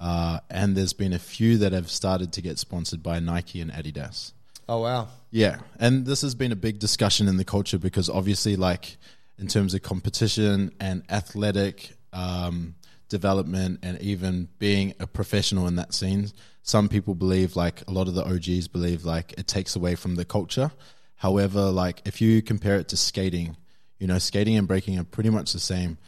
uh, 0.00 0.40
and 0.50 0.76
there's 0.76 0.92
been 0.92 1.12
a 1.12 1.18
few 1.18 1.58
that 1.58 1.72
have 1.72 1.90
started 1.90 2.32
to 2.32 2.42
get 2.42 2.58
sponsored 2.58 3.02
by 3.02 3.18
Nike 3.18 3.60
and 3.60 3.72
Adidas. 3.72 4.32
Oh 4.68 4.82
wow. 4.82 5.08
Yeah, 5.30 5.58
and 5.78 6.06
this 6.06 6.22
has 6.22 6.34
been 6.34 6.52
a 6.52 6.56
big 6.56 6.78
discussion 6.78 7.28
in 7.28 7.36
the 7.36 7.44
culture 7.44 7.78
because 7.78 8.08
obviously, 8.10 8.56
like 8.56 8.96
in 9.38 9.46
terms 9.46 9.74
of 9.74 9.82
competition 9.82 10.72
and 10.80 11.02
athletic 11.10 11.92
um, 12.12 12.74
development, 13.08 13.80
and 13.82 14.00
even 14.00 14.48
being 14.58 14.94
a 14.98 15.06
professional 15.06 15.66
in 15.66 15.76
that 15.76 15.94
scene, 15.94 16.28
some 16.62 16.88
people 16.88 17.14
believe, 17.14 17.54
like 17.54 17.82
a 17.86 17.92
lot 17.92 18.08
of 18.08 18.14
the 18.14 18.24
OGs 18.24 18.68
believe, 18.68 19.04
like 19.04 19.34
it 19.38 19.46
takes 19.46 19.76
away 19.76 19.94
from 19.94 20.16
the 20.16 20.24
culture. 20.24 20.72
However, 21.16 21.70
like 21.70 22.02
if 22.04 22.20
you 22.20 22.42
compare 22.42 22.76
it 22.76 22.88
to 22.88 22.96
skating, 22.96 23.56
you 23.98 24.06
know, 24.06 24.18
skating 24.18 24.56
and 24.56 24.66
breaking 24.66 24.98
are 24.98 25.04
pretty 25.04 25.30
much 25.30 25.52
the 25.52 25.60
same. 25.60 25.98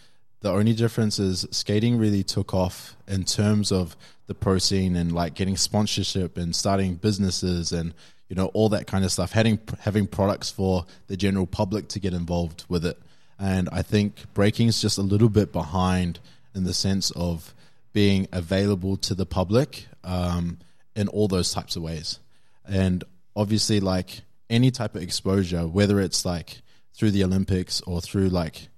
The 0.40 0.50
only 0.50 0.72
difference 0.72 1.18
is 1.18 1.46
skating 1.50 1.98
really 1.98 2.22
took 2.22 2.54
off 2.54 2.96
in 3.08 3.24
terms 3.24 3.72
of 3.72 3.96
the 4.26 4.34
pro 4.34 4.58
scene 4.58 4.94
and 4.94 5.12
like 5.12 5.34
getting 5.34 5.56
sponsorship 5.56 6.36
and 6.36 6.54
starting 6.54 6.94
businesses 6.94 7.72
and 7.72 7.92
you 8.28 8.36
know 8.36 8.46
all 8.54 8.68
that 8.68 8.86
kind 8.86 9.04
of 9.04 9.10
stuff. 9.10 9.32
Having 9.32 9.58
having 9.80 10.06
products 10.06 10.50
for 10.50 10.86
the 11.08 11.16
general 11.16 11.46
public 11.46 11.88
to 11.88 11.98
get 11.98 12.14
involved 12.14 12.64
with 12.68 12.84
it, 12.84 12.98
and 13.38 13.68
I 13.72 13.82
think 13.82 14.32
breaking 14.34 14.68
is 14.68 14.80
just 14.80 14.98
a 14.98 15.02
little 15.02 15.30
bit 15.30 15.52
behind 15.52 16.20
in 16.54 16.64
the 16.64 16.74
sense 16.74 17.10
of 17.12 17.54
being 17.92 18.28
available 18.32 18.96
to 18.98 19.14
the 19.14 19.26
public 19.26 19.86
um, 20.04 20.58
in 20.94 21.08
all 21.08 21.26
those 21.26 21.52
types 21.52 21.74
of 21.74 21.82
ways, 21.82 22.20
and 22.64 23.02
obviously 23.34 23.80
like 23.80 24.20
any 24.50 24.70
type 24.70 24.94
of 24.94 25.02
exposure, 25.02 25.66
whether 25.66 25.98
it's 25.98 26.24
like 26.24 26.62
through 26.94 27.10
the 27.10 27.24
Olympics 27.24 27.80
or 27.82 28.00
through 28.00 28.28
like 28.28 28.68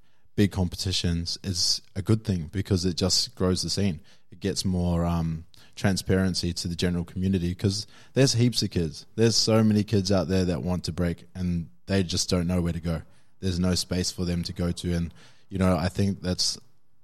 big 0.40 0.52
competitions 0.52 1.36
is 1.44 1.82
a 1.94 2.00
good 2.00 2.24
thing 2.24 2.48
because 2.50 2.86
it 2.86 2.96
just 2.96 3.34
grows 3.34 3.60
the 3.60 3.68
scene. 3.68 4.00
It 4.32 4.40
gets 4.40 4.64
more 4.64 5.04
um, 5.04 5.44
transparency 5.76 6.54
to 6.54 6.66
the 6.66 6.74
general 6.74 7.04
community 7.04 7.50
because 7.50 7.86
there's 8.14 8.32
heaps 8.32 8.62
of 8.62 8.70
kids. 8.70 9.04
There's 9.16 9.36
so 9.36 9.62
many 9.62 9.84
kids 9.84 10.10
out 10.10 10.28
there 10.28 10.46
that 10.46 10.62
want 10.62 10.84
to 10.84 10.92
break 10.92 11.26
and 11.34 11.68
they 11.84 12.02
just 12.02 12.30
don't 12.30 12.46
know 12.46 12.62
where 12.62 12.72
to 12.72 12.80
go. 12.80 13.02
There's 13.40 13.60
no 13.60 13.74
space 13.74 14.10
for 14.10 14.24
them 14.24 14.42
to 14.44 14.54
go 14.54 14.72
to, 14.72 14.94
and 14.94 15.12
you 15.50 15.58
know 15.58 15.76
I 15.76 15.88
think 15.88 16.22
that's 16.22 16.56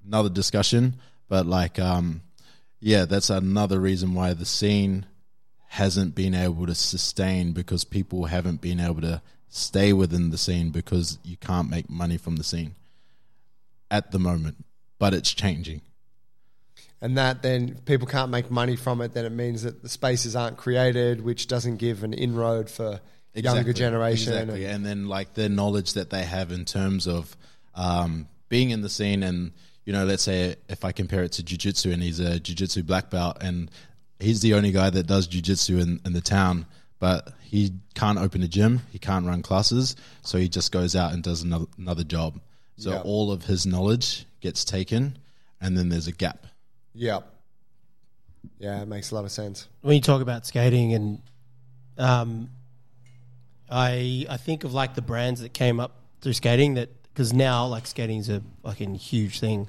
another 0.07 0.31
discussion. 0.31 0.97
But 1.29 1.45
like, 1.45 1.79
um, 1.79 2.23
yeah, 2.81 3.05
that's 3.05 3.29
another 3.29 3.79
reason 3.79 4.15
why 4.15 4.33
the 4.33 4.47
scene 4.47 5.05
hasn't 5.69 6.15
been 6.15 6.35
able 6.35 6.65
to 6.69 6.75
sustain 6.75 7.53
because 7.53 7.85
people 7.85 8.25
haven't 8.25 8.63
been 8.63 8.81
able 8.81 9.03
to 9.03 9.21
stay 9.51 9.93
within 9.93 10.31
the 10.31 10.39
scene 10.39 10.71
because 10.71 11.19
you 11.23 11.37
can't 11.37 11.69
make 11.69 11.91
money 11.91 12.17
from 12.17 12.37
the 12.37 12.45
scene 12.45 12.75
at 13.91 14.13
the 14.13 14.19
moment. 14.19 14.65
But 14.99 15.13
it's 15.15 15.33
changing. 15.33 15.83
and 17.03 17.19
that 17.19 17.43
then 17.43 17.69
if 17.77 17.85
people 17.85 18.07
can't 18.07 18.31
make 18.31 18.51
money 18.51 18.77
from 18.77 19.01
it, 19.01 19.13
then 19.13 19.25
it 19.25 19.33
means 19.33 19.63
that 19.63 19.83
the 19.83 19.89
spaces 19.89 20.35
aren't 20.35 20.57
created, 20.57 21.21
which 21.21 21.47
doesn't 21.47 21.77
give 21.77 22.03
an 22.03 22.15
inroad 22.15 22.71
for 22.71 23.01
younger 23.35 23.73
generation. 23.73 24.33
Exactly. 24.33 24.65
And 24.65 24.85
then 24.85 25.09
like 25.09 25.35
the 25.35 25.49
knowledge 25.49 25.93
that 25.93 26.11
they 26.11 26.25
have 26.25 26.51
in 26.51 26.65
terms 26.65 27.07
of 27.07 27.37
um, 27.75 28.29
being 28.49 28.71
in 28.71 28.81
the 28.81 28.89
scene 28.89 29.23
and 29.23 29.53
you 29.85 29.93
know, 29.93 30.05
let's 30.05 30.25
say 30.25 30.57
if 30.69 30.85
I 30.85 30.93
compare 30.93 31.23
it 31.23 31.33
to 31.33 31.43
jujitsu 31.45 31.93
and 31.93 32.03
he's 32.03 32.19
a 32.19 32.41
jujitsu 32.41 32.85
black 32.85 33.09
belt 33.09 33.37
and 33.41 33.71
he's 34.19 34.41
the 34.41 34.55
only 34.55 34.73
guy 34.73 34.91
that 34.91 35.07
does 35.07 35.29
jujitsu 35.29 35.81
in, 35.81 36.01
in 36.05 36.13
the 36.13 36.21
town, 36.21 36.67
but 36.99 37.33
he 37.41 37.73
can't 37.95 38.19
open 38.19 38.43
a 38.43 38.49
gym, 38.49 38.81
he 38.91 38.99
can't 38.99 39.27
run 39.27 39.43
classes, 39.43 39.95
so 40.23 40.39
he 40.39 40.49
just 40.49 40.73
goes 40.73 40.97
out 40.97 41.13
and 41.13 41.23
does 41.23 41.43
another, 41.43 41.67
another 41.79 42.03
job. 42.03 42.41
So 42.77 42.91
Yeah. 42.91 43.01
all 43.03 43.31
of 43.33 43.45
his 43.45 43.67
knowledge 43.67 44.27
gets 44.41 44.65
taken 44.65 45.19
and 45.61 45.77
then 45.77 45.89
there's 45.89 46.07
a 46.07 46.13
gap. 46.13 46.47
Yeah. 46.95 47.21
Yeah, 48.59 48.81
it 48.83 48.89
makes 48.89 49.11
a 49.11 49.15
lot 49.15 49.25
of 49.25 49.33
sense. 49.33 49.67
when 49.83 49.95
you 49.97 50.01
talk 50.01 50.23
about 50.23 50.47
skating 50.47 50.95
and 50.95 51.23
um, 51.99 52.51
I 53.71 54.27
I 54.29 54.37
think 54.37 54.65
of 54.65 54.73
like 54.75 54.95
the 54.95 55.03
brands 55.03 55.41
that 55.41 55.53
came 55.53 55.81
up 55.81 55.93
through 56.21 56.35
skating 56.35 56.75
that 56.75 56.91
because 57.13 57.33
now 57.33 57.67
like 57.67 57.87
skating's 57.87 58.29
a 58.29 58.43
fucking 58.63 58.95
huge 58.97 59.41
thing. 59.41 59.69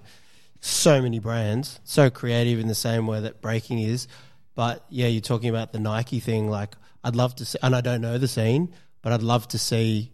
So 0.59 1.01
many 1.01 1.19
brands, 1.19 1.79
so 1.83 2.09
creative 2.09 2.59
in 2.59 2.67
the 2.67 2.75
same 2.75 3.07
way 3.07 3.21
that 3.21 3.41
breaking 3.41 3.79
is. 3.79 4.07
But 4.55 4.83
yeah, 4.89 5.07
you're 5.07 5.21
talking 5.21 5.49
about 5.49 5.71
the 5.71 5.79
Nike 5.79 6.19
thing. 6.19 6.49
Like 6.49 6.75
I'd 7.03 7.15
love 7.15 7.35
to 7.37 7.45
see, 7.45 7.57
and 7.63 7.75
I 7.75 7.81
don't 7.81 8.01
know 8.01 8.17
the 8.17 8.27
scene, 8.27 8.73
but 9.01 9.13
I'd 9.13 9.21
love 9.23 9.47
to 9.49 9.57
see, 9.57 10.11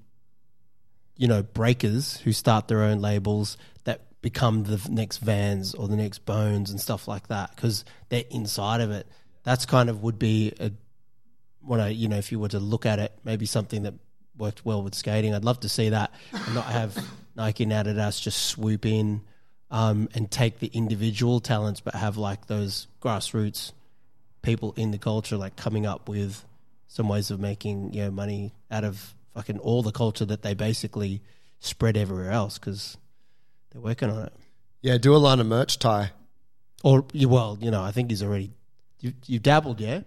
you 1.18 1.28
know, 1.28 1.44
breakers 1.44 2.18
who 2.18 2.34
start 2.34 2.68
their 2.68 2.82
own 2.82 3.00
labels 3.00 3.58
that 3.84 4.02
become 4.22 4.64
the 4.64 4.82
next 4.90 5.18
Vans 5.18 5.74
or 5.74 5.88
the 5.88 5.96
next 5.96 6.26
Bones 6.26 6.72
and 6.72 6.80
stuff 6.80 7.08
like 7.08 7.28
that 7.28 7.56
because 7.56 7.86
they're 8.10 8.24
inside 8.30 8.82
of 8.82 8.92
it. 8.92 9.08
That's 9.44 9.66
kind 9.66 9.90
of 9.90 10.04
would 10.04 10.20
be 10.20 10.54
a 10.60 10.72
when 11.62 11.80
I, 11.80 11.90
you 11.90 12.10
know, 12.10 12.18
if 12.18 12.32
you 12.32 12.40
were 12.40 12.50
to 12.50 12.60
look 12.60 12.86
at 12.86 13.00
it, 13.00 13.14
maybe 13.24 13.46
something 13.46 13.84
that 13.84 13.94
worked 14.38 14.66
well 14.66 14.84
with 14.84 14.96
skating. 14.96 15.34
I'd 15.34 15.46
love 15.46 15.62
to 15.62 15.70
see 15.70 15.90
that 15.90 16.14
and 16.34 16.56
not 16.56 16.66
have 16.66 16.98
Nike 17.36 17.64
and 17.64 17.72
Adidas 17.72 18.22
just 18.22 18.46
swoop 18.46 18.86
in 18.86 19.22
um, 19.72 20.10
and 20.14 20.30
take 20.30 20.60
the 20.60 20.68
individual 20.68 21.40
talents, 21.40 21.80
but 21.80 21.96
have 21.96 22.18
like 22.18 22.48
those 22.48 22.88
grassroots 23.02 23.72
people 24.44 24.74
in 24.76 24.92
the 24.92 24.98
culture 24.98 25.38
like 25.38 25.56
coming 25.56 25.86
up 25.86 26.08
with 26.08 26.46
some 26.88 27.08
ways 27.08 27.32
of 27.32 27.40
making 27.40 27.94
you 27.94 28.04
know 28.04 28.12
money 28.12 28.54
out 28.70 28.84
of 28.84 29.16
fucking 29.34 29.60
all 29.60 29.84
the 29.84 29.92
culture 29.92 30.26
that 30.26 30.42
they 30.42 30.54
basically 30.54 31.22
spread 31.60 31.98
everywhere 31.98 32.32
else 32.32 32.58
because 32.58 32.98
they're 33.72 33.82
working 33.82 34.10
on 34.10 34.24
it. 34.24 34.34
Yeah, 34.82 34.98
do 34.98 35.16
a 35.16 35.18
line 35.18 35.40
of 35.40 35.48
merch 35.48 35.80
tie. 35.80 36.12
Or 36.84 37.06
you 37.14 37.30
well, 37.30 37.58
you 37.62 37.72
know, 37.72 37.82
I 37.82 37.92
think 37.92 38.10
he's 38.10 38.22
already 38.22 38.52
you 39.00 39.14
you 39.26 39.40
dabbled, 39.40 39.80
yeah. 39.80 40.02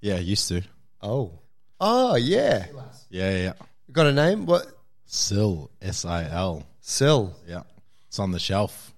Yeah, 0.00 0.18
used 0.18 0.48
to. 0.48 0.62
Oh. 1.02 1.38
Oh, 1.80 2.16
yeah. 2.16 2.66
Yeah, 3.10 3.30
yeah. 3.30 3.42
yeah. 3.42 3.52
Got 3.92 4.06
a 4.06 4.12
name? 4.12 4.46
What? 4.46 4.66
Sil, 5.08 5.70
S 5.80 6.04
I 6.04 6.24
L. 6.24 6.66
Sil. 6.80 7.36
Yeah. 7.46 7.62
It's 8.08 8.18
on 8.18 8.30
the 8.30 8.38
shelf. 8.38 8.94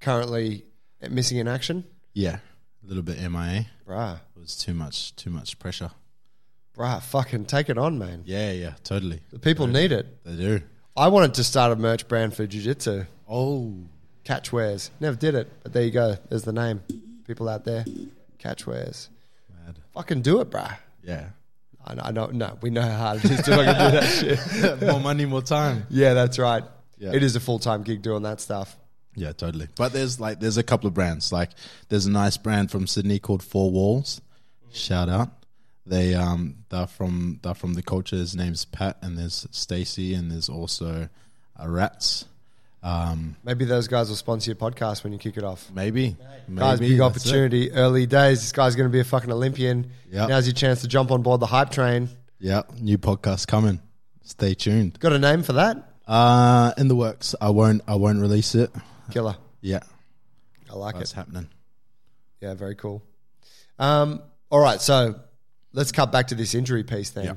Currently 0.00 0.64
missing 1.08 1.38
in 1.38 1.48
action. 1.48 1.84
Yeah. 2.12 2.38
A 2.84 2.86
little 2.86 3.02
bit 3.02 3.18
MIA. 3.18 3.66
Bruh. 3.86 4.16
It 4.36 4.40
was 4.40 4.56
too 4.56 4.74
much, 4.74 5.14
too 5.16 5.30
much 5.30 5.58
pressure. 5.58 5.90
Bruh, 6.80 7.02
fucking 7.02 7.44
take 7.44 7.68
it 7.68 7.76
on, 7.76 7.98
man. 7.98 8.22
Yeah, 8.24 8.52
yeah, 8.52 8.72
totally. 8.84 9.20
The 9.32 9.38
people 9.38 9.66
need 9.66 9.92
it. 9.92 10.24
They 10.24 10.34
do. 10.34 10.62
I 10.96 11.08
wanted 11.08 11.34
to 11.34 11.44
start 11.44 11.72
a 11.72 11.76
merch 11.76 12.08
brand 12.08 12.32
for 12.32 12.46
jiu-jitsu. 12.46 13.04
Oh, 13.28 13.74
Catchwares. 14.24 14.88
Never 14.98 15.14
did 15.14 15.34
it, 15.34 15.52
but 15.62 15.74
there 15.74 15.82
you 15.82 15.90
go. 15.90 16.16
There's 16.30 16.44
the 16.44 16.54
name. 16.54 16.80
People 17.26 17.50
out 17.50 17.66
there. 17.66 17.84
Catchwares. 18.38 19.10
mad. 19.62 19.76
Fucking 19.92 20.22
do 20.22 20.40
it, 20.40 20.50
bruh. 20.50 20.74
Yeah. 21.04 21.26
I 21.84 21.94
know, 21.96 22.02
I 22.02 22.10
know, 22.12 22.26
no, 22.28 22.58
we 22.62 22.70
know 22.70 22.80
how 22.80 22.96
hard 22.96 23.24
it 23.26 23.30
is 23.30 23.42
to 23.42 23.50
fucking 23.50 23.66
do 23.66 24.00
that 24.00 24.78
shit. 24.78 24.80
more 24.88 25.00
money, 25.00 25.26
more 25.26 25.42
time. 25.42 25.86
Yeah, 25.90 26.14
that's 26.14 26.38
right. 26.38 26.64
Yeah. 26.96 27.12
It 27.12 27.22
is 27.22 27.36
a 27.36 27.40
full 27.40 27.58
time 27.58 27.82
gig 27.82 28.00
doing 28.00 28.22
that 28.22 28.40
stuff. 28.40 28.74
Yeah, 29.14 29.32
totally. 29.32 29.68
But 29.76 29.92
there's 29.92 30.18
like 30.18 30.40
there's 30.40 30.56
a 30.56 30.62
couple 30.62 30.88
of 30.88 30.94
brands. 30.94 31.30
Like 31.30 31.50
there's 31.90 32.06
a 32.06 32.10
nice 32.10 32.38
brand 32.38 32.70
from 32.70 32.86
Sydney 32.86 33.18
called 33.18 33.42
Four 33.42 33.70
Walls. 33.70 34.22
Shout 34.72 35.10
out. 35.10 35.39
They 35.86 36.14
um 36.14 36.64
they're 36.68 36.86
from 36.86 37.40
they're 37.42 37.54
from 37.54 37.74
the 37.74 37.82
culture. 37.82 38.16
His 38.16 38.36
name's 38.36 38.64
Pat 38.64 38.98
and 39.02 39.18
there's 39.18 39.46
Stacy 39.50 40.14
and 40.14 40.30
there's 40.30 40.48
also 40.48 41.08
uh, 41.60 41.68
Rats. 41.68 42.26
Um 42.82 43.36
Maybe 43.44 43.64
those 43.64 43.88
guys 43.88 44.08
will 44.08 44.16
sponsor 44.16 44.50
your 44.50 44.56
podcast 44.56 45.04
when 45.04 45.12
you 45.12 45.18
kick 45.18 45.36
it 45.36 45.44
off. 45.44 45.70
maybe. 45.72 46.16
Guys, 46.54 46.80
big 46.80 47.00
opportunity. 47.00 47.70
Early 47.72 48.06
days. 48.06 48.40
This 48.40 48.52
guy's 48.52 48.74
going 48.76 48.88
to 48.88 48.92
be 48.92 49.00
a 49.00 49.04
fucking 49.04 49.30
Olympian. 49.32 49.90
Yeah. 50.10 50.26
Now's 50.26 50.46
your 50.46 50.54
chance 50.54 50.80
to 50.82 50.88
jump 50.88 51.10
on 51.10 51.22
board 51.22 51.40
the 51.40 51.46
hype 51.46 51.70
train. 51.70 52.08
Yeah, 52.38 52.62
new 52.78 52.96
podcast 52.98 53.46
coming. 53.46 53.80
Stay 54.22 54.54
tuned. 54.54 54.98
Got 54.98 55.12
a 55.12 55.18
name 55.18 55.42
for 55.42 55.54
that? 55.54 55.88
Uh 56.06 56.72
in 56.78 56.88
the 56.88 56.96
works. 56.96 57.34
I 57.40 57.50
won't 57.50 57.82
I 57.88 57.94
won't 57.96 58.20
release 58.20 58.54
it. 58.54 58.70
Killer. 59.10 59.36
Yeah. 59.60 59.80
I 60.70 60.74
like 60.76 60.94
That's 60.96 61.12
it. 61.12 61.16
happening. 61.16 61.48
Yeah, 62.40 62.54
very 62.54 62.76
cool. 62.76 63.02
Um, 63.78 64.22
all 64.50 64.60
right, 64.60 64.80
so 64.80 65.16
let's 65.72 65.92
cut 65.92 66.12
back 66.12 66.28
to 66.28 66.34
this 66.34 66.54
injury 66.54 66.84
piece 66.84 67.10
then. 67.10 67.24
Yeah. 67.24 67.34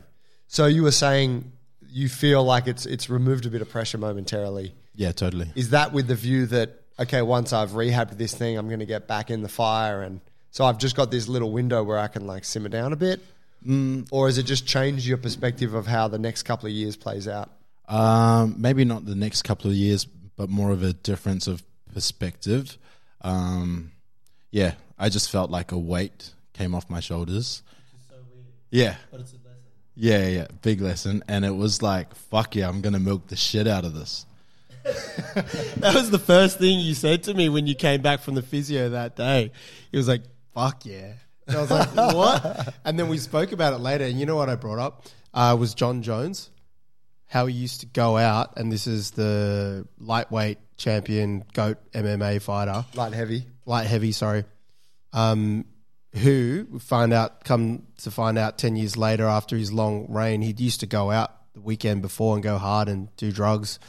So 0.47 0.65
you 0.65 0.83
were 0.83 0.91
saying 0.91 1.51
you 1.89 2.09
feel 2.09 2.43
like 2.43 2.67
it's 2.67 2.85
it's 2.85 3.09
removed 3.09 3.45
a 3.45 3.49
bit 3.49 3.61
of 3.61 3.69
pressure 3.69 3.97
momentarily. 3.97 4.73
Yeah, 4.95 5.11
totally. 5.11 5.51
Is 5.55 5.71
that 5.71 5.93
with 5.93 6.07
the 6.07 6.15
view 6.15 6.45
that 6.47 6.81
okay, 6.99 7.21
once 7.21 7.53
I've 7.53 7.71
rehabbed 7.71 8.17
this 8.17 8.33
thing, 8.33 8.57
I'm 8.57 8.67
going 8.67 8.79
to 8.79 8.85
get 8.85 9.07
back 9.07 9.29
in 9.29 9.41
the 9.41 9.49
fire, 9.49 10.01
and 10.01 10.21
so 10.51 10.65
I've 10.65 10.77
just 10.77 10.95
got 10.95 11.11
this 11.11 11.27
little 11.27 11.51
window 11.51 11.83
where 11.83 11.97
I 11.97 12.07
can 12.07 12.27
like 12.27 12.45
simmer 12.45 12.69
down 12.69 12.93
a 12.93 12.95
bit, 12.95 13.21
mm. 13.65 14.07
or 14.11 14.27
has 14.27 14.37
it 14.37 14.43
just 14.43 14.67
changed 14.67 15.05
your 15.05 15.17
perspective 15.17 15.73
of 15.73 15.87
how 15.87 16.07
the 16.07 16.19
next 16.19 16.43
couple 16.43 16.67
of 16.67 16.73
years 16.73 16.95
plays 16.95 17.27
out? 17.27 17.51
Um, 17.87 18.55
maybe 18.57 18.85
not 18.85 19.05
the 19.05 19.15
next 19.15 19.43
couple 19.43 19.69
of 19.69 19.75
years, 19.75 20.05
but 20.05 20.49
more 20.49 20.71
of 20.71 20.83
a 20.83 20.93
difference 20.93 21.47
of 21.47 21.63
perspective. 21.93 22.77
Um, 23.21 23.91
yeah, 24.51 24.73
I 24.97 25.09
just 25.09 25.31
felt 25.31 25.49
like 25.51 25.71
a 25.71 25.77
weight 25.77 26.31
came 26.53 26.75
off 26.75 26.89
my 26.89 26.99
shoulders. 26.99 27.63
Yeah. 28.73 28.95
Yeah, 29.95 30.17
yeah, 30.17 30.27
yeah, 30.27 30.47
big 30.63 30.81
lesson. 30.81 31.23
And 31.27 31.45
it 31.45 31.55
was 31.55 31.83
like, 31.83 32.15
fuck 32.15 32.55
yeah, 32.55 32.67
I'm 32.67 32.81
going 32.81 32.93
to 32.93 32.99
milk 32.99 33.27
the 33.27 33.35
shit 33.35 33.67
out 33.67 33.85
of 33.85 33.93
this. 33.93 34.25
That 35.77 35.93
was 35.95 36.09
the 36.09 36.19
first 36.19 36.57
thing 36.59 36.79
you 36.79 36.93
said 36.95 37.23
to 37.23 37.33
me 37.33 37.49
when 37.49 37.67
you 37.67 37.75
came 37.75 38.01
back 38.01 38.21
from 38.21 38.35
the 38.35 38.41
physio 38.41 38.89
that 38.89 39.15
day. 39.15 39.51
It 39.91 39.97
was 39.97 40.07
like, 40.07 40.23
"Fuck 40.53 40.85
yeah!" 40.85 41.13
And 41.47 41.57
I 41.57 41.61
was 41.61 41.71
like, 41.71 41.89
"What?" 41.95 42.73
And 42.83 42.97
then 42.99 43.07
we 43.09 43.17
spoke 43.17 43.51
about 43.53 43.73
it 43.73 43.77
later. 43.79 44.03
And 44.05 44.19
you 44.19 44.25
know 44.25 44.35
what 44.35 44.49
I 44.49 44.55
brought 44.55 44.79
up 44.79 45.05
uh, 45.33 45.55
was 45.59 45.73
Jon 45.73 46.01
Jones, 46.01 46.49
how 47.27 47.45
he 47.45 47.53
used 47.55 47.79
to 47.81 47.85
go 47.85 48.17
out, 48.17 48.57
and 48.57 48.71
this 48.71 48.85
is 48.87 49.11
the 49.11 49.87
lightweight 49.99 50.57
champion, 50.77 51.43
goat 51.53 51.77
MMA 51.93 52.41
fighter, 52.41 52.85
Light 52.95 53.13
heavy. 53.13 53.45
light 53.65 53.87
heavy, 53.87 54.11
sorry, 54.11 54.43
um, 55.13 55.65
who 56.15 56.79
find 56.79 57.13
out 57.13 57.43
come 57.43 57.83
to 57.97 58.11
find 58.11 58.37
out 58.37 58.57
ten 58.57 58.75
years 58.75 58.95
later 58.97 59.25
after 59.25 59.57
his 59.57 59.71
long 59.71 60.11
reign, 60.11 60.41
he 60.41 60.53
used 60.57 60.79
to 60.81 60.85
go 60.85 61.11
out 61.11 61.31
the 61.53 61.61
weekend 61.61 62.01
before 62.01 62.35
and 62.35 62.43
go 62.43 62.57
hard 62.57 62.87
and 62.87 63.15
do 63.17 63.31
drugs 63.31 63.79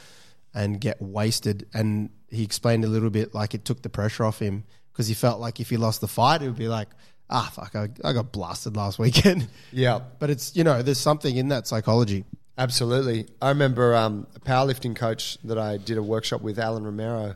and 0.53 0.79
get 0.79 1.01
wasted. 1.01 1.67
And 1.73 2.09
he 2.29 2.43
explained 2.43 2.85
a 2.85 2.87
little 2.87 3.09
bit 3.09 3.33
like 3.33 3.53
it 3.53 3.65
took 3.65 3.81
the 3.81 3.89
pressure 3.89 4.25
off 4.25 4.39
him 4.39 4.63
because 4.91 5.07
he 5.07 5.13
felt 5.13 5.39
like 5.39 5.59
if 5.59 5.69
he 5.69 5.77
lost 5.77 6.01
the 6.01 6.07
fight, 6.07 6.41
it 6.41 6.45
would 6.45 6.57
be 6.57 6.67
like, 6.67 6.89
ah, 7.29 7.51
fuck, 7.53 7.75
I, 7.75 7.89
I 8.03 8.13
got 8.13 8.31
blasted 8.31 8.75
last 8.75 8.97
weekend. 9.05 9.47
Yeah, 9.71 9.99
but 10.19 10.29
it's 10.29 10.55
you 10.55 10.63
know, 10.63 10.81
there's 10.81 10.99
something 10.99 11.35
in 11.35 11.49
that 11.49 11.67
psychology. 11.67 12.25
Absolutely. 12.57 13.27
I 13.41 13.49
remember 13.49 13.93
um, 13.95 14.27
a 14.35 14.39
powerlifting 14.39 14.95
coach 14.95 15.37
that 15.43 15.57
I 15.57 15.77
did 15.77 15.97
a 15.97 16.03
workshop 16.03 16.41
with, 16.41 16.57
Alan 16.57 16.85
Romero, 16.85 17.35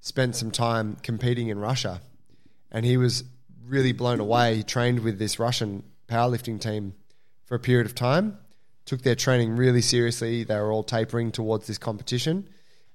spent 0.00 0.34
some 0.34 0.50
time 0.50 0.96
competing 1.02 1.48
in 1.48 1.58
Russia. 1.58 2.00
And 2.72 2.84
he 2.84 2.96
was 2.96 3.22
really 3.66 3.92
blown 3.92 4.20
away. 4.20 4.56
He 4.56 4.62
trained 4.62 5.00
with 5.00 5.18
this 5.18 5.38
Russian 5.38 5.82
powerlifting 6.08 6.60
team 6.60 6.94
for 7.44 7.54
a 7.54 7.60
period 7.60 7.86
of 7.86 7.94
time, 7.94 8.38
took 8.84 9.02
their 9.02 9.14
training 9.14 9.56
really 9.56 9.82
seriously. 9.82 10.44
They 10.44 10.56
were 10.56 10.72
all 10.72 10.82
tapering 10.82 11.32
towards 11.32 11.66
this 11.66 11.78
competition. 11.78 12.48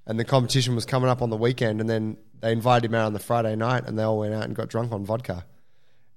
And 0.06 0.20
the 0.20 0.26
competition 0.26 0.76
was 0.76 0.86
coming 0.86 1.10
up 1.10 1.22
on 1.22 1.30
the 1.30 1.38
weekend. 1.38 1.80
And 1.80 1.90
then 1.90 2.18
they 2.40 2.52
invited 2.52 2.90
him 2.90 2.96
out 2.96 3.06
on 3.06 3.14
the 3.14 3.20
Friday 3.20 3.56
night 3.56 3.84
and 3.86 3.98
they 3.98 4.04
all 4.04 4.20
went 4.20 4.34
out 4.34 4.44
and 4.44 4.56
got 4.56 4.68
drunk 4.68 4.92
on 4.92 5.06
vodka 5.06 5.46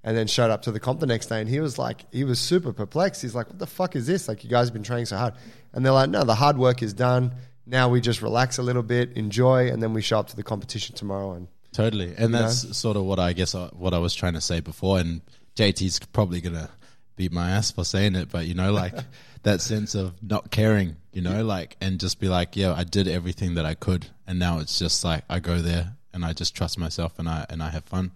and 0.02 0.16
then 0.16 0.26
showed 0.26 0.50
up 0.50 0.62
to 0.62 0.72
the 0.72 0.80
comp 0.80 1.00
the 1.00 1.06
next 1.06 1.26
day 1.26 1.40
and 1.40 1.48
he 1.48 1.60
was 1.60 1.78
like 1.78 2.04
he 2.12 2.24
was 2.24 2.38
super 2.38 2.72
perplexed 2.74 3.22
he's 3.22 3.34
like 3.34 3.46
what 3.48 3.58
the 3.58 3.66
fuck 3.66 3.96
is 3.96 4.06
this 4.06 4.28
like 4.28 4.44
you 4.44 4.50
guys 4.50 4.68
have 4.68 4.74
been 4.74 4.82
training 4.82 5.06
so 5.06 5.16
hard 5.16 5.32
and 5.72 5.84
they're 5.84 5.92
like 5.92 6.10
no 6.10 6.24
the 6.24 6.34
hard 6.34 6.58
work 6.58 6.82
is 6.82 6.92
done 6.92 7.32
now 7.66 7.88
we 7.88 8.00
just 8.00 8.20
relax 8.20 8.58
a 8.58 8.62
little 8.62 8.82
bit, 8.82 9.16
enjoy, 9.16 9.68
and 9.68 9.82
then 9.82 9.94
we 9.94 10.02
show 10.02 10.18
up 10.18 10.28
to 10.28 10.36
the 10.36 10.42
competition 10.42 10.94
tomorrow. 10.94 11.32
And 11.32 11.48
Totally, 11.74 12.14
and 12.16 12.32
that's 12.32 12.76
sort 12.76 12.96
of 12.96 13.02
what 13.02 13.18
I 13.18 13.32
guess 13.32 13.54
I, 13.56 13.66
what 13.66 13.92
I 13.94 13.98
was 13.98 14.14
trying 14.14 14.34
to 14.34 14.40
say 14.40 14.60
before. 14.60 15.00
And 15.00 15.22
JT's 15.56 15.98
probably 15.98 16.40
gonna 16.40 16.70
beat 17.16 17.32
my 17.32 17.50
ass 17.50 17.72
for 17.72 17.84
saying 17.84 18.14
it, 18.14 18.30
but 18.30 18.46
you 18.46 18.54
know, 18.54 18.72
like 18.72 18.94
that 19.42 19.60
sense 19.60 19.96
of 19.96 20.14
not 20.22 20.52
caring, 20.52 20.94
you 21.12 21.20
know, 21.20 21.44
like 21.44 21.76
and 21.80 21.98
just 21.98 22.20
be 22.20 22.28
like, 22.28 22.54
yeah, 22.54 22.72
I 22.72 22.84
did 22.84 23.08
everything 23.08 23.54
that 23.54 23.66
I 23.66 23.74
could, 23.74 24.06
and 24.24 24.38
now 24.38 24.60
it's 24.60 24.78
just 24.78 25.04
like 25.04 25.24
I 25.28 25.40
go 25.40 25.58
there 25.58 25.96
and 26.12 26.24
I 26.24 26.32
just 26.32 26.54
trust 26.54 26.78
myself 26.78 27.18
and 27.18 27.28
I 27.28 27.44
and 27.50 27.60
I 27.60 27.70
have 27.70 27.84
fun. 27.84 28.12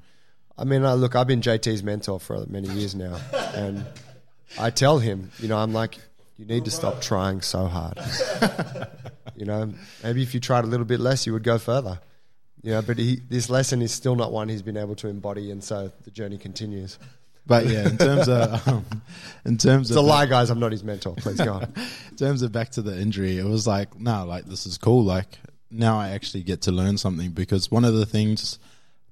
I 0.57 0.63
mean, 0.63 0.85
uh, 0.85 0.95
look, 0.95 1.17
I've 1.17 1.27
been 1.27 1.41
JT's 1.41 1.83
mentor 1.83 2.21
for 2.21 2.47
many 2.47 2.69
years 2.69 2.95
now, 2.95 3.19
and 3.55 3.85
I 4.57 4.71
tell 4.71 5.01
him, 5.01 5.33
you 5.41 5.49
know, 5.49 5.59
I'm 5.59 5.73
like, 5.73 5.99
you 6.37 6.45
need 6.47 6.65
to 6.67 6.71
stop 6.71 7.01
trying 7.01 7.41
so 7.41 7.67
hard. 7.67 7.99
you 9.37 9.47
know, 9.47 9.75
maybe 10.05 10.23
if 10.23 10.33
you 10.33 10.39
tried 10.39 10.63
a 10.63 10.69
little 10.69 10.87
bit 10.87 11.01
less, 11.01 11.27
you 11.27 11.33
would 11.33 11.43
go 11.43 11.59
further. 11.59 11.99
Know, 12.63 12.83
but 12.83 12.99
he, 12.99 13.21
this 13.29 13.49
lesson 13.49 13.83
is 13.83 13.93
still 13.93 14.17
not 14.17 14.33
one 14.33 14.49
he's 14.49 14.63
been 14.63 14.77
able 14.77 14.97
to 14.97 15.09
embody, 15.09 15.51
and 15.51 15.63
so 15.63 15.93
the 16.05 16.11
journey 16.11 16.39
continues. 16.39 16.99
But 17.47 17.67
yeah, 17.67 17.89
in 17.89 17.97
terms 17.97 18.29
of 18.29 18.69
um, 18.69 18.85
in 19.45 19.57
terms 19.57 19.91
It's 19.91 19.97
a 19.97 20.03
lie, 20.03 20.27
guys. 20.27 20.51
I'm 20.51 20.61
not 20.61 20.73
his 20.73 20.85
mentor. 20.85 21.15
Please 21.17 21.41
go 21.41 21.55
on. 21.55 21.63
in 22.11 22.17
terms 22.17 22.43
of 22.43 22.53
back 22.53 22.71
to 22.73 22.83
the 22.83 23.01
injury, 23.01 23.39
it 23.39 23.45
was 23.45 23.67
like, 23.67 23.99
no, 23.99 24.27
like 24.27 24.45
this 24.45 24.67
is 24.67 24.77
cool. 24.77 25.03
Like 25.03 25.39
now 25.71 25.99
I 25.99 26.11
actually 26.11 26.43
get 26.43 26.63
to 26.63 26.73
learn 26.73 26.99
something 26.99 27.31
because 27.31 27.71
one 27.71 27.85
of 27.85 27.95
the 27.95 28.07
things 28.07 28.59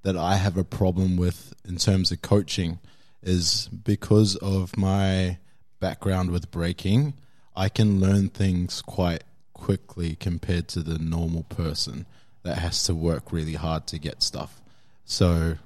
that 0.03 0.17
I 0.17 0.37
have 0.37 0.57
a 0.57 0.65
problem 0.65 1.17
with 1.17 1.55
in 1.67 1.77
terms 1.77 2.13
of 2.13 2.23
coaching 2.23 2.79
is 3.23 3.69
because 3.69 4.37
of 4.37 4.77
my 4.77 5.39
background 5.81 6.31
with 6.31 6.51
breaking, 6.51 7.15
I 7.57 7.69
can 7.69 8.01
learn 8.01 8.29
things 8.29 8.83
quite 8.83 9.25
quickly 9.55 10.15
compared 10.15 10.69
to 10.69 10.83
the 10.83 10.99
normal 10.99 11.45
person 11.45 12.07
that 12.47 12.59
has 12.59 12.85
to 12.85 12.95
work 12.95 13.33
really 13.33 13.55
hard 13.55 13.87
to 13.89 13.99
get 13.99 14.23
stuff. 14.23 14.61
So 15.05 15.57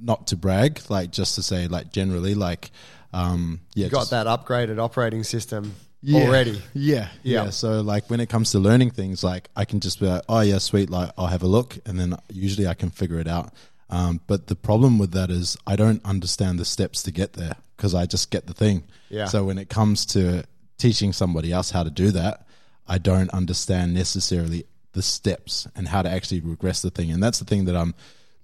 not 0.00 0.28
to 0.28 0.36
brag, 0.36 0.80
like 0.88 1.10
just 1.10 1.34
to 1.36 1.42
say 1.42 1.66
like 1.68 1.92
generally 1.92 2.34
like 2.34 2.70
um 3.12 3.60
yeah 3.74 3.86
You 3.86 3.90
got 3.90 4.00
just- 4.00 4.10
that 4.10 4.26
upgraded 4.26 4.78
operating 4.78 5.24
system 5.24 5.74
yeah. 6.02 6.20
already. 6.20 6.62
Yeah, 6.74 7.08
Yeah. 7.24 7.44
yeah, 7.44 7.50
So 7.50 7.80
like 7.80 8.08
when 8.10 8.20
it 8.20 8.28
comes 8.28 8.52
to 8.52 8.58
learning 8.60 8.90
things, 8.90 9.24
like 9.24 9.48
I 9.56 9.64
can 9.64 9.80
just 9.80 9.98
be 9.98 10.06
like, 10.06 10.22
oh 10.28 10.40
yeah, 10.40 10.58
sweet. 10.58 10.90
Like 10.90 11.10
I'll 11.18 11.26
have 11.26 11.42
a 11.42 11.48
look, 11.48 11.76
and 11.86 11.98
then 11.98 12.14
usually 12.32 12.68
I 12.68 12.74
can 12.74 12.90
figure 12.90 13.18
it 13.18 13.26
out. 13.26 13.52
Um, 13.90 14.20
but 14.26 14.46
the 14.46 14.54
problem 14.54 14.98
with 14.98 15.12
that 15.12 15.30
is 15.30 15.56
I 15.66 15.74
don't 15.74 16.04
understand 16.04 16.58
the 16.60 16.64
steps 16.64 17.02
to 17.04 17.10
get 17.10 17.32
there 17.32 17.54
because 17.76 17.94
I 17.94 18.06
just 18.06 18.30
get 18.30 18.46
the 18.46 18.54
thing. 18.54 18.84
Yeah. 19.08 19.24
So 19.24 19.44
when 19.44 19.58
it 19.58 19.68
comes 19.70 20.04
to 20.14 20.44
teaching 20.76 21.12
somebody 21.12 21.50
else 21.52 21.70
how 21.72 21.82
to 21.82 21.90
do 21.90 22.10
that, 22.12 22.46
I 22.86 22.98
don't 22.98 23.30
understand 23.30 23.94
necessarily 23.94 24.66
the 24.98 25.02
steps 25.02 25.66
and 25.76 25.88
how 25.88 26.02
to 26.02 26.10
actually 26.10 26.40
regress 26.40 26.82
the 26.82 26.90
thing, 26.90 27.10
and 27.12 27.22
that's 27.22 27.38
the 27.38 27.44
thing 27.44 27.64
that 27.66 27.76
I'm 27.76 27.94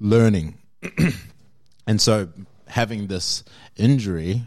learning. 0.00 0.58
And 1.86 2.00
so 2.00 2.28
having 2.66 3.06
this 3.06 3.44
injury, 3.76 4.42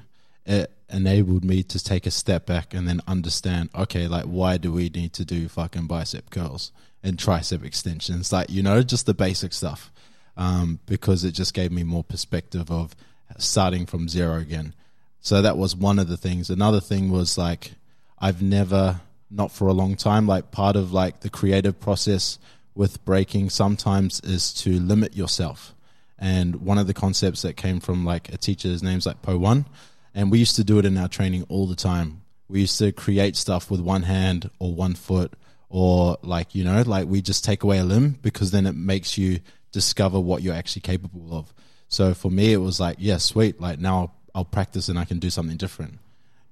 it 0.46 0.72
enabled 0.90 1.44
me 1.44 1.64
to 1.64 1.84
take 1.84 2.06
a 2.06 2.12
step 2.12 2.46
back 2.46 2.74
and 2.74 2.88
then 2.88 3.02
understand, 3.08 3.70
okay, 3.76 4.08
like 4.08 4.26
why 4.26 4.58
do 4.58 4.72
we 4.72 4.90
need 4.90 5.14
to 5.14 5.26
do 5.26 5.48
fucking 5.48 5.88
bicep 5.88 6.30
curls 6.30 6.72
and 7.04 7.18
tricep 7.18 7.64
extensions? 7.64 8.32
Like, 8.32 8.50
you 8.50 8.64
know, 8.64 8.82
just 8.82 9.06
the 9.06 9.14
basic 9.14 9.54
stuff. 9.54 9.92
Um, 10.36 10.80
because 10.86 11.24
it 11.24 11.32
just 11.32 11.56
gave 11.56 11.72
me 11.72 11.84
more 11.84 12.04
perspective 12.04 12.70
of 12.70 12.96
starting 13.40 13.88
from 13.88 14.08
zero 14.08 14.36
again. 14.38 14.76
So 15.20 15.42
that 15.42 15.58
was 15.58 15.76
one 15.76 15.98
of 15.98 16.08
the 16.08 16.18
things. 16.18 16.52
Another 16.52 16.80
thing 16.80 17.12
was 17.12 17.40
like, 17.40 17.72
I've 18.20 18.42
never, 18.42 19.02
not 19.30 19.52
for 19.52 19.68
a 19.68 19.74
long 19.74 19.96
time, 19.96 20.28
like 20.28 20.52
part 20.52 20.76
of 20.76 20.94
like 20.94 21.22
the 21.22 21.30
creative 21.30 21.80
process 21.80 22.40
with 22.76 23.04
breaking 23.06 23.50
sometimes 23.50 24.20
is 24.22 24.54
to 24.54 24.80
limit 24.80 25.16
yourself. 25.16 25.74
And 26.20 26.58
one 26.58 26.78
of 26.78 26.88
the 26.88 26.94
concepts 26.94 27.42
that 27.42 27.58
came 27.58 27.80
from 27.80 28.06
like 28.06 28.34
a 28.34 28.38
teacher, 28.38 28.70
his 28.70 28.84
name's 28.84 29.06
like 29.06 29.22
Poe 29.22 29.38
One, 29.38 29.66
and 30.14 30.32
we 30.32 30.40
used 30.40 30.56
to 30.56 30.64
do 30.64 30.80
it 30.80 30.86
in 30.86 30.98
our 30.98 31.08
training 31.08 31.46
all 31.50 31.68
the 31.68 31.76
time. 31.76 32.22
We 32.48 32.62
used 32.62 32.80
to 32.80 32.92
create 32.92 33.36
stuff 33.36 33.70
with 33.70 33.82
one 33.82 34.04
hand 34.04 34.50
or 34.60 34.74
one 34.74 34.96
foot, 34.96 35.34
or 35.70 36.18
like 36.22 36.56
you 36.56 36.64
know, 36.64 36.82
like 36.82 37.08
we 37.08 37.22
just 37.22 37.44
take 37.44 37.64
away 37.64 37.80
a 37.80 37.84
limb 37.84 38.18
because 38.22 38.52
then 38.52 38.66
it 38.66 38.76
makes 38.76 39.18
you 39.18 39.40
discover 39.72 40.20
what 40.20 40.42
you're 40.42 40.56
actually 40.56 40.82
capable 40.82 41.38
of. 41.38 41.54
So 41.90 42.14
for 42.14 42.32
me, 42.32 42.54
it 42.54 42.58
was 42.58 42.80
like, 42.80 42.98
yeah, 43.00 43.18
sweet. 43.18 43.62
Like 43.62 43.80
now 43.80 44.14
I'll 44.34 44.46
practice 44.46 44.90
and 44.90 44.98
I 44.98 45.06
can 45.06 45.20
do 45.20 45.30
something 45.30 45.58
different. 45.58 46.00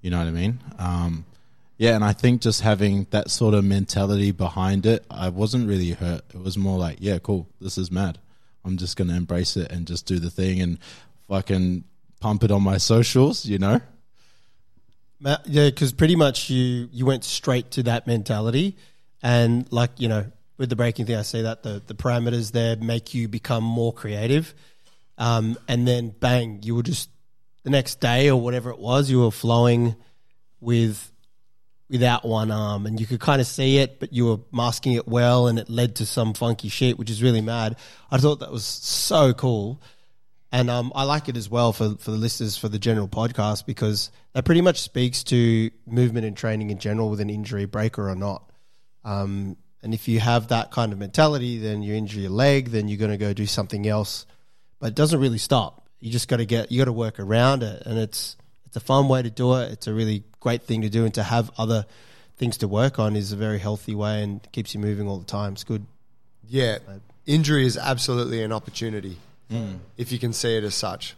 You 0.01 0.11
know 0.11 0.19
what 0.19 0.27
I 0.27 0.31
mean? 0.31 0.59
Um, 0.77 1.25
yeah, 1.77 1.95
and 1.95 2.03
I 2.03 2.13
think 2.13 2.41
just 2.41 2.61
having 2.61 3.07
that 3.11 3.29
sort 3.29 3.53
of 3.53 3.63
mentality 3.63 4.31
behind 4.31 4.85
it, 4.85 5.05
I 5.09 5.29
wasn't 5.29 5.67
really 5.67 5.91
hurt. 5.91 6.23
It 6.33 6.41
was 6.41 6.57
more 6.57 6.77
like, 6.77 6.97
yeah, 6.99 7.19
cool, 7.19 7.47
this 7.59 7.77
is 7.77 7.91
mad. 7.91 8.19
I'm 8.63 8.77
just 8.77 8.97
gonna 8.97 9.15
embrace 9.15 9.57
it 9.57 9.71
and 9.71 9.85
just 9.85 10.05
do 10.05 10.19
the 10.19 10.29
thing 10.29 10.61
and 10.61 10.79
fucking 11.27 11.83
pump 12.19 12.43
it 12.43 12.51
on 12.51 12.63
my 12.63 12.77
socials, 12.77 13.45
you 13.45 13.59
know? 13.59 13.81
Yeah, 15.19 15.69
because 15.69 15.91
pretty 15.91 16.15
much 16.15 16.49
you 16.49 16.89
you 16.91 17.05
went 17.05 17.23
straight 17.23 17.71
to 17.71 17.83
that 17.83 18.05
mentality, 18.05 18.77
and 19.23 19.65
like 19.71 19.91
you 19.97 20.07
know, 20.07 20.31
with 20.57 20.69
the 20.69 20.75
breaking 20.75 21.05
thing, 21.05 21.15
I 21.15 21.23
see 21.23 21.41
that 21.41 21.63
the 21.63 21.81
the 21.85 21.95
parameters 21.95 22.51
there 22.51 22.75
make 22.75 23.13
you 23.13 23.27
become 23.27 23.63
more 23.63 23.91
creative, 23.91 24.53
um, 25.17 25.57
and 25.67 25.87
then 25.87 26.09
bang, 26.09 26.59
you 26.63 26.75
were 26.75 26.83
just 26.83 27.09
the 27.63 27.69
next 27.71 27.99
day 27.99 28.29
or 28.29 28.39
whatever 28.39 28.69
it 28.69 28.77
was, 28.77 29.09
you 29.09 29.21
were 29.21 29.31
flowing 29.31 29.95
with 30.59 31.11
without 31.89 32.25
one 32.25 32.51
arm, 32.51 32.85
and 32.85 32.99
you 32.99 33.05
could 33.05 33.19
kind 33.19 33.39
of 33.39 33.47
see 33.47 33.77
it, 33.77 33.99
but 33.99 34.11
you 34.11 34.25
were 34.25 34.37
masking 34.51 34.93
it 34.93 35.07
well, 35.07 35.47
and 35.47 35.59
it 35.59 35.69
led 35.69 35.95
to 35.97 36.05
some 36.05 36.33
funky 36.33 36.69
shit, 36.69 36.97
which 36.97 37.09
is 37.09 37.21
really 37.21 37.41
mad. 37.41 37.77
I 38.09 38.17
thought 38.17 38.39
that 38.39 38.51
was 38.51 38.65
so 38.65 39.33
cool. 39.33 39.81
And 40.51 40.69
um, 40.69 40.93
I 40.95 41.03
like 41.03 41.27
it 41.27 41.35
as 41.35 41.49
well 41.49 41.73
for, 41.73 41.95
for 41.97 42.11
the 42.11 42.17
listeners 42.17 42.57
for 42.57 42.69
the 42.69 42.79
general 42.79 43.09
podcast 43.09 43.65
because 43.65 44.09
that 44.31 44.45
pretty 44.45 44.61
much 44.61 44.79
speaks 44.79 45.21
to 45.25 45.69
movement 45.85 46.25
and 46.25 46.37
training 46.37 46.69
in 46.69 46.77
general 46.77 47.09
with 47.09 47.19
an 47.19 47.29
injury, 47.29 47.65
breaker 47.65 48.09
or 48.09 48.15
not. 48.15 48.49
Um, 49.03 49.57
and 49.83 49.93
if 49.93 50.07
you 50.07 50.21
have 50.21 50.47
that 50.47 50.71
kind 50.71 50.93
of 50.93 50.99
mentality, 50.99 51.57
then 51.57 51.83
you 51.83 51.93
injure 51.93 52.21
your 52.21 52.29
leg, 52.29 52.69
then 52.69 52.87
you're 52.87 52.97
going 52.97 53.11
to 53.11 53.17
go 53.17 53.33
do 53.33 53.45
something 53.45 53.85
else. 53.85 54.25
But 54.79 54.87
it 54.87 54.95
doesn't 54.95 55.19
really 55.19 55.39
stop. 55.39 55.89
You 55.99 56.09
just 56.09 56.29
got 56.29 56.37
to 56.37 56.45
get, 56.45 56.71
you 56.71 56.79
got 56.79 56.85
to 56.85 56.93
work 56.93 57.19
around 57.19 57.61
it. 57.61 57.83
And 57.85 57.99
it's, 57.99 58.37
it's 58.75 58.83
a 58.83 58.85
fun 58.85 59.07
way 59.07 59.21
to 59.21 59.29
do 59.29 59.53
it. 59.53 59.71
It's 59.71 59.87
a 59.87 59.93
really 59.93 60.25
great 60.41 60.63
thing 60.63 60.81
to 60.81 60.89
do. 60.89 61.05
And 61.05 61.13
to 61.13 61.23
have 61.23 61.49
other 61.57 61.85
things 62.35 62.57
to 62.57 62.67
work 62.67 62.99
on 62.99 63.15
is 63.15 63.31
a 63.31 63.37
very 63.37 63.57
healthy 63.57 63.95
way 63.95 64.21
and 64.21 64.45
keeps 64.51 64.73
you 64.73 64.81
moving 64.81 65.07
all 65.07 65.17
the 65.17 65.25
time. 65.25 65.53
It's 65.53 65.63
good. 65.63 65.85
Yeah, 66.45 66.79
injury 67.25 67.65
is 67.65 67.77
absolutely 67.77 68.43
an 68.43 68.51
opportunity 68.51 69.17
if 69.95 70.11
you 70.11 70.19
can 70.19 70.33
see 70.33 70.57
it 70.57 70.65
as 70.65 70.75
such. 70.75 71.15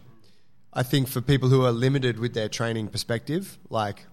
I 0.72 0.84
think 0.84 1.08
for 1.08 1.20
people 1.20 1.50
who 1.50 1.66
are 1.66 1.72
limited 1.72 2.20
with 2.20 2.36
their 2.36 2.48
training 2.48 2.90
perspective, 2.90 3.58
like 3.72 4.06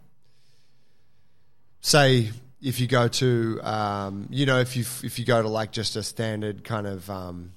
say 1.82 2.30
if 2.62 2.80
you 2.80 2.86
go 2.86 3.08
to, 3.08 3.60
um, 3.62 4.26
you 4.30 4.46
know, 4.46 4.58
if 4.60 4.74
you 4.74 4.84
if 5.02 5.18
you 5.18 5.26
go 5.26 5.42
to 5.42 5.48
like 5.48 5.70
just 5.70 5.96
a 5.96 6.02
standard 6.02 6.64
kind 6.64 6.86
of 6.86 7.10
um, 7.10 7.52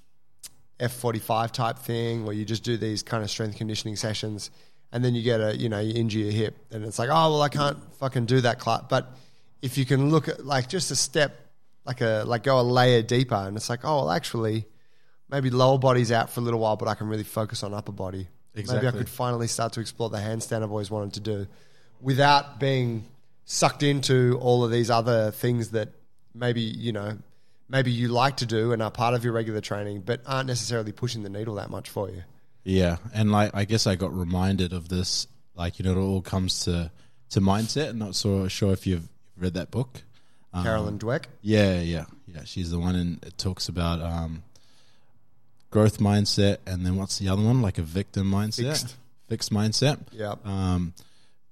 F 0.81 0.91
forty 0.91 1.19
five 1.19 1.53
type 1.53 1.79
thing, 1.79 2.25
where 2.25 2.35
you 2.35 2.43
just 2.43 2.63
do 2.63 2.75
these 2.75 3.03
kind 3.03 3.23
of 3.23 3.29
strength 3.29 3.55
conditioning 3.55 3.95
sessions, 3.95 4.51
and 4.91 5.03
then 5.03 5.15
you 5.15 5.23
get 5.23 5.41
a, 5.41 5.55
you 5.55 5.69
know, 5.69 5.79
you 5.79 5.93
injure 5.93 6.19
your 6.19 6.31
hip, 6.31 6.55
and 6.71 6.83
it's 6.85 6.97
like, 6.99 7.09
oh 7.09 7.31
well, 7.31 7.41
I 7.41 7.49
can't 7.49 7.77
fucking 7.95 8.25
do 8.25 8.41
that, 8.41 8.59
Clark. 8.59 8.89
But 8.89 9.11
if 9.61 9.77
you 9.77 9.85
can 9.85 10.09
look 10.09 10.27
at 10.27 10.45
like 10.45 10.69
just 10.69 10.91
a 10.91 10.95
step, 10.95 11.39
like 11.85 12.01
a 12.01 12.23
like 12.25 12.43
go 12.43 12.59
a 12.59 12.61
layer 12.61 13.01
deeper, 13.01 13.35
and 13.35 13.57
it's 13.57 13.69
like, 13.69 13.81
oh 13.83 13.97
well, 13.97 14.11
actually, 14.11 14.65
maybe 15.29 15.49
lower 15.49 15.77
body's 15.77 16.11
out 16.11 16.29
for 16.29 16.39
a 16.39 16.43
little 16.43 16.59
while, 16.59 16.75
but 16.77 16.87
I 16.87 16.95
can 16.95 17.07
really 17.07 17.23
focus 17.23 17.63
on 17.63 17.73
upper 17.73 17.91
body. 17.91 18.27
exactly. 18.55 18.85
Maybe 18.85 18.95
I 18.95 18.99
could 18.99 19.09
finally 19.09 19.47
start 19.47 19.73
to 19.73 19.81
explore 19.81 20.09
the 20.09 20.17
handstand 20.17 20.63
I've 20.63 20.71
always 20.71 20.91
wanted 20.91 21.13
to 21.13 21.19
do, 21.19 21.47
without 22.01 22.59
being 22.59 23.05
sucked 23.45 23.83
into 23.83 24.37
all 24.41 24.63
of 24.63 24.71
these 24.71 24.89
other 24.89 25.31
things 25.31 25.71
that 25.71 25.89
maybe 26.33 26.61
you 26.61 26.91
know 26.91 27.17
maybe 27.69 27.91
you 27.91 28.07
like 28.07 28.37
to 28.37 28.45
do 28.45 28.71
and 28.71 28.81
are 28.81 28.91
part 28.91 29.13
of 29.13 29.23
your 29.23 29.33
regular 29.33 29.61
training, 29.61 30.01
but 30.05 30.21
aren't 30.25 30.47
necessarily 30.47 30.91
pushing 30.91 31.23
the 31.23 31.29
needle 31.29 31.55
that 31.55 31.69
much 31.69 31.89
for 31.89 32.09
you. 32.09 32.23
Yeah, 32.67 32.97
and 33.13 33.31
like 33.31 33.51
I 33.53 33.63
guess 33.63 33.87
I 33.87 33.95
got 33.95 34.13
reminded 34.13 34.73
of 34.73 34.89
this. 34.89 35.25
Like 35.55 35.79
you 35.79 35.85
know, 35.85 35.93
it 35.93 35.97
all 36.01 36.21
comes 36.21 36.65
to 36.65 36.91
to 37.29 37.39
mindset. 37.39 37.91
I'm 37.91 37.97
not 37.97 38.13
so 38.13 38.49
sure 38.49 38.73
if 38.73 38.85
you've 38.85 39.07
read 39.37 39.53
that 39.53 39.71
book. 39.71 40.03
Um, 40.51 40.63
Carolyn 40.63 40.99
Dweck. 40.99 41.25
Yeah, 41.41 41.79
yeah, 41.79 42.05
yeah. 42.27 42.41
She's 42.43 42.69
the 42.69 42.77
one, 42.77 42.95
and 42.95 43.23
it 43.23 43.37
talks 43.37 43.69
about 43.69 44.01
um, 44.01 44.43
growth 45.69 45.99
mindset, 45.99 46.57
and 46.67 46.85
then 46.85 46.97
what's 46.97 47.19
the 47.19 47.29
other 47.29 47.41
one? 47.41 47.61
Like 47.61 47.77
a 47.77 47.83
victim 47.83 48.29
mindset, 48.29 48.81
Fixed. 48.81 48.95
fixed 49.29 49.53
mindset. 49.53 49.99
Yeah. 50.11 50.35
Um, 50.43 50.93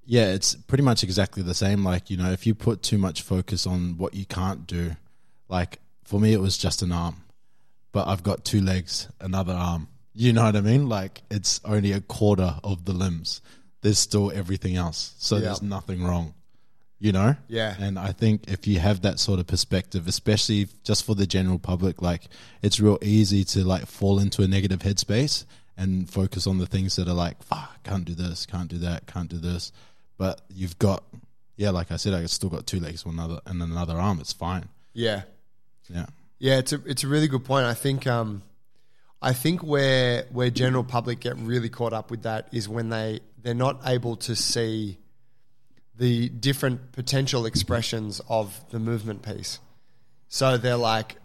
yeah, 0.06 0.34
it's 0.34 0.54
pretty 0.56 0.84
much 0.84 1.02
exactly 1.02 1.44
the 1.44 1.54
same. 1.54 1.86
Like 1.86 2.10
you 2.10 2.18
know, 2.18 2.32
if 2.34 2.46
you 2.46 2.54
put 2.56 2.84
too 2.84 2.98
much 2.98 3.22
focus 3.22 3.66
on 3.66 3.98
what 3.98 4.16
you 4.16 4.26
can't 4.26 4.68
do, 4.68 4.98
like 5.48 5.80
for 6.04 6.20
me, 6.20 6.34
it 6.34 6.42
was 6.42 6.58
just 6.58 6.82
an 6.82 6.92
arm, 6.92 7.24
but 7.94 8.06
I've 8.10 8.22
got 8.22 8.44
two 8.44 8.60
legs, 8.60 9.08
another 9.22 9.54
arm. 9.54 9.88
You 10.16 10.32
know 10.34 10.44
what 10.46 10.56
I 10.56 10.62
mean? 10.62 10.88
Like 10.90 11.24
it's 11.30 11.60
only 11.66 11.92
a 11.92 12.02
quarter 12.02 12.56
of 12.64 12.86
the 12.86 12.94
limbs. 12.94 13.42
There's 13.82 14.00
still 14.00 14.32
everything 14.34 14.76
else, 14.78 15.14
so 15.20 15.36
Yeah. 15.36 15.42
there's 15.42 15.62
nothing 15.62 16.04
wrong. 16.04 16.34
you 16.98 17.12
know? 17.12 17.36
Yeah. 17.50 17.76
And 17.78 18.00
I 18.00 18.14
think 18.14 18.46
if 18.48 18.66
you 18.66 18.80
have 18.80 19.02
that 19.02 19.20
sort 19.20 19.40
of 19.42 19.46
perspective, 19.46 20.08
especially 20.08 20.70
just 20.86 21.04
for 21.04 21.14
the 21.14 21.28
general 21.28 21.60
public, 21.60 22.02
like 22.02 22.24
it's 22.64 22.80
real 22.80 22.98
easy 23.02 23.44
to 23.44 23.66
like 23.66 23.86
fall 23.86 24.18
into 24.18 24.42
a 24.44 24.48
negative 24.48 24.80
headspace 24.80 25.44
and 25.78 26.10
focus 26.10 26.48
on 26.48 26.58
the 26.58 26.66
things 26.66 26.96
that 26.96 27.10
are 27.10 27.14
like, 27.14 27.44
fuck, 27.44 27.84
can't 27.84 28.06
do 28.06 28.16
this, 28.16 28.46
can't 28.46 28.70
do 28.70 28.78
that, 28.80 29.06
can't 29.08 29.30
do 29.30 29.38
this. 29.38 29.74
But 30.18 30.42
you've 30.50 30.80
got, 30.80 31.04
yeah, 31.58 31.72
like 31.72 31.92
I 31.92 31.98
said, 31.98 32.14
I 32.14 32.26
still 32.28 32.50
got 32.50 32.66
two 32.66 32.80
legs 32.80 33.06
one 33.06 33.16
another 33.16 33.42
and 33.46 33.62
another 33.62 33.98
arm. 34.00 34.20
It's 34.22 34.34
fine. 34.34 34.70
Yeah. 34.94 35.24
Yeah. 35.94 36.06
Yeah, 36.40 36.58
it's 36.60 36.72
a 36.72 36.82
it's 36.86 37.04
a 37.04 37.08
really 37.10 37.28
good 37.28 37.44
point. 37.44 37.66
I 37.66 37.74
think 37.74 38.08
um, 38.08 38.42
I 39.22 39.34
think 39.34 39.64
where 39.64 40.26
where 40.32 40.50
general 40.50 40.84
public 40.84 41.20
get 41.20 41.38
really 41.38 41.70
caught 41.70 41.94
up 41.94 42.12
with 42.12 42.24
that 42.24 42.48
is 42.52 42.70
when 42.70 42.90
they 42.90 43.22
they're 43.42 43.54
not 43.54 43.82
able 43.86 44.16
to 44.18 44.36
see 44.36 44.98
the 45.98 46.30
different 46.30 46.92
potential 46.92 47.46
expressions 47.46 48.22
of 48.28 48.60
the 48.72 48.80
movement 48.80 49.22
piece. 49.22 49.60
So 50.28 50.58
they're 50.58 50.76
like, 50.76 51.16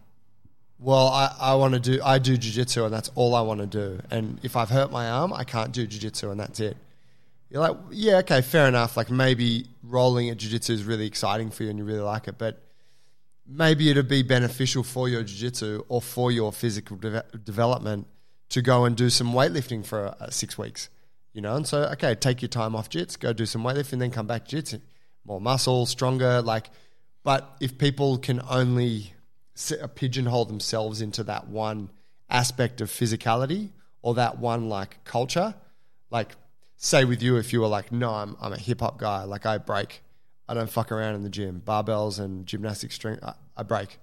well, 0.79 1.09
I, 1.09 1.35
I 1.41 1.55
want 1.57 1.75
to 1.75 1.81
do 1.81 2.01
I 2.03 2.19
do 2.19 2.37
jujitsu 2.37 2.85
and 2.85 2.95
that's 2.95 3.11
all 3.15 3.35
I 3.35 3.43
want 3.43 3.61
to 3.61 3.67
do. 3.67 4.01
And 4.11 4.39
if 4.43 4.57
I've 4.57 4.71
hurt 4.71 4.91
my 4.91 5.11
arm, 5.11 5.33
I 5.33 5.45
can't 5.45 5.73
do 5.73 5.87
jujitsu 5.87 6.31
and 6.31 6.41
that's 6.41 6.61
it. 6.61 6.77
You're 7.51 7.61
like, 7.61 7.77
yeah, 7.91 8.19
okay, 8.19 8.43
fair 8.43 8.69
enough. 8.69 8.97
Like 8.97 9.11
maybe 9.11 9.67
rolling 9.83 10.31
at 10.31 10.39
jujitsu 10.39 10.71
is 10.71 10.85
really 10.85 11.07
exciting 11.07 11.51
for 11.51 11.65
you 11.65 11.71
and 11.71 11.79
you 11.79 11.85
really 11.85 12.01
like 12.01 12.29
it, 12.29 12.37
but 12.39 12.63
maybe 13.51 13.91
it'd 13.91 14.09
be 14.09 14.23
beneficial 14.23 14.83
for 14.83 15.09
your 15.09 15.23
jiu-jitsu 15.23 15.85
or 15.89 16.01
for 16.01 16.31
your 16.31 16.53
physical 16.53 16.97
de- 16.97 17.25
development 17.45 18.07
to 18.49 18.63
go 18.63 18.85
and 18.85 18.97
do 18.97 19.11
some 19.11 19.33
weightlifting 19.33 19.85
for 19.85 20.15
uh, 20.21 20.31
six 20.31 20.57
weeks 20.57 20.89
you 21.33 21.41
know? 21.41 21.55
And 21.57 21.67
so 21.67 21.85
okay 21.93 22.15
take 22.15 22.43
your 22.43 22.49
time 22.49 22.77
off 22.77 22.89
jits 22.89 23.19
go 23.19 23.33
do 23.33 23.47
some 23.47 23.63
weightlifting 23.63 23.99
then 23.99 24.11
come 24.11 24.27
back 24.27 24.47
jits 24.47 24.79
more 25.25 25.41
muscle 25.41 25.87
stronger 25.87 26.43
like 26.43 26.71
but 27.23 27.57
if 27.61 27.77
people 27.77 28.19
can 28.19 28.41
only 28.49 29.13
uh, 29.71 29.87
pigeonhole 29.89 30.47
themselves 30.47 31.01
into 31.01 31.23
that 31.25 31.49
one 31.49 31.91
aspect 32.29 32.81
of 32.81 32.91
physicality 32.91 33.71
or 34.03 34.15
that 34.15 34.39
one 34.39 34.69
like 34.69 35.03
culture 35.05 35.55
like 36.11 36.37
say 36.77 37.05
with 37.05 37.23
you 37.23 37.37
if 37.37 37.53
you 37.53 37.61
were 37.61 37.69
like 37.69 37.93
no 37.93 38.11
i'm, 38.11 38.37
I'm 38.41 38.53
a 38.53 38.59
hip-hop 38.59 38.99
guy 38.99 39.25
like 39.25 39.47
i 39.47 39.59
break 39.59 40.03
I 40.51 40.55
don't 40.55 40.69
fuck 40.69 40.91
around 40.91 41.15
in 41.15 41.23
the 41.23 41.31
gym, 41.31 41.63
barbells 41.65 42.19
and 42.19 42.45
gymnastic 42.45 42.91
strength, 42.93 43.23
I, 43.25 43.35
I 43.57 43.63
break. 43.63 43.99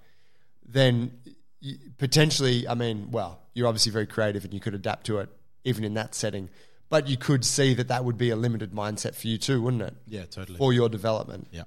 Then 0.66 1.12
you, 1.60 1.76
potentially, 1.98 2.66
I 2.66 2.74
mean, 2.74 3.10
well, 3.10 3.40
you're 3.54 3.66
obviously 3.68 3.92
very 3.92 4.06
creative 4.06 4.44
and 4.44 4.54
you 4.54 4.60
could 4.60 4.74
adapt 4.74 5.04
to 5.06 5.18
it 5.18 5.28
even 5.64 5.84
in 5.84 5.94
that 5.94 6.14
setting. 6.14 6.48
But 6.88 7.06
you 7.06 7.18
could 7.18 7.44
see 7.44 7.74
that 7.74 7.88
that 7.88 8.04
would 8.04 8.16
be 8.16 8.30
a 8.30 8.36
limited 8.36 8.72
mindset 8.72 9.14
for 9.14 9.26
you 9.28 9.36
too, 9.36 9.60
wouldn't 9.60 9.82
it? 9.82 9.94
Yeah, 10.06 10.24
totally. 10.24 10.56
For 10.56 10.72
your 10.72 10.88
development. 10.88 11.48
yeah. 11.52 11.64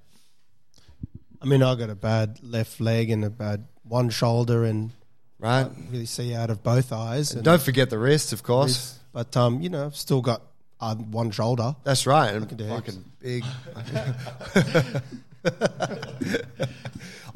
I 1.41 1.45
mean, 1.45 1.61
I 1.63 1.75
got 1.75 1.89
a 1.89 1.95
bad 1.95 2.39
left 2.43 2.79
leg 2.81 3.09
and 3.11 3.23
a 3.25 3.29
bad 3.29 3.67
one 3.83 4.09
shoulder, 4.09 4.63
and 4.63 4.91
Right? 5.39 5.67
really 5.91 6.05
see 6.05 6.35
out 6.35 6.49
of 6.51 6.61
both 6.63 6.91
eyes. 6.93 7.33
And 7.33 7.43
Don't 7.43 7.61
forget 7.61 7.89
the 7.89 7.97
wrists, 7.97 8.31
of 8.31 8.43
course. 8.43 8.99
But 9.11 9.35
um, 9.35 9.61
you 9.61 9.69
know, 9.69 9.85
I've 9.85 9.95
still 9.95 10.21
got 10.21 10.41
uh, 10.81 10.95
one 10.95 11.31
shoulder. 11.31 11.75
That's 11.83 12.05
right. 12.07 12.33
And 12.33 12.57
do 12.57 12.67
fucking 12.67 13.05
big. 13.19 13.45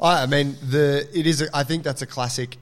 I 0.00 0.22
I 0.22 0.26
mean, 0.26 0.56
the 0.62 1.08
it 1.14 1.26
is. 1.26 1.42
A, 1.42 1.48
I 1.54 1.62
think 1.64 1.84
that's 1.84 2.02
a 2.02 2.06
classic 2.06 2.58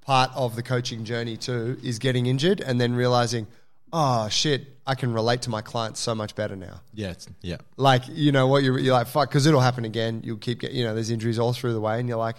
part 0.00 0.30
of 0.34 0.56
the 0.56 0.62
coaching 0.62 1.04
journey 1.04 1.36
too. 1.36 1.78
Is 1.82 1.98
getting 1.98 2.26
injured 2.26 2.60
and 2.60 2.80
then 2.80 2.94
realizing, 2.94 3.46
oh 3.92 4.28
shit, 4.28 4.66
I 4.86 4.94
can 4.94 5.12
relate 5.12 5.42
to 5.42 5.50
my 5.50 5.60
clients 5.60 6.00
so 6.00 6.14
much 6.14 6.34
better 6.34 6.56
now. 6.56 6.80
Yeah. 6.94 7.10
It's, 7.10 7.28
yeah. 7.42 7.58
Like 7.76 8.04
you 8.08 8.32
know 8.32 8.46
what 8.46 8.62
you're, 8.62 8.78
you're 8.78 8.94
like 8.94 9.06
fuck 9.06 9.28
because 9.28 9.46
it'll 9.46 9.60
happen 9.60 9.84
again. 9.84 10.22
You'll 10.24 10.38
keep 10.38 10.60
getting 10.60 10.76
you 10.76 10.84
know 10.84 10.94
there's 10.94 11.10
injuries 11.10 11.38
all 11.38 11.52
through 11.52 11.74
the 11.74 11.80
way, 11.80 12.00
and 12.00 12.08
you're 12.08 12.18
like, 12.18 12.36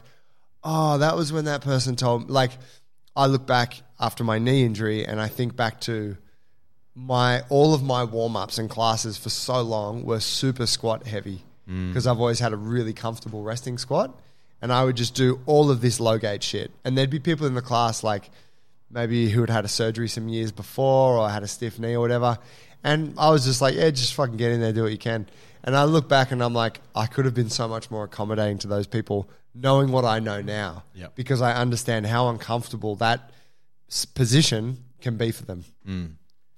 oh 0.63 0.97
that 0.97 1.15
was 1.15 1.31
when 1.31 1.45
that 1.45 1.61
person 1.61 1.95
told 1.95 2.29
like 2.29 2.51
I 3.15 3.27
look 3.27 3.45
back 3.45 3.75
after 3.99 4.23
my 4.23 4.39
knee 4.39 4.63
injury 4.63 5.05
and 5.05 5.21
I 5.21 5.27
think 5.27 5.55
back 5.55 5.79
to 5.81 6.17
my 6.95 7.41
all 7.49 7.73
of 7.73 7.81
my 7.83 8.03
warm 8.03 8.35
ups 8.35 8.57
and 8.57 8.69
classes 8.69 9.17
for 9.17 9.29
so 9.29 9.61
long 9.61 10.03
were 10.05 10.19
super 10.19 10.65
squat 10.67 11.07
heavy. 11.07 11.43
Mm. 11.69 11.89
Because 11.89 12.05
I've 12.07 12.19
always 12.19 12.39
had 12.39 12.51
a 12.53 12.57
really 12.57 12.93
comfortable 12.93 13.41
resting 13.41 13.77
squat, 13.77 14.19
and 14.61 14.71
I 14.71 14.83
would 14.83 14.97
just 14.97 15.15
do 15.15 15.39
all 15.45 15.71
of 15.71 15.79
this 15.81 15.99
low 15.99 16.17
gate 16.17 16.43
shit, 16.43 16.71
and 16.83 16.97
there'd 16.97 17.09
be 17.09 17.19
people 17.19 17.47
in 17.47 17.53
the 17.53 17.61
class 17.61 18.03
like 18.03 18.29
maybe 18.91 19.29
who 19.29 19.41
had 19.41 19.49
had 19.49 19.65
a 19.65 19.69
surgery 19.69 20.07
some 20.09 20.27
years 20.27 20.51
before 20.51 21.17
or 21.17 21.29
had 21.29 21.41
a 21.41 21.47
stiff 21.47 21.79
knee 21.79 21.93
or 21.95 22.01
whatever, 22.01 22.37
and 22.83 23.15
I 23.17 23.29
was 23.29 23.45
just 23.45 23.61
like, 23.61 23.75
yeah, 23.75 23.89
just 23.91 24.13
fucking 24.13 24.35
get 24.37 24.51
in 24.51 24.59
there, 24.59 24.73
do 24.73 24.83
what 24.83 24.91
you 24.91 24.97
can. 24.97 25.25
And 25.63 25.75
I 25.75 25.85
look 25.85 26.09
back 26.09 26.31
and 26.31 26.43
I'm 26.43 26.53
like, 26.53 26.81
I 26.93 27.05
could 27.05 27.23
have 27.23 27.33
been 27.33 27.49
so 27.49 27.67
much 27.69 27.89
more 27.89 28.03
accommodating 28.03 28.57
to 28.59 28.67
those 28.67 28.85
people, 28.85 29.29
knowing 29.55 29.89
what 29.89 30.03
I 30.03 30.19
know 30.19 30.41
now, 30.41 30.83
Yep. 30.95 31.15
because 31.15 31.41
I 31.41 31.53
understand 31.53 32.05
how 32.05 32.27
uncomfortable 32.27 32.97
that 32.97 33.31
position 34.13 34.83
can 35.01 35.17
be 35.17 35.31
for 35.31 35.45
them, 35.45 35.63
mm. 35.87 36.11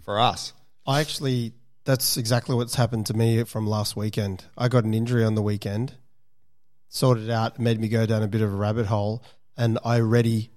For 0.06 0.20
us. 0.20 0.54
I 0.88 1.02
actually, 1.02 1.54
that's 1.84 2.16
exactly 2.16 2.56
what's 2.56 2.76
happened 2.76 3.08
to 3.08 3.14
me 3.14 3.44
from 3.44 3.68
last 3.68 3.98
weekend. 3.98 4.46
I 4.58 4.70
got 4.70 4.86
an 4.86 4.94
injury 4.94 5.26
on 5.26 5.36
the 5.36 5.42
weekend, 5.42 5.96
sorted 6.88 7.26
it 7.26 7.32
out, 7.32 7.60
made 7.60 7.80
me 7.82 7.90
go 7.90 8.06
down 8.06 8.24
a 8.24 8.28
bit 8.28 8.42
of 8.42 8.54
a 8.54 8.56
rabbit 8.56 8.86
hole, 8.86 9.24
and 9.58 9.80
I 9.84 10.00
already 10.00 10.52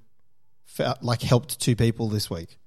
felt 0.67 1.03
like 1.03 1.23
helped 1.23 1.59
two 1.59 1.75
people 1.75 2.09
this 2.09 2.31
week. 2.31 2.59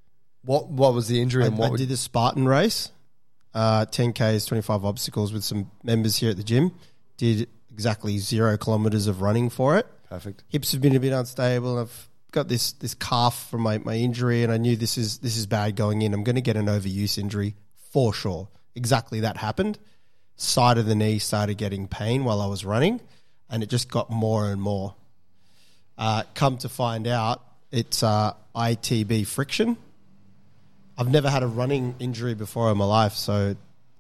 What 0.44 0.70
what 0.70 0.96
was 0.96 1.08
the 1.08 1.22
injury 1.22 1.44
I, 1.44 1.48
and 1.48 1.58
what 1.58 1.68
I 1.68 1.70
would, 1.72 1.78
did 1.78 1.92
a 1.92 1.98
Spartan 1.98 2.48
race, 2.48 2.90
uh, 3.54 3.86
10Ks, 3.86 4.48
25 4.48 4.84
obstacles 4.84 5.32
with 5.32 5.44
some 5.44 5.70
members 5.84 6.18
here 6.18 6.32
at 6.32 6.38
the 6.38 6.44
gym. 6.44 6.74
Did 7.18 7.48
exactly 7.72 8.18
zero 8.18 8.58
kilometers 8.58 9.06
of 9.06 9.22
running 9.22 9.52
for 9.52 9.78
it. 9.78 9.86
perfect? 10.10 10.44
hips 10.50 10.72
have 10.72 10.82
been 10.82 10.96
a 10.96 11.00
bit 11.00 11.14
unstable. 11.14 11.78
I've 11.78 12.10
got 12.32 12.48
this 12.48 12.74
this 12.74 12.94
calf 12.94 13.50
from 13.50 13.62
my, 13.62 13.78
my 13.80 13.96
injury, 13.96 14.44
and 14.44 14.52
I 14.52 14.58
knew 14.58 14.76
this 14.76 14.98
is 14.98 15.20
this 15.20 15.38
is 15.38 15.46
bad 15.46 15.76
going 15.76 16.02
in. 16.02 16.14
I'm 16.14 16.24
going 16.24 16.36
to 16.36 16.42
get 16.42 16.56
an 16.56 16.66
overuse 16.66 17.18
injury 17.18 17.56
for 17.92 18.14
sure. 18.14 18.48
Exactly 18.76 19.22
that 19.22 19.38
happened. 19.38 19.78
Side 20.36 20.78
of 20.78 20.86
the 20.86 20.96
knee 20.96 21.20
started 21.20 21.58
getting 21.58 21.88
pain 21.88 22.24
while 22.24 22.42
I 22.42 22.48
was 22.48 22.66
running, 22.66 23.02
and 23.50 23.62
it 23.62 23.70
just 23.70 23.90
got 23.90 24.10
more 24.10 24.50
and 24.50 24.62
more. 24.62 24.96
Uh, 25.98 26.24
come 26.34 26.58
to 26.60 26.70
find 26.70 27.06
out, 27.06 27.44
it's 27.70 28.02
uh, 28.02 28.34
ITB 28.56 29.28
friction. 29.28 29.78
I've 30.98 31.10
never 31.10 31.30
had 31.30 31.44
a 31.44 31.48
running 31.48 31.96
injury 32.00 32.34
before 32.34 32.72
in 32.72 32.78
my 32.78 32.86
life, 32.86 33.14
so 33.14 33.56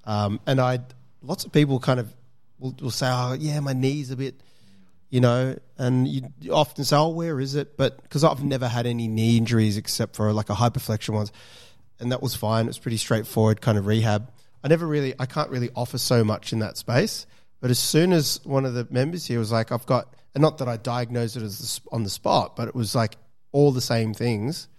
um, 0.05 0.39
and 0.47 0.59
I 0.59 0.79
lots 1.21 1.45
of 1.45 1.51
people 1.51 1.79
kind 1.79 1.99
of 1.99 2.13
will, 2.59 2.75
will 2.82 2.91
say, 2.91 3.07
"Oh, 3.09 3.34
yeah, 3.34 3.59
my 3.59 3.73
knee's 3.73 4.11
a 4.11 4.15
bit." 4.15 4.36
You 5.12 5.20
know, 5.20 5.57
and 5.78 6.07
you 6.07 6.24
often 6.51 6.86
say, 6.86 6.95
"Oh, 6.95 7.09
where 7.09 7.39
is 7.39 7.53
it?" 7.53 7.78
But 7.78 8.01
because 8.01 8.24
I've 8.24 8.43
never 8.43 8.68
had 8.68 8.88
any 8.88 9.07
knee 9.07 9.38
injuries 9.38 9.78
except 9.78 10.16
for 10.16 10.32
like 10.34 10.49
a 10.49 10.55
hyperflexion 10.55 11.14
ones, 11.14 11.32
and 11.99 12.12
that 12.12 12.24
was 12.24 12.34
fine. 12.34 12.66
It 12.66 12.70
was 12.70 12.80
pretty 12.80 12.97
straightforward 12.97 13.62
kind 13.62 13.78
of 13.78 13.86
rehab. 13.86 14.32
I 14.64 14.70
never 14.70 14.88
really, 14.88 15.14
I 15.20 15.26
can't 15.26 15.49
really 15.49 15.70
offer 15.76 15.97
so 15.97 16.24
much 16.24 16.53
in 16.53 16.59
that 16.59 16.78
space. 16.78 17.28
But 17.59 17.70
as 17.72 17.78
soon 17.78 18.14
as 18.14 18.39
one 18.43 18.66
of 18.66 18.74
the 18.74 18.88
members 18.89 19.26
here 19.26 19.38
was 19.38 19.51
like, 19.51 19.72
"I've 19.72 19.86
got," 19.86 20.16
and 20.34 20.41
not 20.41 20.57
that 20.59 20.70
I 20.70 20.78
diagnosed 20.78 21.36
it 21.36 21.43
as 21.43 21.82
on 21.91 22.03
the 22.03 22.09
spot, 22.09 22.55
but 22.55 22.70
it 22.70 22.74
was 22.74 22.95
like 22.95 23.18
all 23.51 23.74
the 23.74 23.82
same 23.82 24.14
things, 24.14 24.70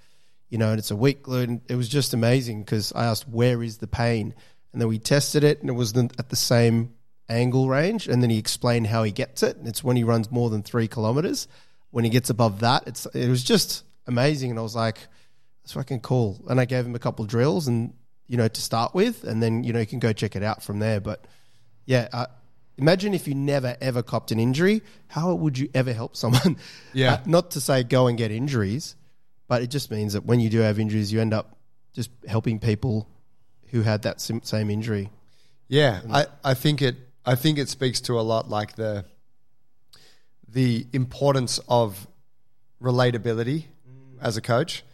you 0.48 0.56
know, 0.56 0.70
and 0.70 0.78
it's 0.78 0.90
a 0.90 0.96
weak 0.96 1.24
glute. 1.24 1.60
It 1.68 1.76
was 1.76 1.90
just 1.90 2.14
amazing 2.14 2.62
because 2.62 2.90
I 2.94 3.04
asked, 3.04 3.28
"Where 3.28 3.62
is 3.62 3.78
the 3.78 3.86
pain?" 3.86 4.34
And 4.72 4.80
then 4.80 4.88
we 4.88 4.98
tested 4.98 5.44
it, 5.44 5.60
and 5.60 5.68
it 5.68 5.74
was 5.74 5.94
at 5.94 6.30
the 6.30 6.36
same 6.36 6.94
angle 7.32 7.68
range, 7.68 8.08
and 8.08 8.22
then 8.22 8.30
he 8.30 8.38
explained 8.38 8.86
how 8.88 9.02
he 9.02 9.12
gets 9.12 9.42
it. 9.42 9.56
And 9.56 9.66
it's 9.66 9.82
when 9.82 9.96
he 9.96 10.04
runs 10.04 10.30
more 10.30 10.50
than 10.50 10.62
three 10.62 10.88
kilometers. 10.88 11.48
When 11.90 12.04
he 12.04 12.10
gets 12.10 12.30
above 12.30 12.60
that, 12.60 12.84
it's 12.86 13.06
it 13.06 13.28
was 13.28 13.44
just 13.44 13.84
amazing. 14.06 14.50
And 14.50 14.58
I 14.58 14.62
was 14.62 14.76
like, 14.76 14.98
"That's 15.62 15.72
fucking 15.72 16.00
cool." 16.00 16.42
And 16.48 16.60
I 16.60 16.64
gave 16.64 16.86
him 16.86 16.94
a 16.94 16.98
couple 16.98 17.24
of 17.24 17.30
drills, 17.30 17.68
and 17.68 17.94
you 18.26 18.36
know, 18.36 18.48
to 18.48 18.60
start 18.62 18.94
with, 18.94 19.24
and 19.24 19.42
then 19.42 19.64
you 19.64 19.72
know 19.72 19.80
you 19.80 19.86
can 19.86 19.98
go 19.98 20.12
check 20.12 20.36
it 20.36 20.42
out 20.42 20.62
from 20.62 20.78
there. 20.78 21.00
But 21.00 21.26
yeah, 21.84 22.08
uh, 22.12 22.26
imagine 22.78 23.14
if 23.14 23.28
you 23.28 23.34
never 23.34 23.76
ever 23.80 24.02
copped 24.02 24.30
an 24.32 24.38
injury. 24.38 24.82
How 25.08 25.34
would 25.34 25.58
you 25.58 25.68
ever 25.74 25.92
help 25.92 26.16
someone? 26.16 26.56
Yeah. 26.94 27.14
Uh, 27.14 27.18
not 27.24 27.52
to 27.52 27.60
say 27.60 27.84
go 27.84 28.06
and 28.06 28.18
get 28.18 28.30
injuries, 28.30 28.96
but 29.48 29.62
it 29.62 29.68
just 29.68 29.90
means 29.90 30.12
that 30.12 30.26
when 30.26 30.40
you 30.40 30.50
do 30.50 30.60
have 30.60 30.78
injuries, 30.78 31.10
you 31.10 31.20
end 31.20 31.32
up 31.32 31.56
just 31.94 32.10
helping 32.28 32.58
people 32.58 33.08
who 33.70 33.80
had 33.80 34.02
that 34.02 34.20
same 34.20 34.70
injury. 34.70 35.10
Yeah, 35.68 36.02
I, 36.10 36.26
I 36.44 36.52
think 36.52 36.82
it 36.82 36.96
I 37.24 37.34
think 37.36 37.58
it 37.58 37.68
speaks 37.68 38.00
to 38.02 38.18
a 38.18 38.22
lot 38.22 38.50
like 38.50 38.76
the 38.76 39.04
the 40.48 40.86
importance 40.92 41.60
of 41.68 42.06
relatability 42.80 43.64
as 44.20 44.36
a 44.36 44.40
coach, 44.40 44.84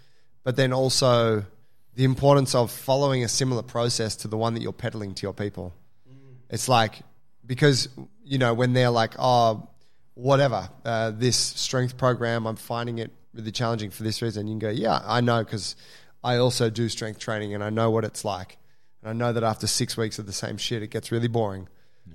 but 0.44 0.56
then 0.56 0.72
also 0.72 1.44
the 1.94 2.04
importance 2.04 2.54
of 2.54 2.70
following 2.70 3.24
a 3.24 3.28
similar 3.28 3.62
process 3.62 4.14
to 4.16 4.28
the 4.28 4.36
one 4.36 4.54
that 4.54 4.62
you're 4.62 4.72
peddling 4.72 5.14
to 5.14 5.22
your 5.22 5.32
people. 5.32 5.74
It's 6.50 6.68
like 6.68 7.00
because 7.44 7.88
you 8.22 8.38
know 8.38 8.54
when 8.54 8.72
they're 8.72 8.90
like, 8.90 9.14
oh, 9.18 9.68
whatever, 10.14 10.68
uh, 10.84 11.10
this 11.10 11.36
strength 11.36 11.96
program, 11.96 12.46
I'm 12.46 12.56
finding 12.56 12.98
it 12.98 13.10
really 13.32 13.52
challenging 13.52 13.90
for 13.90 14.02
this 14.02 14.20
reason. 14.20 14.46
You 14.46 14.52
can 14.52 14.58
go, 14.58 14.70
yeah, 14.70 15.00
I 15.04 15.20
know 15.20 15.42
because 15.42 15.76
I 16.22 16.36
also 16.36 16.70
do 16.70 16.88
strength 16.88 17.18
training 17.18 17.54
and 17.54 17.64
I 17.64 17.70
know 17.70 17.90
what 17.90 18.04
it's 18.04 18.24
like, 18.24 18.58
and 19.02 19.10
I 19.10 19.12
know 19.12 19.32
that 19.32 19.42
after 19.42 19.66
six 19.66 19.96
weeks 19.96 20.18
of 20.18 20.26
the 20.26 20.32
same 20.32 20.58
shit, 20.58 20.82
it 20.82 20.90
gets 20.90 21.10
really 21.10 21.28
boring. 21.28 21.68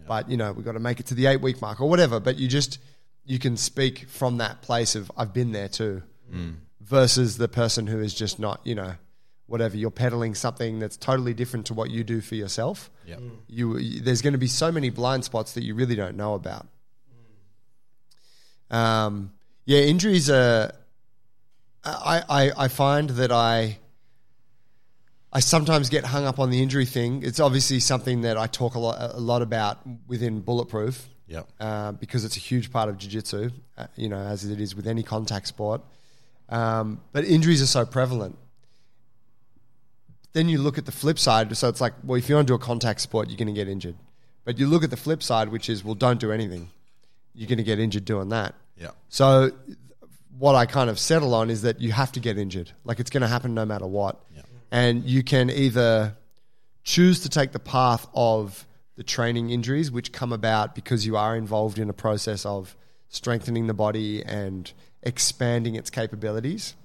But 0.08 0.30
you 0.30 0.38
know 0.38 0.52
we've 0.52 0.66
got 0.66 0.74
to 0.74 0.80
make 0.80 1.00
it 1.00 1.08
to 1.08 1.14
the 1.14 1.28
eight 1.28 1.42
week 1.42 1.62
mark 1.62 1.82
or 1.82 1.90
whatever. 1.90 2.20
But 2.20 2.38
you 2.38 2.48
just 2.48 2.80
you 3.26 3.40
can 3.40 3.58
speak 3.58 4.10
from 4.10 4.38
that 4.38 4.62
place 4.62 4.96
of 4.96 5.12
I've 5.18 5.34
been 5.34 5.52
there 5.52 5.70
too, 5.70 6.04
mm. 6.32 6.56
versus 6.82 7.38
the 7.38 7.48
person 7.48 7.88
who 7.88 8.00
is 8.00 8.14
just 8.14 8.40
not 8.40 8.62
you 8.64 8.76
know 8.76 8.96
whatever 9.46 9.78
you're 9.78 9.92
peddling 9.92 10.34
something 10.34 10.80
that's 10.80 10.98
totally 10.98 11.34
different 11.34 11.66
to 11.68 11.74
what 11.74 11.90
you 11.90 12.04
do 12.04 12.22
for 12.22 12.36
yourself. 12.36 12.90
Yep. 13.06 13.20
Mm. 13.20 13.32
You, 13.48 13.78
you 13.78 14.02
there's 14.02 14.22
going 14.22 14.34
to 14.34 14.40
be 14.40 14.48
so 14.48 14.72
many 14.72 14.90
blind 14.90 15.26
spots 15.26 15.54
that 15.54 15.64
you 15.64 15.76
really 15.76 15.96
don't 15.96 16.18
know 16.18 16.34
about. 16.34 16.68
Mm. 18.72 18.76
Um, 18.76 19.34
yeah, 19.66 19.80
injuries 19.80 20.30
are. 20.30 20.72
I, 21.86 22.24
I 22.30 22.52
I 22.58 22.68
find 22.68 23.10
that 23.12 23.32
I. 23.32 23.80
I 25.36 25.40
sometimes 25.40 25.90
get 25.90 26.06
hung 26.06 26.26
up 26.26 26.38
on 26.38 26.52
the 26.52 26.62
injury 26.62 26.86
thing. 26.86 27.24
It's 27.24 27.40
obviously 27.40 27.80
something 27.80 28.22
that 28.22 28.38
I 28.38 28.46
talk 28.48 28.76
a 28.76 28.80
lot, 28.80 28.98
a 29.16 29.20
lot 29.20 29.42
about 29.42 29.80
within 30.08 30.42
Bulletproof, 30.42 31.10
Yep. 31.28 31.48
uh, 31.60 31.92
because 31.94 32.24
it's 32.24 32.38
a 32.38 32.40
huge 32.40 32.72
part 32.72 32.88
of 32.88 32.98
jiu-jitsu, 33.00 33.50
uh, 33.78 33.88
you 33.96 34.10
know, 34.10 34.18
as 34.18 34.46
it 34.46 34.62
is 34.62 34.76
with 34.76 34.86
any 34.88 35.02
contact 35.02 35.48
sport. 35.48 35.82
Um, 36.50 37.02
but 37.14 37.26
injuries 37.26 37.62
are 37.64 37.68
so 37.68 37.84
prevalent. 37.86 38.38
Then 40.34 40.50
you 40.50 40.60
look 40.60 40.78
at 40.78 40.86
the 40.86 40.92
flip 40.92 41.18
side. 41.18 41.56
So 41.58 41.68
it's 41.68 41.82
like, 41.82 41.94
well, 42.04 42.18
if 42.18 42.30
you 42.30 42.36
want 42.36 42.48
to 42.48 42.52
do 42.52 42.56
a 42.56 42.60
contact 42.60 43.02
sport, 43.02 43.30
you're 43.30 43.38
going 43.38 43.48
to 43.48 43.54
get 43.54 43.68
injured. 43.68 43.96
But 44.46 44.60
you 44.60 44.68
look 44.68 44.84
at 44.84 44.90
the 44.92 44.98
flip 44.98 45.24
side, 45.24 45.50
which 45.50 45.70
is, 45.70 45.84
well, 45.84 45.96
don't 45.96 46.20
do 46.20 46.32
anything. 46.32 46.70
You're 47.34 47.48
going 47.48 47.58
to 47.58 47.64
get 47.64 47.80
injured 47.80 48.06
doing 48.06 48.30
that. 48.30 48.54
Yep. 48.78 48.96
So 49.10 49.52
what 50.38 50.56
I 50.56 50.66
kind 50.66 50.90
of 50.90 51.00
settle 51.00 51.34
on 51.34 51.50
is 51.50 51.62
that 51.62 51.80
you 51.82 51.92
have 51.92 52.12
to 52.14 52.20
get 52.20 52.38
injured. 52.38 52.72
Like 52.84 53.00
it's 53.00 53.10
going 53.10 53.22
to 53.22 53.28
happen 53.28 53.54
no 53.54 53.66
matter 53.66 53.88
what. 53.88 54.20
And 54.74 55.06
you 55.06 55.24
can 55.24 55.52
either 55.52 56.18
choose 56.84 57.20
to 57.22 57.30
take 57.30 57.52
the 57.52 57.60
path 57.60 58.08
of 58.16 58.66
the 58.96 59.04
training 59.04 59.52
injuries, 59.52 59.92
which 59.92 60.12
come 60.12 60.34
about 60.34 60.74
because 60.74 61.06
you 61.06 61.16
are 61.16 61.36
involved 61.36 61.78
in 61.78 61.90
a 61.90 61.94
process 61.94 62.44
of 62.44 62.76
strengthening 63.08 63.68
the 63.68 63.74
body 63.76 64.24
and 64.26 64.74
expanding 65.04 65.76
its 65.76 65.92
capabilities. 65.92 66.76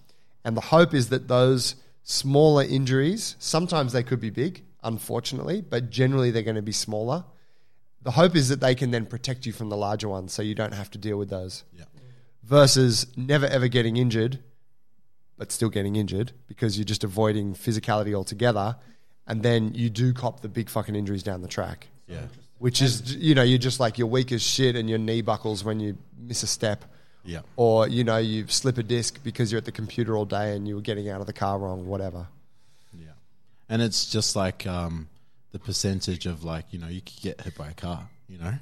And 0.44 0.54
the 0.54 0.60
hope 0.60 0.92
is 0.92 1.08
that 1.08 1.28
those 1.28 1.76
smaller 2.02 2.62
injuries, 2.62 3.36
sometimes 3.38 3.94
they 3.94 4.02
could 4.02 4.20
be 4.20 4.30
big, 4.30 4.64
unfortunately, 4.84 5.62
but 5.62 5.88
generally 5.88 6.30
they're 6.30 6.42
going 6.42 6.56
to 6.56 6.62
be 6.62 6.72
smaller. 6.72 7.24
The 8.02 8.10
hope 8.10 8.36
is 8.36 8.50
that 8.50 8.60
they 8.60 8.74
can 8.74 8.90
then 8.90 9.06
protect 9.06 9.46
you 9.46 9.52
from 9.52 9.70
the 9.70 9.76
larger 9.78 10.08
ones 10.08 10.34
so 10.34 10.42
you 10.42 10.54
don't 10.54 10.74
have 10.74 10.90
to 10.90 10.98
deal 10.98 11.16
with 11.16 11.30
those 11.30 11.64
Yep. 11.72 11.88
versus 12.42 13.06
never 13.16 13.46
ever 13.46 13.68
getting 13.68 13.96
injured, 13.96 14.40
but 15.38 15.50
still 15.52 15.70
getting 15.70 15.96
injured 15.96 16.32
because 16.48 16.76
you're 16.76 16.84
just 16.84 17.04
avoiding 17.04 17.54
physicality 17.54 18.12
altogether. 18.14 18.76
And 19.26 19.42
then 19.42 19.72
you 19.74 19.88
do 19.88 20.12
cop 20.12 20.40
the 20.40 20.48
big 20.48 20.68
fucking 20.68 20.94
injuries 20.96 21.22
down 21.22 21.42
the 21.42 21.48
track, 21.48 21.86
Yeah. 22.08 22.22
which 22.58 22.82
is, 22.82 23.14
you 23.14 23.34
know, 23.34 23.42
you're 23.42 23.58
just 23.58 23.78
like 23.78 23.96
you're 23.98 24.08
weak 24.08 24.32
as 24.32 24.42
shit 24.42 24.74
and 24.74 24.88
your 24.88 24.98
knee 24.98 25.20
buckles 25.22 25.62
when 25.64 25.80
you 25.80 25.96
miss 26.18 26.42
a 26.42 26.46
step. 26.46 26.84
Yeah. 27.24 27.40
Or, 27.56 27.86
you 27.86 28.04
know, 28.04 28.16
you 28.16 28.46
slip 28.48 28.78
a 28.78 28.82
disc 28.82 29.20
because 29.22 29.52
you're 29.52 29.58
at 29.58 29.64
the 29.66 29.72
computer 29.72 30.16
all 30.16 30.24
day 30.24 30.56
and 30.56 30.66
you 30.66 30.74
were 30.76 30.80
getting 30.80 31.08
out 31.10 31.20
of 31.20 31.26
the 31.26 31.32
car 31.34 31.58
wrong, 31.58 31.86
whatever. 31.86 32.26
Yeah. 32.98 33.08
And 33.68 33.82
it's 33.82 34.06
just 34.10 34.34
like 34.34 34.66
um, 34.66 35.08
the 35.52 35.58
percentage 35.58 36.24
of 36.26 36.42
like, 36.42 36.64
you 36.72 36.78
know, 36.78 36.88
you 36.88 37.02
could 37.02 37.20
get 37.20 37.40
hit 37.42 37.54
by 37.56 37.68
a 37.68 37.74
car, 37.74 38.08
you 38.28 38.38
know? 38.38 38.54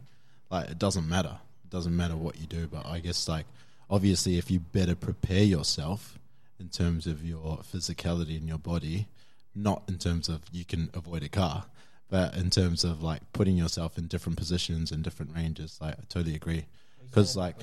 Like 0.50 0.68
it 0.70 0.78
doesn't 0.80 1.08
matter. 1.08 1.38
It 1.64 1.70
doesn't 1.70 1.96
matter 1.96 2.16
what 2.16 2.40
you 2.40 2.46
do, 2.46 2.66
but 2.66 2.86
I 2.86 2.98
guess 2.98 3.28
like 3.28 3.46
obviously 3.88 4.36
if 4.36 4.50
you 4.50 4.58
better 4.58 4.96
prepare 4.96 5.44
yourself 5.44 6.18
in 6.58 6.68
terms 6.68 7.06
of 7.06 7.24
your 7.24 7.58
physicality 7.58 8.36
in 8.40 8.46
your 8.48 8.58
body, 8.58 9.06
not 9.54 9.82
in 9.88 9.98
terms 9.98 10.28
of 10.28 10.40
you 10.52 10.64
can 10.64 10.90
avoid 10.94 11.22
a 11.22 11.28
car, 11.28 11.64
but 12.08 12.34
in 12.36 12.50
terms 12.50 12.84
of 12.84 13.02
like 13.02 13.20
putting 13.32 13.56
yourself 13.56 13.98
in 13.98 14.06
different 14.06 14.38
positions 14.38 14.90
and 14.92 15.02
different 15.02 15.34
ranges, 15.34 15.78
like 15.80 15.94
I 15.98 16.02
totally 16.08 16.34
agree. 16.34 16.66
Because 17.04 17.36
like 17.36 17.56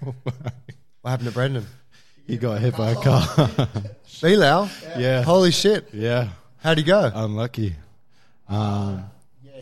What 0.00 1.10
happened 1.10 1.28
to 1.28 1.34
Brendan? 1.34 1.66
he 2.26 2.36
got 2.36 2.60
hit 2.60 2.76
by 2.76 2.90
a 2.90 2.94
car. 2.96 3.48
Bilal? 4.22 4.70
yeah. 4.96 5.22
Holy 5.22 5.50
shit. 5.50 5.88
Yeah. 5.92 6.28
How'd 6.58 6.78
he 6.78 6.84
go? 6.84 7.10
Unlucky. 7.12 7.74
Um, 8.48 9.04
yeah, 9.42 9.52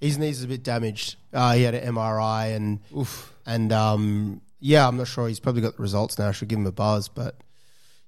His 0.00 0.18
knees 0.18 0.38
is 0.38 0.44
a 0.44 0.48
bit 0.48 0.62
damaged. 0.62 1.16
Uh, 1.32 1.54
he 1.54 1.62
had 1.62 1.74
an 1.74 1.94
MRI 1.94 2.54
and 2.54 2.78
and 3.46 3.72
um, 3.72 4.40
yeah, 4.60 4.86
I'm 4.86 4.96
not 4.96 5.06
sure. 5.08 5.28
He's 5.28 5.40
probably 5.40 5.62
got 5.62 5.76
the 5.76 5.82
results 5.82 6.18
now. 6.18 6.28
I 6.28 6.32
should 6.32 6.48
give 6.48 6.58
him 6.58 6.66
a 6.66 6.72
buzz, 6.72 7.08
but 7.08 7.36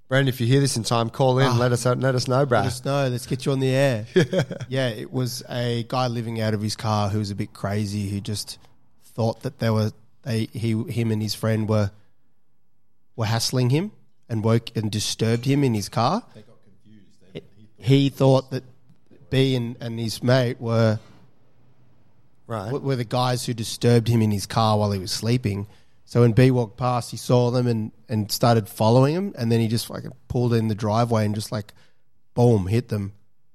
Brendan, 0.09 0.29
if 0.29 0.41
you 0.41 0.47
hear 0.47 0.61
this 0.61 0.77
in 0.77 0.83
time, 0.83 1.09
call 1.09 1.39
in. 1.39 1.57
let 1.59 1.71
us 1.71 1.87
let 1.87 2.15
us 2.17 2.27
know, 2.27 2.45
Brad. 2.45 2.65
Let 2.65 2.73
us 2.73 2.85
know. 2.85 3.09
Let's 3.09 3.27
get 3.27 3.47
you 3.47 3.53
on 3.53 3.61
the 3.61 3.71
air. 3.71 4.07
yeah, 4.69 4.89
it 4.89 5.13
was 5.13 5.45
a 5.49 5.85
guy 5.89 6.09
living 6.09 6.41
out 6.41 6.53
of 6.53 6.61
his 6.61 6.75
car 6.75 7.09
who 7.09 7.19
was 7.21 7.31
a 7.31 7.37
bit 7.37 7.53
crazy. 7.53 8.09
Who 8.09 8.21
just 8.21 8.59
thought 9.05 9.43
that 9.43 9.61
there 9.61 9.73
were 9.73 9.93
they 10.23 10.49
he 10.53 10.73
him 10.85 11.13
and 11.13 11.23
his 11.23 11.35
friend 11.35 11.69
were 11.69 11.93
were 13.15 13.27
hassling 13.27 13.71
him 13.71 13.93
and 14.29 14.43
woke 14.43 14.77
and 14.77 14.91
disturbed 14.91 15.45
him 15.45 15.63
in 15.63 15.75
his 15.75 15.89
car. 15.89 16.25
They 16.35 16.43
got 16.43 16.57
confused. 16.65 17.45
he 17.79 18.09
thought 18.09 18.51
that 18.51 18.65
B 19.31 19.55
and, 19.55 19.77
and 19.81 20.01
his 20.01 20.23
mate 20.23 20.61
were 20.61 20.99
Right. 22.47 22.73
were 22.73 22.97
the 22.97 23.05
guys 23.05 23.47
who 23.47 23.55
disturbed 23.55 24.09
him 24.09 24.21
in 24.23 24.33
his 24.33 24.45
car 24.45 24.77
while 24.77 24.91
he 24.91 24.99
was 24.99 25.13
sleeping. 25.13 25.69
So 26.11 26.23
when 26.23 26.33
B 26.33 26.51
walked 26.51 26.77
past, 26.77 27.13
he 27.13 27.17
saw 27.17 27.53
them 27.53 27.69
and, 27.69 27.93
and 28.09 28.33
started 28.33 28.69
following 28.69 29.15
him, 29.15 29.33
and 29.39 29.51
then 29.53 29.61
he 29.61 29.69
just 29.69 29.89
like 29.89 30.03
pulled 30.27 30.53
in 30.53 30.67
the 30.67 30.75
driveway 30.75 31.25
and 31.25 31.37
just 31.37 31.53
like, 31.53 31.73
boom, 32.35 32.67
hit 32.67 32.89
them. 32.89 33.13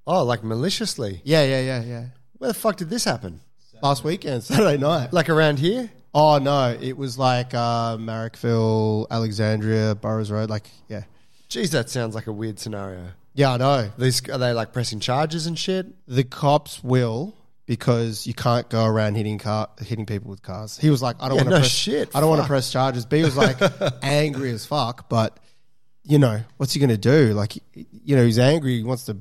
Oh, 0.08 0.24
like 0.24 0.42
maliciously. 0.42 1.20
Yeah, 1.26 1.44
yeah, 1.44 1.60
yeah, 1.60 1.84
yeah. 1.84 2.06
Where 2.38 2.48
the 2.48 2.54
fuck 2.54 2.78
did 2.78 2.90
this 2.90 3.04
happen? 3.04 3.42
Last 3.84 4.06
weekend, 4.06 4.42
Saturday 4.46 4.78
night. 4.78 5.12
Like 5.12 5.28
around 5.28 5.60
here? 5.60 5.92
Oh 6.14 6.38
no, 6.38 6.78
it 6.80 6.96
was 6.96 7.20
like 7.20 7.54
uh, 7.54 7.98
Marrickville, 7.98 9.08
Alexandria, 9.12 9.94
Burrows 9.96 10.32
Road. 10.32 10.50
Like, 10.50 10.70
yeah, 10.88 11.04
Geez, 11.50 11.72
that 11.72 11.90
sounds 11.90 12.16
like 12.16 12.28
a 12.28 12.32
weird 12.32 12.58
scenario. 12.58 13.08
yeah, 13.34 13.52
I 13.52 13.58
know. 13.58 13.92
These 13.98 14.30
are 14.30 14.38
they 14.38 14.54
like 14.54 14.72
pressing 14.72 15.02
charges 15.02 15.46
and 15.46 15.60
shit? 15.60 15.88
The 16.08 16.24
cops 16.24 16.82
will 16.82 17.36
because 17.66 18.28
you 18.28 18.34
can't 18.34 18.70
go 18.70 18.86
around 18.86 19.16
hitting 19.16 19.38
car 19.40 19.70
hitting 19.80 20.06
people 20.06 20.30
with 20.30 20.42
cars. 20.42 20.78
He 20.78 20.90
was 20.90 21.02
like, 21.02 21.16
I 21.20 21.28
don't 21.30 21.38
Yeah, 21.38 21.44
want 21.44 21.50
to 21.50 21.56
no 21.56 21.60
press 21.62 21.72
shit, 21.72 22.16
I 22.16 22.20
don't 22.20 22.30
want 22.30 22.42
to 22.42 22.48
press 22.48 22.72
charges. 22.72 23.06
B 23.06 23.24
was 23.24 23.36
like 23.38 23.58
angry 24.04 24.52
as 24.52 24.66
fuck, 24.66 25.10
but 25.10 25.40
you 26.04 26.20
know 26.20 26.42
what's 26.58 26.74
he 26.74 26.80
going 26.80 26.90
to 26.92 26.98
do? 26.98 27.34
Like, 27.34 27.56
you 27.74 28.16
know, 28.16 28.24
he's 28.24 28.38
angry. 28.40 28.78
He 28.78 28.84
wants 28.84 29.06
to 29.06 29.18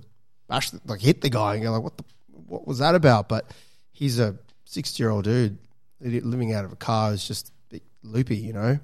bash, 0.48 0.70
the, 0.70 0.80
like, 0.84 1.00
hit 1.00 1.22
the 1.22 1.30
guy, 1.30 1.54
and 1.54 1.62
you're 1.62 1.72
like, 1.72 1.82
what 1.82 1.96
the, 1.96 2.04
what 2.46 2.66
was 2.66 2.78
that 2.80 2.94
about? 2.94 3.28
But 3.30 3.50
he's 3.92 4.18
a 4.20 4.36
sixty 4.64 5.02
year 5.02 5.10
old 5.10 5.24
dude 5.24 5.58
living 6.00 6.52
out 6.52 6.66
of 6.66 6.72
a 6.72 6.76
car 6.76 7.12
is 7.14 7.26
just 7.26 7.48
a 7.48 7.52
bit 7.74 7.82
loopy, 8.02 8.36
you 8.36 8.52
know. 8.52 8.78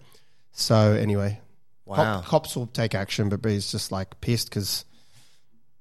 So 0.53 0.93
anyway, 0.95 1.39
cop- 1.87 1.99
Wow. 1.99 2.21
cops 2.23 2.57
will 2.57 2.67
take 2.69 2.95
action, 2.95 3.29
but 3.29 3.43
B's 3.43 3.71
just 3.71 3.93
like 3.93 4.19
pissed 4.23 4.49
because 4.49 4.87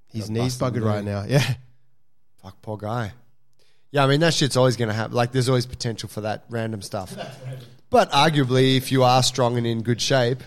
his 0.08 0.26
Got 0.26 0.30
knees 0.34 0.58
buggered 0.58 0.84
right 0.84 1.04
now. 1.06 1.24
Yeah. 1.28 1.54
Fuck, 2.44 2.62
poor 2.62 2.78
guy. 2.78 3.14
Yeah, 3.92 4.04
I 4.04 4.08
mean 4.08 4.20
that 4.20 4.34
shit's 4.34 4.58
always 4.58 4.78
going 4.78 4.90
to 4.90 4.94
happen. 4.94 5.16
Like, 5.16 5.32
there's 5.32 5.50
always 5.50 5.66
potential 5.66 6.10
for 6.10 6.22
that 6.22 6.46
random 6.50 6.82
stuff. 6.82 7.16
But 7.90 8.12
arguably, 8.12 8.78
if 8.78 8.92
you 8.92 9.04
are 9.04 9.24
strong 9.24 9.58
and 9.58 9.66
in 9.66 9.82
good 9.82 10.00
shape, 10.00 10.44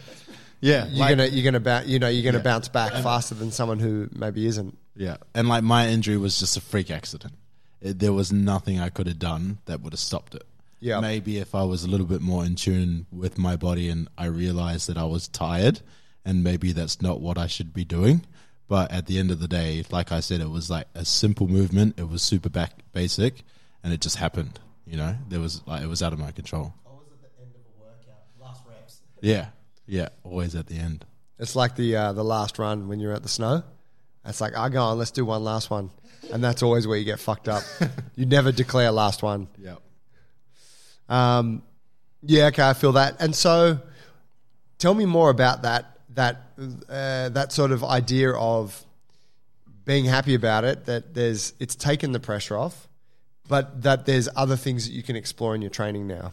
yeah. 0.61 0.86
you're 0.86 1.09
gonna 1.09 1.26
you're 1.26 1.45
gonna 1.45 1.59
bounce. 1.59 1.88
You 1.88 1.99
know, 1.99 2.09
you're 2.09 2.30
gonna 2.30 2.43
bounce 2.43 2.68
back 2.68 2.93
faster 2.93 3.34
than 3.34 3.51
someone 3.51 3.80
who 3.80 4.09
maybe 4.12 4.47
isn't. 4.47 4.78
Yeah, 4.95 5.16
and 5.34 5.49
like 5.49 5.64
my 5.64 5.88
injury 5.88 6.16
was 6.16 6.38
just 6.38 6.57
a 6.57 6.61
freak 6.61 6.90
accident. 6.90 7.34
It, 7.80 7.99
there 7.99 8.12
was 8.12 8.32
nothing 8.32 8.78
I 8.78 8.90
could 8.90 9.09
have 9.09 9.18
done 9.18 9.59
that 9.64 9.80
would 9.80 9.93
have 9.93 10.01
stopped 10.01 10.36
it. 10.36 10.45
Yeah. 10.78 10.99
maybe 10.99 11.38
if 11.38 11.55
I 11.55 11.62
was 11.62 11.84
a 11.84 11.88
little 11.88 12.07
bit 12.07 12.20
more 12.20 12.45
in 12.45 12.57
tune 12.57 13.07
with 13.12 13.38
my 13.38 13.55
body 13.55 13.88
and 13.88 14.09
I 14.18 14.24
realized 14.24 14.88
that 14.88 14.99
I 14.99 15.05
was 15.05 15.28
tired, 15.28 15.80
and 16.24 16.43
maybe 16.43 16.72
that's 16.72 17.01
not 17.01 17.20
what 17.20 17.38
I 17.38 17.47
should 17.47 17.72
be 17.72 17.84
doing. 17.84 18.24
But 18.69 18.91
at 18.91 19.07
the 19.07 19.19
end 19.19 19.31
of 19.31 19.41
the 19.41 19.49
day, 19.49 19.85
like 19.91 20.13
I 20.13 20.21
said, 20.21 20.41
it 20.41 20.51
was 20.51 20.71
like 20.71 20.87
a 20.95 21.05
simple 21.05 21.47
movement. 21.47 21.99
It 21.99 22.09
was 22.09 22.23
super 22.23 22.49
back 22.49 22.73
basic, 22.93 23.43
and 23.83 23.93
it 23.93 24.01
just 24.01 24.17
happened. 24.17 24.59
You 24.87 24.97
know, 24.97 25.17
there 25.29 25.41
was 25.41 25.63
like 25.67 25.83
it 25.83 25.89
was 25.89 26.03
out 26.03 26.13
of 26.13 26.19
my 26.19 26.31
control. 26.31 26.75
Always 26.87 27.09
at 27.13 27.37
the 27.37 27.43
end 27.43 27.53
of 27.55 27.61
a 27.61 27.85
workout, 27.85 28.23
last 28.41 28.63
reps. 28.69 29.01
Yeah, 29.21 29.49
yeah, 29.87 30.09
always 30.25 30.55
at 30.55 30.67
the 30.67 30.77
end. 30.77 31.05
It's 31.39 31.55
like 31.55 31.77
the 31.77 31.97
uh, 31.97 32.13
the 32.13 32.25
last 32.25 32.59
run 32.59 32.89
when 32.89 33.01
you're 33.01 33.13
at 33.13 33.23
the 33.23 33.29
snow. 33.29 33.63
It's 34.25 34.41
like, 34.41 34.57
I 34.57 34.69
go 34.69 34.83
on, 34.83 34.99
let's 34.99 35.11
do 35.11 35.25
one 35.25 35.43
last 35.43 35.71
one, 35.71 35.91
and 36.33 36.43
that's 36.43 36.63
always 36.63 36.87
where 36.87 36.97
you 36.97 37.05
get 37.05 37.19
fucked 37.19 37.49
up. 37.49 37.65
you 38.17 38.25
never 38.25 38.53
declare 38.53 38.91
last 38.93 39.23
one. 39.23 39.49
Yeah. 39.59 39.77
Um, 41.09 41.63
yeah, 42.23 42.47
okay, 42.47 42.63
I 42.63 42.75
feel 42.75 42.93
that. 42.93 43.17
And 43.21 43.35
so, 43.35 43.81
tell 44.79 44.95
me 44.95 45.07
more 45.07 45.31
about 45.31 45.63
that 45.63 45.91
that 46.15 46.53
uh, 46.89 47.29
that 47.31 47.53
sort 47.53 47.73
of 47.73 47.83
idea 47.85 48.33
of 48.33 48.85
being 49.85 50.05
happy 50.05 50.35
about 50.35 50.65
it. 50.65 50.87
That 50.87 51.15
there's 51.15 51.53
it's 51.59 51.75
taken 51.75 52.13
the 52.13 52.21
pressure 52.21 52.57
off, 52.57 52.89
but 53.49 53.83
that 53.83 54.07
there's 54.07 54.29
other 54.37 54.57
things 54.57 54.87
that 54.87 54.93
you 54.93 55.03
can 55.03 55.17
explore 55.17 55.55
in 55.55 55.63
your 55.63 55.71
training 55.71 56.07
now. 56.07 56.33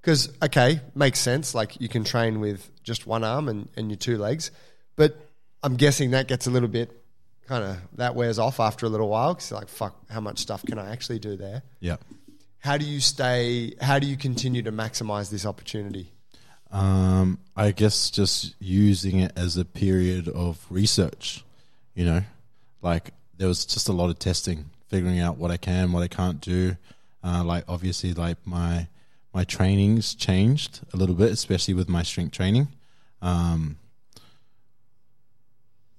Because 0.00 0.30
okay, 0.42 0.80
makes 0.94 1.18
sense. 1.18 1.54
Like 1.54 1.80
you 1.80 1.88
can 1.88 2.04
train 2.04 2.40
with 2.40 2.70
just 2.82 3.06
one 3.06 3.24
arm 3.24 3.48
and, 3.48 3.68
and 3.76 3.90
your 3.90 3.96
two 3.96 4.18
legs, 4.18 4.50
but 4.96 5.16
I'm 5.62 5.76
guessing 5.76 6.10
that 6.10 6.28
gets 6.28 6.46
a 6.46 6.50
little 6.50 6.68
bit 6.68 6.90
kind 7.46 7.64
of 7.64 7.78
that 7.96 8.14
wears 8.14 8.38
off 8.38 8.60
after 8.60 8.86
a 8.86 8.88
little 8.88 9.08
while. 9.08 9.34
Because 9.34 9.52
like, 9.52 9.68
fuck, 9.68 9.96
how 10.10 10.20
much 10.20 10.38
stuff 10.38 10.62
can 10.64 10.78
I 10.78 10.92
actually 10.92 11.18
do 11.18 11.36
there? 11.36 11.62
Yeah. 11.80 11.96
how 12.58 12.76
do 12.76 12.84
you 12.84 13.00
stay? 13.00 13.74
How 13.80 13.98
do 13.98 14.06
you 14.06 14.16
continue 14.16 14.62
to 14.62 14.72
maximize 14.72 15.30
this 15.30 15.44
opportunity? 15.46 16.12
Um, 16.74 17.38
I 17.56 17.70
guess 17.70 18.10
just 18.10 18.56
using 18.58 19.20
it 19.20 19.30
as 19.36 19.56
a 19.56 19.64
period 19.64 20.28
of 20.28 20.66
research, 20.68 21.44
you 21.94 22.04
know, 22.04 22.22
like 22.82 23.12
there 23.36 23.46
was 23.46 23.64
just 23.64 23.88
a 23.88 23.92
lot 23.92 24.10
of 24.10 24.18
testing, 24.18 24.70
figuring 24.88 25.20
out 25.20 25.38
what 25.38 25.52
I 25.52 25.56
can, 25.56 25.92
what 25.92 26.02
I 26.02 26.08
can't 26.08 26.40
do. 26.40 26.76
Uh, 27.22 27.44
like 27.44 27.62
obviously, 27.68 28.12
like 28.12 28.38
my 28.44 28.88
my 29.32 29.44
trainings 29.44 30.16
changed 30.16 30.80
a 30.92 30.96
little 30.96 31.14
bit, 31.14 31.30
especially 31.30 31.74
with 31.74 31.88
my 31.88 32.02
strength 32.02 32.32
training. 32.32 32.66
Um, 33.22 33.76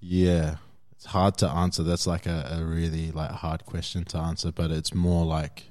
yeah, 0.01 0.57
it's 0.91 1.05
hard 1.05 1.38
to 1.38 1.47
answer. 1.47 1.84
That's 1.84 2.05
like 2.05 2.26
a, 2.26 2.57
a 2.59 2.65
really 2.65 3.11
like 3.11 3.32
hard 3.32 3.65
question 3.65 4.03
to 4.05 4.17
answer, 4.17 4.51
but 4.51 4.71
it's 4.71 4.93
more 4.93 5.26
like, 5.26 5.63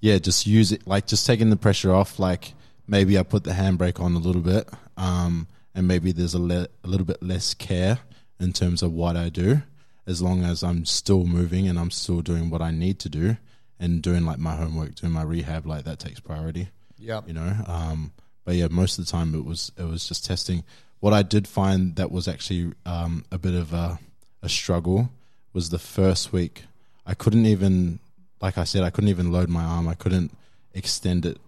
yeah, 0.00 0.16
just 0.16 0.46
use 0.46 0.72
it, 0.72 0.86
like 0.86 1.06
just 1.06 1.26
taking 1.26 1.50
the 1.50 1.56
pressure 1.56 1.94
off, 1.94 2.18
like 2.18 2.54
maybe 2.88 3.18
I 3.18 3.22
put 3.22 3.44
the 3.44 3.52
handbrake 3.52 4.00
on 4.00 4.14
a 4.14 4.18
little 4.18 4.40
bit, 4.42 4.68
um, 4.96 5.46
and 5.74 5.86
maybe 5.86 6.10
there's 6.10 6.34
a, 6.34 6.40
le- 6.40 6.68
a 6.82 6.88
little 6.88 7.06
bit 7.06 7.22
less 7.22 7.54
care 7.54 7.98
in 8.40 8.52
terms 8.52 8.82
of 8.82 8.92
what 8.92 9.16
I 9.16 9.28
do, 9.28 9.62
as 10.06 10.22
long 10.22 10.42
as 10.42 10.64
I'm 10.64 10.84
still 10.84 11.24
moving 11.24 11.68
and 11.68 11.78
I'm 11.78 11.90
still 11.90 12.22
doing 12.22 12.50
what 12.50 12.62
I 12.62 12.70
need 12.70 12.98
to 13.00 13.08
do 13.08 13.36
and 13.78 14.02
doing 14.02 14.24
like 14.24 14.38
my 14.38 14.56
homework, 14.56 14.96
doing 14.96 15.12
my 15.12 15.22
rehab, 15.22 15.66
like 15.66 15.84
that 15.84 15.98
takes 15.98 16.18
priority. 16.18 16.70
Yeah, 16.98 17.20
You 17.26 17.34
know, 17.34 17.54
um, 17.66 18.12
but 18.44 18.56
yeah, 18.56 18.66
most 18.68 18.98
of 18.98 19.04
the 19.04 19.10
time 19.10 19.34
it 19.34 19.44
was 19.44 19.70
it 19.78 19.84
was 19.84 20.08
just 20.08 20.24
testing. 20.24 20.64
What 20.98 21.12
I 21.12 21.22
did 21.22 21.46
find 21.46 21.94
that 21.94 22.10
was 22.10 22.26
actually 22.26 22.72
um, 22.84 23.24
a 23.30 23.38
bit 23.38 23.54
of 23.54 23.72
a, 23.72 24.00
a 24.42 24.48
struggle 24.48 25.10
was 25.52 25.70
the 25.70 25.78
first 25.78 26.32
week. 26.32 26.64
I 27.06 27.14
couldn't 27.14 27.46
even, 27.46 28.00
like 28.40 28.58
I 28.58 28.64
said, 28.64 28.82
I 28.82 28.90
couldn't 28.90 29.10
even 29.10 29.30
load 29.30 29.48
my 29.48 29.62
arm. 29.62 29.86
I 29.86 29.94
couldn't 29.94 30.32
extend 30.74 31.24
it. 31.24 31.38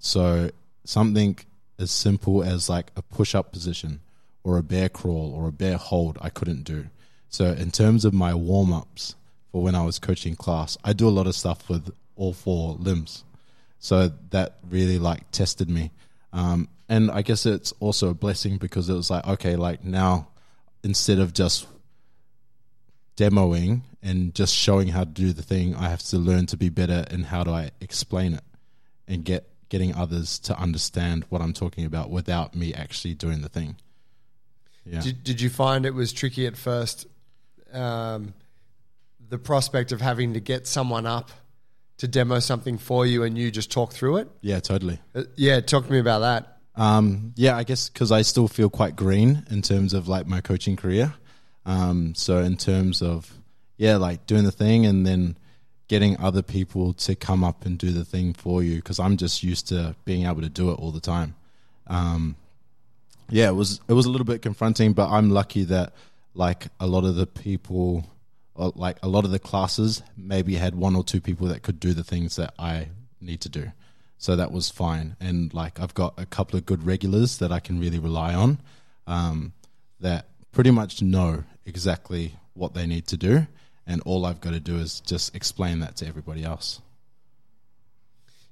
So 0.00 0.50
something 0.88 1.38
as 1.78 1.90
simple 1.90 2.42
as 2.42 2.70
like 2.70 2.90
a 2.96 3.02
push 3.02 3.34
up 3.34 3.52
position 3.52 4.00
or 4.42 4.56
a 4.56 4.62
bear 4.62 4.88
crawl 4.88 5.34
or 5.34 5.46
a 5.46 5.52
bear 5.52 5.76
hold, 5.76 6.16
I 6.22 6.30
couldn't 6.30 6.64
do. 6.64 6.86
So 7.28 7.52
in 7.52 7.70
terms 7.70 8.06
of 8.06 8.14
my 8.14 8.34
warm 8.34 8.72
ups 8.72 9.14
for 9.52 9.62
when 9.62 9.74
I 9.74 9.84
was 9.84 9.98
coaching 9.98 10.34
class, 10.34 10.78
I 10.82 10.94
do 10.94 11.06
a 11.06 11.10
lot 11.10 11.26
of 11.26 11.34
stuff 11.34 11.68
with 11.68 11.90
all 12.16 12.32
four 12.32 12.74
limbs. 12.76 13.24
So 13.78 14.10
that 14.30 14.58
really 14.68 14.98
like 14.98 15.30
tested 15.30 15.68
me. 15.68 15.90
Um, 16.32 16.68
and 16.88 17.10
I 17.10 17.20
guess 17.20 17.44
it's 17.44 17.72
also 17.80 18.08
a 18.08 18.14
blessing 18.14 18.56
because 18.56 18.88
it 18.88 18.94
was 18.94 19.10
like, 19.10 19.26
okay, 19.26 19.56
like 19.56 19.84
now 19.84 20.28
instead 20.82 21.18
of 21.18 21.34
just 21.34 21.66
demoing 23.18 23.82
and 24.02 24.34
just 24.34 24.54
showing 24.54 24.88
how 24.88 25.00
to 25.00 25.10
do 25.10 25.34
the 25.34 25.42
thing, 25.42 25.74
I 25.74 25.90
have 25.90 26.02
to 26.04 26.16
learn 26.16 26.46
to 26.46 26.56
be 26.56 26.70
better 26.70 27.04
in 27.10 27.24
how 27.24 27.44
do 27.44 27.50
I 27.50 27.72
explain 27.78 28.32
it 28.32 28.44
and 29.06 29.22
get 29.22 29.47
getting 29.68 29.94
others 29.94 30.38
to 30.40 30.58
understand 30.58 31.24
what 31.28 31.42
I'm 31.42 31.52
talking 31.52 31.84
about 31.84 32.10
without 32.10 32.54
me 32.54 32.72
actually 32.74 33.14
doing 33.14 33.42
the 33.42 33.48
thing. 33.48 33.76
Yeah. 34.84 35.00
Did, 35.00 35.24
did 35.24 35.40
you 35.40 35.50
find 35.50 35.84
it 35.84 35.94
was 35.94 36.12
tricky 36.12 36.46
at 36.46 36.56
first? 36.56 37.06
Um, 37.72 38.34
the 39.28 39.38
prospect 39.38 39.92
of 39.92 40.00
having 40.00 40.34
to 40.34 40.40
get 40.40 40.66
someone 40.66 41.06
up 41.06 41.30
to 41.98 42.08
demo 42.08 42.38
something 42.38 42.78
for 42.78 43.04
you 43.04 43.24
and 43.24 43.36
you 43.36 43.50
just 43.50 43.70
talk 43.70 43.92
through 43.92 44.18
it? 44.18 44.28
yeah, 44.40 44.60
totally. 44.60 44.98
Uh, 45.14 45.24
yeah, 45.36 45.60
talk 45.60 45.86
to 45.86 45.92
me 45.92 45.98
about 45.98 46.20
that. 46.20 46.58
Um, 46.76 47.32
yeah, 47.34 47.56
I 47.56 47.64
guess 47.64 47.88
because 47.88 48.12
I 48.12 48.22
still 48.22 48.46
feel 48.46 48.70
quite 48.70 48.94
green 48.94 49.44
in 49.50 49.62
terms 49.62 49.94
of 49.94 50.06
like 50.06 50.26
my 50.26 50.40
coaching 50.40 50.76
career. 50.76 51.12
Um, 51.66 52.14
so 52.14 52.38
in 52.38 52.56
terms 52.56 53.02
of 53.02 53.30
yeah, 53.76 53.96
like 53.96 54.26
doing 54.26 54.44
the 54.44 54.52
thing 54.52 54.86
and 54.86 55.04
then 55.04 55.36
getting 55.88 56.18
other 56.20 56.42
people 56.42 56.92
to 56.92 57.14
come 57.14 57.42
up 57.42 57.64
and 57.64 57.78
do 57.78 57.90
the 57.90 58.04
thing 58.04 58.34
for 58.34 58.62
you 58.62 58.76
because 58.76 59.00
I'm 59.00 59.16
just 59.16 59.42
used 59.42 59.68
to 59.68 59.96
being 60.04 60.26
able 60.26 60.42
to 60.42 60.48
do 60.48 60.70
it 60.70 60.74
all 60.74 60.92
the 60.92 61.00
time. 61.00 61.34
Um, 61.86 62.36
yeah, 63.30 63.48
it 63.48 63.54
was 63.54 63.80
it 63.88 63.94
was 63.94 64.06
a 64.06 64.10
little 64.10 64.26
bit 64.26 64.42
confronting, 64.42 64.92
but 64.92 65.10
I'm 65.10 65.30
lucky 65.30 65.64
that 65.64 65.94
like 66.34 66.68
a 66.78 66.86
lot 66.86 67.04
of 67.04 67.16
the 67.16 67.26
people, 67.26 68.06
or 68.54 68.72
like 68.74 68.98
a 69.02 69.08
lot 69.08 69.24
of 69.24 69.30
the 69.30 69.38
classes, 69.38 70.02
maybe 70.16 70.54
had 70.54 70.74
one 70.74 70.94
or 70.94 71.02
two 71.02 71.20
people 71.20 71.46
that 71.48 71.62
could 71.62 71.80
do 71.80 71.92
the 71.92 72.04
things 72.04 72.36
that 72.36 72.54
I 72.58 72.88
need 73.20 73.40
to 73.42 73.48
do. 73.48 73.72
So 74.18 74.36
that 74.36 74.52
was 74.52 74.70
fine, 74.70 75.16
and 75.20 75.52
like 75.54 75.78
I've 75.80 75.94
got 75.94 76.14
a 76.16 76.26
couple 76.26 76.58
of 76.58 76.66
good 76.66 76.84
regulars 76.84 77.38
that 77.38 77.52
I 77.52 77.60
can 77.60 77.78
really 77.78 77.98
rely 77.98 78.34
on, 78.34 78.58
um, 79.06 79.52
that 80.00 80.28
pretty 80.52 80.70
much 80.70 81.02
know 81.02 81.44
exactly 81.64 82.34
what 82.54 82.74
they 82.74 82.86
need 82.86 83.06
to 83.08 83.16
do, 83.16 83.46
and 83.88 84.02
all 84.04 84.26
I've 84.26 84.40
got 84.40 84.50
to 84.50 84.60
do 84.60 84.76
is 84.76 85.00
just 85.00 85.34
explain 85.34 85.80
that 85.80 85.96
to 85.96 86.06
everybody 86.06 86.44
else. 86.44 86.80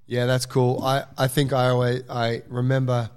Yeah, 0.07 0.26
that's 0.26 0.47
cool. 0.47 0.82
I, 0.82 1.05
I 1.18 1.28
think 1.28 1.53
I 1.53 1.68
always 1.68 2.03
I 2.09 2.43
remember 2.49 3.11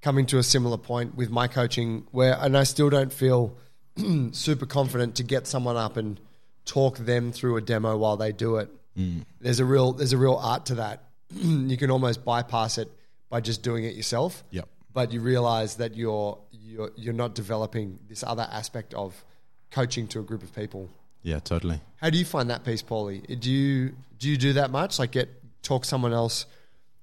coming 0.00 0.26
to 0.26 0.38
a 0.38 0.42
similar 0.42 0.76
point 0.78 1.16
with 1.16 1.30
my 1.30 1.48
coaching 1.48 2.06
where 2.12 2.36
and 2.40 2.56
I 2.56 2.62
still 2.64 2.90
don't 2.90 3.12
feel 3.12 3.56
super 4.32 4.66
confident 4.66 5.16
to 5.16 5.22
get 5.22 5.46
someone 5.46 5.76
up 5.76 5.96
and 5.96 6.20
talk 6.64 6.98
them 6.98 7.32
through 7.32 7.56
a 7.56 7.60
demo 7.60 7.96
while 7.96 8.16
they 8.16 8.32
do 8.32 8.56
it. 8.56 8.70
Mm. 8.96 9.24
There's 9.40 9.58
a 9.58 9.64
real 9.64 9.92
there's 9.92 10.12
a 10.12 10.18
real 10.18 10.36
art 10.36 10.66
to 10.66 10.76
that. 10.76 11.04
you 11.30 11.76
can 11.76 11.90
almost 11.90 12.24
bypass 12.24 12.78
it 12.78 12.90
by 13.30 13.40
just 13.40 13.62
doing 13.62 13.84
it 13.84 13.94
yourself. 13.94 14.44
Yep. 14.50 14.68
But 14.92 15.12
you 15.12 15.20
realize 15.20 15.76
that 15.76 15.96
you're 15.96 16.38
you're 16.52 16.92
you're 16.94 17.14
not 17.14 17.34
developing 17.34 17.98
this 18.08 18.22
other 18.22 18.46
aspect 18.50 18.92
of 18.94 19.24
coaching 19.70 20.06
to 20.08 20.20
a 20.20 20.22
group 20.22 20.42
of 20.42 20.54
people. 20.54 20.90
Yeah, 21.22 21.38
totally. 21.38 21.80
How 21.96 22.10
do 22.10 22.18
you 22.18 22.24
find 22.24 22.50
that 22.50 22.64
piece, 22.64 22.82
Paulie? 22.82 23.40
Do 23.40 23.50
you 23.50 23.94
do 24.18 24.28
you 24.28 24.36
do 24.36 24.54
that 24.54 24.70
much? 24.70 24.98
Like 24.98 25.12
get 25.12 25.30
talk 25.62 25.84
someone 25.84 26.12
else 26.12 26.46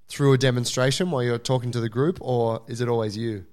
through 0.08 0.32
a 0.32 0.38
demonstration 0.38 1.10
while 1.10 1.22
you're 1.22 1.38
talking 1.38 1.70
to 1.70 1.80
the 1.80 1.88
group, 1.88 2.18
or 2.20 2.62
is 2.66 2.80
it 2.80 2.88
always 2.88 3.16
you? 3.16 3.46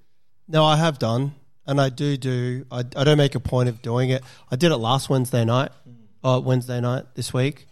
No, 0.47 0.65
I 0.65 0.75
have 0.75 0.99
done, 0.99 1.35
and 1.65 1.79
I 1.79 1.89
do 1.89 2.17
do. 2.17 2.65
I, 2.71 2.79
I 2.79 3.03
don't 3.03 3.17
make 3.17 3.35
a 3.35 3.39
point 3.39 3.69
of 3.69 3.81
doing 3.81 4.09
it. 4.09 4.23
I 4.51 4.55
did 4.55 4.71
it 4.71 4.77
last 4.77 5.09
Wednesday 5.09 5.45
night, 5.45 5.71
uh, 6.23 6.41
Wednesday 6.43 6.81
night 6.81 7.05
this 7.15 7.33
week, 7.33 7.67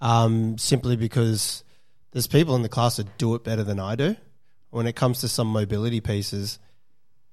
um, 0.00 0.58
simply 0.58 0.96
because 0.96 1.64
there's 2.12 2.26
people 2.26 2.54
in 2.56 2.62
the 2.62 2.68
class 2.68 2.96
that 2.96 3.18
do 3.18 3.34
it 3.34 3.44
better 3.44 3.62
than 3.62 3.80
I 3.80 3.94
do. 3.94 4.16
When 4.70 4.86
it 4.86 4.96
comes 4.96 5.20
to 5.20 5.28
some 5.28 5.46
mobility 5.46 6.00
pieces, 6.00 6.58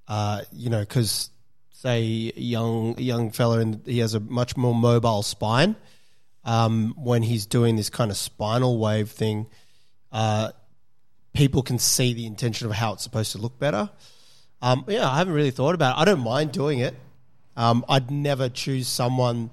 uh, 0.07 0.41
you 0.53 0.69
know, 0.69 0.79
because 0.79 1.29
say 1.83 2.31
a 2.33 2.39
young 2.39 2.97
young 2.97 3.29
fella 3.29 3.59
and 3.59 3.81
he 3.85 3.99
has 3.99 4.13
a 4.13 4.19
much 4.21 4.55
more 4.55 4.73
mobile 4.73 5.21
spine. 5.21 5.75
Um, 6.45 6.93
when 6.97 7.23
he's 7.23 7.45
doing 7.45 7.75
this 7.75 7.89
kind 7.89 8.09
of 8.09 8.17
spinal 8.17 8.77
wave 8.77 9.09
thing, 9.09 9.47
uh, 10.11 10.51
people 11.33 11.61
can 11.61 11.79
see 11.79 12.13
the 12.13 12.25
intention 12.25 12.67
of 12.67 12.73
how 12.73 12.93
it's 12.93 13.03
supposed 13.03 13.33
to 13.33 13.37
look 13.37 13.59
better. 13.59 13.89
Um, 14.61 14.85
yeah, 14.87 15.09
I 15.09 15.17
haven't 15.17 15.33
really 15.33 15.51
thought 15.51 15.75
about 15.75 15.97
it. 15.97 16.01
I 16.01 16.05
don't 16.05 16.21
mind 16.21 16.51
doing 16.53 16.79
it. 16.79 16.95
Um, 17.57 17.85
I'd 17.89 18.09
never 18.11 18.49
choose 18.49 18.87
someone 18.87 19.49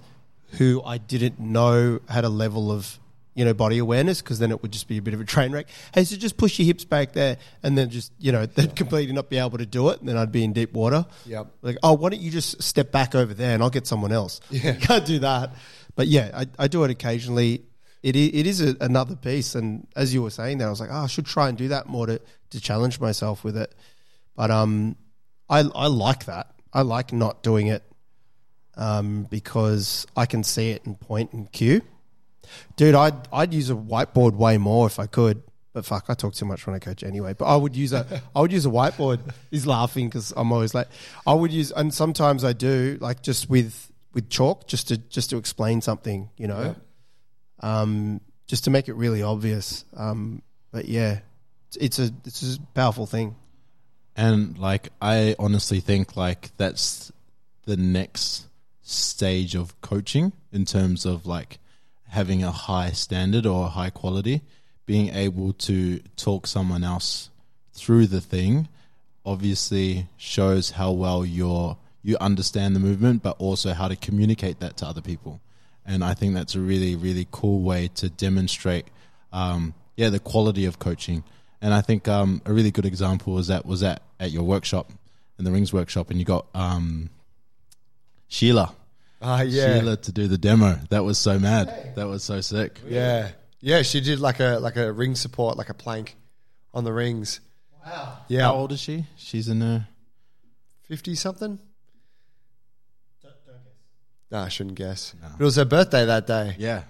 who 0.59 0.83
I 0.85 0.99
didn't 0.99 1.39
know 1.41 2.01
had 2.09 2.24
a 2.24 2.28
level 2.28 2.70
of 2.70 2.99
you 3.41 3.47
know 3.47 3.55
body 3.55 3.78
awareness 3.78 4.20
because 4.20 4.38
then 4.38 4.51
it 4.51 4.61
would 4.61 4.70
just 4.70 4.86
be 4.86 4.99
a 4.99 5.03
bit 5.03 5.14
of 5.14 5.20
a 5.22 5.24
train 5.24 5.51
wreck. 5.51 5.66
Hey, 5.95 6.05
so 6.05 6.14
just 6.14 6.36
push 6.36 6.59
your 6.59 6.66
hips 6.66 6.84
back 6.84 7.14
there, 7.14 7.38
and 7.62 7.76
then 7.76 7.88
just 7.88 8.12
you 8.18 8.32
know 8.32 8.45
they'd 8.55 8.76
completely 8.76 9.14
not 9.14 9.30
be 9.30 9.38
able 9.38 9.57
to 9.57 9.64
do 9.64 9.88
it, 9.88 9.99
and 9.99 10.07
then 10.07 10.18
I'd 10.18 10.30
be 10.30 10.45
in 10.45 10.53
deep 10.53 10.74
water. 10.74 11.07
Yep. 11.24 11.47
Like, 11.62 11.78
oh, 11.82 11.95
why 11.95 12.11
don't 12.11 12.20
you 12.20 12.30
just 12.30 12.62
step 12.62 12.93
back 12.93 13.14
over 13.14 13.32
there, 13.32 13.55
and 13.55 13.62
I'll 13.62 13.70
get 13.70 13.86
someone 13.86 14.12
else. 14.12 14.43
Yeah. 14.51 14.74
You 14.74 14.80
can't 14.80 15.07
do 15.07 15.20
that. 15.20 15.55
But 15.97 16.09
yeah, 16.09 16.30
I, 16.34 16.47
I 16.59 16.68
do 16.68 16.84
it 16.84 16.91
occasionally. 16.91 17.62
It 18.03 18.14
is, 18.14 18.30
it 18.34 18.47
is 18.47 18.61
a, 18.61 18.76
another 18.82 19.16
piece, 19.16 19.55
and 19.55 19.86
as 19.97 20.12
you 20.12 20.22
were 20.22 20.28
saying 20.28 20.59
there, 20.59 20.66
I 20.66 20.70
was 20.70 20.80
like, 20.80 20.91
oh, 20.93 21.05
I 21.05 21.07
should 21.07 21.24
try 21.24 21.49
and 21.49 21.57
do 21.57 21.68
that 21.68 21.86
more 21.86 22.07
to 22.07 22.20
to 22.51 22.61
challenge 22.61 23.01
myself 23.01 23.43
with 23.43 23.57
it. 23.57 23.74
But 24.36 24.51
um, 24.51 24.97
I 25.49 25.61
I 25.61 25.86
like 25.86 26.26
that. 26.26 26.53
I 26.74 26.82
like 26.82 27.11
not 27.14 27.43
doing 27.43 27.68
it 27.68 27.84
um, 28.76 29.26
because 29.30 30.07
I 30.14 30.26
can 30.26 30.45
see 30.45 30.72
it 30.72 30.84
and 30.84 31.01
point 31.01 31.32
and 31.32 31.51
cue. 31.51 31.80
Dude, 32.77 32.95
I'd 32.95 33.29
I'd 33.33 33.55
use 33.55 33.71
a 33.71 33.75
whiteboard 33.75 34.35
way 34.35 34.59
more 34.59 34.87
if 34.87 34.99
I 34.99 35.07
could. 35.07 35.43
But 35.73 35.85
fuck, 35.85 36.07
I 36.09 36.15
talk 36.15 36.35
too 36.35 36.47
much 36.47 36.67
when 36.67 36.75
I 36.75 36.81
coach 36.81 37.05
anyway. 37.05 37.33
But 37.33 37.45
I 37.45 37.57
would 37.57 37.77
use 37.77 37.93
a 37.93 38.23
I 38.35 38.41
would 38.41 38.53
use 38.53 38.67
a 38.67 38.71
whiteboard. 38.71 39.21
He's 39.51 39.67
laughing 39.67 40.09
because 40.09 40.33
I'm 40.37 40.53
always 40.53 40.75
like 40.75 40.89
I 41.27 41.35
would 41.35 41.53
use, 41.53 41.71
and 41.73 41.95
sometimes 41.95 42.45
I 42.45 42.53
do 42.53 42.99
like 43.01 43.23
just 43.23 43.49
with 43.49 43.91
with 44.13 44.29
chalk 44.29 44.67
just 44.67 44.89
to 44.89 44.97
just 44.97 45.31
to 45.31 45.37
explain 45.37 45.81
something, 45.81 46.31
you 46.37 46.49
know, 46.49 46.75
um, 47.61 48.21
just 48.47 48.65
to 48.65 48.71
make 48.71 48.89
it 48.89 48.95
really 48.95 49.23
obvious. 49.23 49.85
Um, 49.97 50.43
but 50.73 50.87
yeah, 50.87 51.21
it's, 51.69 51.77
it's 51.77 51.99
a 51.99 52.15
it's 52.25 52.57
a 52.57 52.61
powerful 52.75 53.07
thing. 53.07 53.37
And 54.17 54.59
like 54.59 54.89
I 55.01 55.37
honestly 55.39 55.81
think 55.81 56.17
like 56.17 56.51
that's 56.57 57.13
the 57.65 57.77
next 57.77 58.49
stage 58.83 59.55
of 59.55 59.81
coaching 59.81 60.33
in 60.51 60.65
terms 60.65 61.07
of 61.07 61.27
like 61.27 61.60
having 62.11 62.43
a 62.43 62.51
high 62.51 62.91
standard 62.91 63.47
or 63.47 63.67
a 63.67 63.69
high 63.69 63.91
quality, 63.91 64.43
being 64.87 65.15
able 65.15 65.53
to 65.53 66.01
talk 66.17 66.47
someone 66.47 66.85
else 66.85 67.31
through 67.73 68.07
the 68.07 68.21
thing 68.21 68.69
obviously 69.25 70.07
shows 70.17 70.73
how 70.73 70.91
well 70.91 71.25
you're 71.25 71.77
you 72.03 72.17
understand 72.21 72.75
the 72.75 72.81
movement 72.81 73.23
but 73.23 73.37
also 73.39 73.73
how 73.73 73.87
to 73.87 73.97
communicate 73.97 74.61
that 74.61 74.77
to 74.77 74.87
other 74.87 75.03
people. 75.03 75.41
and 75.85 76.03
I 76.05 76.15
think 76.15 76.35
that's 76.35 76.55
a 76.55 76.61
really 76.61 76.97
really 76.97 77.27
cool 77.31 77.61
way 77.63 77.89
to 77.97 78.09
demonstrate, 78.09 78.87
um, 79.33 79.75
yeah, 79.97 80.09
the 80.09 80.19
quality 80.19 80.65
of 80.67 80.79
coaching. 80.79 81.25
And 81.63 81.75
I 81.75 81.83
think 81.83 82.09
um, 82.09 82.41
a 82.47 82.53
really 82.53 82.71
good 82.71 82.87
example 82.87 83.35
was 83.35 83.49
that 83.49 83.67
was 83.67 83.83
at 83.83 84.03
at 84.19 84.31
your 84.31 84.45
workshop 84.45 84.91
in 85.39 85.45
the 85.45 85.53
rings 85.53 85.73
workshop, 85.73 86.11
and 86.11 86.19
you 86.19 86.25
got 86.25 86.47
um, 86.55 87.11
Sheila. 88.29 88.75
Ah, 89.23 89.43
yeah. 89.43 89.79
Sheila 89.79 89.97
to 89.99 90.12
do 90.12 90.29
the 90.29 90.39
demo. 90.39 90.79
That 90.91 91.05
was 91.05 91.18
so 91.18 91.39
mad. 91.39 91.93
That 91.97 92.09
was 92.09 92.25
so 92.25 92.41
sick. 92.41 92.81
Yeah, 92.87 93.31
yeah. 93.61 93.83
She 93.83 94.01
did 94.01 94.18
like 94.21 94.41
a 94.41 94.59
like 94.61 94.77
a 94.77 94.93
ring 94.93 95.14
support, 95.14 95.57
like 95.59 95.68
a 95.68 95.75
plank 95.75 96.16
on 96.73 96.85
the 96.85 96.93
rings. 96.93 97.41
Wow. 97.85 98.18
Yeah, 98.29 98.43
How 98.43 98.55
old 98.55 98.73
is 98.73 98.81
she? 98.81 99.07
She's 99.16 99.49
in 99.49 99.61
her. 99.61 99.87
fifty 100.85 101.14
something. 101.14 101.59
Don't, 103.23 103.35
don't 103.47 103.57
guess. 103.64 103.75
No, 104.31 104.39
I 104.41 104.49
shouldn't 104.49 104.77
guess. 104.77 105.14
No. 105.21 105.29
It 105.39 105.43
was 105.45 105.57
her 105.57 105.64
birthday 105.64 106.05
that 106.07 106.27
day. 106.27 106.55
Yeah. 106.59 106.83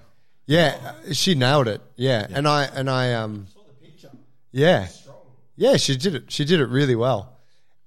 Yeah, 0.47 0.77
uh, 1.09 1.13
she 1.13 1.35
nailed 1.37 1.69
it. 1.69 1.81
Yeah. 1.97 2.27
and 2.31 2.47
I 2.49 2.65
and 2.65 2.91
I 2.91 3.15
um 3.15 3.47
Saw 3.55 3.61
the 3.67 3.87
picture. 3.87 4.11
yeah 4.53 4.87
Strong. 4.87 5.17
yeah 5.57 5.77
she 5.77 5.97
did 5.97 6.15
it. 6.15 6.31
She 6.33 6.45
did 6.45 6.61
it 6.61 6.67
really 6.67 6.97
well. 6.97 7.39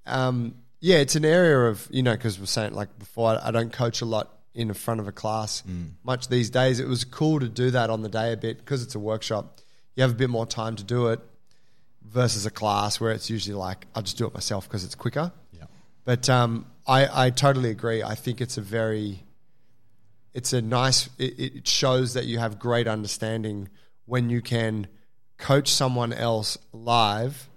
Um, 0.05 0.55
yeah, 0.83 0.97
it's 0.97 1.15
an 1.15 1.23
area 1.23 1.69
of 1.69 1.87
you 1.91 2.03
know 2.03 2.11
because 2.11 2.37
we're 2.37 2.45
saying 2.45 2.73
like 2.73 2.99
before 2.99 3.39
I, 3.41 3.51
don't 3.51 3.71
coach 3.71 4.01
a 4.01 4.05
lot 4.05 4.37
in 4.53 4.67
the 4.67 4.73
front 4.73 4.99
of 4.99 5.07
a 5.07 5.13
class 5.13 5.63
much 6.03 6.27
these 6.27 6.49
days. 6.49 6.81
It 6.81 6.89
was 6.89 7.05
cool 7.05 7.39
to 7.39 7.47
do 7.47 7.71
that 7.71 7.89
on 7.89 8.01
the 8.01 8.09
day 8.09 8.33
a 8.33 8.37
bit 8.37 8.57
because 8.57 8.83
it's 8.83 8.93
a 8.93 8.99
workshop. 8.99 9.61
You 9.95 10.03
have 10.03 10.11
a 10.11 10.15
bit 10.15 10.29
more 10.29 10.45
time 10.45 10.75
to 10.75 10.83
do 10.83 11.07
it 11.07 11.21
versus 12.03 12.45
a 12.45 12.51
class 12.51 12.99
where 12.99 13.13
it's 13.13 13.29
usually 13.29 13.55
like 13.55 13.87
I'll 13.95 14.03
just 14.03 14.17
do 14.17 14.27
it 14.27 14.33
myself 14.33 14.67
because 14.67 14.83
it's 14.83 14.93
quicker. 14.93 15.31
Yeah. 15.53 15.67
But 16.03 16.29
um, 16.29 16.65
I, 16.85 17.27
I 17.27 17.29
totally 17.29 17.69
agree. 17.69 18.03
I 18.03 18.15
think 18.15 18.41
it's 18.41 18.57
a 18.57 18.61
very, 18.61 19.23
it's 20.33 20.51
a 20.51 20.61
nice, 20.61 21.09
it, 21.17 21.39
it 21.39 21.67
shows 21.67 22.13
that 22.15 22.25
you 22.25 22.39
have 22.39 22.59
great 22.59 22.89
understanding 22.89 23.69
when 24.05 24.29
you 24.29 24.41
can 24.41 24.87
coach 25.37 25.69
someone 25.69 26.11
else 26.11 26.57
live 26.73 27.49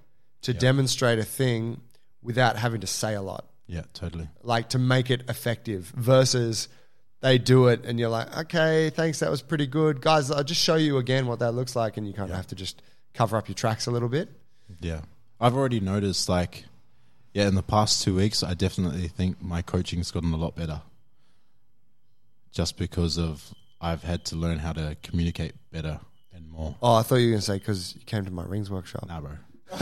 to 0.43 0.55
demonstrate 0.55 1.18
a 1.18 1.24
thing 1.24 1.81
without 2.27 2.57
having 2.57 2.81
to 2.83 2.87
say 2.87 3.14
a 3.14 3.22
lot, 3.22 3.47
Yeah. 3.66 3.83
Totally. 3.95 4.29
like 4.43 4.68
to 4.70 4.79
make 4.79 5.11
it 5.11 5.22
effective 5.29 5.93
versus 5.97 6.68
they 7.20 7.39
do 7.39 7.68
it 7.68 7.85
and 7.87 7.99
you're 7.99 8.11
like, 8.11 8.37
okay, 8.37 8.91
thanks, 8.91 9.20
that 9.20 9.31
was 9.31 9.41
pretty 9.41 9.66
good. 9.66 10.01
Guys, 10.03 10.31
I'll 10.31 10.45
just 10.45 10.61
show 10.62 10.74
you 10.77 10.99
again 10.99 11.27
what 11.27 11.39
that 11.39 11.53
looks 11.53 11.74
like. 11.74 11.97
And 11.97 12.07
you 12.07 12.12
kind 12.12 12.29
of 12.31 12.37
have 12.37 12.47
to 12.49 12.55
just 12.55 12.83
cover 13.14 13.37
up 13.39 13.49
your 13.49 13.55
tracks 13.55 13.87
a 13.87 13.91
little 13.91 14.09
bit. 14.11 14.29
Yeah. 14.81 15.01
I've 15.41 15.55
already 15.57 15.81
noticed, 15.81 16.29
like, 16.29 16.64
yeah, 17.33 17.47
in 17.49 17.55
the 17.55 17.62
past 17.62 18.03
two 18.03 18.14
weeks, 18.16 18.43
I 18.43 18.55
definitely 18.55 19.09
think 19.09 19.41
my 19.43 19.62
coaching's 19.62 20.11
gotten 20.11 20.33
a 20.33 20.37
lot 20.37 20.55
better. 20.57 20.83
Just 22.53 22.79
because 22.79 23.18
of 23.18 23.53
I've 23.81 24.03
had 24.03 24.24
to 24.27 24.37
learn 24.37 24.59
how 24.59 24.72
to 24.72 24.97
communicate 25.03 25.53
better 25.70 26.01
and 26.35 26.49
more. 26.51 26.74
Oh, 26.83 26.95
I 26.95 27.03
thought 27.03 27.16
you 27.16 27.27
were 27.27 27.33
going 27.33 27.41
to 27.41 27.47
say 27.47 27.59
because 27.59 27.95
you 27.95 28.01
came 28.07 28.24
to 28.24 28.31
my 28.31 28.45
rings 28.45 28.70
workshop. 28.70 29.07
Nah, 29.09 29.20
bro. 29.20 29.33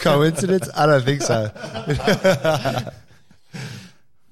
Coincidence? 0.00 0.68
I 0.76 0.86
don't 0.86 1.04
think 1.04 1.22
so. 1.22 2.90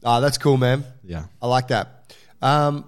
Ah, 0.05 0.19
that's 0.19 0.37
cool, 0.37 0.57
man. 0.57 0.83
Yeah. 1.05 1.27
I 1.41 1.47
like 1.47 1.69
that. 1.69 2.13
Um, 2.41 2.87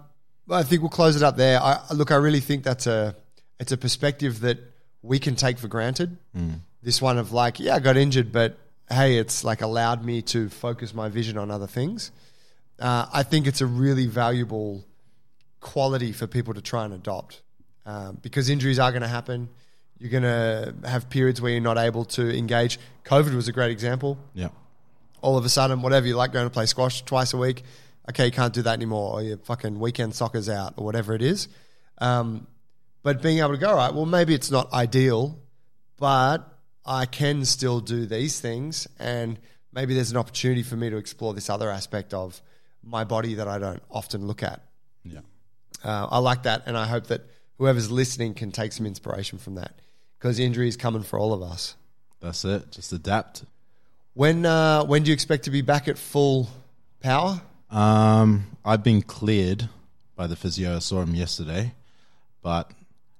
I 0.50 0.64
think 0.64 0.82
we'll 0.82 0.88
close 0.90 1.14
it 1.14 1.22
up 1.22 1.36
there. 1.36 1.60
I, 1.62 1.80
look, 1.94 2.10
I 2.10 2.16
really 2.16 2.40
think 2.40 2.64
that's 2.64 2.88
a 2.88 3.14
it's 3.60 3.70
a 3.70 3.76
perspective 3.76 4.40
that 4.40 4.58
we 5.00 5.20
can 5.20 5.36
take 5.36 5.58
for 5.58 5.68
granted. 5.68 6.16
This 6.82 7.00
one 7.00 7.18
of 7.18 7.30
like, 7.32 7.60
yeah, 7.60 7.76
I 7.76 7.78
got 7.78 7.96
injured, 7.96 8.32
but 8.32 8.58
hey, 8.90 9.16
it's 9.16 9.44
like 9.44 9.62
allowed 9.62 10.04
me 10.04 10.22
to 10.22 10.48
focus 10.48 10.92
my 10.92 11.08
vision 11.08 11.38
on 11.38 11.52
other 11.52 11.68
things. 11.68 12.10
Uh, 12.80 13.06
I 13.12 13.22
think 13.22 13.46
it's 13.46 13.60
a 13.60 13.66
really 13.66 14.06
valuable 14.06 14.84
quality 15.60 16.10
for 16.10 16.26
people 16.26 16.54
to 16.54 16.60
try 16.60 16.84
and 16.84 16.94
adopt 16.94 17.42
um, 17.86 18.18
because 18.22 18.50
injuries 18.50 18.80
are 18.80 18.90
going 18.90 19.02
to 19.02 19.08
happen. 19.08 19.48
You're 19.98 20.10
going 20.10 20.22
to 20.24 20.74
have 20.88 21.08
periods 21.08 21.40
where 21.40 21.52
you're 21.52 21.60
not 21.60 21.78
able 21.78 22.04
to 22.06 22.36
engage. 22.36 22.78
COVID 23.04 23.34
was 23.34 23.48
a 23.48 23.52
great 23.52 23.70
example 23.70 24.18
Yeah. 24.34 24.48
all 25.20 25.38
of 25.38 25.44
a 25.44 25.48
sudden, 25.48 25.80
whatever 25.82 26.06
you 26.06 26.16
like 26.16 26.32
going 26.32 26.46
to 26.46 26.50
play 26.50 26.66
squash 26.66 27.02
twice 27.02 27.32
a 27.32 27.36
week, 27.38 27.62
okay, 28.10 28.26
you 28.26 28.32
can't 28.32 28.52
do 28.52 28.62
that 28.62 28.72
anymore, 28.74 29.12
or 29.14 29.22
your 29.22 29.38
fucking 29.38 29.78
weekend 29.78 30.14
soccer's 30.14 30.48
out, 30.48 30.74
or 30.76 30.84
whatever 30.84 31.14
it 31.14 31.22
is. 31.22 31.48
Um, 31.98 32.46
but 33.02 33.22
being 33.22 33.38
able 33.38 33.52
to 33.52 33.56
go, 33.58 33.70
all 33.70 33.76
right, 33.76 33.94
well, 33.94 34.04
maybe 34.06 34.34
it's 34.34 34.50
not 34.50 34.72
ideal, 34.72 35.38
but 35.96 36.58
I 36.84 37.06
can 37.06 37.44
still 37.44 37.80
do 37.80 38.04
these 38.04 38.40
things, 38.40 38.86
and 38.98 39.38
maybe 39.72 39.94
there's 39.94 40.10
an 40.10 40.16
opportunity 40.18 40.62
for 40.62 40.76
me 40.76 40.90
to 40.90 40.96
explore 40.96 41.32
this 41.34 41.48
other 41.48 41.70
aspect 41.70 42.12
of 42.12 42.42
my 42.82 43.04
body 43.04 43.34
that 43.34 43.48
I 43.48 43.58
don't 43.58 43.82
often 43.90 44.26
look 44.26 44.42
at. 44.42 44.60
Yeah. 45.04 45.20
Uh, 45.82 46.08
I 46.10 46.18
like 46.18 46.42
that, 46.42 46.64
and 46.66 46.76
I 46.76 46.86
hope 46.86 47.06
that 47.06 47.22
whoever's 47.58 47.90
listening 47.90 48.34
can 48.34 48.50
take 48.52 48.72
some 48.72 48.84
inspiration 48.84 49.38
from 49.38 49.54
that 49.54 49.78
because 50.24 50.38
injury 50.38 50.66
is 50.66 50.78
coming 50.78 51.02
for 51.02 51.18
all 51.18 51.34
of 51.34 51.42
us. 51.42 51.76
That's 52.22 52.46
it. 52.46 52.70
Just 52.70 52.94
adapt. 52.94 53.44
When 54.14 54.46
uh, 54.46 54.84
when 54.84 55.02
do 55.02 55.10
you 55.10 55.12
expect 55.12 55.44
to 55.44 55.50
be 55.50 55.60
back 55.60 55.86
at 55.86 55.98
full 55.98 56.48
power? 57.00 57.42
Um, 57.70 58.46
I've 58.64 58.82
been 58.82 59.02
cleared 59.02 59.68
by 60.16 60.26
the 60.26 60.34
physio. 60.34 60.76
I 60.76 60.78
saw 60.78 61.02
him 61.02 61.14
yesterday, 61.14 61.74
but 62.40 62.70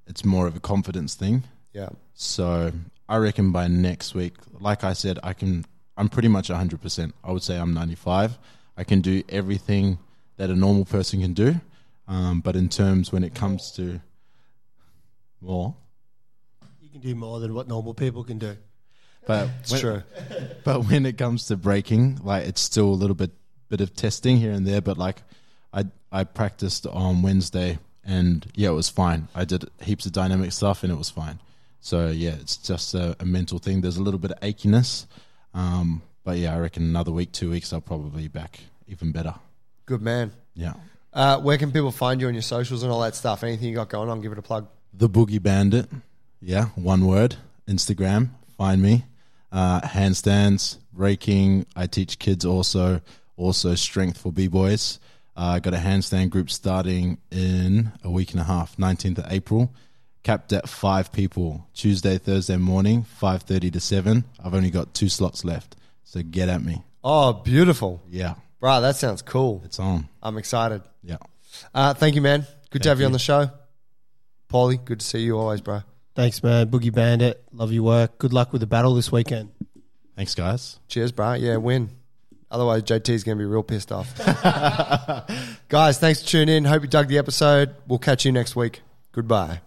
it's 0.07 0.25
more 0.25 0.47
of 0.47 0.57
a 0.57 0.61
confidence 0.61 1.15
thing. 1.15 1.43
Yeah. 1.75 1.91
So 2.15 2.73
I 3.07 3.19
reckon 3.19 3.53
by 3.53 3.69
next 3.69 4.15
week, 4.15 4.33
like 4.59 4.83
I 4.83 4.95
said, 4.95 5.19
I 5.23 5.35
can. 5.35 5.67
I'm 5.99 6.09
pretty 6.09 6.29
much 6.29 6.49
100. 6.49 6.81
percent 6.81 7.15
I 7.23 7.33
would 7.33 7.43
say 7.43 7.59
I'm 7.59 7.75
95. 7.75 8.39
I 8.79 8.85
can 8.85 9.03
do 9.03 9.23
everything 9.29 9.99
that 10.39 10.49
a 10.49 10.57
normal 10.57 10.87
person 10.87 11.21
can 11.21 11.35
do, 11.35 11.61
um, 12.09 12.41
but 12.41 12.57
in 12.57 12.71
terms 12.71 13.13
when 13.13 13.25
it 13.25 13.35
comes 13.35 13.73
to 13.73 14.01
more, 15.43 15.75
can 16.95 17.01
do 17.01 17.15
more 17.17 17.41
than 17.41 17.53
what 17.55 17.67
normal 17.67 17.93
people 17.93 18.23
can 18.23 18.39
do. 18.39 18.57
but 19.27 19.49
It's 19.61 19.73
when, 19.73 19.81
true. 19.81 20.03
but 20.65 20.87
when 20.87 21.05
it 21.07 21.19
comes 21.19 21.47
to 21.47 21.57
breaking, 21.57 22.21
like 22.23 22.47
it's 22.47 22.61
still 22.61 22.87
a 22.87 22.95
little 22.95 23.17
bit 23.17 23.33
bit 23.69 23.81
of 23.81 23.95
testing 23.95 24.37
here 24.37 24.53
and 24.53 24.65
there. 24.65 24.81
But 24.81 24.97
like 24.97 25.23
I 25.73 25.87
I 26.13 26.23
practiced 26.23 26.87
on 26.87 27.23
Wednesday 27.23 27.79
and 28.05 28.47
yeah, 28.55 28.69
it 28.69 28.75
was 28.75 28.89
fine. 28.89 29.27
I 29.35 29.45
did 29.45 29.65
heaps 29.83 30.07
of 30.07 30.13
dynamic 30.13 30.53
stuff 30.53 30.85
and 30.85 30.93
it 30.93 30.97
was 30.97 31.11
fine. 31.11 31.41
So 31.81 32.11
yeah, 32.11 32.37
it's 32.41 32.57
just 32.57 32.95
a, 32.95 33.17
a 33.19 33.25
mental 33.25 33.59
thing. 33.59 33.81
There's 33.81 33.97
a 33.97 34.03
little 34.03 34.21
bit 34.21 34.31
of 34.31 34.39
achiness, 34.39 35.07
um, 35.53 36.01
but 36.23 36.39
yeah, 36.39 36.55
I 36.55 36.61
reckon 36.61 36.85
another 36.85 37.11
week, 37.11 37.33
two 37.33 37.51
weeks, 37.51 37.73
I'll 37.73 37.81
probably 37.81 38.23
be 38.23 38.29
back 38.29 38.61
even 38.87 39.11
better. 39.11 39.35
Good 39.85 40.01
man. 40.01 40.31
Yeah. 40.55 40.75
Uh, 41.13 41.41
where 41.41 41.59
can 41.59 41.73
people 41.73 41.91
find 41.91 42.21
you 42.21 42.29
on 42.29 42.35
your 42.35 42.43
socials 42.43 42.85
and 42.85 42.93
all 42.93 43.01
that 43.01 43.17
stuff? 43.17 43.43
Anything 43.43 43.69
you 43.69 43.75
got 43.75 43.89
going 43.89 44.09
on, 44.09 44.21
give 44.21 44.31
it 44.31 44.39
a 44.39 44.43
plug. 44.43 44.69
The 44.93 45.09
Boogie 45.09 45.43
Bandit. 45.43 45.89
Yeah, 46.45 46.67
one 46.75 47.07
word. 47.07 47.37
Instagram. 47.67 48.29
Find 48.59 48.83
me. 48.83 49.05
Uh, 49.51 49.81
handstands, 49.81 50.77
breaking. 50.93 51.65
I 51.75 51.87
teach 51.87 52.19
kids 52.19 52.45
also. 52.45 53.01
Also 53.37 53.75
strength 53.75 54.19
for 54.19 54.31
b 54.31 54.47
boys. 54.49 55.01
Uh, 55.37 55.57
I 55.57 55.61
got 55.61 55.75
a 55.75 55.79
handstand 55.79 56.31
group 56.31 56.51
starting 56.51 57.19
in 57.31 57.91
a 58.05 58.11
week 58.11 58.33
and 58.33 58.41
a 58.41 58.45
half, 58.45 58.77
19th 58.77 59.19
of 59.19 59.33
April. 59.33 59.75
Capped 60.23 60.53
at 60.53 60.69
five 60.69 61.13
people. 61.13 61.67
Tuesday, 61.75 62.19
Thursday 62.19 62.57
morning, 62.57 63.05
5:30 63.21 63.73
to 63.73 63.81
seven. 63.81 64.25
I've 64.43 64.55
only 64.55 64.71
got 64.71 64.95
two 64.95 65.09
slots 65.09 65.45
left, 65.45 65.77
so 66.05 66.23
get 66.23 66.49
at 66.49 66.63
me. 66.63 66.83
Oh, 67.03 67.33
beautiful. 67.33 68.03
Yeah, 68.09 68.35
Bro, 68.61 68.83
that 68.83 68.97
sounds 68.97 69.23
cool. 69.23 69.63
it's 69.65 69.79
on. 69.81 70.09
I'm 70.23 70.39
excited. 70.39 70.83
Yeah. 71.03 71.17
Uh, 71.75 71.95
thank 71.95 72.15
you, 72.15 72.23
man. 72.23 72.47
Good 72.71 72.83
to 72.85 72.89
have 72.91 72.99
you, 72.99 73.03
you. 73.03 73.07
on 73.07 73.13
the 73.13 73.19
show. 73.19 73.51
Paulie, 74.51 74.83
good 74.83 75.01
to 75.01 75.07
see 75.07 75.21
you 75.21 75.39
always, 75.39 75.61
bro. 75.61 75.83
Thanks, 76.15 76.43
man. 76.43 76.71
Boogie 76.71 76.93
Bandit. 76.93 77.43
Love 77.53 77.73
your 77.73 77.83
work. 77.83 78.19
Good 78.19 78.33
luck 78.33 78.53
with 78.53 78.61
the 78.61 78.67
battle 78.67 78.95
this 78.95 79.11
weekend. 79.11 79.51
Thanks, 80.17 80.35
guys. 80.35 80.79
Cheers, 80.89 81.13
bro. 81.13 81.35
Yeah, 81.35 81.57
win. 81.57 81.91
Otherwise, 82.51 82.85
JT's 82.85 83.25
going 83.25 83.37
to 83.37 83.43
be 83.43 83.47
real 83.47 83.65
pissed 83.65 83.91
off. 83.91 84.17
Guys, 85.69 85.99
thanks 85.99 86.23
for 86.23 86.29
tuning 86.29 86.57
in. 86.59 86.65
Hope 86.67 86.83
you 86.83 86.89
dug 86.89 87.09
the 87.09 87.19
episode. 87.19 87.75
We'll 87.89 87.99
catch 87.99 88.25
you 88.25 88.31
next 88.31 88.55
week. 88.55 88.83
Goodbye. 89.11 89.61